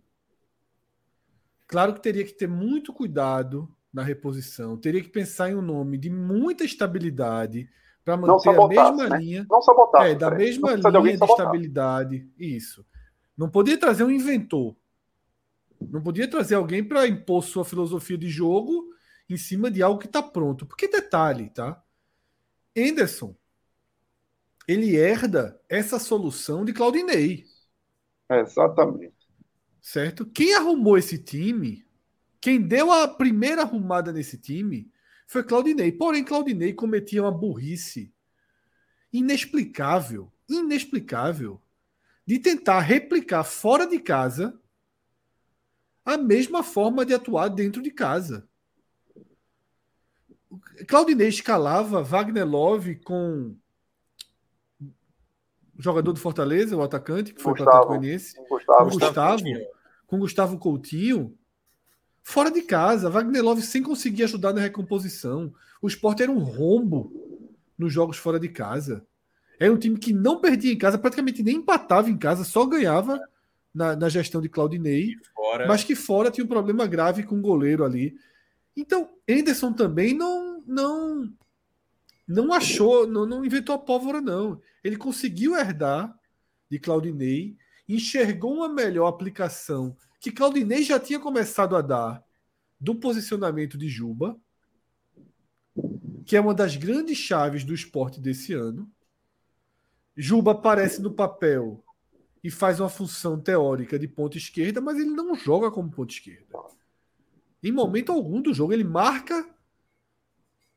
[1.67, 5.97] Claro que teria que ter muito cuidado na reposição, teria que pensar em um nome
[5.97, 7.69] de muita estabilidade,
[8.03, 9.17] para manter a mesma né?
[9.17, 9.45] linha.
[9.49, 10.07] Não sabotar.
[10.07, 12.29] É, da mesma linha de, de estabilidade.
[12.37, 12.85] Isso.
[13.37, 14.75] Não podia trazer um inventor.
[15.79, 18.91] Não podia trazer alguém para impor sua filosofia de jogo
[19.29, 20.65] em cima de algo que está pronto.
[20.65, 21.81] Porque detalhe, tá?
[22.77, 23.35] Anderson,
[24.67, 27.45] ele herda essa solução de Claudinei.
[28.29, 29.21] exatamente.
[29.81, 30.25] Certo?
[30.25, 31.85] Quem arrumou esse time,
[32.39, 34.90] quem deu a primeira arrumada nesse time,
[35.31, 35.93] foi Claudinei.
[35.93, 38.13] Porém, Claudinei cometia uma burrice
[39.13, 41.61] inexplicável, inexplicável,
[42.25, 44.59] de tentar replicar fora de casa
[46.03, 48.45] a mesma forma de atuar dentro de casa.
[50.85, 53.55] Claudinei escalava Wagner Love com
[54.81, 54.91] o
[55.81, 59.43] jogador do Fortaleza, o atacante, que foi Gustavo, o Atlético Gustavo, com Gustavo,
[60.07, 61.39] com Gustavo Coutinho,
[62.23, 65.53] Fora de casa, Wagner Love sem conseguir ajudar na recomposição.
[65.81, 67.11] O esporte era um rombo
[67.77, 69.05] nos jogos fora de casa.
[69.59, 73.19] Era um time que não perdia em casa, praticamente nem empatava em casa, só ganhava
[73.73, 75.67] na, na gestão de Claudinei, fora...
[75.67, 78.15] mas que fora tinha um problema grave com o goleiro ali.
[78.75, 81.31] Então, Anderson também não não
[82.27, 84.61] não achou, não, não inventou a pólvora, não.
[84.83, 86.15] Ele conseguiu herdar
[86.69, 87.57] de Claudinei,
[87.89, 92.23] enxergou uma melhor aplicação que Claudinei já tinha começado a dar
[92.79, 94.39] do posicionamento de Juba,
[96.27, 98.89] que é uma das grandes chaves do esporte desse ano.
[100.15, 101.83] Juba aparece no papel
[102.43, 106.59] e faz uma função teórica de ponta esquerda, mas ele não joga como ponta esquerda.
[107.63, 109.49] Em momento algum do jogo, ele marca,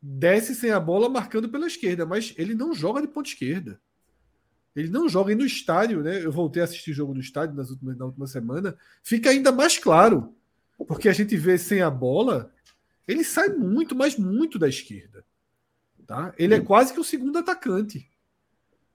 [0.00, 3.78] desce sem a bola, marcando pela esquerda, mas ele não joga de ponta esquerda.
[4.74, 6.24] Ele não joga e no estádio, né?
[6.24, 8.76] Eu voltei a assistir jogo no estádio nas últimas, na última semana.
[9.02, 10.34] Fica ainda mais claro.
[10.76, 12.52] Porque a gente vê sem a bola,
[13.06, 15.24] ele sai muito, mas muito da esquerda.
[16.06, 16.34] Tá?
[16.36, 18.10] Ele é quase que o segundo atacante.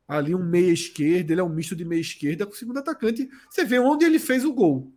[0.07, 3.30] Ali um meia esquerda, ele é um misto de meia esquerda com o segundo atacante.
[3.49, 4.91] Você vê onde ele fez o gol.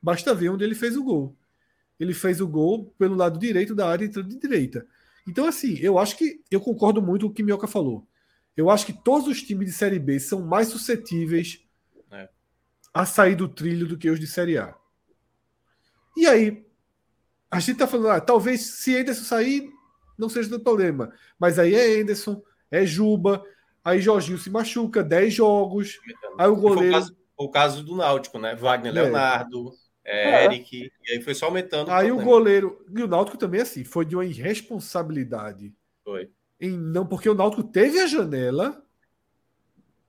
[0.00, 1.36] Basta ver onde ele fez o gol.
[2.00, 4.86] Ele fez o gol pelo lado direito da área entrando de direita.
[5.26, 8.06] Então, assim, eu acho que eu concordo muito com o que Mioca falou.
[8.56, 11.60] Eu acho que todos os times de Série B são mais suscetíveis
[12.10, 12.28] é.
[12.92, 14.74] a sair do trilho do que os de Série A.
[16.16, 16.66] E aí,
[17.50, 19.70] a gente tá falando, ah, talvez se Anderson sair,
[20.18, 21.12] não seja do problema.
[21.38, 23.42] Mas aí é Anderson, é Juba,
[23.82, 25.98] aí Jorginho se machuca, 10 jogos.
[26.38, 26.90] Aí o goleiro.
[26.90, 28.54] O caso, o caso, do Náutico, né?
[28.54, 29.02] Wagner é.
[29.02, 29.72] Leonardo,
[30.04, 30.44] é, é.
[30.44, 31.90] Eric, e aí foi só aumentando.
[31.90, 32.84] Aí o, o goleiro.
[32.94, 35.74] E o Náutico também, assim, foi de uma irresponsabilidade.
[36.04, 36.30] Foi
[36.62, 38.80] em não porque o Náutico teve a janela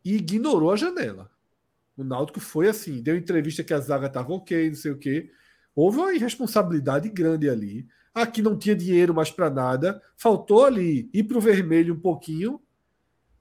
[0.05, 1.31] e ignorou a janela.
[1.97, 5.31] O Náutico foi assim, deu entrevista que a zaga estava ok, não sei o quê.
[5.75, 7.87] Houve uma irresponsabilidade grande ali.
[8.13, 9.99] Aqui não tinha dinheiro mais para nada.
[10.15, 12.61] Faltou ali ir para o vermelho um pouquinho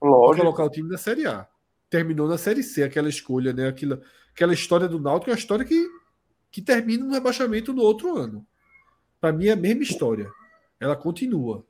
[0.01, 0.43] Lógico.
[0.43, 1.47] colocar o time na Série A.
[1.91, 3.67] Terminou na Série C, aquela escolha, né?
[3.67, 4.01] Aquela,
[4.33, 5.87] aquela história do Náutico é uma história que,
[6.49, 8.43] que termina no rebaixamento no outro ano.
[9.21, 10.31] Para mim é a mesma história.
[10.79, 11.63] Ela continua.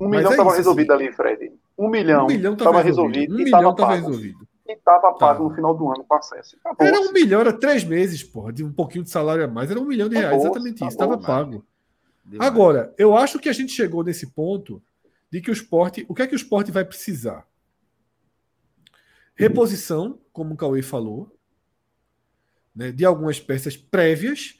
[0.00, 1.04] Um Mas milhão estava é resolvido assim.
[1.04, 1.52] ali, Fred.
[1.76, 3.34] Um milhão estava resolvido.
[3.34, 4.48] Um milhão estava resolvido.
[4.66, 5.48] E estava pago tá.
[5.48, 6.56] no final do ano com acesso.
[6.64, 9.70] Acabou, era um milhão, era três meses, porra, de um pouquinho de salário a mais.
[9.70, 10.86] Era um milhão de reais, exatamente isso.
[10.86, 11.64] Estava pago.
[12.24, 12.48] Demais.
[12.48, 14.82] Agora, eu acho que a gente chegou nesse ponto
[15.30, 16.06] de que o esporte.
[16.08, 17.46] O que é que o esporte vai precisar?
[19.34, 21.34] Reposição, como o Cauê falou,
[22.74, 24.58] né, de algumas peças prévias.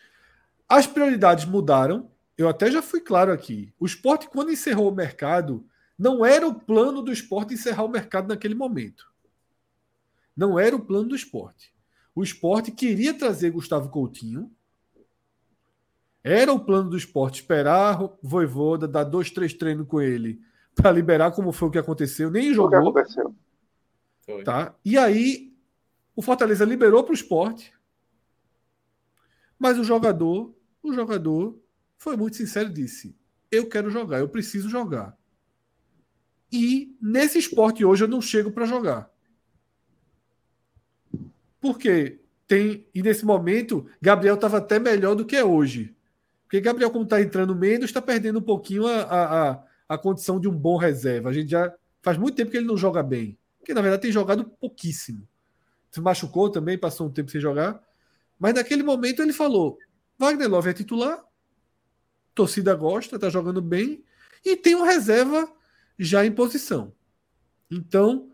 [0.68, 2.10] As prioridades mudaram.
[2.40, 3.70] Eu até já fui claro aqui.
[3.78, 5.62] O esporte, quando encerrou o mercado,
[5.98, 9.12] não era o plano do esporte encerrar o mercado naquele momento.
[10.34, 11.70] Não era o plano do esporte.
[12.14, 14.50] O esporte queria trazer Gustavo Coutinho.
[16.24, 20.40] Era o plano do esporte esperar Voivoda, dar dois, três treinos com ele
[20.74, 22.30] para liberar, como foi o que aconteceu.
[22.30, 22.68] Nem jogou.
[22.68, 23.34] O que aconteceu?
[24.46, 24.74] Tá?
[24.82, 25.54] E aí,
[26.16, 27.70] o Fortaleza liberou para o esporte.
[29.58, 31.60] Mas o jogador, o jogador
[32.00, 33.14] foi muito sincero e disse:
[33.50, 35.16] Eu quero jogar, eu preciso jogar.
[36.50, 39.08] E nesse esporte hoje eu não chego para jogar.
[41.60, 42.18] Porque
[42.48, 42.86] tem.
[42.94, 45.94] E nesse momento, Gabriel estava até melhor do que é hoje.
[46.44, 50.48] Porque Gabriel, como está entrando menos, está perdendo um pouquinho a, a, a condição de
[50.48, 51.28] um bom reserva.
[51.28, 51.72] A gente já
[52.02, 53.38] faz muito tempo que ele não joga bem.
[53.58, 55.28] Porque, na verdade, tem jogado pouquíssimo.
[55.92, 57.80] Se machucou também, passou um tempo sem jogar.
[58.38, 59.78] Mas naquele momento ele falou:
[60.18, 61.22] Wagner Love é titular,
[62.34, 64.04] torcida gosta, está jogando bem,
[64.44, 65.50] e tem um reserva
[65.98, 66.92] já em posição.
[67.70, 68.30] Então,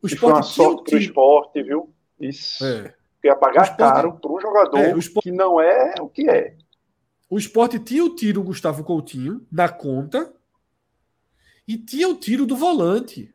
[0.00, 0.48] o esporte.
[0.48, 1.94] Isso é uma sorte para o esporte, viu?
[2.20, 2.64] Isso.
[2.64, 2.94] É.
[3.24, 3.78] Ia pagar esporte...
[3.78, 5.30] caro para um jogador é, esporte...
[5.30, 6.56] que não é o que é.
[7.28, 10.32] O esporte tinha o tiro Gustavo Coutinho na conta
[11.66, 13.34] e tinha o tiro do volante.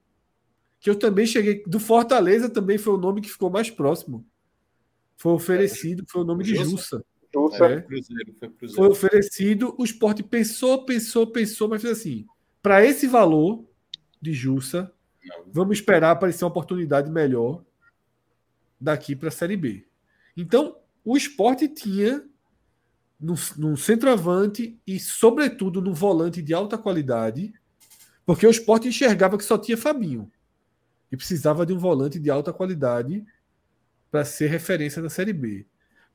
[0.80, 1.64] Que eu também cheguei.
[1.66, 4.26] Do Fortaleza também foi o nome que ficou mais próximo.
[5.18, 7.04] Foi oferecido, foi o nome de Jussa.
[7.34, 7.66] Jussa.
[7.66, 7.86] É.
[8.74, 12.26] Foi oferecido, o esporte pensou, pensou, pensou, mas fez assim:
[12.62, 13.66] para esse valor
[14.22, 14.92] de Jussa,
[15.48, 17.64] vamos esperar aparecer uma oportunidade melhor
[18.80, 19.86] daqui para a Série B.
[20.36, 22.24] Então, o esporte tinha
[23.20, 27.54] no, no centroavante e, sobretudo, no volante de alta qualidade,
[28.26, 30.32] porque o esporte enxergava que só tinha Fabinho
[31.12, 33.26] e precisava de um volante de alta qualidade
[34.12, 35.66] para ser referência da Série B.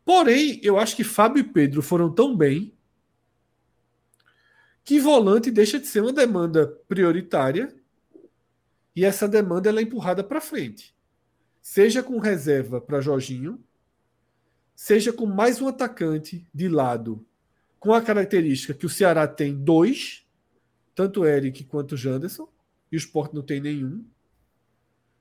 [0.04, 2.74] Porém, eu acho que Fábio e Pedro foram tão bem
[4.84, 7.74] que volante deixa de ser uma demanda prioritária
[8.94, 10.94] e essa demanda ela é empurrada para frente.
[11.60, 13.58] Seja com reserva para Jorginho,
[14.76, 17.26] seja com mais um atacante de lado
[17.80, 20.26] com a característica que o Ceará tem dois,
[20.94, 22.48] tanto Eric quanto Janderson,
[22.90, 24.04] e o Sport não tem nenhum.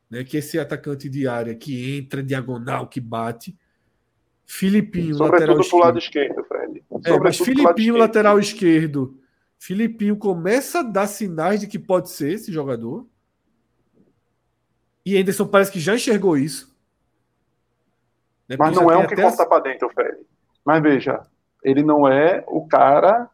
[0.09, 3.57] Né, que esse atacante de área que entra diagonal, que bate.
[4.45, 5.83] Filipinho, Sobretudo lateral esquerdo.
[5.83, 6.83] lado esquerdo, Fred.
[7.05, 9.17] É, mas Filipinho, lateral esquerdo.
[9.57, 13.07] Filipinho começa a dar sinais de que pode ser esse jogador.
[15.05, 16.73] E Anderson parece que já enxergou isso.
[18.47, 18.55] Né?
[18.57, 19.23] Mas não é um que até...
[19.23, 20.17] corta para dentro, Fred.
[20.65, 21.25] Mas veja,
[21.63, 23.29] ele não é o cara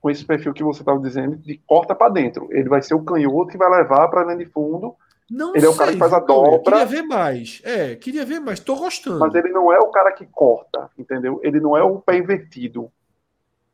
[0.00, 2.48] com esse perfil que você estava dizendo de corta para dentro.
[2.50, 4.94] Ele vai ser o canhoto que vai levar para dentro de fundo
[5.32, 6.60] não ele sei, é o cara que faz a dobra.
[6.62, 7.62] Queria ver mais.
[7.64, 8.60] É, queria ver mais.
[8.60, 9.18] Tô gostando.
[9.18, 11.40] Mas ele não é o cara que corta, entendeu?
[11.42, 12.92] Ele não é o pé invertido.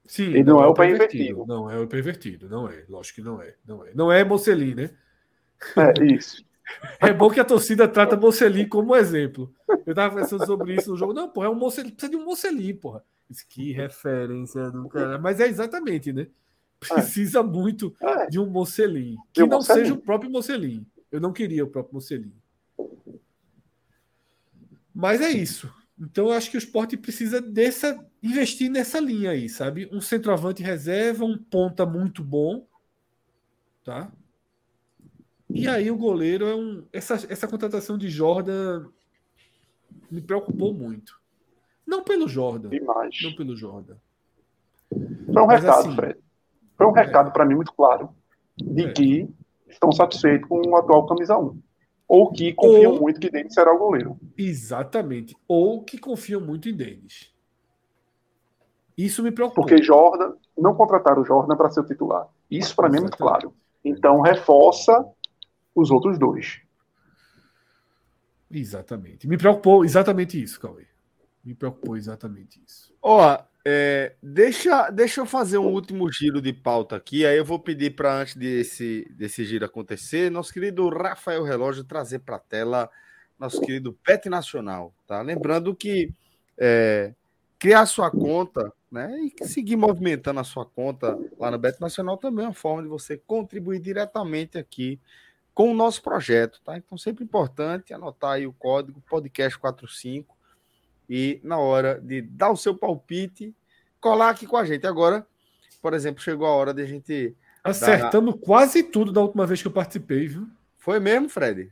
[0.07, 1.23] Sim, ele não, não é, é, o pé invertido.
[1.25, 1.47] invertido.
[1.47, 2.85] Não é o pé invertido, não é.
[2.89, 3.55] Lógico que não é.
[3.67, 4.91] Não é, não é Mocelin, né?
[5.77, 6.45] É, isso.
[7.03, 9.53] é bom que a torcida trata Mocelin como exemplo.
[9.85, 11.13] Eu tava pensando sobre isso no jogo.
[11.13, 11.91] Não, porra, é um Mocelin.
[11.91, 13.03] Precisa de um Mocelin, porra.
[13.49, 15.19] Que referência do cara.
[15.19, 16.29] Mas é exatamente, né?
[16.79, 17.43] Precisa é.
[17.43, 18.27] muito é.
[18.29, 19.17] de um Mocelin.
[19.33, 19.81] Que não Mocelin.
[19.81, 20.87] seja o próprio Mocelin.
[21.11, 22.33] Eu não queria o próprio Mocelin.
[24.95, 25.73] Mas é isso.
[25.99, 29.89] Então eu acho que o esporte precisa dessa investir nessa linha aí, sabe?
[29.93, 32.67] Um centroavante reserva, um ponta muito bom,
[33.85, 34.11] tá?
[35.51, 38.87] E aí o goleiro é um essa, essa contratação de Jordan
[40.11, 41.19] me preocupou muito.
[41.87, 42.69] Não pelo Jordan.
[42.69, 43.17] Demais.
[43.23, 43.97] Não pelo Jordan.
[44.91, 46.19] Foi um Mas, recado, assim, Fred.
[46.77, 48.11] Foi um é, recado para mim muito claro
[48.57, 48.93] de é.
[48.93, 49.29] que
[49.69, 51.61] estão satisfeitos com o atual camisa 1.
[52.09, 54.19] Ou que confiam Ou, muito que Denis será o goleiro.
[54.37, 55.37] Exatamente.
[55.47, 57.35] Ou que confiam muito em Denis.
[58.97, 59.61] Isso me preocupa.
[59.61, 62.27] Porque Jordan, não contrataram o Jordan para ser o titular.
[62.51, 63.55] Isso para mim é muito claro.
[63.85, 65.07] Então reforça
[65.75, 66.61] os outros dois.
[68.51, 69.29] Exatamente.
[69.29, 70.87] Me preocupou exatamente isso, Cauê.
[71.45, 72.95] Me preocupou exatamente isso.
[73.01, 77.59] Ó, é, deixa, deixa eu fazer um último giro de pauta aqui, aí eu vou
[77.59, 82.91] pedir para, antes desse, desse giro acontecer, nosso querido Rafael Relógio trazer para a tela
[83.39, 85.23] nosso querido Pet Nacional, tá?
[85.23, 86.13] Lembrando que
[86.59, 87.15] é,
[87.59, 89.17] criar sua conta, né?
[89.21, 92.89] E seguir movimentando a sua conta lá no Beto Nacional também é uma forma de
[92.89, 95.01] você contribuir diretamente aqui
[95.55, 96.77] com o nosso projeto, tá?
[96.77, 100.38] Então, sempre importante anotar aí o código podcast45
[101.09, 103.55] e na hora de dar o seu palpite,
[104.01, 104.87] colar aqui com a gente.
[104.87, 105.27] Agora,
[105.81, 107.35] por exemplo, chegou a hora de a gente.
[107.65, 108.41] Acertamos dar...
[108.41, 110.49] quase tudo da última vez que eu participei, viu?
[110.77, 111.71] Foi mesmo, Fred?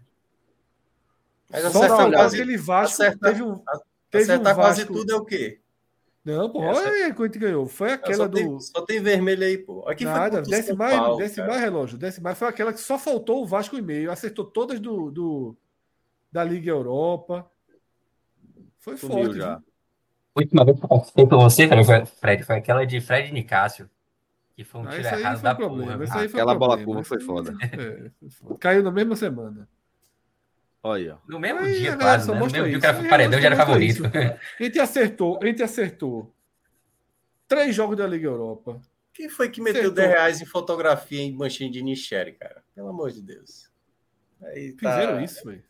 [1.51, 3.03] Mas Só faltou aquele Vasco.
[3.03, 3.61] Acertar, teve um,
[4.11, 4.61] teve acertar um Vasco...
[4.63, 5.61] quase tudo é o quê?
[6.25, 7.69] Não, pô, olha aí quanto ganhou.
[7.69, 8.37] Foi aquela só do.
[8.37, 9.89] Tem, só tem vermelho aí, pô.
[9.89, 11.97] Aqui Nada, desce mais, desce mais relógio.
[11.97, 12.37] Desce mais.
[12.37, 14.11] Foi aquela que só faltou o Vasco e meio.
[14.11, 15.57] Acertou todas do, do
[16.33, 17.49] da Liga Europa.
[18.87, 19.39] Foi Sumiu forte.
[19.39, 19.55] Já.
[19.57, 19.63] A
[20.41, 21.69] última vez que eu participei com você,
[22.21, 23.91] Fred, foi aquela de Fred Nicásio.
[24.55, 25.99] Que foi um ah, tiro errado da problema.
[25.99, 26.23] porra.
[26.23, 27.53] Aquela bola curva foi foda.
[27.63, 28.57] É, foi.
[28.59, 29.69] Caiu na mesma semana.
[30.83, 31.19] Olha.
[31.27, 32.31] No mesmo aí, dia, quase.
[32.31, 32.39] Né?
[32.39, 34.03] No mesmo dia que era paredão, já era favorito.
[34.07, 36.33] A gente acertou, a gente acertou.
[37.49, 38.81] Três jogos da Liga Europa.
[39.13, 39.97] Quem foi que meteu acertou.
[39.97, 42.63] 10 reais em fotografia em manchinha de Nicheri, cara?
[42.73, 43.69] Pelo amor de Deus.
[44.43, 44.93] Aí tá...
[44.93, 45.65] Fizeram isso, foi.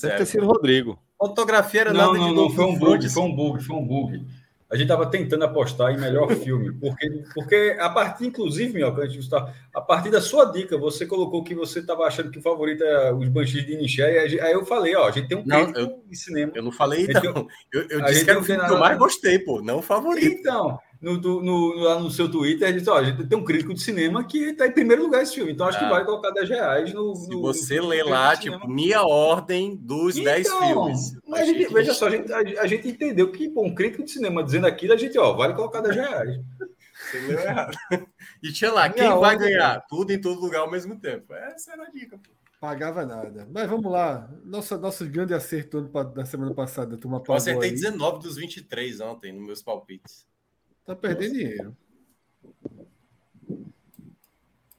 [0.00, 1.00] Deve ter sido Rodrigo.
[1.18, 3.86] Fotografia era não, nada não, de não, foi um bug, foi um bug, foi um
[3.86, 4.26] bug.
[4.68, 9.08] A gente estava tentando apostar em melhor filme, porque, porque a partir, inclusive, Minhoca,
[9.72, 13.14] a partir da sua dica, você colocou que você estava achando que o favorito era
[13.14, 16.16] os Banshees de Nichelle, aí eu falei, ó, a gente tem um não, eu, de
[16.16, 16.52] cinema.
[16.54, 17.46] Eu não falei, não.
[17.72, 20.40] Eu, eu disse que era o filme que eu mais gostei, pô, não o favorito.
[20.40, 20.78] Então,
[21.14, 23.80] no, no, lá no seu Twitter, a gente, ó, a gente tem um crítico de
[23.80, 25.84] cinema que está em primeiro lugar esse filme, então acho ah.
[25.84, 27.14] que vale colocar 10 reais no.
[27.14, 31.16] Se no, você no, ler lá, tipo, minha ordem dos então, 10 filmes.
[31.32, 34.10] A gente, veja só, a gente, a, a, gente entendeu que, bom, um crítico de
[34.10, 36.40] cinema dizendo aquilo, a gente, ó, vale colocar 10 reais.
[36.98, 37.76] Você leu errado.
[38.42, 39.80] E tinha lá, quem vai ganhar?
[39.88, 41.32] Tudo em todo lugar ao mesmo tempo.
[41.32, 42.30] Essa era a dica, pô.
[42.60, 43.48] Pagava nada.
[43.50, 44.30] Mas vamos lá.
[44.44, 46.96] Nossa, nosso grande acerto da semana passada.
[46.96, 47.74] Turma Eu acertei aí.
[47.74, 50.26] 19 dos 23 ontem nos meus palpites.
[50.86, 51.38] Tá perdendo Nossa.
[51.38, 51.76] dinheiro.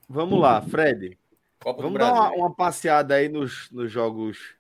[0.07, 1.17] Vamos lá, Fred.
[1.59, 4.55] Copa Vamos dar uma, uma, passeada aí nos, nos jogos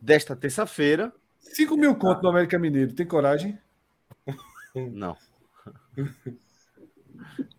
[0.00, 1.12] desta terça-feira.
[1.38, 2.92] 5 mil conto no América Mineiro.
[2.92, 3.56] Tem coragem?
[4.74, 5.16] Não.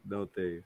[0.03, 0.63] Não tenho.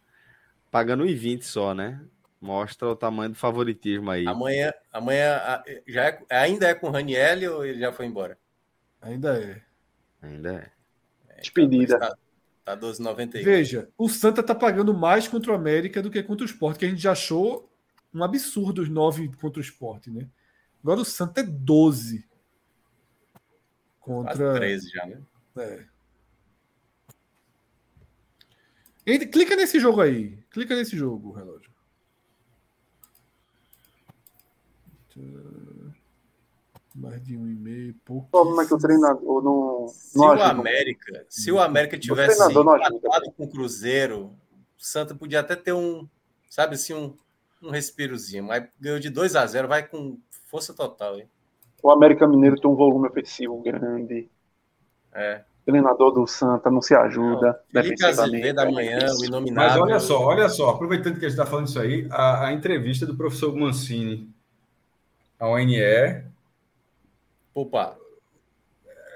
[0.71, 2.03] Pagando 1,20 só, né?
[2.41, 4.27] Mostra o tamanho do favoritismo aí.
[4.27, 8.37] Amanhã, amanhã já é, ainda é com o Raniel ou ele já foi embora?
[9.01, 9.61] Ainda é.
[10.21, 10.71] Ainda é.
[11.37, 11.95] é Despedida.
[11.95, 12.17] Então,
[12.65, 13.43] Tá 12,91.
[13.43, 16.85] Veja, o Santa tá pagando mais contra o América do que contra o Sport, que
[16.85, 17.71] a gente já achou
[18.11, 20.27] um absurdo os 9 contra o Sport, né?
[20.81, 22.27] Agora o Santa é 12
[23.99, 24.35] contra.
[24.35, 25.21] Quase 13 já, né?
[25.57, 25.85] É.
[29.05, 30.43] Entre, clica nesse jogo aí.
[30.49, 31.71] Clica nesse jogo, relógio.
[36.95, 38.29] Mais de um e meio, pouco.
[38.31, 39.87] Como é que o treinador não.
[39.89, 44.33] Se o América, se o América tivesse empatado com o Cruzeiro,
[44.79, 46.07] o Santa podia até ter um,
[46.49, 47.13] sabe assim, um,
[47.61, 50.17] um respirozinho, mas ganhou de 2 a 0 vai com
[50.49, 51.19] força total.
[51.19, 51.27] Hein?
[51.83, 54.29] O América Mineiro tem um volume ofensivo grande.
[55.13, 55.43] É.
[55.63, 57.59] O treinador do Santa não se ajuda.
[57.73, 59.81] Não, Felipe da manhã, o inominável.
[59.81, 62.53] Mas olha só, olha só, aproveitando que a gente está falando isso aí, a, a
[62.53, 64.33] entrevista do professor Mancini
[65.39, 65.75] a ONE
[67.55, 67.97] Opa.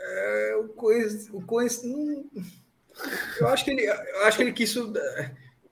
[0.02, 1.84] É, o Coes, o Coes
[3.40, 4.76] eu acho que ele, eu acho que ele quis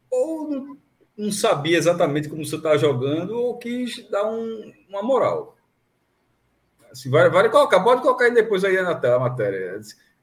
[0.09, 0.77] ou não,
[1.17, 5.57] não sabia exatamente como você estava jogando ou quis dar um, uma moral.
[6.91, 9.79] Assim, vale, vale colocar, pode colocar aí depois aí na tela a matéria.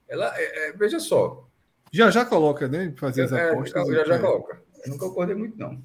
[0.08, 1.46] Ela, é, é, veja só.
[1.92, 2.92] Já já coloca, né?
[2.96, 3.88] Fazer as é, apostas.
[3.88, 4.62] já já coloca.
[4.84, 5.80] Eu nunca acordei muito, não.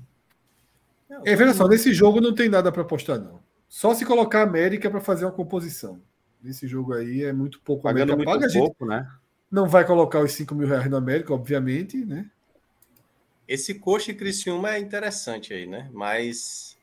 [1.26, 3.40] É, veja só, nesse jogo não tem nada para apostar, não.
[3.68, 6.02] Só se colocar a América para fazer uma composição.
[6.42, 7.84] Nesse jogo aí é muito pouco.
[7.84, 9.08] Pagando muito paga, pouco, né?
[9.51, 12.30] Não vai colocar os 5 mil reais no América, obviamente, né?
[13.48, 15.90] Esse coxa e Criciúma é interessante aí, né?
[15.92, 16.77] Mas.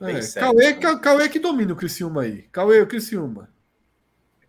[0.00, 0.98] É, Cauê, né?
[1.00, 2.42] Cauê que domina o Criciúma aí.
[2.52, 3.48] Cauê, o Criciúma.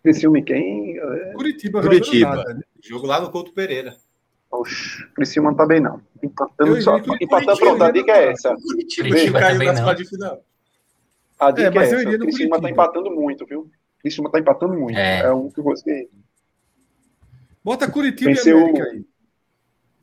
[0.02, 1.00] Criciúma e quem?
[1.34, 1.80] Curitiba.
[1.80, 2.36] Curitiba.
[2.36, 2.62] Nada, né?
[2.82, 3.96] Jogo lá no Couto Pereira.
[4.50, 6.00] Oxe, Criciúma não tá bem, não.
[6.22, 6.98] Empatando só.
[6.98, 8.54] Empatando, pronto, a dica é essa.
[8.54, 10.44] Curitiba caiu nas quartas de final.
[11.38, 12.16] A dica é, mas é essa.
[12.16, 13.70] O Criciúma tá empatando muito, viu?
[14.00, 14.98] Criciúma está empatando muito.
[14.98, 15.20] É.
[15.20, 16.08] é um que você.
[17.62, 19.04] Bota Curitiba venceu, e América aí.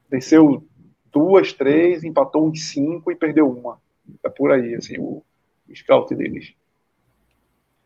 [0.09, 0.67] Venceu
[1.11, 3.81] duas, três, empatou um de cinco e perdeu uma.
[4.23, 5.23] É por aí, assim, o,
[5.67, 6.53] o scout deles.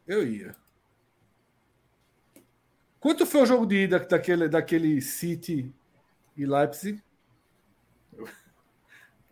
[0.06, 0.54] Eu ia.
[3.00, 5.74] Quanto foi o jogo de ida daquele, daquele City
[6.38, 7.02] e Leipzig?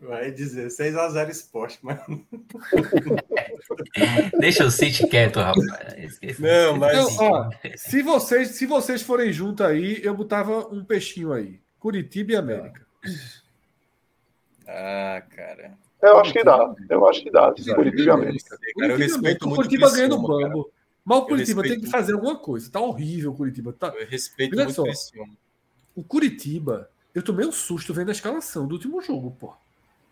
[0.00, 2.00] Vai dizer 6x0 esporte, mas.
[4.40, 5.66] Deixa o City quieto, rapaz.
[6.38, 6.98] Não, mas.
[6.98, 11.60] Então, ó, se, vocês, se vocês forem juntos aí, eu botava um peixinho aí.
[11.78, 12.86] Curitiba e América.
[14.66, 15.74] Ah, cara.
[16.02, 16.74] Eu acho que dá.
[16.88, 17.52] Eu acho que dá.
[17.74, 18.58] Curitiba e América.
[18.78, 20.70] Cara, eu respeito muito Curitiba ganhando o Bambo.
[21.04, 22.70] Mas o Curitiba tem que fazer alguma coisa.
[22.70, 23.72] Tá horrível o Curitiba.
[23.72, 23.88] Tá...
[23.88, 24.84] Eu respeito Olha muito só,
[25.94, 29.54] o Curitiba, eu tomei um susto vendo a escalação do último jogo, pô.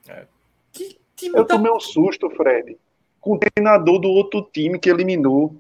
[0.09, 0.27] É.
[0.73, 1.57] Que time eu tá...
[1.57, 2.78] tomei um susto, Fred,
[3.20, 5.57] com o treinador do outro time que eliminou.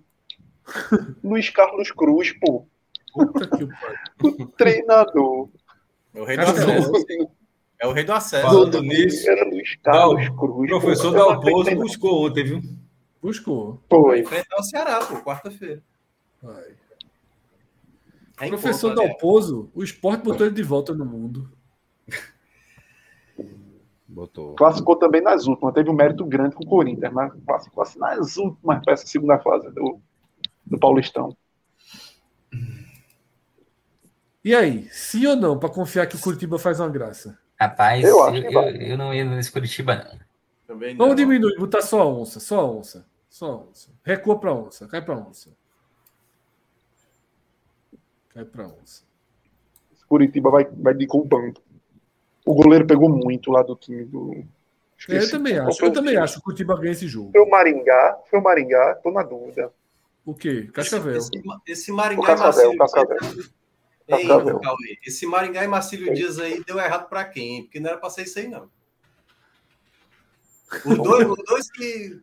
[1.22, 2.66] Luiz Carlos Cruz, pô.
[3.12, 5.48] Puta que o treinador.
[6.14, 6.92] É o rei do acesso.
[7.80, 8.46] É o rei do acesso.
[8.46, 10.70] Falando nisso, era Luiz Carlos Cruz.
[10.72, 12.62] O professor Dalpozo buscou ontem, viu?
[13.22, 13.80] Buscou.
[13.88, 14.20] Foi.
[14.20, 15.82] enfrentar o Ceará, pô, quarta-feira.
[16.42, 16.74] Vai.
[18.40, 21.50] É professor Dalpozo, o esporte botou ele de volta no mundo.
[24.18, 24.56] Botou.
[24.56, 28.36] Classificou também nas últimas, teve um mérito grande com o Corinthians, mas classificou assim nas
[28.36, 30.00] últimas para essa segunda fase do,
[30.66, 31.36] do Paulistão.
[34.44, 37.38] E aí, sim ou não, para confiar que o Curitiba faz uma graça?
[37.60, 40.18] Rapaz, eu, eu, eu, eu não ia nesse Curitiba, não.
[40.66, 40.98] Também não.
[40.98, 43.92] Vamos diminuir, botar só a onça, só a onça, só a onça.
[44.02, 45.56] Recua para onça, cai para onça.
[48.30, 49.04] Cai para onça.
[50.08, 51.62] Curitiba vai, vai de com o banco.
[52.48, 54.42] O goleiro pegou muito lá do time do.
[54.96, 55.84] Esqueci, eu também acho.
[55.84, 57.30] Eu também acho que o Curitiba ganha esse jogo.
[57.30, 59.70] Foi o Maringá, foi o Maringá, tô na dúvida.
[60.24, 60.66] O quê?
[60.72, 61.14] Cascavel.
[61.14, 63.18] Esse, esse, esse Maringá o Cascavel, e Cascavel.
[64.08, 64.60] Ei, Cascavel.
[65.06, 67.64] esse Maringá e Marcílio Dias aí deu errado para quem?
[67.64, 68.70] Porque não era para ser isso aí, não.
[70.86, 72.18] Os dois, os dois que.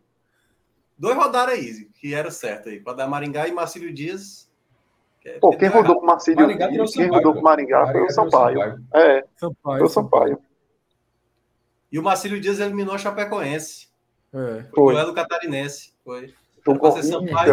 [0.97, 2.79] Dois rodaram aí, que era certo aí.
[2.79, 4.44] Para dar Maringá e Marcílio Dias.
[5.25, 8.09] É, Pô, quem rodou com o Marcílio Dias, quem rodou com o Maringá foi o
[8.11, 8.79] Sampaio.
[8.93, 10.39] É, Sampaio, foi o Sampaio.
[11.91, 13.87] E o Marcílio Dias eliminou a Chapecoense.
[14.31, 14.63] É.
[14.73, 15.93] Foi o duelo catarinense.
[16.03, 16.33] Foi.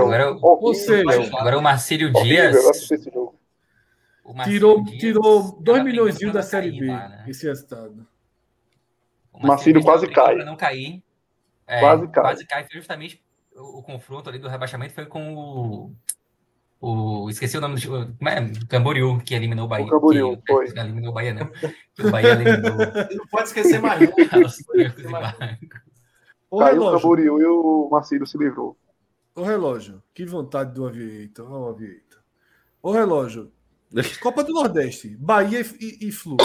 [0.01, 2.57] Agora, ou seja, agora o Marcílio Dias.
[4.45, 7.25] Tirou, Dias tirou 2 milhões da Série B lá, né?
[7.27, 8.07] esse resultado.
[9.33, 10.37] O Marcílio quase cai.
[10.37, 11.03] Não cair.
[11.67, 12.23] É, quase cai.
[12.23, 12.65] Quase cai.
[12.65, 13.23] Foi justamente
[13.55, 15.93] o, o, confronto ali do rebaixamento foi com o.
[16.83, 17.89] o esqueci o nome do.
[17.89, 18.53] Como é?
[18.69, 19.87] Camboriú, que eliminou o Bahia.
[19.87, 20.67] O Camboriú, que, foi.
[20.77, 21.47] eliminou o Bahia, não.
[21.95, 22.77] Que o Bahia eliminou.
[23.17, 24.03] não pode esquecer mais
[26.51, 26.59] um.
[26.59, 28.77] Caiu o Camboriú e o Marcílio se livrou.
[29.37, 31.47] O relógio, que vontade do Aviator.
[31.51, 32.21] Olha o Aviator.
[32.83, 33.53] O relógio.
[34.21, 36.37] Copa do Nordeste, Bahia e, e Flu.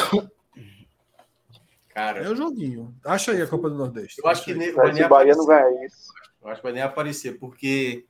[1.90, 2.94] Cara, é o joguinho.
[3.04, 4.22] Acha aí a Copa do Nordeste.
[4.24, 6.14] Eu acho que nem, vai nem Bahia não ganha isso.
[6.44, 8.06] Eu acho que vai nem aparecer, porque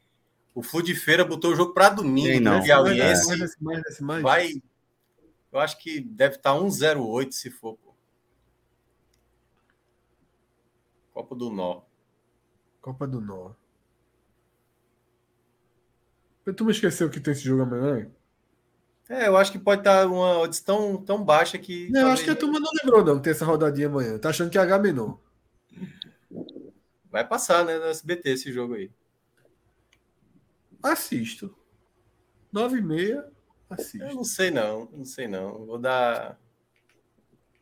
[0.57, 2.29] o Flu de Feira botou o jogo para domingo.
[2.29, 2.63] Sim, não.
[2.63, 4.53] Piauiense mais, mais, mais, vai.
[5.51, 7.77] Eu acho que deve estar tá 1,08 se for.
[7.77, 7.93] Pô.
[11.13, 11.81] Copa do Nó.
[12.81, 13.51] Copa do Nó.
[16.43, 17.99] Tu me esqueceu que tem esse jogo amanhã?
[17.99, 18.11] Hein?
[19.09, 21.87] É, eu acho que pode estar uma odds tão, tão baixa que.
[21.91, 24.17] Não, eu acho que a turma não lembrou, não, que tem essa rodadinha amanhã.
[24.17, 25.19] Tá achando que é H menor.
[27.11, 28.89] Vai passar, né, no SBT esse jogo aí.
[30.91, 31.55] Assisto.
[32.51, 33.27] 9 e meia,
[33.69, 34.05] assisto.
[34.05, 35.65] Eu não sei não, não sei não.
[35.65, 36.39] Vou dar.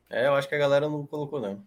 [0.09, 1.63] É, eu acho que a galera não colocou, não.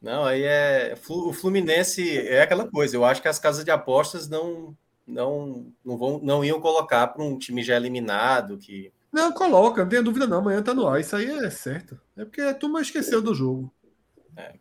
[0.00, 0.94] Não, aí é.
[1.08, 2.96] O Fluminense é aquela coisa.
[2.96, 4.76] Eu acho que as casas de apostas não
[5.06, 8.92] não, não, vão, não iam colocar para um time já eliminado que.
[9.12, 10.38] Não, coloca, não tenha dúvida não.
[10.38, 11.00] Amanhã tá no ar.
[11.00, 11.98] Isso aí é certo.
[12.16, 13.72] É porque a turma esqueceu do jogo.
[14.36, 14.54] É.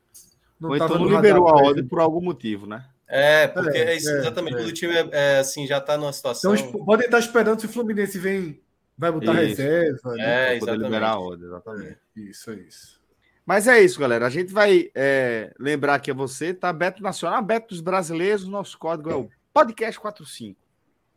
[0.59, 2.87] Não Ou então não liberou a ordem por algum motivo, né?
[3.07, 4.57] É, porque é, é isso, exatamente.
[4.57, 4.61] É.
[4.61, 6.55] O time é, é, assim, já está numa situação.
[6.55, 8.59] Então, podem estar esperando se o Fluminense vem,
[8.97, 9.61] vai botar isso.
[9.61, 10.13] reserva.
[10.13, 10.55] Né?
[10.55, 11.97] É, poder liberar a ordem, exatamente.
[12.17, 13.01] É, isso, é isso.
[13.45, 14.25] Mas é isso, galera.
[14.25, 16.73] A gente vai é, lembrar aqui a você, tá?
[16.73, 20.59] Beto Nacional, Beto dos Brasileiros, o nosso código é o Podcast 45.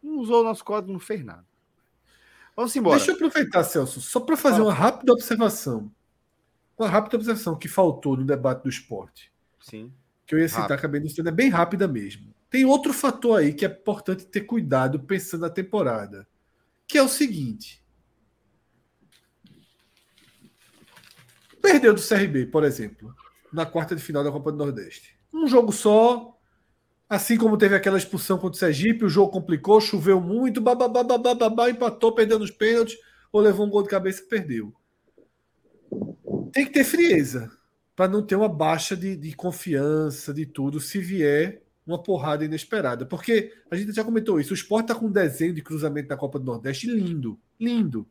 [0.02, 1.44] Não usou o nosso código, não fez nada.
[2.54, 2.96] Vamos embora.
[2.96, 5.90] Deixa eu aproveitar, Celso, só para fazer uma rápida observação.
[6.76, 9.32] Uma rápida observação que faltou no debate do esporte.
[9.60, 9.92] Sim.
[10.28, 10.78] Que eu ia citar, Rápido.
[10.78, 12.34] acabei de citar, é bem rápida mesmo.
[12.50, 16.28] Tem outro fator aí que é importante ter cuidado pensando na temporada,
[16.86, 17.82] que é o seguinte.
[21.62, 23.14] Perdeu do CRB, por exemplo,
[23.50, 25.18] na quarta de final da Copa do Nordeste.
[25.32, 26.38] Um jogo só,
[27.08, 31.70] Assim como teve aquela expulsão contra o Sergipe, o jogo complicou, choveu muito, bababá, bababá,
[31.70, 32.98] empatou, perdendo os pênaltis,
[33.32, 34.74] ou levou um gol de cabeça e perdeu.
[36.52, 37.50] Tem que ter frieza
[37.98, 43.04] para não ter uma baixa de, de, confiança, de tudo, se vier uma porrada inesperada.
[43.04, 46.16] Porque a gente já comentou isso, o Sport está com um desenho de cruzamento da
[46.16, 48.06] Copa do Nordeste lindo, lindo.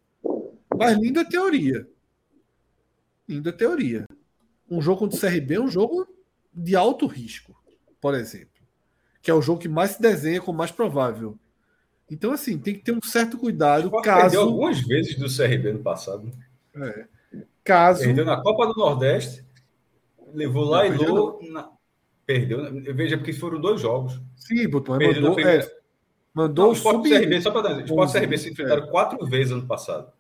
[0.78, 1.88] Mas lindo é teoria.
[3.30, 4.06] indo a teoria.
[4.70, 6.06] Um jogo contra o CRB é um jogo
[6.54, 7.56] de alto risco,
[8.02, 8.60] por exemplo.
[9.22, 11.40] Que é o jogo que mais se desenha como mais provável.
[12.12, 13.90] Então, assim, tem que ter um certo cuidado.
[14.02, 14.22] caso...
[14.22, 16.30] Perdeu algumas vezes do CRB no passado.
[16.76, 17.06] É.
[17.64, 18.04] Caso.
[18.04, 19.47] Perdeu na Copa do Nordeste,
[20.34, 21.40] levou lá e Lô.
[21.52, 21.70] Na...
[22.26, 22.60] Perdeu.
[22.94, 24.22] Veja, porque foram dois jogos.
[24.36, 25.64] Sim, botou, mandou, primeira...
[25.64, 25.72] é,
[26.34, 27.08] mandou não, o Sport.
[27.08, 27.78] CRB, só para dar.
[27.78, 28.88] O Sport CRB se enfrentaram é.
[28.88, 30.12] quatro vezes ano passado.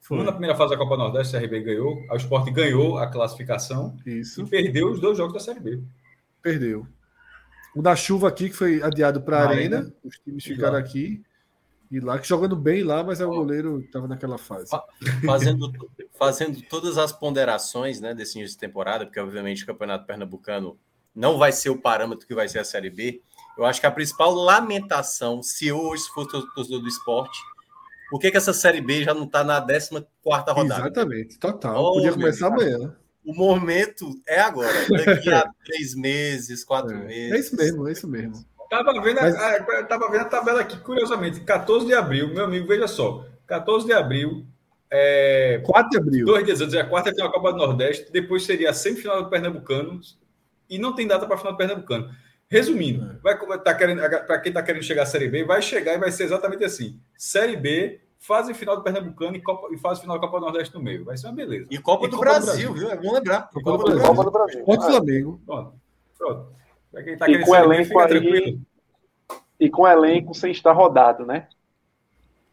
[0.00, 0.18] Foi.
[0.18, 2.04] Um na primeira fase da Copa Nordeste, o CRB ganhou.
[2.10, 3.96] O Sport ganhou a classificação.
[4.04, 4.42] Isso.
[4.42, 5.80] E perdeu os dois jogos da Série B.
[6.42, 6.86] Perdeu.
[7.74, 9.76] O da chuva aqui, que foi adiado para a Arena.
[9.78, 9.94] Arena.
[10.04, 11.22] Os times ficaram aqui.
[11.92, 14.70] E lá, que jogando bem lá, mas é o goleiro estava naquela fase.
[15.26, 15.70] Fazendo,
[16.18, 20.78] fazendo todas as ponderações né, desse início de temporada, porque obviamente o Campeonato Pernambucano
[21.14, 23.20] não vai ser o parâmetro que vai ser a Série B.
[23.58, 27.38] Eu acho que a principal lamentação, se hoje fosse o torcedor do esporte,
[28.08, 30.80] por que, que essa Série B já não está na 14 rodada?
[30.80, 31.84] Exatamente, total.
[31.84, 32.96] Oh, Podia começar amanhã.
[33.22, 37.32] O momento é agora, daqui a três meses, quatro é, meses.
[37.32, 38.44] É isso mesmo, é isso mesmo.
[38.72, 39.36] Tava vendo, Mas...
[39.36, 43.84] a, tava vendo a tabela aqui, curiosamente, 14 de abril, meu amigo, veja só, 14
[43.84, 44.46] de abril,
[44.90, 46.24] é, 4 de abril.
[46.24, 49.28] Dois dias antes, a quarta tem a Copa do Nordeste, depois seria a semifinal do
[49.28, 50.00] Pernambucano,
[50.70, 52.08] e não tem data para a final do Pernambucano.
[52.48, 53.16] Resumindo, é.
[53.22, 56.10] vai, tá querendo, para quem está querendo chegar à Série B, vai chegar e vai
[56.10, 60.26] ser exatamente assim: Série B, fase final do Pernambucano e, Copa, e fase final da
[60.26, 61.04] Copa do Nordeste no meio.
[61.04, 61.66] Vai ser uma beleza.
[61.70, 62.90] E Copa, e do, Copa Brasil, do, Brasil, viu?
[62.90, 63.50] É bom lembrar.
[63.52, 64.06] Copa, Copa do, Brasil.
[64.06, 64.64] Copa do Brasil.
[64.64, 65.40] Contra o Flamengo.
[65.44, 65.74] Pronto.
[66.16, 66.61] Pronto.
[67.18, 68.60] Tá e com elenco aí, tranquilo.
[69.58, 71.48] E com elenco sem estar rodado, né?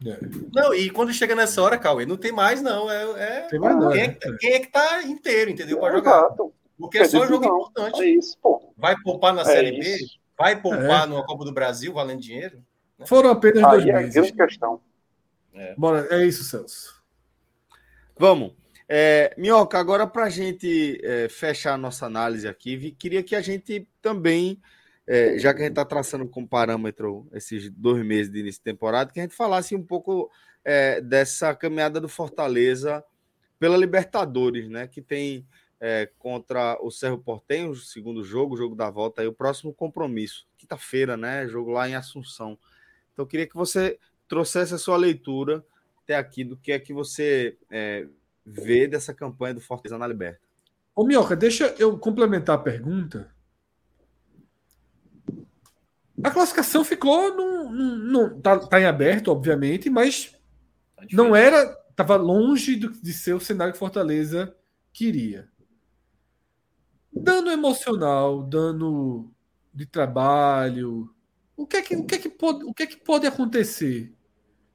[0.04, 0.18] É.
[0.54, 2.90] Não, e quando chega nessa hora, Cauê, não tem mais, não.
[2.90, 3.58] É, é...
[3.58, 5.78] Mais não, quem, é, quem, é, que tá inteiro, entendeu?
[5.78, 6.18] Para jogar.
[6.18, 6.54] Exato.
[6.78, 8.00] Porque é só jogo importante.
[8.00, 8.72] É isso, pô.
[8.76, 9.98] Vai poupar na é Série B?
[10.38, 11.06] Vai poupar é.
[11.06, 12.62] no Copa do Brasil, valendo dinheiro?
[12.98, 13.06] Né?
[13.06, 14.16] Foram apenas Aí dois é meses.
[14.16, 14.80] É grande questão.
[15.52, 15.74] É.
[15.76, 17.02] Bora, é isso, Celso.
[18.18, 18.52] Vamos.
[18.92, 23.40] É, Minhoca, agora para a gente é, fechar a nossa análise aqui, queria que a
[23.40, 24.60] gente também,
[25.06, 28.64] é, já que a gente está traçando como parâmetro esses dois meses de início de
[28.64, 30.28] temporada, que a gente falasse um pouco
[30.64, 33.04] é, dessa caminhada do Fortaleza
[33.60, 34.88] pela Libertadores, né?
[34.88, 35.46] Que tem
[35.78, 39.72] é, contra o Cerro Portenho, o segundo jogo, o jogo da volta, aí o próximo
[39.72, 41.46] compromisso, quinta-feira, né?
[41.46, 42.58] Jogo lá em Assunção.
[43.12, 45.64] Então, queria que você trouxesse a sua leitura
[46.02, 48.08] até aqui do que é que você é,
[48.50, 50.40] vê dessa campanha do Fortaleza na Liberta.
[50.94, 53.32] Ô, Mioca, deixa eu complementar a pergunta.
[56.22, 60.36] A classificação ficou no, no, no tá, tá, em aberto, obviamente, mas
[60.96, 64.54] tá não era, estava longe do, de ser o cenário que Fortaleza
[64.92, 65.48] queria.
[67.12, 69.32] Dano emocional, dano
[69.72, 71.10] de trabalho,
[71.56, 74.12] o que é que, o que, é que, pode, o que, é que pode acontecer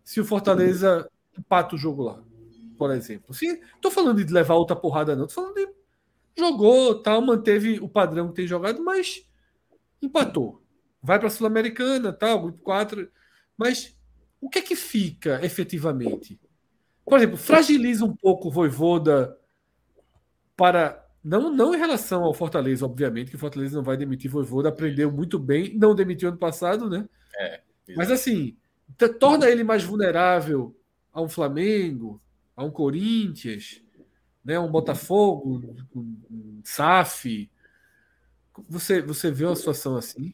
[0.04, 2.24] se o Fortaleza empata o jogo lá?
[2.76, 3.34] Por exemplo.
[3.34, 5.28] Se, tô falando de levar outra porrada, não.
[5.28, 5.68] Tô falando de
[6.38, 9.26] jogou, tal, manteve o padrão que tem jogado, mas
[10.02, 10.62] empatou.
[11.02, 13.10] Vai para a Sul-Americana, tal, grupo 4.
[13.58, 13.98] Mas
[14.42, 16.40] o que é que fica efetivamente?
[17.06, 19.38] Por exemplo, fragiliza um pouco o Voivoda
[20.58, 21.04] para.
[21.24, 25.12] Não, não em relação ao Fortaleza, obviamente, que o Fortaleza não vai demitir Voivoda, aprendeu
[25.12, 27.08] muito bem, não demitiu ano passado, né?
[27.38, 27.62] É,
[27.96, 28.56] Mas assim,
[29.20, 30.76] torna ele mais vulnerável
[31.12, 32.22] a um Flamengo,
[32.56, 33.82] a um Corinthians,
[34.44, 35.62] né, um Botafogo,
[35.96, 37.50] um SAF.
[38.70, 40.34] Você, você vê uma situação assim?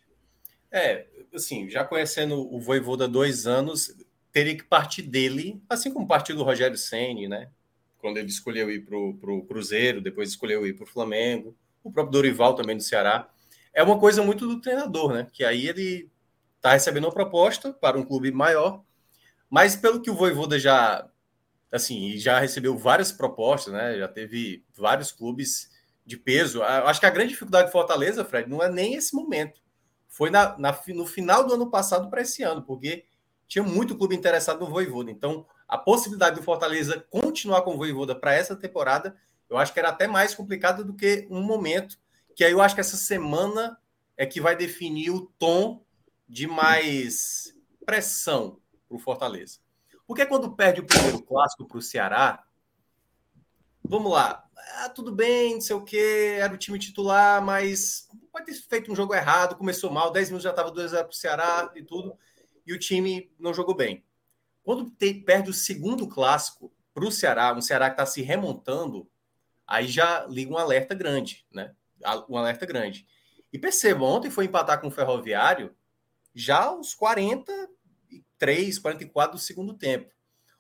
[0.70, 3.96] É, assim, já conhecendo o Voivoda há dois anos,
[4.32, 7.50] teria que partir dele, assim como partiu do Rogério Ceni, né?
[7.98, 12.12] Quando ele escolheu ir para o Cruzeiro, depois escolheu ir para o Flamengo, o próprio
[12.12, 13.30] Dorival também do Ceará.
[13.74, 15.28] É uma coisa muito do treinador, né?
[15.32, 16.10] Que aí ele
[16.56, 18.84] está recebendo uma proposta para um clube maior,
[19.50, 21.11] mas pelo que o Voivoda já
[21.72, 23.98] assim, já recebeu várias propostas, né?
[23.98, 25.70] Já teve vários clubes
[26.06, 26.62] de peso.
[26.62, 29.62] Acho que a grande dificuldade de Fortaleza, Fred, não é nem esse momento.
[30.08, 33.06] Foi na, na no final do ano passado para esse ano, porque
[33.48, 35.10] tinha muito clube interessado no Voivoda.
[35.10, 39.16] Então, a possibilidade do Fortaleza continuar com o Voivoda para essa temporada,
[39.50, 41.98] eu acho que era até mais complicado do que um momento,
[42.36, 43.78] que aí eu acho que essa semana
[44.18, 45.84] é que vai definir o tom
[46.28, 49.60] de mais pressão para o Fortaleza.
[50.12, 52.44] Porque quando perde o primeiro clássico para o Ceará,
[53.82, 58.48] vamos lá, ah, tudo bem, não sei o que, era o time titular, mas pode
[58.48, 61.72] ter feito um jogo errado, começou mal, 10 minutos já estava 2x0 para o Ceará
[61.78, 62.14] e tudo,
[62.68, 64.04] e o time não jogou bem.
[64.64, 64.92] Quando
[65.26, 69.10] perde o segundo clássico para o Ceará, um Ceará que está se remontando,
[69.66, 71.74] aí já liga um alerta grande, né?
[72.28, 73.08] Um alerta grande.
[73.54, 75.74] E perceba, ontem foi empatar com o Ferroviário,
[76.36, 77.71] já aos 40,
[78.42, 80.12] 43, 44 do segundo tempo.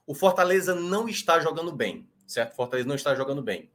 [0.05, 2.53] O Fortaleza não está jogando bem, certo?
[2.53, 3.71] O Fortaleza não está jogando bem.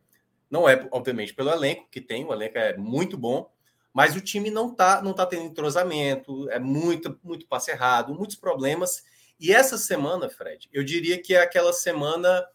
[0.49, 3.51] Não é, obviamente, pelo elenco que tem, o elenco é muito bom,
[3.93, 8.37] mas o time não está não tá tendo entrosamento, é muito, muito passe errado, muitos
[8.37, 9.03] problemas.
[9.41, 12.47] E essa semana, Fred, eu diria que é aquela semana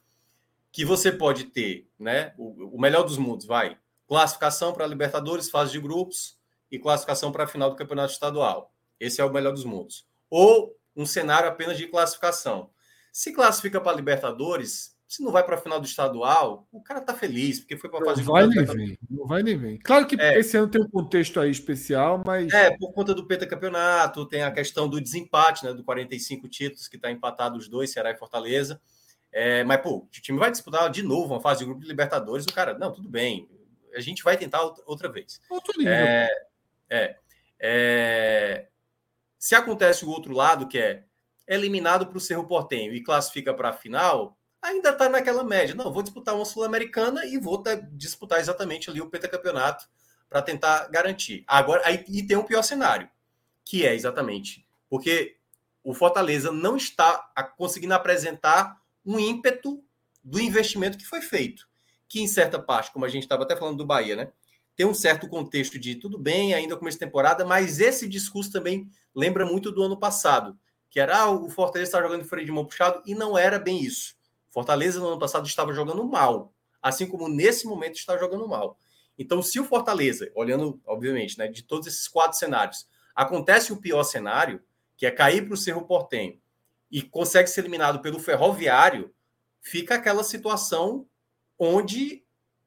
[0.72, 2.34] que você pode ter, né?
[2.38, 3.78] O, o melhor dos mundos, vai.
[4.08, 6.40] Classificação para Libertadores, fase de grupos
[6.72, 8.74] e classificação para a final do Campeonato Estadual.
[8.98, 10.08] Esse é o melhor dos mundos.
[10.30, 12.70] Ou um cenário apenas de classificação.
[13.12, 17.14] Se classifica para Libertadores, se não vai para a final do estadual, o cara tá
[17.14, 18.24] feliz, porque foi para fazer.
[18.24, 19.80] Não vai nem vir, não vai nem vir.
[19.80, 20.40] Claro que é.
[20.40, 22.54] esse ano tem um contexto aí especial, mas.
[22.54, 25.74] É, por conta do pentacampeonato, tem a questão do desempate, né?
[25.74, 28.80] Do 45 títulos, que está empatado os dois, Ceará e Fortaleza.
[29.34, 32.46] É, mas, pô, o time vai disputar de novo uma fase de grupo de Libertadores,
[32.46, 33.50] o cara, não, tudo bem,
[33.96, 35.42] a gente vai tentar outra vez.
[35.50, 35.94] Outro nível.
[35.94, 36.30] É,
[36.90, 37.16] é,
[37.60, 38.68] é,
[39.42, 41.04] se acontece o outro lado, que é
[41.48, 45.74] eliminado para o Cerro Portenho e classifica para a final, ainda está naquela média.
[45.74, 47.64] Não, vou disputar uma Sul-Americana e vou
[47.94, 49.90] disputar exatamente ali o pentacampeonato
[50.30, 51.44] para tentar garantir.
[51.48, 53.10] Agora, aí e tem um pior cenário,
[53.66, 55.38] que é exatamente porque
[55.84, 59.84] o Fortaleza não está conseguindo apresentar um ímpeto
[60.24, 61.68] do investimento que foi feito,
[62.08, 64.32] que em certa parte, como a gente estava até falando do Bahia, né?
[64.76, 68.90] Tem um certo contexto de tudo bem, ainda começo de temporada, mas esse discurso também
[69.14, 70.58] lembra muito do ano passado,
[70.90, 73.82] que era ah, o Fortaleza está jogando freio de mão puxado, e não era bem
[73.82, 74.16] isso.
[74.50, 78.78] Fortaleza no ano passado estava jogando mal, assim como nesse momento está jogando mal.
[79.18, 84.04] Então, se o Fortaleza, olhando, obviamente, né, de todos esses quatro cenários, acontece o pior
[84.04, 84.62] cenário,
[84.98, 86.40] que é cair para o Cerro Portenho
[86.92, 89.14] e consegue ser eliminado pelo Ferroviário,
[89.62, 91.08] fica aquela situação
[91.58, 92.24] onde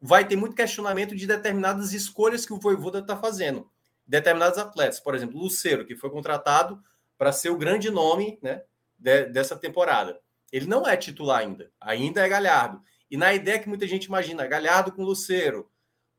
[0.07, 3.71] vai ter muito questionamento de determinadas escolhas que o Voivoda está fazendo.
[4.07, 6.79] Determinados atletas, por exemplo, Luceiro, que foi contratado
[7.17, 8.63] para ser o grande nome né,
[8.99, 10.21] de, dessa temporada.
[10.53, 12.83] Ele não é titular ainda, ainda é Galhardo.
[13.11, 15.71] E na ideia que muita gente imagina, Galhardo com Lucero.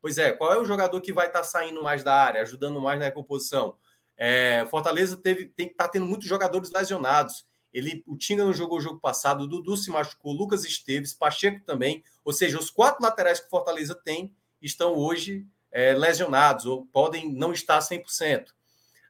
[0.02, 2.80] Pois é, qual é o jogador que vai estar tá saindo mais da área, ajudando
[2.80, 3.76] mais na recomposição?
[4.16, 7.46] É, Fortaleza teve, tá tendo muitos jogadores lesionados.
[7.76, 11.62] Ele, o Tinga não jogou o jogo passado, o Dudu se machucou, Lucas Esteves, Pacheco
[11.62, 12.02] também.
[12.24, 17.30] Ou seja, os quatro laterais que o Fortaleza tem estão hoje é, lesionados ou podem
[17.30, 18.46] não estar 100%.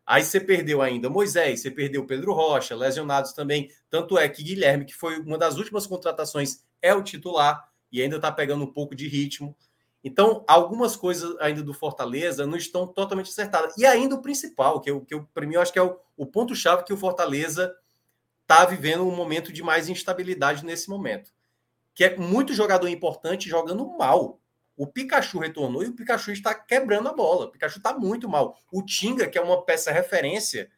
[0.05, 3.71] Aí você perdeu ainda Moisés, você perdeu Pedro Rocha, lesionados também.
[3.89, 8.17] Tanto é que Guilherme, que foi uma das últimas contratações, é o titular e ainda
[8.17, 9.57] está pegando um pouco de ritmo.
[10.03, 13.77] Então, algumas coisas ainda do Fortaleza não estão totalmente acertadas.
[13.79, 16.83] E ainda o principal, que, que para mim eu acho que é o, o ponto-chave
[16.83, 17.73] que o Fortaleza
[18.47, 21.33] está vivendo um momento de mais instabilidade nesse momento.
[21.93, 24.41] Que é muito jogador importante jogando mal.
[24.77, 27.47] O Pikachu retornou e o Pikachu está quebrando a bola.
[27.47, 28.57] O Pikachu está muito mal.
[28.71, 30.71] O Tinga, que é uma peça referência,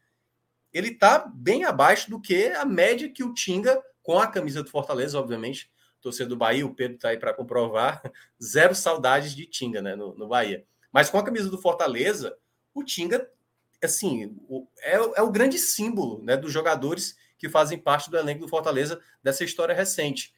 [0.73, 4.69] ele está bem abaixo do que a média que o Tinga, com a camisa do
[4.69, 5.69] Fortaleza, obviamente,
[6.01, 8.01] torcedor do Bahia, o Pedro está aí para comprovar,
[8.41, 10.65] zero saudades de Tinga né, no, no, Bahia.
[10.91, 12.35] Mas com a camisa do Fortaleza,
[12.73, 13.29] o Tinga,
[13.83, 18.41] assim, o, é, é o grande símbolo né, dos jogadores que fazem parte do elenco
[18.41, 20.33] do Fortaleza dessa história recente.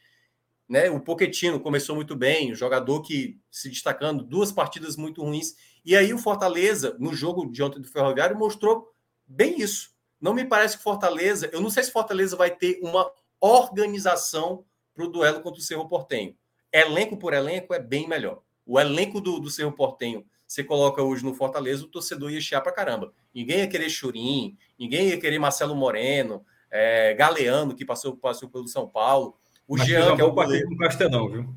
[0.69, 0.89] Né?
[0.89, 5.55] O Poquetino começou muito bem, o jogador que se destacando, duas partidas muito ruins.
[5.83, 8.89] E aí o Fortaleza, no jogo de ontem do Ferroviário, mostrou
[9.27, 9.91] bem isso.
[10.21, 14.63] Não me parece que Fortaleza, eu não sei se Fortaleza vai ter uma organização
[14.93, 16.37] para o duelo contra o Cerro Portenho.
[16.71, 18.41] Elenco por elenco é bem melhor.
[18.65, 22.61] O elenco do, do Cerro Portenho, você coloca hoje no Fortaleza, o torcedor ia chiar
[22.61, 23.11] para caramba.
[23.33, 28.67] Ninguém ia querer Churim, ninguém ia querer Marcelo Moreno, é, Galeano, que passou, passou pelo
[28.67, 29.35] São Paulo.
[29.67, 30.67] O Mas Jean, que é o goleiro.
[30.67, 31.55] com o Castelão, viu?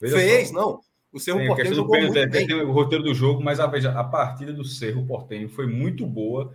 [0.00, 0.54] Veja fez, só.
[0.54, 0.80] não.
[1.12, 2.46] O Cerro Portenho jogou muito tem, bem.
[2.46, 6.04] Tem o roteiro do jogo, mas a, veja, a partida do Cerro Portenho foi muito
[6.04, 6.52] boa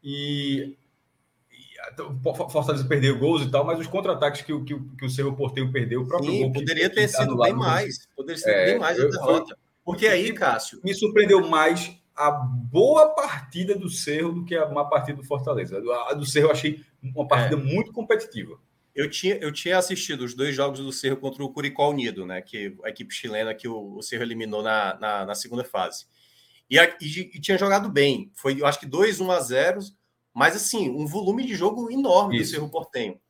[0.00, 0.76] e,
[1.50, 5.72] e Fortaleza perdeu gols e tal, mas os contra-ataques que, que, que o Cerro Portenho
[5.72, 8.06] perdeu, o próprio Sim, gol poderia ter sido bem mais.
[8.14, 9.58] Poderia ser é, bem mais a derrota.
[9.84, 10.80] Porque aí, Cássio...
[10.84, 15.82] Me surpreendeu mais a boa partida do Cerro do que a má partida do Fortaleza.
[16.08, 17.64] A do Cerro eu achei uma partida é.
[17.64, 18.58] muito competitiva.
[18.94, 22.40] Eu tinha, eu tinha assistido os dois jogos do Cerro contra o Curicó Unido, né?
[22.40, 26.06] Que a equipe chilena que o, o Cerro eliminou na, na, na segunda fase.
[26.68, 28.32] E, a, e, e, tinha jogado bem.
[28.34, 29.80] Foi, eu acho que 2 1 a 0
[30.34, 32.52] mas assim, um volume de jogo enorme Isso.
[32.52, 33.20] do Cerro Portenho.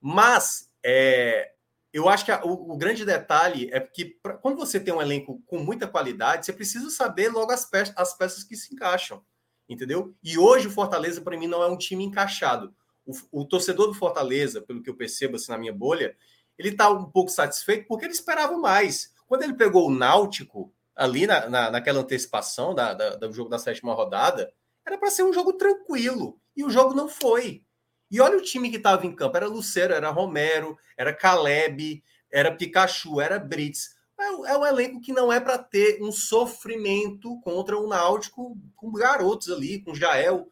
[0.00, 1.51] Mas é,
[1.92, 5.02] eu acho que a, o, o, grande detalhe é que pra, quando você tem um
[5.02, 9.22] elenco com muita qualidade, você precisa saber logo as, pe as peças que se encaixam,
[9.68, 10.14] entendeu?
[10.22, 13.94] E hoje o Fortaleza, para mim, não é um time encaixado o, o, torcedor do
[13.94, 16.16] Fortaleza, pelo que eu percebo assim, na minha bolha,
[16.58, 19.12] ele está um pouco satisfeito porque ele esperava mais.
[19.26, 23.58] Quando ele pegou o Náutico ali na, na, naquela antecipação da, da, do jogo da
[23.58, 24.52] sétima rodada,
[24.86, 26.38] era para ser um jogo tranquilo.
[26.56, 27.64] E o jogo não foi.
[28.12, 32.54] E olha o time que estava em campo: era Lucero, era Romero, era Caleb, era
[32.54, 33.96] Pikachu, era Brits.
[34.20, 38.92] é, é um elenco que não é para ter um sofrimento contra o Náutico com
[38.92, 40.46] garotos ali, com Jael,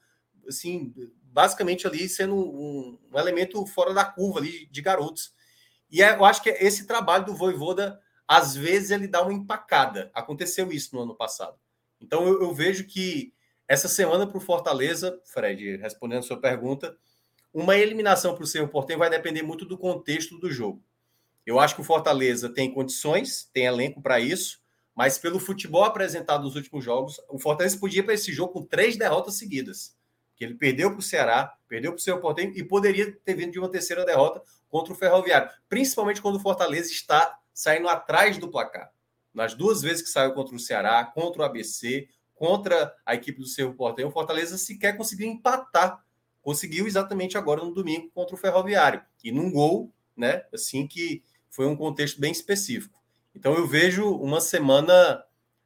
[0.49, 5.35] assim, basicamente ali sendo um, um elemento fora da curva ali de garotos.
[5.91, 10.11] E é, eu acho que esse trabalho do Voivoda, às vezes, ele dá uma empacada.
[10.15, 11.59] Aconteceu isso no ano passado.
[12.01, 13.35] Então eu, eu vejo que
[13.69, 16.97] essa semana para o Fortaleza, Fred, respondendo a sua pergunta,
[17.53, 20.83] uma eliminação para o Cerro Portenho vai depender muito do contexto do jogo.
[21.45, 24.61] Eu acho que o Fortaleza tem condições, tem elenco para isso,
[24.95, 28.97] mas pelo futebol apresentado nos últimos jogos, o Fortaleza podia para esse jogo com três
[28.97, 29.97] derrotas seguidas.
[30.37, 33.53] Que ele perdeu para o Ceará, perdeu para o seu Portenho e poderia ter vindo
[33.53, 38.49] de uma terceira derrota contra o Ferroviário, principalmente quando o Fortaleza está saindo atrás do
[38.49, 38.91] placar.
[39.35, 43.47] Nas duas vezes que saiu contra o Ceará, contra o ABC, contra a equipe do
[43.47, 46.03] Cerro Portenho, o Fortaleza sequer conseguiu empatar.
[46.43, 49.03] Conseguiu exatamente agora no domingo contra o Ferroviário.
[49.23, 50.45] E num gol, né?
[50.53, 53.01] Assim que foi um contexto bem específico.
[53.35, 55.25] Então eu vejo uma semana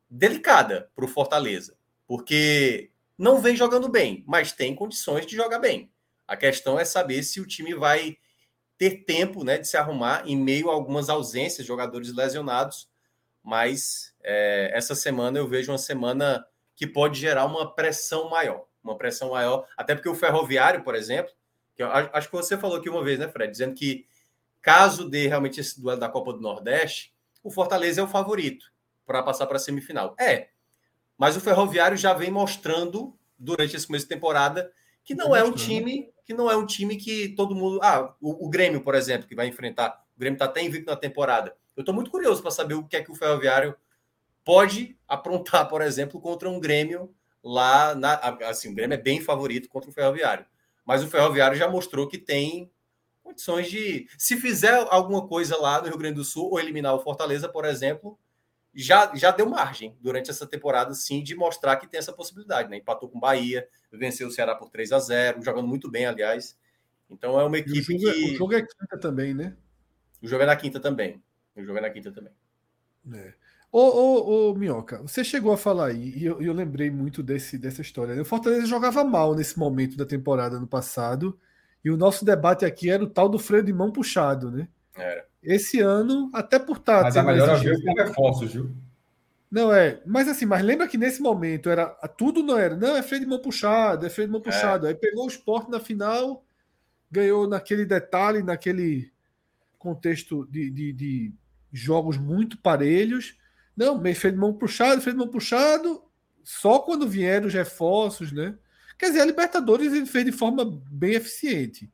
[0.08, 5.90] delicada para o Fortaleza, porque não vem jogando bem, mas tem condições de jogar bem.
[6.26, 8.16] A questão é saber se o time vai
[8.76, 12.88] ter tempo né, de se arrumar em meio a algumas ausências, jogadores lesionados.
[13.42, 18.64] Mas é, essa semana eu vejo uma semana que pode gerar uma pressão maior.
[18.84, 21.32] Uma pressão maior, até porque o Ferroviário, por exemplo,
[21.74, 24.06] que eu, acho que você falou aqui uma vez, né, Fred, dizendo que
[24.64, 28.72] Caso dê realmente esse duelo da Copa do Nordeste, o Fortaleza é o favorito
[29.04, 30.16] para passar para a semifinal.
[30.18, 30.48] É,
[31.18, 34.72] mas o Ferroviário já vem mostrando durante esse começo de temporada
[35.04, 37.78] que não é um time que não é um time que todo mundo.
[37.82, 40.02] Ah, o, o Grêmio, por exemplo, que vai enfrentar.
[40.16, 41.54] O Grêmio está até invicto na temporada.
[41.76, 43.76] Eu estou muito curioso para saber o que é que o Ferroviário
[44.42, 47.14] pode aprontar, por exemplo, contra um Grêmio
[47.44, 48.14] lá na.
[48.48, 50.46] Assim, o Grêmio é bem favorito contra o Ferroviário.
[50.84, 52.72] Mas o Ferroviário já mostrou que tem
[53.22, 54.08] condições de.
[54.16, 57.64] Se fizer alguma coisa lá no Rio Grande do Sul, ou eliminar o Fortaleza, por
[57.64, 58.18] exemplo,
[58.74, 62.70] já, já deu margem durante essa temporada, sim, de mostrar que tem essa possibilidade.
[62.70, 62.78] Né?
[62.78, 66.58] Empatou com Bahia, venceu o Ceará por 3 a 0 jogando muito bem, aliás.
[67.08, 68.34] Então é uma equipe o jogo, é, que.
[68.34, 69.56] O jogo é quinta também, né?
[70.22, 71.22] O jogo é na quinta também.
[71.54, 72.32] O jogo é na quinta também.
[73.12, 73.34] É.
[73.76, 77.58] Ô, ô, ô, Minhoca, você chegou a falar aí, e eu, eu lembrei muito desse,
[77.58, 78.14] dessa história.
[78.14, 78.20] Né?
[78.20, 81.36] O Fortaleza jogava mal nesse momento da temporada no passado.
[81.84, 84.68] E o nosso debate aqui era o tal do freio de mão puxado, né?
[84.94, 85.26] Era.
[85.42, 87.02] Esse ano, até por estar.
[87.02, 88.70] Mas a melhor veio com reforços, viu?
[89.50, 91.86] Não é, mas assim, mas lembra que nesse momento era
[92.16, 94.44] tudo não era, não é freio de mão puxado, é freio de mão é.
[94.44, 94.86] puxado.
[94.86, 94.90] É.
[94.90, 96.44] Aí pegou o esporte na final,
[97.10, 99.10] ganhou naquele detalhe, naquele
[99.80, 101.32] contexto de, de, de
[101.72, 103.36] jogos muito parelhos.
[103.76, 106.02] Não, freio de mão puxado, freio de mão puxado,
[106.42, 108.56] só quando vieram os reforços, né?
[108.98, 111.90] Quer dizer, a Libertadores ele fez de forma bem eficiente.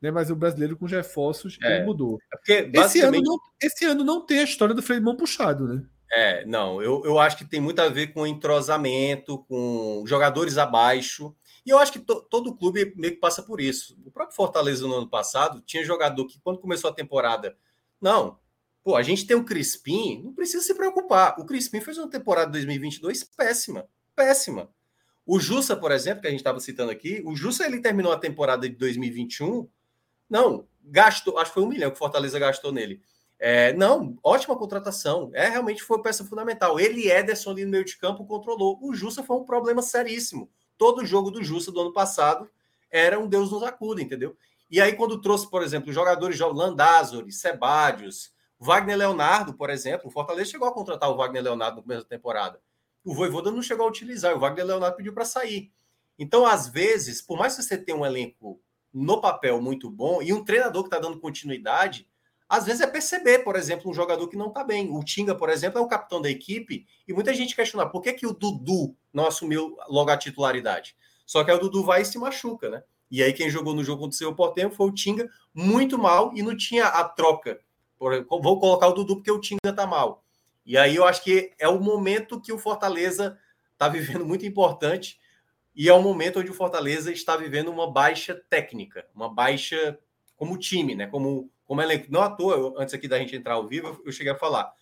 [0.00, 0.10] Né?
[0.10, 2.18] Mas o brasileiro com os reforços é, ele mudou.
[2.32, 2.86] É porque, basicamente...
[2.86, 5.84] esse, ano não, esse ano não tem a história do freio de mão puxado, né?
[6.12, 11.34] É, não, eu, eu acho que tem muito a ver com entrosamento, com jogadores abaixo.
[11.66, 13.98] E eu acho que to, todo clube meio que passa por isso.
[14.04, 17.56] O próprio Fortaleza no ano passado tinha jogador que, quando começou a temporada,
[18.00, 18.38] não,
[18.84, 21.34] pô, a gente tem o Crispim, não precisa se preocupar.
[21.40, 24.68] O Crispim fez uma temporada 2022 péssima, péssima.
[25.26, 28.18] O Jussa, por exemplo, que a gente estava citando aqui, o Jussa ele terminou a
[28.18, 29.66] temporada de 2021.
[30.28, 33.00] Não, gastou, acho que foi um milhão que o Fortaleza gastou nele.
[33.38, 35.30] É, não, ótima contratação.
[35.32, 36.78] É realmente foi peça fundamental.
[36.78, 38.78] Ele Ederson ali no meio de campo controlou.
[38.82, 40.50] O Jussa foi um problema seríssimo.
[40.76, 42.50] Todo jogo do Jussa do ano passado
[42.90, 44.36] era um Deus nos acuda, entendeu?
[44.70, 48.33] E aí, quando trouxe, por exemplo, jogadores Landázuri, Sebadios,
[48.64, 52.08] Wagner Leonardo, por exemplo, o Fortaleza chegou a contratar o Wagner Leonardo no começo da
[52.08, 52.60] temporada
[53.04, 55.70] o Voivoda não chegou a utilizar, o Wagner Leonardo pediu para sair.
[56.18, 58.58] Então, às vezes, por mais que você tenha um elenco
[58.92, 62.08] no papel muito bom e um treinador que está dando continuidade,
[62.48, 64.90] às vezes é perceber, por exemplo, um jogador que não está bem.
[64.90, 68.12] O Tinga, por exemplo, é o capitão da equipe e muita gente questiona por que,
[68.12, 70.96] que o Dudu não assumiu logo a titularidade.
[71.26, 72.82] Só que aí o Dudu vai e se machuca, né?
[73.10, 76.32] E aí quem jogou no jogo contra o seu Portempo foi o Tinga, muito mal,
[76.34, 77.60] e não tinha a troca.
[78.28, 80.24] Vou colocar o Dudu porque o Tinga tá mal.
[80.64, 83.38] E aí eu acho que é o momento que o Fortaleza
[83.72, 85.20] está vivendo muito importante
[85.74, 89.98] e é o momento onde o Fortaleza está vivendo uma baixa técnica, uma baixa
[90.36, 91.06] como time, né?
[91.06, 92.06] Como, como elenco.
[92.10, 94.72] Não à toa, eu, antes aqui da gente entrar ao vivo, eu cheguei a falar.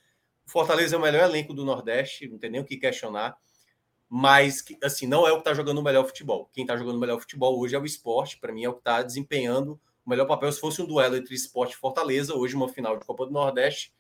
[0.47, 3.37] O Fortaleza é o melhor elenco do Nordeste, não tem nem o que questionar,
[4.09, 6.51] mas assim, não é o que está jogando o melhor futebol.
[6.53, 8.81] Quem está jogando o melhor futebol hoje é o esporte, para mim é o que
[8.81, 10.51] está desempenhando o melhor papel.
[10.53, 13.93] Se fosse um duelo entre esporte e Fortaleza, hoje uma final de Copa do Nordeste,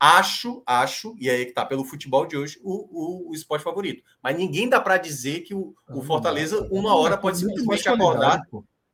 [0.00, 4.04] Acho, acho, e aí que tá pelo futebol de hoje, o, o, o esporte favorito.
[4.22, 8.40] Mas ninguém dá para dizer que o, o Fortaleza, uma hora, pode simplesmente acordar.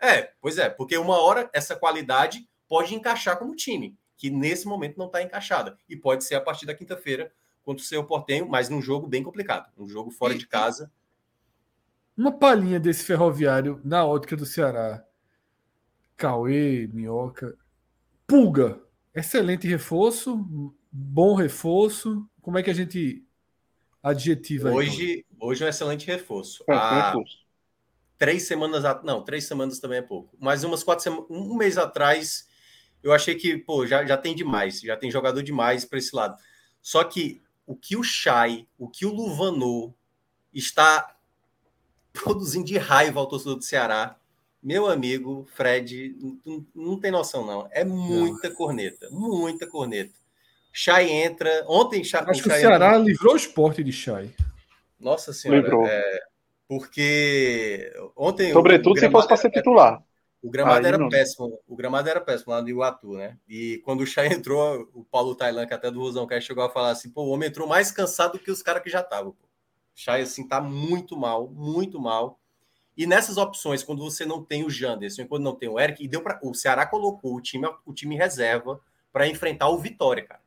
[0.00, 3.94] É, pois é, porque uma hora essa qualidade pode encaixar como time.
[4.16, 5.76] que nesse momento não está encaixada.
[5.86, 7.30] E pode ser a partir da quinta-feira
[7.62, 10.90] contra o seu Portenho, mas num jogo bem complicado, um jogo fora de casa.
[12.16, 15.04] Uma palhinha desse ferroviário na ótica do Ceará.
[16.16, 17.56] Cauê, Minhoca.
[18.26, 18.80] Pulga,
[19.14, 22.28] excelente reforço, bom reforço.
[22.40, 23.24] Como é que a gente
[24.02, 25.24] adjetiva hoje?
[25.26, 25.48] Então?
[25.48, 26.64] Hoje é um excelente reforço.
[26.68, 27.38] É, Há reforço.
[28.16, 30.34] três semanas, não, três semanas também é pouco.
[30.38, 32.48] Mas umas quatro semanas, um mês atrás,
[33.02, 36.40] eu achei que pô, já, já tem demais, já tem jogador demais para esse lado.
[36.80, 39.94] Só que o que o Chay, o que o Luvanô
[40.52, 41.16] está
[42.12, 44.18] produzindo de raiva ao torcedor do Ceará,
[44.64, 47.68] meu amigo Fred, não, não tem noção, não.
[47.70, 48.56] É muita não.
[48.56, 50.14] corneta, muita corneta.
[50.72, 51.64] Chay entra.
[51.68, 52.98] Ontem, Chay, Acho que o Ceará entra...
[52.98, 54.34] livrou o esporte de Chay.
[54.98, 55.68] Nossa Senhora.
[55.86, 56.20] É,
[56.66, 58.52] porque ontem.
[58.52, 60.02] Sobretudo se fosse para ser titular.
[60.42, 61.08] O gramado Aí era não.
[61.08, 61.58] péssimo.
[61.66, 63.38] O gramado era péssimo lá no Iguatu, né?
[63.48, 66.70] E quando o Chay entrou, o Paulo Tailan, que até do Rosão Cast, chegou a
[66.70, 69.36] falar assim: pô, o homem entrou mais cansado que os caras que já estavam.
[69.94, 72.40] Chay, assim, tá muito mal, muito mal.
[72.96, 76.08] E nessas opções, quando você não tem o Janderson, quando não tem o Eric, e
[76.08, 78.80] deu para o Ceará colocou o time, o time reserva
[79.12, 80.40] para enfrentar o Vitória, cara.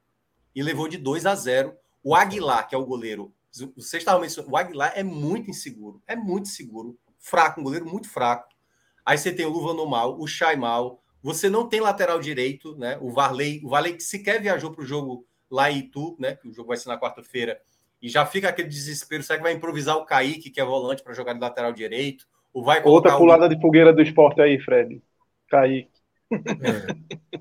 [0.55, 1.75] E levou de 2 a 0.
[2.03, 3.33] O Aguilar, que é o goleiro,
[3.75, 8.09] vocês estavam mencionando, o Aguilar é muito inseguro, é muito seguro, fraco, um goleiro muito
[8.09, 8.47] fraco.
[9.05, 12.75] Aí você tem o Luva no mal, o Chay mal, você não tem lateral direito,
[12.77, 12.97] né?
[13.01, 16.35] O Varley, o Varley que sequer viajou para o jogo lá em Itu, né?
[16.35, 17.59] Que o jogo vai ser na quarta-feira,
[18.01, 21.13] e já fica aquele desespero, será que vai improvisar o Kaique, que é volante, para
[21.13, 22.27] jogar de lateral direito?
[22.63, 25.01] Vai Outra pulada de fogueira do esporte aí, Fred.
[25.49, 25.89] Kaique.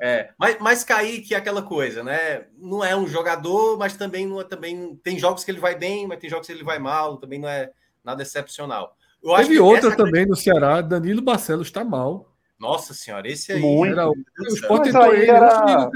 [0.00, 0.30] É, é.
[0.38, 2.46] Mas, mas Kaique é aquela coisa, né?
[2.58, 6.06] Não é um jogador, mas também não é, também tem jogos que ele vai bem,
[6.06, 7.70] mas tem jogos que ele vai mal, também não é
[8.04, 8.96] nada excepcional.
[9.22, 12.32] Eu Teve outra também no Ceará, Danilo Barcelos está mal.
[12.58, 13.60] Nossa senhora, esse aí.
[13.60, 13.92] Muito.
[13.92, 14.14] Era, o
[14.48, 15.90] Sport mas aí era...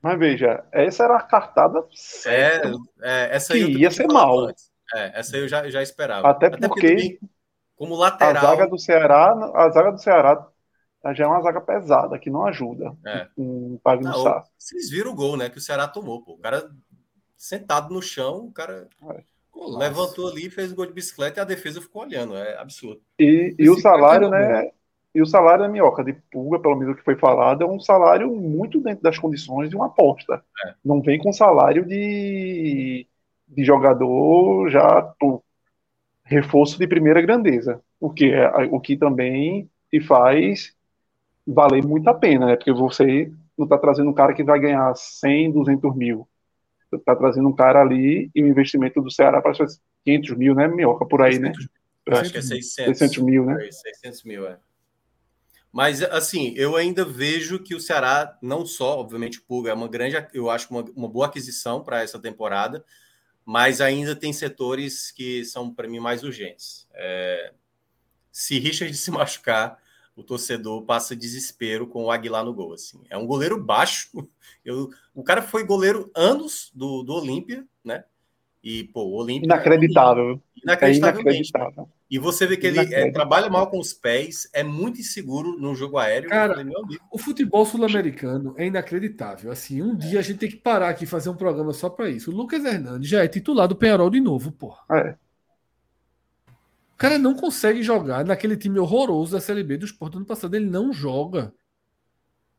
[0.00, 1.84] Mas veja, essa era a cartada
[2.26, 2.62] É,
[3.02, 4.48] é essa aí que ia ser mal.
[4.94, 6.28] É, essa aí eu já, já esperava.
[6.28, 7.18] Até, Até porque, porque
[7.76, 8.44] como lateral.
[8.44, 10.48] A zaga do Ceará, a zaga do Ceará
[11.12, 12.96] já é uma zaga pesada, que não ajuda.
[13.04, 13.28] É.
[13.36, 15.50] Um não, vocês viram o gol, né?
[15.50, 16.32] Que o Ceará tomou, pô.
[16.32, 16.70] O cara
[17.36, 19.22] sentado no chão, o cara é.
[19.78, 22.36] levantou ali, fez o gol de bicicleta e a defesa ficou olhando.
[22.36, 23.02] É absurdo.
[23.18, 24.70] E, e o salário, né?
[25.14, 27.78] E o salário da Minhoca de Pulga, pelo menos o que foi falado, é um
[27.78, 30.42] salário muito dentro das condições de uma aposta.
[30.66, 30.74] É.
[30.84, 33.06] Não vem com salário de,
[33.46, 35.43] de jogador já pô,
[36.34, 40.74] reforço de primeira grandeza, o que, é, o que também te faz
[41.46, 42.56] valer muito a pena, né?
[42.56, 46.28] Porque você não está trazendo um cara que vai ganhar 100, 200 mil.
[46.88, 49.52] Você está trazendo um cara ali e o investimento do Ceará para
[50.04, 50.68] 500 mil, né?
[50.68, 52.18] Minhoca por aí, 600, né?
[52.18, 52.98] Acho que é 600.
[52.98, 53.68] 600 mil, né?
[53.70, 54.58] 600 mil, é.
[55.72, 59.88] Mas, assim, eu ainda vejo que o Ceará, não só, obviamente, o Pulga é uma
[59.88, 62.84] grande, eu acho uma, uma boa aquisição para essa temporada,
[63.44, 66.88] mas ainda tem setores que são, para mim, mais urgentes.
[66.94, 67.52] É,
[68.32, 69.78] se Richard se machucar,
[70.16, 72.72] o torcedor passa desespero com o Aguilar no gol.
[72.72, 73.02] Assim.
[73.10, 74.10] É um goleiro baixo.
[74.64, 78.04] Eu, o cara foi goleiro anos do, do Olímpia, né?
[78.64, 79.44] E, pô, o Olímpia.
[79.44, 80.40] Inacreditável.
[80.56, 81.28] É inacreditavelmente.
[81.28, 81.88] É inacreditável.
[82.10, 85.74] E você vê que ele é, trabalha mal com os pés, é muito inseguro no
[85.74, 86.30] jogo aéreo.
[86.30, 86.72] Cara, falei,
[87.12, 89.52] o futebol sul-americano é inacreditável.
[89.52, 92.08] Assim, um dia a gente tem que parar aqui e fazer um programa só para
[92.08, 92.30] isso.
[92.30, 94.82] O Lucas Hernandes já é titular do Penharol de novo, porra.
[94.92, 95.14] É.
[96.94, 100.54] O cara não consegue jogar naquele time horroroso da Série B do esporte ano passado.
[100.54, 101.52] Ele não joga.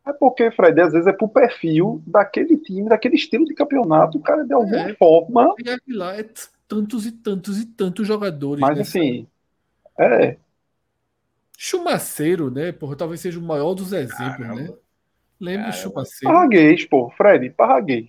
[0.06, 4.18] É porque, Fred, às vezes é pro perfil daquele time, daquele estilo de campeonato.
[4.18, 5.56] O cara, de alguma é, forma.
[5.88, 6.26] Lá é
[6.68, 8.62] tantos e tantos e tantos jogadores.
[8.62, 9.28] Mas, assim,
[9.98, 10.38] é.
[11.58, 12.72] Chumaceiro, né?
[12.72, 14.62] Porra, talvez seja o maior dos exemplos, Caramba.
[14.62, 14.74] né?
[15.40, 16.34] Lembra o Chumaceiro?
[16.34, 18.08] Parraguês, pô, Fred, Parraguês.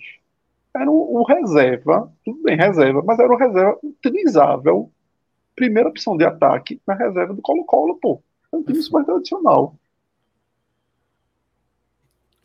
[0.74, 4.90] Era um, um, reserva, tudo bem, reserva, mas era um reserva utilizável.
[5.54, 8.22] Primeira opção de ataque na reserva do Colo-Colo, pô.
[8.52, 9.74] É um time super tradicional.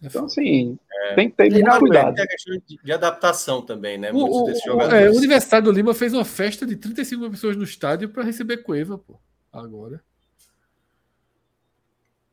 [0.02, 1.16] É então, assim, é.
[1.16, 2.16] tem que ter muito cuidado.
[2.16, 4.12] Tem a questão de, de, adaptação também, né?
[4.12, 5.06] Muitos o, desses jogadores.
[5.06, 8.58] É, o Universidade do Lima fez uma festa de 35 pessoas no estádio para receber
[8.58, 9.20] Cueva, pô
[9.52, 10.02] agora.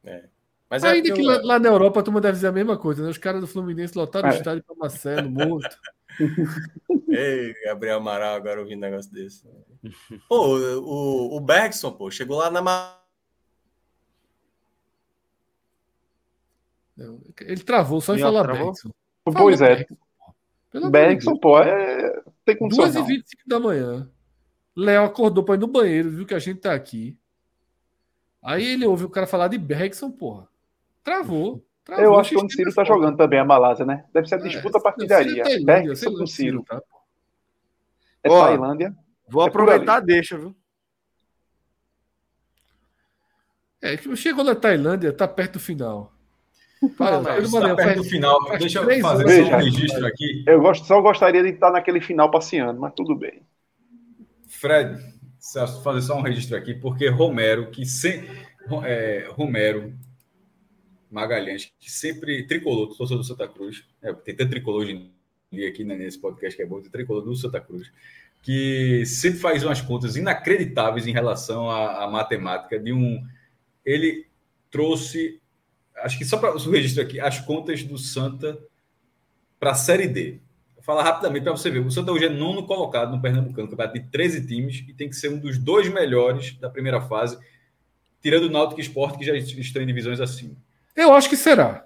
[0.05, 0.25] É.
[0.71, 1.27] Mas é Ainda que, eu...
[1.27, 3.09] lá, lá, na Europa a turma deve dizer a mesma coisa, né?
[3.09, 4.33] Os caras do Fluminense lotaram é.
[4.33, 5.77] o estádio para Marcelo, morto.
[7.09, 9.45] Ei, Gabriel Amaral agora ouvindo um negócio desse.
[10.29, 12.99] Pô, o, o Bergson, pô, chegou lá na.
[17.41, 18.91] Ele travou só em falar Bergson.
[19.25, 19.87] Pois é.
[20.91, 22.23] Bergson, pô, é...
[22.45, 22.85] tem condição.
[22.85, 24.11] 2h25 da manhã.
[24.77, 27.17] Léo acordou para ir no banheiro, viu que a gente tá aqui.
[28.43, 30.49] Aí ele ouve o cara falar de Bergson, porra.
[31.03, 31.65] Travou.
[31.85, 34.05] Travou, eu acho que o Ciro tá jogando também a Malásia, né?
[34.13, 35.45] Deve ser a é, disputa é, partidaria.
[35.65, 36.63] Bergs com Ciro.
[36.63, 36.83] Tá?
[38.23, 38.95] É Ó, Tailândia.
[39.27, 40.55] Vou é aproveitar, deixa, viu?
[43.81, 46.13] É, que chegou na Tailândia, tá perto do final.
[46.97, 48.39] Fala, não, está perto do final.
[48.59, 50.45] Deixa eu fazer veja, um registro aqui.
[50.47, 53.43] Eu gosto, só gostaria de estar naquele final passeando, mas tudo bem.
[54.49, 54.99] Fred,
[55.83, 58.47] fazer só um registro aqui, porque Romero, que sempre.
[58.85, 59.95] É, Romero
[61.11, 65.13] Magalhães, que sempre tricolor, torcedor do Santa Cruz, é, tem tanto tricolor hoje em
[65.51, 67.91] dia aqui né, nesse podcast que é bom, tem tricolor do Santa Cruz,
[68.43, 73.25] que sempre faz umas contas inacreditáveis em relação à, à matemática de um.
[73.85, 74.27] Ele
[74.71, 75.41] trouxe,
[76.03, 78.59] acho que só para o registro aqui, as contas do Santa
[79.59, 80.41] para a Série D.
[80.75, 81.81] Vou falar rapidamente para você ver.
[81.81, 85.17] O Santa hoje é nono colocado no Pernambucano, campeonato de 13 times, e tem que
[85.17, 87.39] ser um dos dois melhores da primeira fase,
[88.23, 90.55] tirando o Náutico Esporte, que já estão em divisões acima.
[90.95, 91.85] Eu acho que será.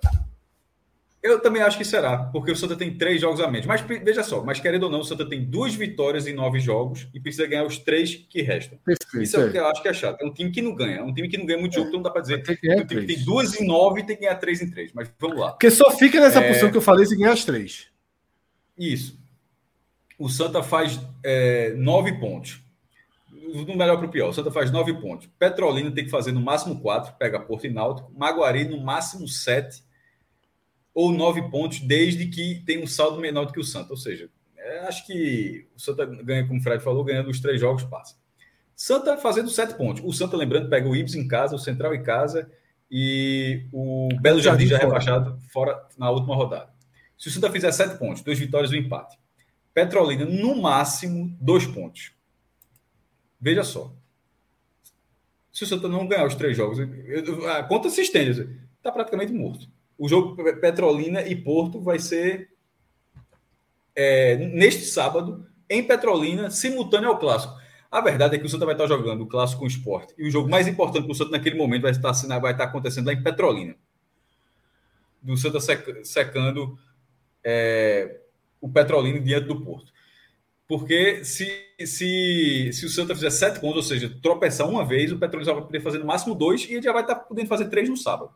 [1.22, 3.64] Eu também acho que será, porque o Santa tem três jogos a menos.
[3.64, 7.06] Mas veja só, mas querendo ou não, o Santa tem duas vitórias em nove jogos
[7.14, 8.76] e precisa ganhar os três que restam.
[8.84, 10.20] Perfeito, Isso é, é o que eu acho que é chato.
[10.20, 10.96] É um time que não ganha.
[10.96, 12.42] É um time que não ganha muito jogo, então não dá para dizer.
[12.42, 14.92] que o time tem duas em nove e tem que ganhar três em três.
[14.92, 15.52] Mas vamos lá.
[15.52, 16.48] Porque só fica nessa é...
[16.48, 17.86] posição que eu falei se ganhar as três.
[18.76, 19.16] Isso.
[20.18, 22.60] O Santa faz é, nove pontos
[23.64, 24.30] do melhor para o pior.
[24.30, 25.28] O Santa faz nove pontos.
[25.38, 28.12] Petrolina tem que fazer no máximo quatro, pega Porto e Náutico.
[28.16, 29.82] Maguari no máximo sete
[30.94, 33.90] ou nove pontos, desde que tem um saldo menor do que o Santa.
[33.90, 37.60] Ou seja, é, acho que o Santa ganha, como o Fred falou, ganhando os três
[37.60, 38.16] jogos, passa.
[38.74, 40.02] Santa fazendo sete pontos.
[40.04, 42.50] O Santa, lembrando, pega o Ibis em casa, o Central em casa
[42.90, 46.72] e o Belo Jardim já rebaixado fora na última rodada.
[47.16, 49.18] Se o Santa fizer sete pontos, duas vitórias e um empate.
[49.72, 52.12] Petrolina, no máximo, dois pontos.
[53.40, 53.94] Veja só.
[55.52, 56.78] Se o Santa não ganhar os três jogos,
[57.56, 58.58] a conta se estende.
[58.78, 59.68] Está praticamente morto.
[59.98, 62.50] O jogo Petrolina e Porto vai ser
[63.94, 67.54] é, neste sábado, em Petrolina, simultâneo ao clássico.
[67.90, 70.14] A verdade é que o Santa vai estar jogando o clássico com o esporte.
[70.16, 73.06] E o jogo mais importante para o Santa naquele momento vai estar, vai estar acontecendo
[73.06, 73.76] lá em Petrolina.
[75.20, 75.58] Do Santa
[76.02, 76.78] secando
[77.44, 78.20] é,
[78.60, 79.92] o Petrolina diante do Porto.
[80.66, 81.52] Porque se,
[81.84, 85.62] se, se o Santa fizer sete pontos, ou seja, tropeçar uma vez, o Petrolina vai
[85.62, 88.32] poder fazer no máximo dois e ele já vai estar podendo fazer três no sábado.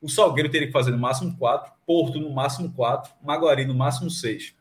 [0.00, 4.10] O Salgueiro teria que fazer no máximo quatro, Porto no máximo quatro, Maguari no máximo
[4.10, 4.54] seis.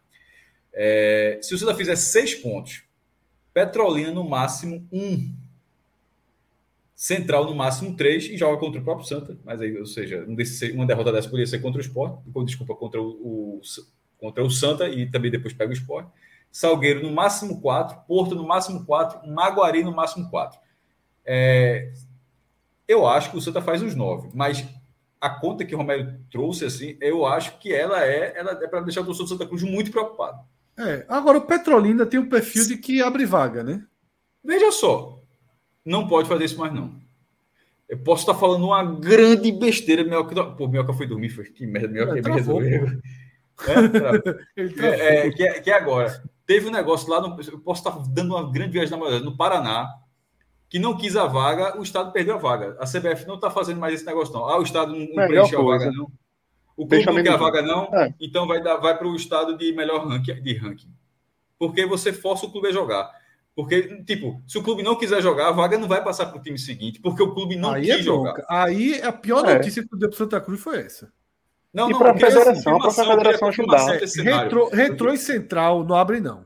[0.74, 2.84] É, se o Santa fizer seis pontos,
[3.54, 5.34] Petrolina no máximo um,
[6.96, 9.38] Central no máximo três e joga contra o próprio Santa.
[9.46, 12.76] Mas aí, ou seja, um desse, uma derrota dessa poderia ser contra o Sport, desculpa,
[12.76, 13.62] contra o, o,
[14.20, 16.08] contra o Santa e também depois pega o Sport.
[16.52, 20.60] Salgueiro no máximo 4, Porto no máximo 4, Maguari no máximo 4.
[21.26, 21.92] É,
[22.88, 24.68] eu acho que o Santa faz os 9, mas
[25.20, 28.82] a conta que o Romero trouxe, assim, eu acho que ela é, ela é para
[28.82, 30.40] deixar o torcedor do Santa Cruz muito preocupado.
[30.78, 33.84] É, agora o Petrolina tem um perfil de que abre vaga, né?
[34.44, 35.22] Veja só,
[35.86, 36.98] não pode fazer isso mais não.
[37.90, 40.04] Eu posso estar falando uma grande besteira.
[40.04, 42.88] Minhoca, pô, Minhoca foi dormir, foi que merda, Minhoca é, me resolveu.
[43.68, 46.24] É, é, é, que, é, que é agora.
[46.46, 49.90] Teve um negócio lá, no, eu posso estar dando uma grande viagem na no Paraná,
[50.70, 52.78] que não quis a vaga, o Estado perdeu a vaga.
[52.80, 54.48] A CBF não está fazendo mais esse negócio, não.
[54.48, 56.12] Ah, o Estado não, não preencheu a vaga, não.
[56.78, 57.94] O clube não quer a vaga, não.
[57.94, 58.14] É.
[58.22, 60.94] Então vai, dar, vai para o estado de melhor ranking, de ranking.
[61.58, 63.12] Porque você força o clube a jogar.
[63.54, 66.42] Porque, tipo, se o clube não quiser jogar, a vaga não vai passar para o
[66.42, 68.34] time seguinte, porque o clube não Aí quis é jogar.
[68.48, 69.56] Aí a pior é.
[69.56, 71.12] notícia que deu para Santa Cruz foi essa.
[71.74, 73.86] Não, e para a federação, para a federação ajudar.
[74.24, 76.46] Retro, retro e central não abre, não.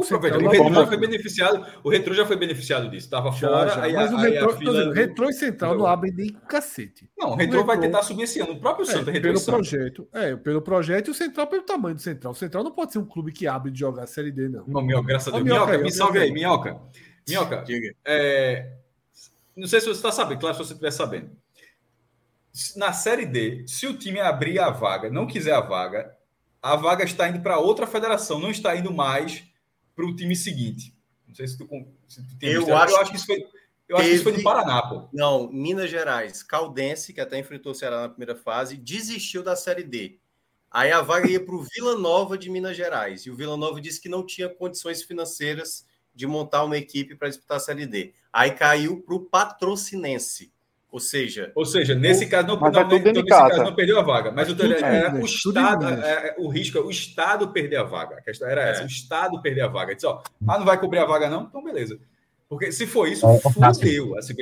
[0.00, 3.70] O, o Retro já foi beneficiado, o Retro já foi beneficiado disso, estava fora.
[3.70, 4.94] Já, aí, mas o Retro, fila...
[4.94, 7.10] Retro e Central não abrem nem cacete.
[7.18, 8.52] Não, o Retro, vai tentar subir esse ano.
[8.52, 10.08] O próprio é, Santa Pelo projeto.
[10.12, 12.32] É, pelo projeto e o Central pelo tamanho do Central.
[12.32, 14.64] O Central não pode ser um clube que abre de jogar a Série D, não.
[14.66, 15.44] Não, Minhoca, graças a Deus.
[15.44, 16.80] Minhoca, Minhoca me salve aí, Minhoca.
[17.28, 17.64] Minhoca,
[18.04, 18.72] é,
[19.56, 21.30] não sei se você está sabendo, claro, se você estiver sabendo
[22.76, 26.14] na Série D, se o time abrir a vaga, não quiser a vaga,
[26.62, 29.44] a vaga está indo para outra federação, não está indo mais
[30.00, 30.94] para o time seguinte.
[31.28, 31.68] Não sei se tu,
[32.08, 33.44] se tu tem eu, acho, eu acho que isso foi.
[33.88, 35.08] Eu acho que isso foi no Paraná, pô.
[35.12, 36.42] Não, Minas Gerais.
[36.42, 40.18] Caldense, que até enfrentou o Ceará na primeira fase, desistiu da Série D.
[40.70, 43.26] Aí a vaga ia para o Vila Nova de Minas Gerais.
[43.26, 47.28] E o Vila Nova disse que não tinha condições financeiras de montar uma equipe para
[47.28, 48.14] disputar a Série D.
[48.32, 50.52] Aí caiu para o Patrocinense.
[50.92, 54.02] Ou seja, ou seja, nesse caso não, não, não então, nesse caso não perdeu a
[54.02, 58.16] vaga, mas, o, é, o estado, é, o risco é o estado perder a vaga.
[58.16, 58.84] A questão era essa, é.
[58.84, 59.94] o estado perder a vaga.
[59.94, 61.44] Diz, ó, ah, não vai cobrir a vaga não?
[61.44, 61.98] Então beleza.
[62.48, 64.18] Porque se for isso, é, fudeu.
[64.18, 64.34] Assim,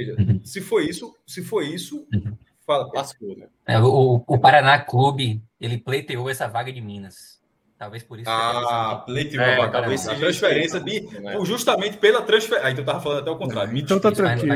[0.43, 2.35] se for isso, se for isso, uhum.
[2.69, 3.47] Fala, lascou, né?
[3.67, 7.38] É, o, o Paraná Clube, ele pleiteou essa vaga de Minas.
[7.79, 8.29] Talvez por isso.
[8.29, 9.69] Ah, pleiteou é.
[9.69, 11.01] Talvez seja transferência de.
[11.21, 11.39] Né?
[11.45, 12.67] Justamente pela transferência.
[12.67, 13.73] Ah, então tava falando até o contrário.
[13.73, 14.53] Me então tá tranquilo.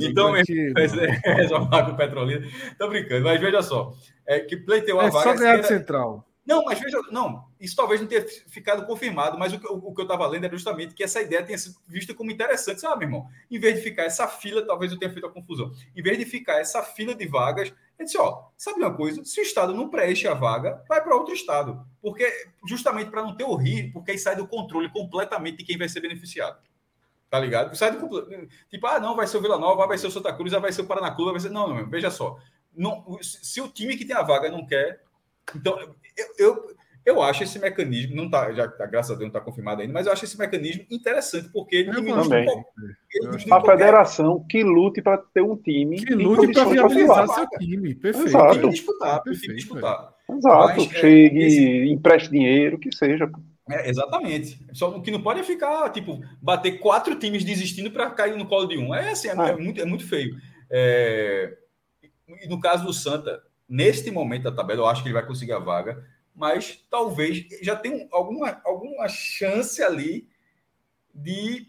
[0.00, 0.42] Então, é,
[1.46, 2.46] jogar com o Petrolina.
[2.78, 3.92] Tô brincando, mas veja só.
[4.26, 5.10] É que pleiteou a é.
[5.10, 6.26] Só ganhar de central.
[6.46, 10.00] Não, mas veja, não, isso talvez não tenha ficado confirmado, mas o, o, o que
[10.00, 12.80] eu estava lendo é justamente que essa ideia tenha sido vista como interessante.
[12.80, 13.30] Sabe, meu irmão?
[13.50, 15.72] Em vez de ficar essa fila, talvez eu tenha feito a confusão.
[15.94, 19.24] Em vez de ficar essa fila de vagas, ele disse: ó, sabe uma coisa?
[19.24, 21.84] Se o Estado não preenche a vaga, vai para outro Estado.
[22.00, 22.32] Porque,
[22.64, 25.88] justamente para não ter o rir, porque aí sai do controle completamente de quem vai
[25.88, 26.58] ser beneficiado.
[27.28, 27.76] Tá ligado?
[27.76, 27.98] Sai do
[28.70, 30.82] Tipo, ah, não, vai ser o Vila Nova, vai ser o Santa Cruz, vai ser
[30.82, 31.50] o Paraná Clube, vai ser.
[31.50, 32.38] Não, não, veja só.
[32.72, 35.02] Não, se o time que tem a vaga não quer,
[35.54, 36.76] então, eu, eu,
[37.06, 39.92] eu acho esse mecanismo, não tá, já tá, graças a Deus não está confirmado ainda,
[39.92, 42.46] mas eu acho esse mecanismo interessante, porque ele diminui
[43.48, 46.04] a federação que lute para ter um time.
[46.04, 47.94] Que lute para viabilizar seu time.
[47.94, 48.28] Perfeito.
[48.28, 48.52] Exato.
[48.54, 50.14] Tem que disputar, Perfeito, tem que disputar.
[50.28, 50.80] Exato.
[50.80, 51.92] Mas, é, Chegue, é, esse...
[51.92, 53.30] empreste dinheiro, que seja.
[53.70, 54.60] É, exatamente.
[54.72, 58.46] Só o que não pode é ficar, tipo, bater quatro times desistindo para cair no
[58.46, 58.92] colo de um.
[58.92, 59.50] É assim, é, é.
[59.50, 60.36] é muito, é muito feio.
[60.68, 61.56] É...
[62.42, 65.52] E no caso do Santa, neste momento da tabela, eu acho que ele vai conseguir
[65.52, 66.04] a vaga,
[66.34, 70.28] mas talvez já tenha alguma, alguma chance ali
[71.14, 71.66] de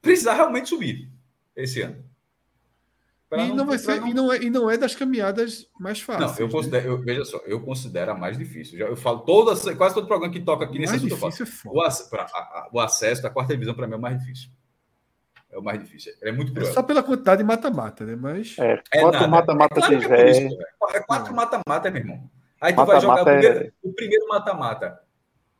[0.00, 1.10] precisar realmente subir
[1.54, 2.08] esse ano.
[3.30, 4.08] E não, não, vai ser, não...
[4.08, 6.30] E, não é, e não é das caminhadas mais fáceis.
[6.30, 6.52] Não, eu né?
[6.52, 6.90] considero, né?
[6.94, 8.78] eu, veja só, eu considero a mais difícil.
[8.78, 11.14] Já, eu falo toda, quase todo programa que toca aqui nesse assunto.
[11.14, 11.84] Difícil eu falo.
[11.84, 14.18] É o, pra, a, a, o acesso da quarta divisão, para mim, é o mais
[14.18, 14.48] difícil.
[15.50, 16.12] É o mais difícil.
[16.22, 16.68] É muito cruel.
[16.68, 18.16] É só pela quantidade de mata-mata, né?
[18.16, 18.56] Mas.
[18.58, 20.28] É, é quatro mata-mata é claro tiver.
[20.28, 22.30] É, é quatro mata-mata, meu irmão.
[22.60, 23.72] Aí tu mata, vai jogar o primeiro, é...
[23.82, 25.00] o primeiro mata-mata.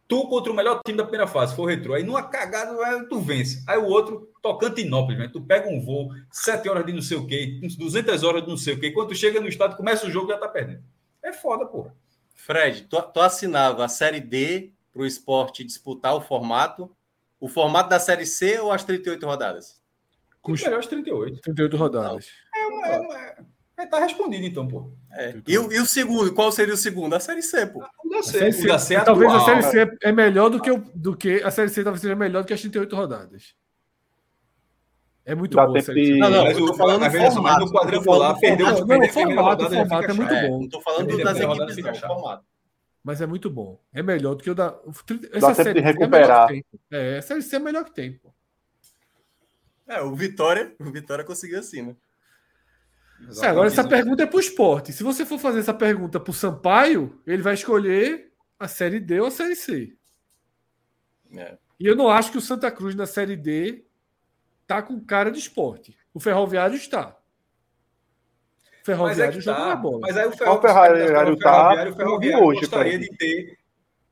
[0.06, 1.94] Tu contra o melhor time da primeira fase, for retrô.
[1.94, 2.74] Aí numa cagada,
[3.08, 3.62] tu vence.
[3.66, 5.28] Aí o outro, Tocantinópolis, né?
[5.30, 8.56] tu pega um voo, sete horas de não sei o quê, 200 horas de não
[8.56, 8.90] sei o quê.
[8.90, 10.82] Quando tu chega no estado, começa o jogo já tá perdendo.
[11.22, 11.94] É foda, porra.
[12.34, 16.90] Fred, tu, tu assinava a Série D para o esporte disputar o formato,
[17.38, 19.77] o formato da Série C ou as 38 rodadas?
[20.52, 21.40] Custa melhor as 38.
[21.42, 22.26] 38 rodadas.
[22.54, 22.84] Não.
[22.84, 24.90] É, é, é, é, tá respondido, então, pô.
[25.12, 25.36] É.
[25.46, 26.32] E, e, o segundo?
[26.32, 27.14] Qual seria o segundo?
[27.14, 27.84] A Série C, pô.
[28.04, 28.48] O da C.
[28.48, 29.56] O da C é talvez atual.
[29.56, 31.42] a Série C é melhor do que, o, do que.
[31.42, 33.54] A Série C talvez seja melhor do que as 38 rodadas.
[35.24, 35.74] É muito Dá bom.
[35.74, 36.18] De...
[36.18, 37.60] Não, não, mas eu tô falando do formato.
[37.66, 40.60] No quadrangular, perdeu não, não, o formato, o formato é muito é, bom.
[40.60, 42.44] Não tô falando das equipes do formato.
[43.04, 43.78] Mas é muito bom.
[43.92, 44.74] É melhor do que o da.
[45.32, 46.50] Essa Dá série de recuperar.
[46.50, 48.32] É, é, a Série C é melhor que tem, pô.
[49.88, 51.96] É, o Vitória, o Vitória conseguiu assim, né?
[53.42, 54.92] É, agora essa pergunta é para o esporte.
[54.92, 59.20] Se você for fazer essa pergunta para o Sampaio, ele vai escolher a Série D
[59.20, 59.96] ou a Série C.
[61.34, 61.58] É.
[61.80, 63.84] E eu não acho que o Santa Cruz na Série D
[64.66, 65.96] tá com cara de esporte.
[66.14, 67.16] O Ferroviário está.
[68.82, 69.68] O Ferroviário joga tá.
[69.68, 70.00] na bola.
[70.02, 73.58] Mas aí o Ferroviário, Ferroviário, tá, Ferroviário, Ferroviário hoje, gostaria de ter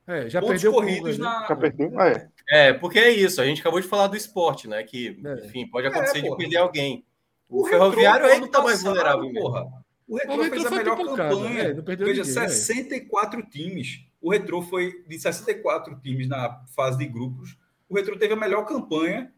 [0.07, 1.47] é, já perdeu corridos na...
[1.49, 2.29] Já perdeu, é.
[2.49, 3.41] É, porque é isso.
[3.41, 4.83] A gente acabou de falar do esporte, né?
[4.83, 5.47] Que, é.
[5.47, 7.05] enfim, pode acontecer é, de perder alguém.
[7.49, 9.67] O, o Ferroviário aí não está mais vulnerável, porra.
[10.09, 11.63] O Retrô, fez a melhor campanha.
[11.63, 13.43] É, Veja, ninguém, 64 é.
[13.45, 14.01] times.
[14.21, 17.57] O Retrô foi de 64 times na fase de grupos.
[17.89, 19.33] O Retrô teve a melhor campanha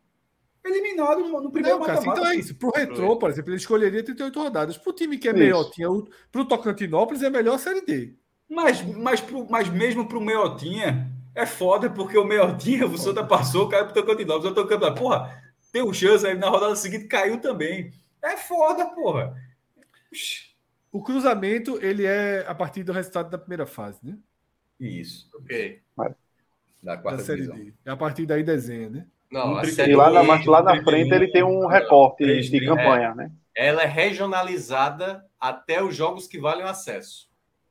[0.65, 2.55] eliminado no, primeiro mata Então é isso.
[2.55, 4.77] Para o Retrô, por exemplo, ele escolheria 38 rodadas.
[4.79, 5.89] Para o time que é meiotinha,
[6.31, 8.15] para o Tocantinópolis é melhor a Série D.
[8.49, 13.25] Mas, mas, pro, mas mesmo para o meiotinha, é foda, porque o meiotinha, o Santa
[13.25, 14.51] passou, caiu para o Tocantinópolis.
[14.51, 15.43] O Tocantinópolis, porra,
[15.73, 17.93] tem chance, aí na rodada seguinte caiu também.
[18.21, 19.37] É foda, porra.
[20.91, 24.19] O cruzamento, ele é a partir do resultado da primeira fase, né?
[24.81, 25.31] Isso.
[25.33, 25.81] Ok.
[26.83, 27.65] Da quarta da série divisão.
[27.65, 27.75] D.
[27.85, 29.07] É a partir daí desenha, né?
[29.31, 33.15] Não, um e lá na, lá na frente ele tem um recorte de campanha, é,
[33.15, 33.33] né?
[33.55, 37.28] Ela é regionalizada até os jogos que valem acesso.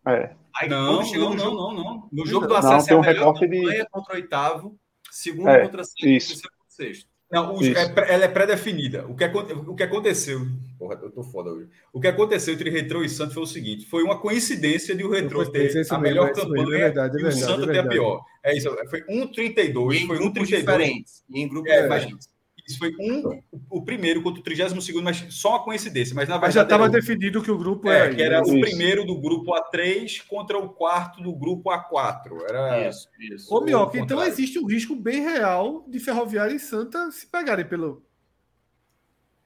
[0.07, 0.35] É.
[0.55, 3.83] Aí, não, não, não, não, não, No jogo do acesso não, é a melhor campanha
[3.83, 3.89] de...
[3.89, 4.79] contra o oitavo,
[5.11, 7.07] segundo é, contra sexto, sexto.
[7.29, 9.05] Não, os, é, ela é pré-definida.
[9.05, 10.39] O que, o que aconteceu.
[10.79, 11.67] Porra, eu tô foda hoje.
[11.91, 15.11] O que aconteceu entre Retrô e Santos foi o seguinte: foi uma coincidência de o
[15.11, 17.79] Retrô ter a melhor mesmo, campanha é verdade, é verdade, e o Santos é ter
[17.79, 18.21] a pior.
[18.43, 18.73] É isso.
[18.89, 20.07] Foi 1,32.
[20.07, 20.45] Foi 1,32.
[20.45, 21.23] diferentes.
[21.29, 22.29] E em grupos é, diferentes.
[22.67, 26.13] Isso foi um, o primeiro contra o 32 mas só uma coincidência.
[26.13, 26.47] Mas na verdade.
[26.47, 28.15] Mas já estava definido que o grupo é, era.
[28.15, 28.55] Que era isso.
[28.55, 32.43] o primeiro do grupo A3 contra o quarto do grupo A4.
[32.49, 33.07] Era isso.
[33.19, 33.55] isso.
[33.55, 38.03] Ô, Mioca, então existe um risco bem real de Ferroviária e Santa se pegarem pelo.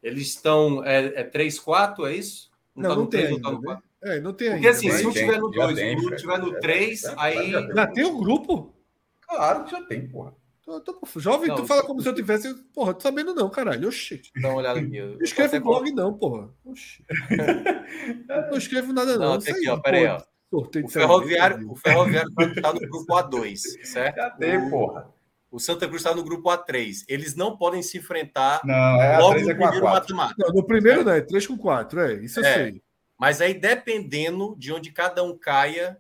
[0.02, 0.84] Eles estão.
[0.84, 2.50] É, é 3-4, é isso?
[2.76, 3.22] Não, não, tá não tem.
[3.22, 3.82] 3, ainda, né?
[4.04, 6.60] É, não tem Porque assim, se um tiver no 2 e o outro tiver no
[6.60, 7.52] 3, aí.
[7.52, 8.74] Já tem o um grupo?
[9.22, 10.34] Claro que já tem, porra.
[10.80, 12.54] Tô, jovem, não, tu fala como se eu tivesse.
[12.74, 13.90] Porra, tô sabendo não, caralho.
[13.90, 14.22] Oxi.
[14.42, 14.96] Dá uma olhada aqui.
[14.96, 16.50] Eu escrevo blog, não, porra.
[16.64, 17.04] Oxi.
[18.50, 19.32] não escrevo nada, não.
[19.32, 19.78] Não, tem aqui, ó.
[19.80, 20.22] Pera aí, ó.
[20.52, 22.30] O ferroviário, o ferroviário
[22.62, 24.16] tá no grupo A2, certo?
[24.16, 25.10] Cadê, porra?
[25.52, 27.04] O Santa Cruz está no grupo A3.
[27.10, 30.42] Eles não podem se enfrentar não, é logo no é primeiro matemático.
[30.42, 32.14] Não, no primeiro não, é 3 com 4, é.
[32.16, 32.54] Isso eu é.
[32.54, 32.82] sei.
[33.20, 35.98] Mas aí, dependendo de onde cada um caia,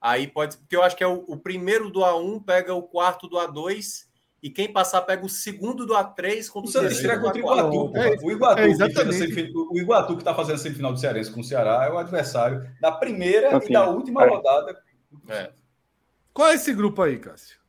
[0.00, 0.56] aí pode.
[0.56, 4.06] Porque eu acho que é o, o primeiro do A1 pega o quarto do A2
[4.42, 7.96] e quem passar pega o segundo do A3 contra o Santa estreia contra o Iguatu.
[7.96, 8.66] É, o Iguatu, é,
[9.28, 11.96] que o Iguatu que está fazendo a semifinal do Cearense com o Ceará é o
[11.96, 14.28] adversário da primeira e da última é.
[14.28, 14.82] rodada.
[15.28, 15.52] É.
[16.34, 17.60] Qual é esse grupo aí, Cássio?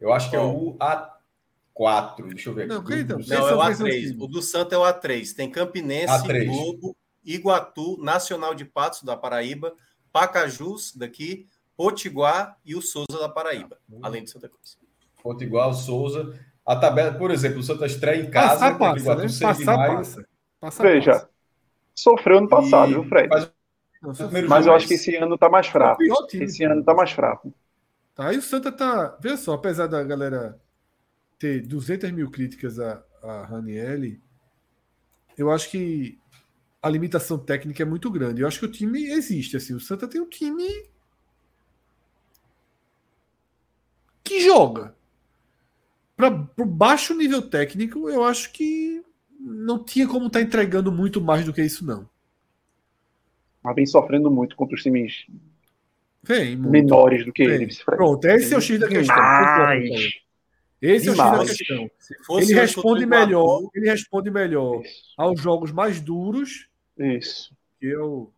[0.00, 2.28] Eu acho que é o A4.
[2.28, 2.94] Deixa eu ver Não, aqui.
[3.00, 4.16] Então, não, é o A3.
[4.20, 5.34] O do Santa é o A3.
[5.34, 6.46] Tem Campinense, A3.
[6.46, 9.74] Globo, Iguatu, Nacional de Patos, da Paraíba,
[10.12, 14.83] Pacajus, daqui, Potiguar e o Souza, da Paraíba, além de Santa Cruz.
[15.24, 16.38] Potiguar, o Souza.
[16.66, 18.60] A tabela, por exemplo, o Santa estreia em casa.
[18.60, 19.28] Passar, passa, Iguatu, né?
[19.40, 19.96] Passar, maio.
[19.96, 20.28] passa.
[20.60, 21.30] Passar, Veja, passa.
[21.94, 22.94] sofreu no passado, e...
[22.94, 23.28] viu, Fred?
[23.30, 26.02] Mas, mas eu acho que esse ano está mais fraco.
[26.34, 27.54] Esse ano está mais fraco.
[28.14, 28.34] Tá?
[28.34, 29.16] E o Santa tá.
[29.18, 30.60] Veja só, apesar da galera
[31.38, 34.22] ter 200 mil críticas a, a Ranielli,
[35.38, 36.18] eu acho que
[36.82, 38.42] a limitação técnica é muito grande.
[38.42, 39.56] Eu acho que o time existe.
[39.56, 40.68] Assim, o Santa tem um time
[44.22, 44.94] que joga.
[46.16, 46.28] Para
[46.58, 49.02] o baixo nível técnico, eu acho que
[49.40, 52.08] não tinha como estar tá entregando muito mais do que isso, não.
[53.62, 55.26] Mas vem sofrendo muito contra os times
[56.22, 57.62] Vem, menores do que Vem.
[57.62, 57.74] ele.
[57.84, 59.16] Pronto, esse é o X da questão.
[60.80, 61.38] Esse Demais.
[61.38, 62.38] é o X da questão.
[62.38, 65.14] Ele responde melhor, ele responde melhor Isso.
[65.16, 66.68] aos jogos mais duros.
[66.98, 67.54] Isso.
[67.80, 68.32] Que eu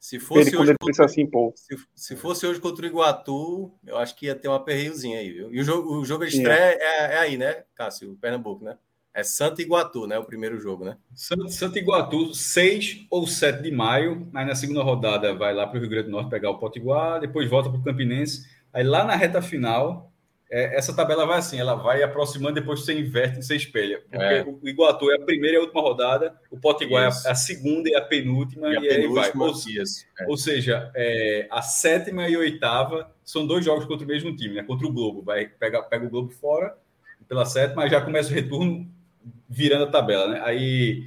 [0.00, 4.16] se fosse, ele, hoje contra, assim, se, se, fosse hoje contra o Iguatu, eu acho
[4.16, 5.52] que ia ter um aperreiozinho aí, viu?
[5.52, 8.16] E o jogo, o jogo de estreia é, é aí, né, Cássio?
[8.18, 8.78] Pernambuco, né?
[9.12, 10.18] É Santa Iguatu, né?
[10.18, 10.96] O primeiro jogo, né?
[11.14, 14.26] Santa, Santa Iguatu, 6 ou 7 de maio.
[14.32, 17.20] Aí na segunda rodada vai lá para o Rio Grande do Norte pegar o Potiguar,
[17.20, 18.48] depois volta para o Campinense.
[18.72, 20.09] Aí lá na reta final,
[20.50, 24.02] é, essa tabela vai assim, ela vai aproximando, depois você inverte e você espelha.
[24.10, 24.42] Porque é.
[24.42, 27.28] o Iguatu é a primeira e a última rodada, o Potiguar Isso.
[27.28, 29.30] é a segunda e a penúltima, e, a e aí vai.
[29.36, 30.26] Ou, é.
[30.26, 34.56] ou seja, é, a sétima e a oitava são dois jogos contra o mesmo time,
[34.56, 34.64] né?
[34.64, 35.22] Contra o Globo.
[35.22, 36.76] Vai, pega, pega o Globo fora
[37.28, 38.90] pela sétima, mas já começa o retorno
[39.48, 40.42] virando a tabela, né?
[40.44, 41.04] Aí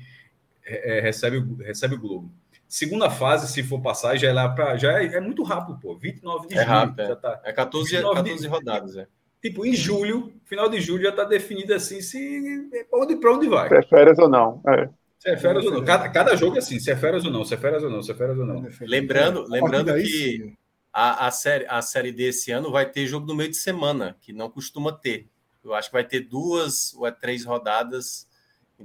[0.65, 2.31] é, é, recebe, recebe o Globo.
[2.65, 4.77] Segunda fase, se for passar, já é lá para.
[4.77, 5.95] Já é, é, muito rápido, pô.
[5.95, 6.69] 29 de é julho.
[6.69, 7.07] Rápido, é.
[7.07, 9.07] Já tá, é 14, 14 de, rodadas, é.
[9.43, 13.67] Tipo, em julho, final de julho, já está definido assim se onde para onde vai.
[13.67, 14.61] Se é férias ou não.
[14.65, 14.89] É.
[15.19, 15.83] Se é férias ou não.
[15.83, 18.01] Cada, cada jogo é assim, se é férias ou não, se é férias ou não,
[18.01, 18.65] se é férias ou não.
[18.79, 20.53] Lembrando, lembrando que
[20.93, 24.31] a, a, série, a série desse ano vai ter jogo no meio de semana, que
[24.31, 25.27] não costuma ter.
[25.61, 28.25] Eu acho que vai ter duas ou três rodadas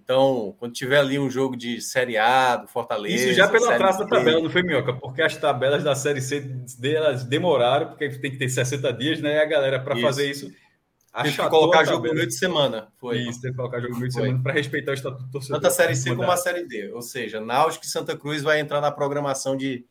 [0.02, 3.16] então, quando tiver ali um jogo de Série A, do Fortaleza.
[3.16, 4.92] Isso já pela traça da tabela, não foi, Minhoca?
[4.92, 6.48] Porque as tabelas da Série C
[6.82, 9.36] elas demoraram, porque tem que ter 60 dias, né?
[9.36, 10.50] E a galera, para fazer isso.
[11.22, 12.88] Tem que colocar jogo no meio de semana.
[12.96, 13.18] Foi.
[13.18, 15.60] Isso, tem que colocar jogo no meio de semana para respeitar o estatuto do torcedor.
[15.60, 16.92] Tanto a Série C como a Série D.
[16.92, 19.84] Ou seja, Náutico e Santa Cruz vai entrar na programação de,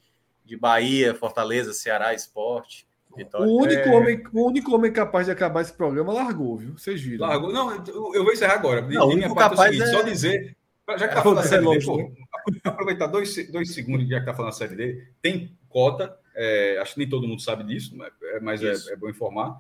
[0.46, 2.87] de Bahia, Fortaleza, Ceará, Esporte.
[3.18, 3.48] Vitória.
[3.48, 3.96] O único, é...
[3.96, 6.78] homem, o único homem capaz de acabar esse programa largou, viu?
[6.78, 7.28] Vocês viram.
[7.28, 7.52] Largou.
[7.52, 8.82] Não, eu vou encerrar agora.
[8.82, 9.86] Não, o único capaz é...
[9.88, 10.56] Só dizer.
[10.98, 12.12] Já que tá falando da série D, pô,
[12.64, 16.18] aproveitar dois, dois segundos, já que tá falando da série D, tem cota.
[16.34, 17.98] É, acho que nem todo mundo sabe disso,
[18.42, 19.60] mas é, é, é bom informar.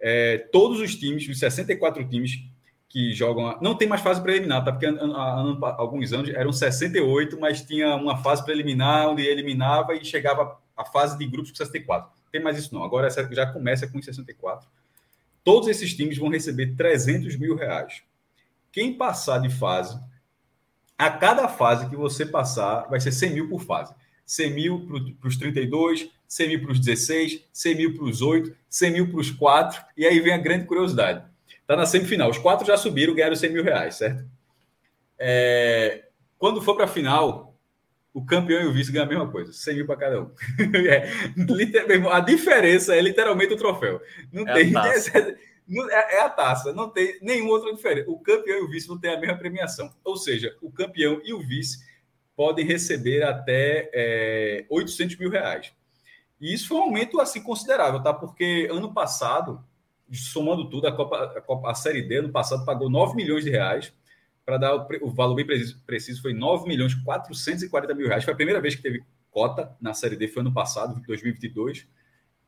[0.00, 2.40] É, todos os times, os 64 times
[2.88, 3.58] que jogam.
[3.60, 4.72] Não tem mais fase preliminar, tá?
[4.72, 10.58] Porque há alguns anos eram 68, mas tinha uma fase preliminar onde eliminava e chegava
[10.76, 12.82] a fase de grupos com 64 tem mais isso não.
[12.82, 14.68] Agora já começa com 64.
[15.44, 18.02] Todos esses times vão receber 300 mil reais.
[18.72, 19.96] Quem passar de fase,
[20.98, 23.94] a cada fase que você passar, vai ser 100 mil por fase.
[24.26, 28.52] 100 mil para os 32, 100 mil para os 16, 100 mil para os 8,
[28.68, 29.84] 100 mil para os 4.
[29.96, 31.24] E aí vem a grande curiosidade.
[31.60, 32.30] Está na semifinal.
[32.30, 34.24] Os quatro já subiram, ganharam 100 mil reais, certo?
[35.16, 36.06] É...
[36.36, 37.53] Quando for para a final,
[38.14, 40.30] o campeão e o vice ganham a mesma coisa, 100 mil para cada um.
[40.88, 41.10] é,
[42.12, 44.00] a diferença é literalmente o troféu.
[44.32, 44.76] Não é tem.
[44.76, 44.86] A
[45.90, 48.08] é, é, a taça, não tem nenhum outro diferença.
[48.08, 49.92] O campeão e o vice não têm a mesma premiação.
[50.04, 51.84] Ou seja, o campeão e o vice
[52.36, 55.72] podem receber até é, 800 mil reais.
[56.40, 58.14] E isso foi um aumento assim considerável, tá?
[58.14, 59.64] Porque ano passado,
[60.12, 63.50] somando tudo, a Copa, a, Copa, a Série D ano passado pagou 9 milhões de
[63.50, 63.92] reais
[64.44, 65.46] para dar o, o, valor bem
[65.86, 68.24] preciso, foi 9 milhões 440 mil reais.
[68.24, 71.86] Foi a primeira vez que teve cota na Série D, foi ano passado, 2022.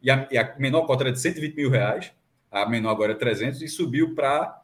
[0.03, 2.13] E a, e a menor cota era de 120 mil reais.
[2.51, 4.63] A, a menor agora é 300 e subiu para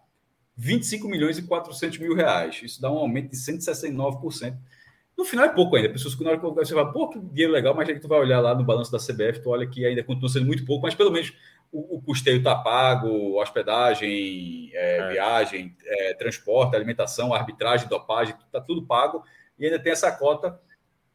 [0.57, 2.61] 25 milhões e 400 mil reais.
[2.63, 4.57] Isso dá um aumento de 169%.
[5.17, 5.89] No final é pouco ainda.
[5.89, 8.19] Pessoas que na hora que você fala, pô, que dinheiro legal, mas aí tu vai
[8.19, 10.95] olhar lá no balanço da CBF, tu olha que ainda continua sendo muito pouco, mas
[10.95, 11.33] pelo menos
[11.73, 15.09] o, o custeio está pago, hospedagem, é, é.
[15.11, 19.25] viagem, é, transporte, alimentação, arbitragem, dopagem, está tudo pago
[19.59, 20.61] e ainda tem essa cota.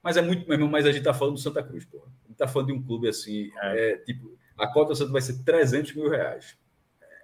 [0.01, 1.97] Mas é muito mesmo, mas a gente está falando do Santa Cruz, pô.
[1.97, 3.91] A gente está falando de um clube assim, é.
[3.91, 6.57] é tipo, a cota do Santa vai ser 300 mil reais.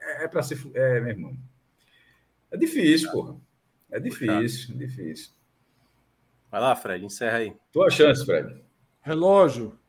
[0.01, 1.37] É, é para ser, é, meu irmão.
[2.51, 3.35] É difícil, porra.
[3.91, 5.31] É difícil, é difícil.
[6.51, 7.55] Vai lá, Fred, encerra aí.
[7.71, 8.63] Tua chance, Fred.
[9.01, 9.79] Relógio.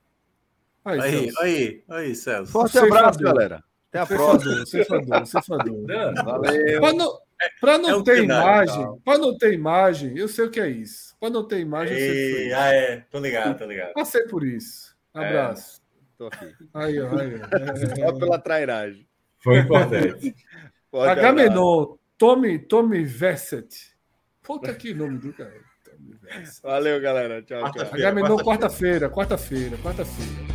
[0.84, 2.52] Aí, aí, aí, aí, Celso.
[2.52, 3.64] Forte abraço, galera.
[3.88, 4.66] Até a próxima.
[4.66, 5.86] Cefador, cefador.
[6.24, 6.80] Valeu.
[6.80, 7.20] Para não,
[7.60, 11.16] pra não é ter imagem, para não ter imagem, eu sei o que é isso.
[11.18, 13.04] Para não ter imagem, eu sei o que é Ah, é.
[13.10, 13.92] Tô ligado, tô ligado.
[13.94, 14.94] Passei por isso.
[15.14, 15.80] Abraço.
[15.80, 16.54] É, tô aqui.
[16.74, 18.10] Aí, ó, aí, ó.
[18.10, 19.06] Só pela trairagem.
[19.38, 20.34] Foi importante.
[20.92, 23.94] Agamenon, Tome, Tome Vesset.
[24.42, 25.54] Puta que nome do cara.
[26.62, 27.42] Valeu, galera.
[27.42, 27.82] Tchau, tchau.
[27.92, 30.53] Agamenon quarta-feira, quarta-feira, quarta-feira.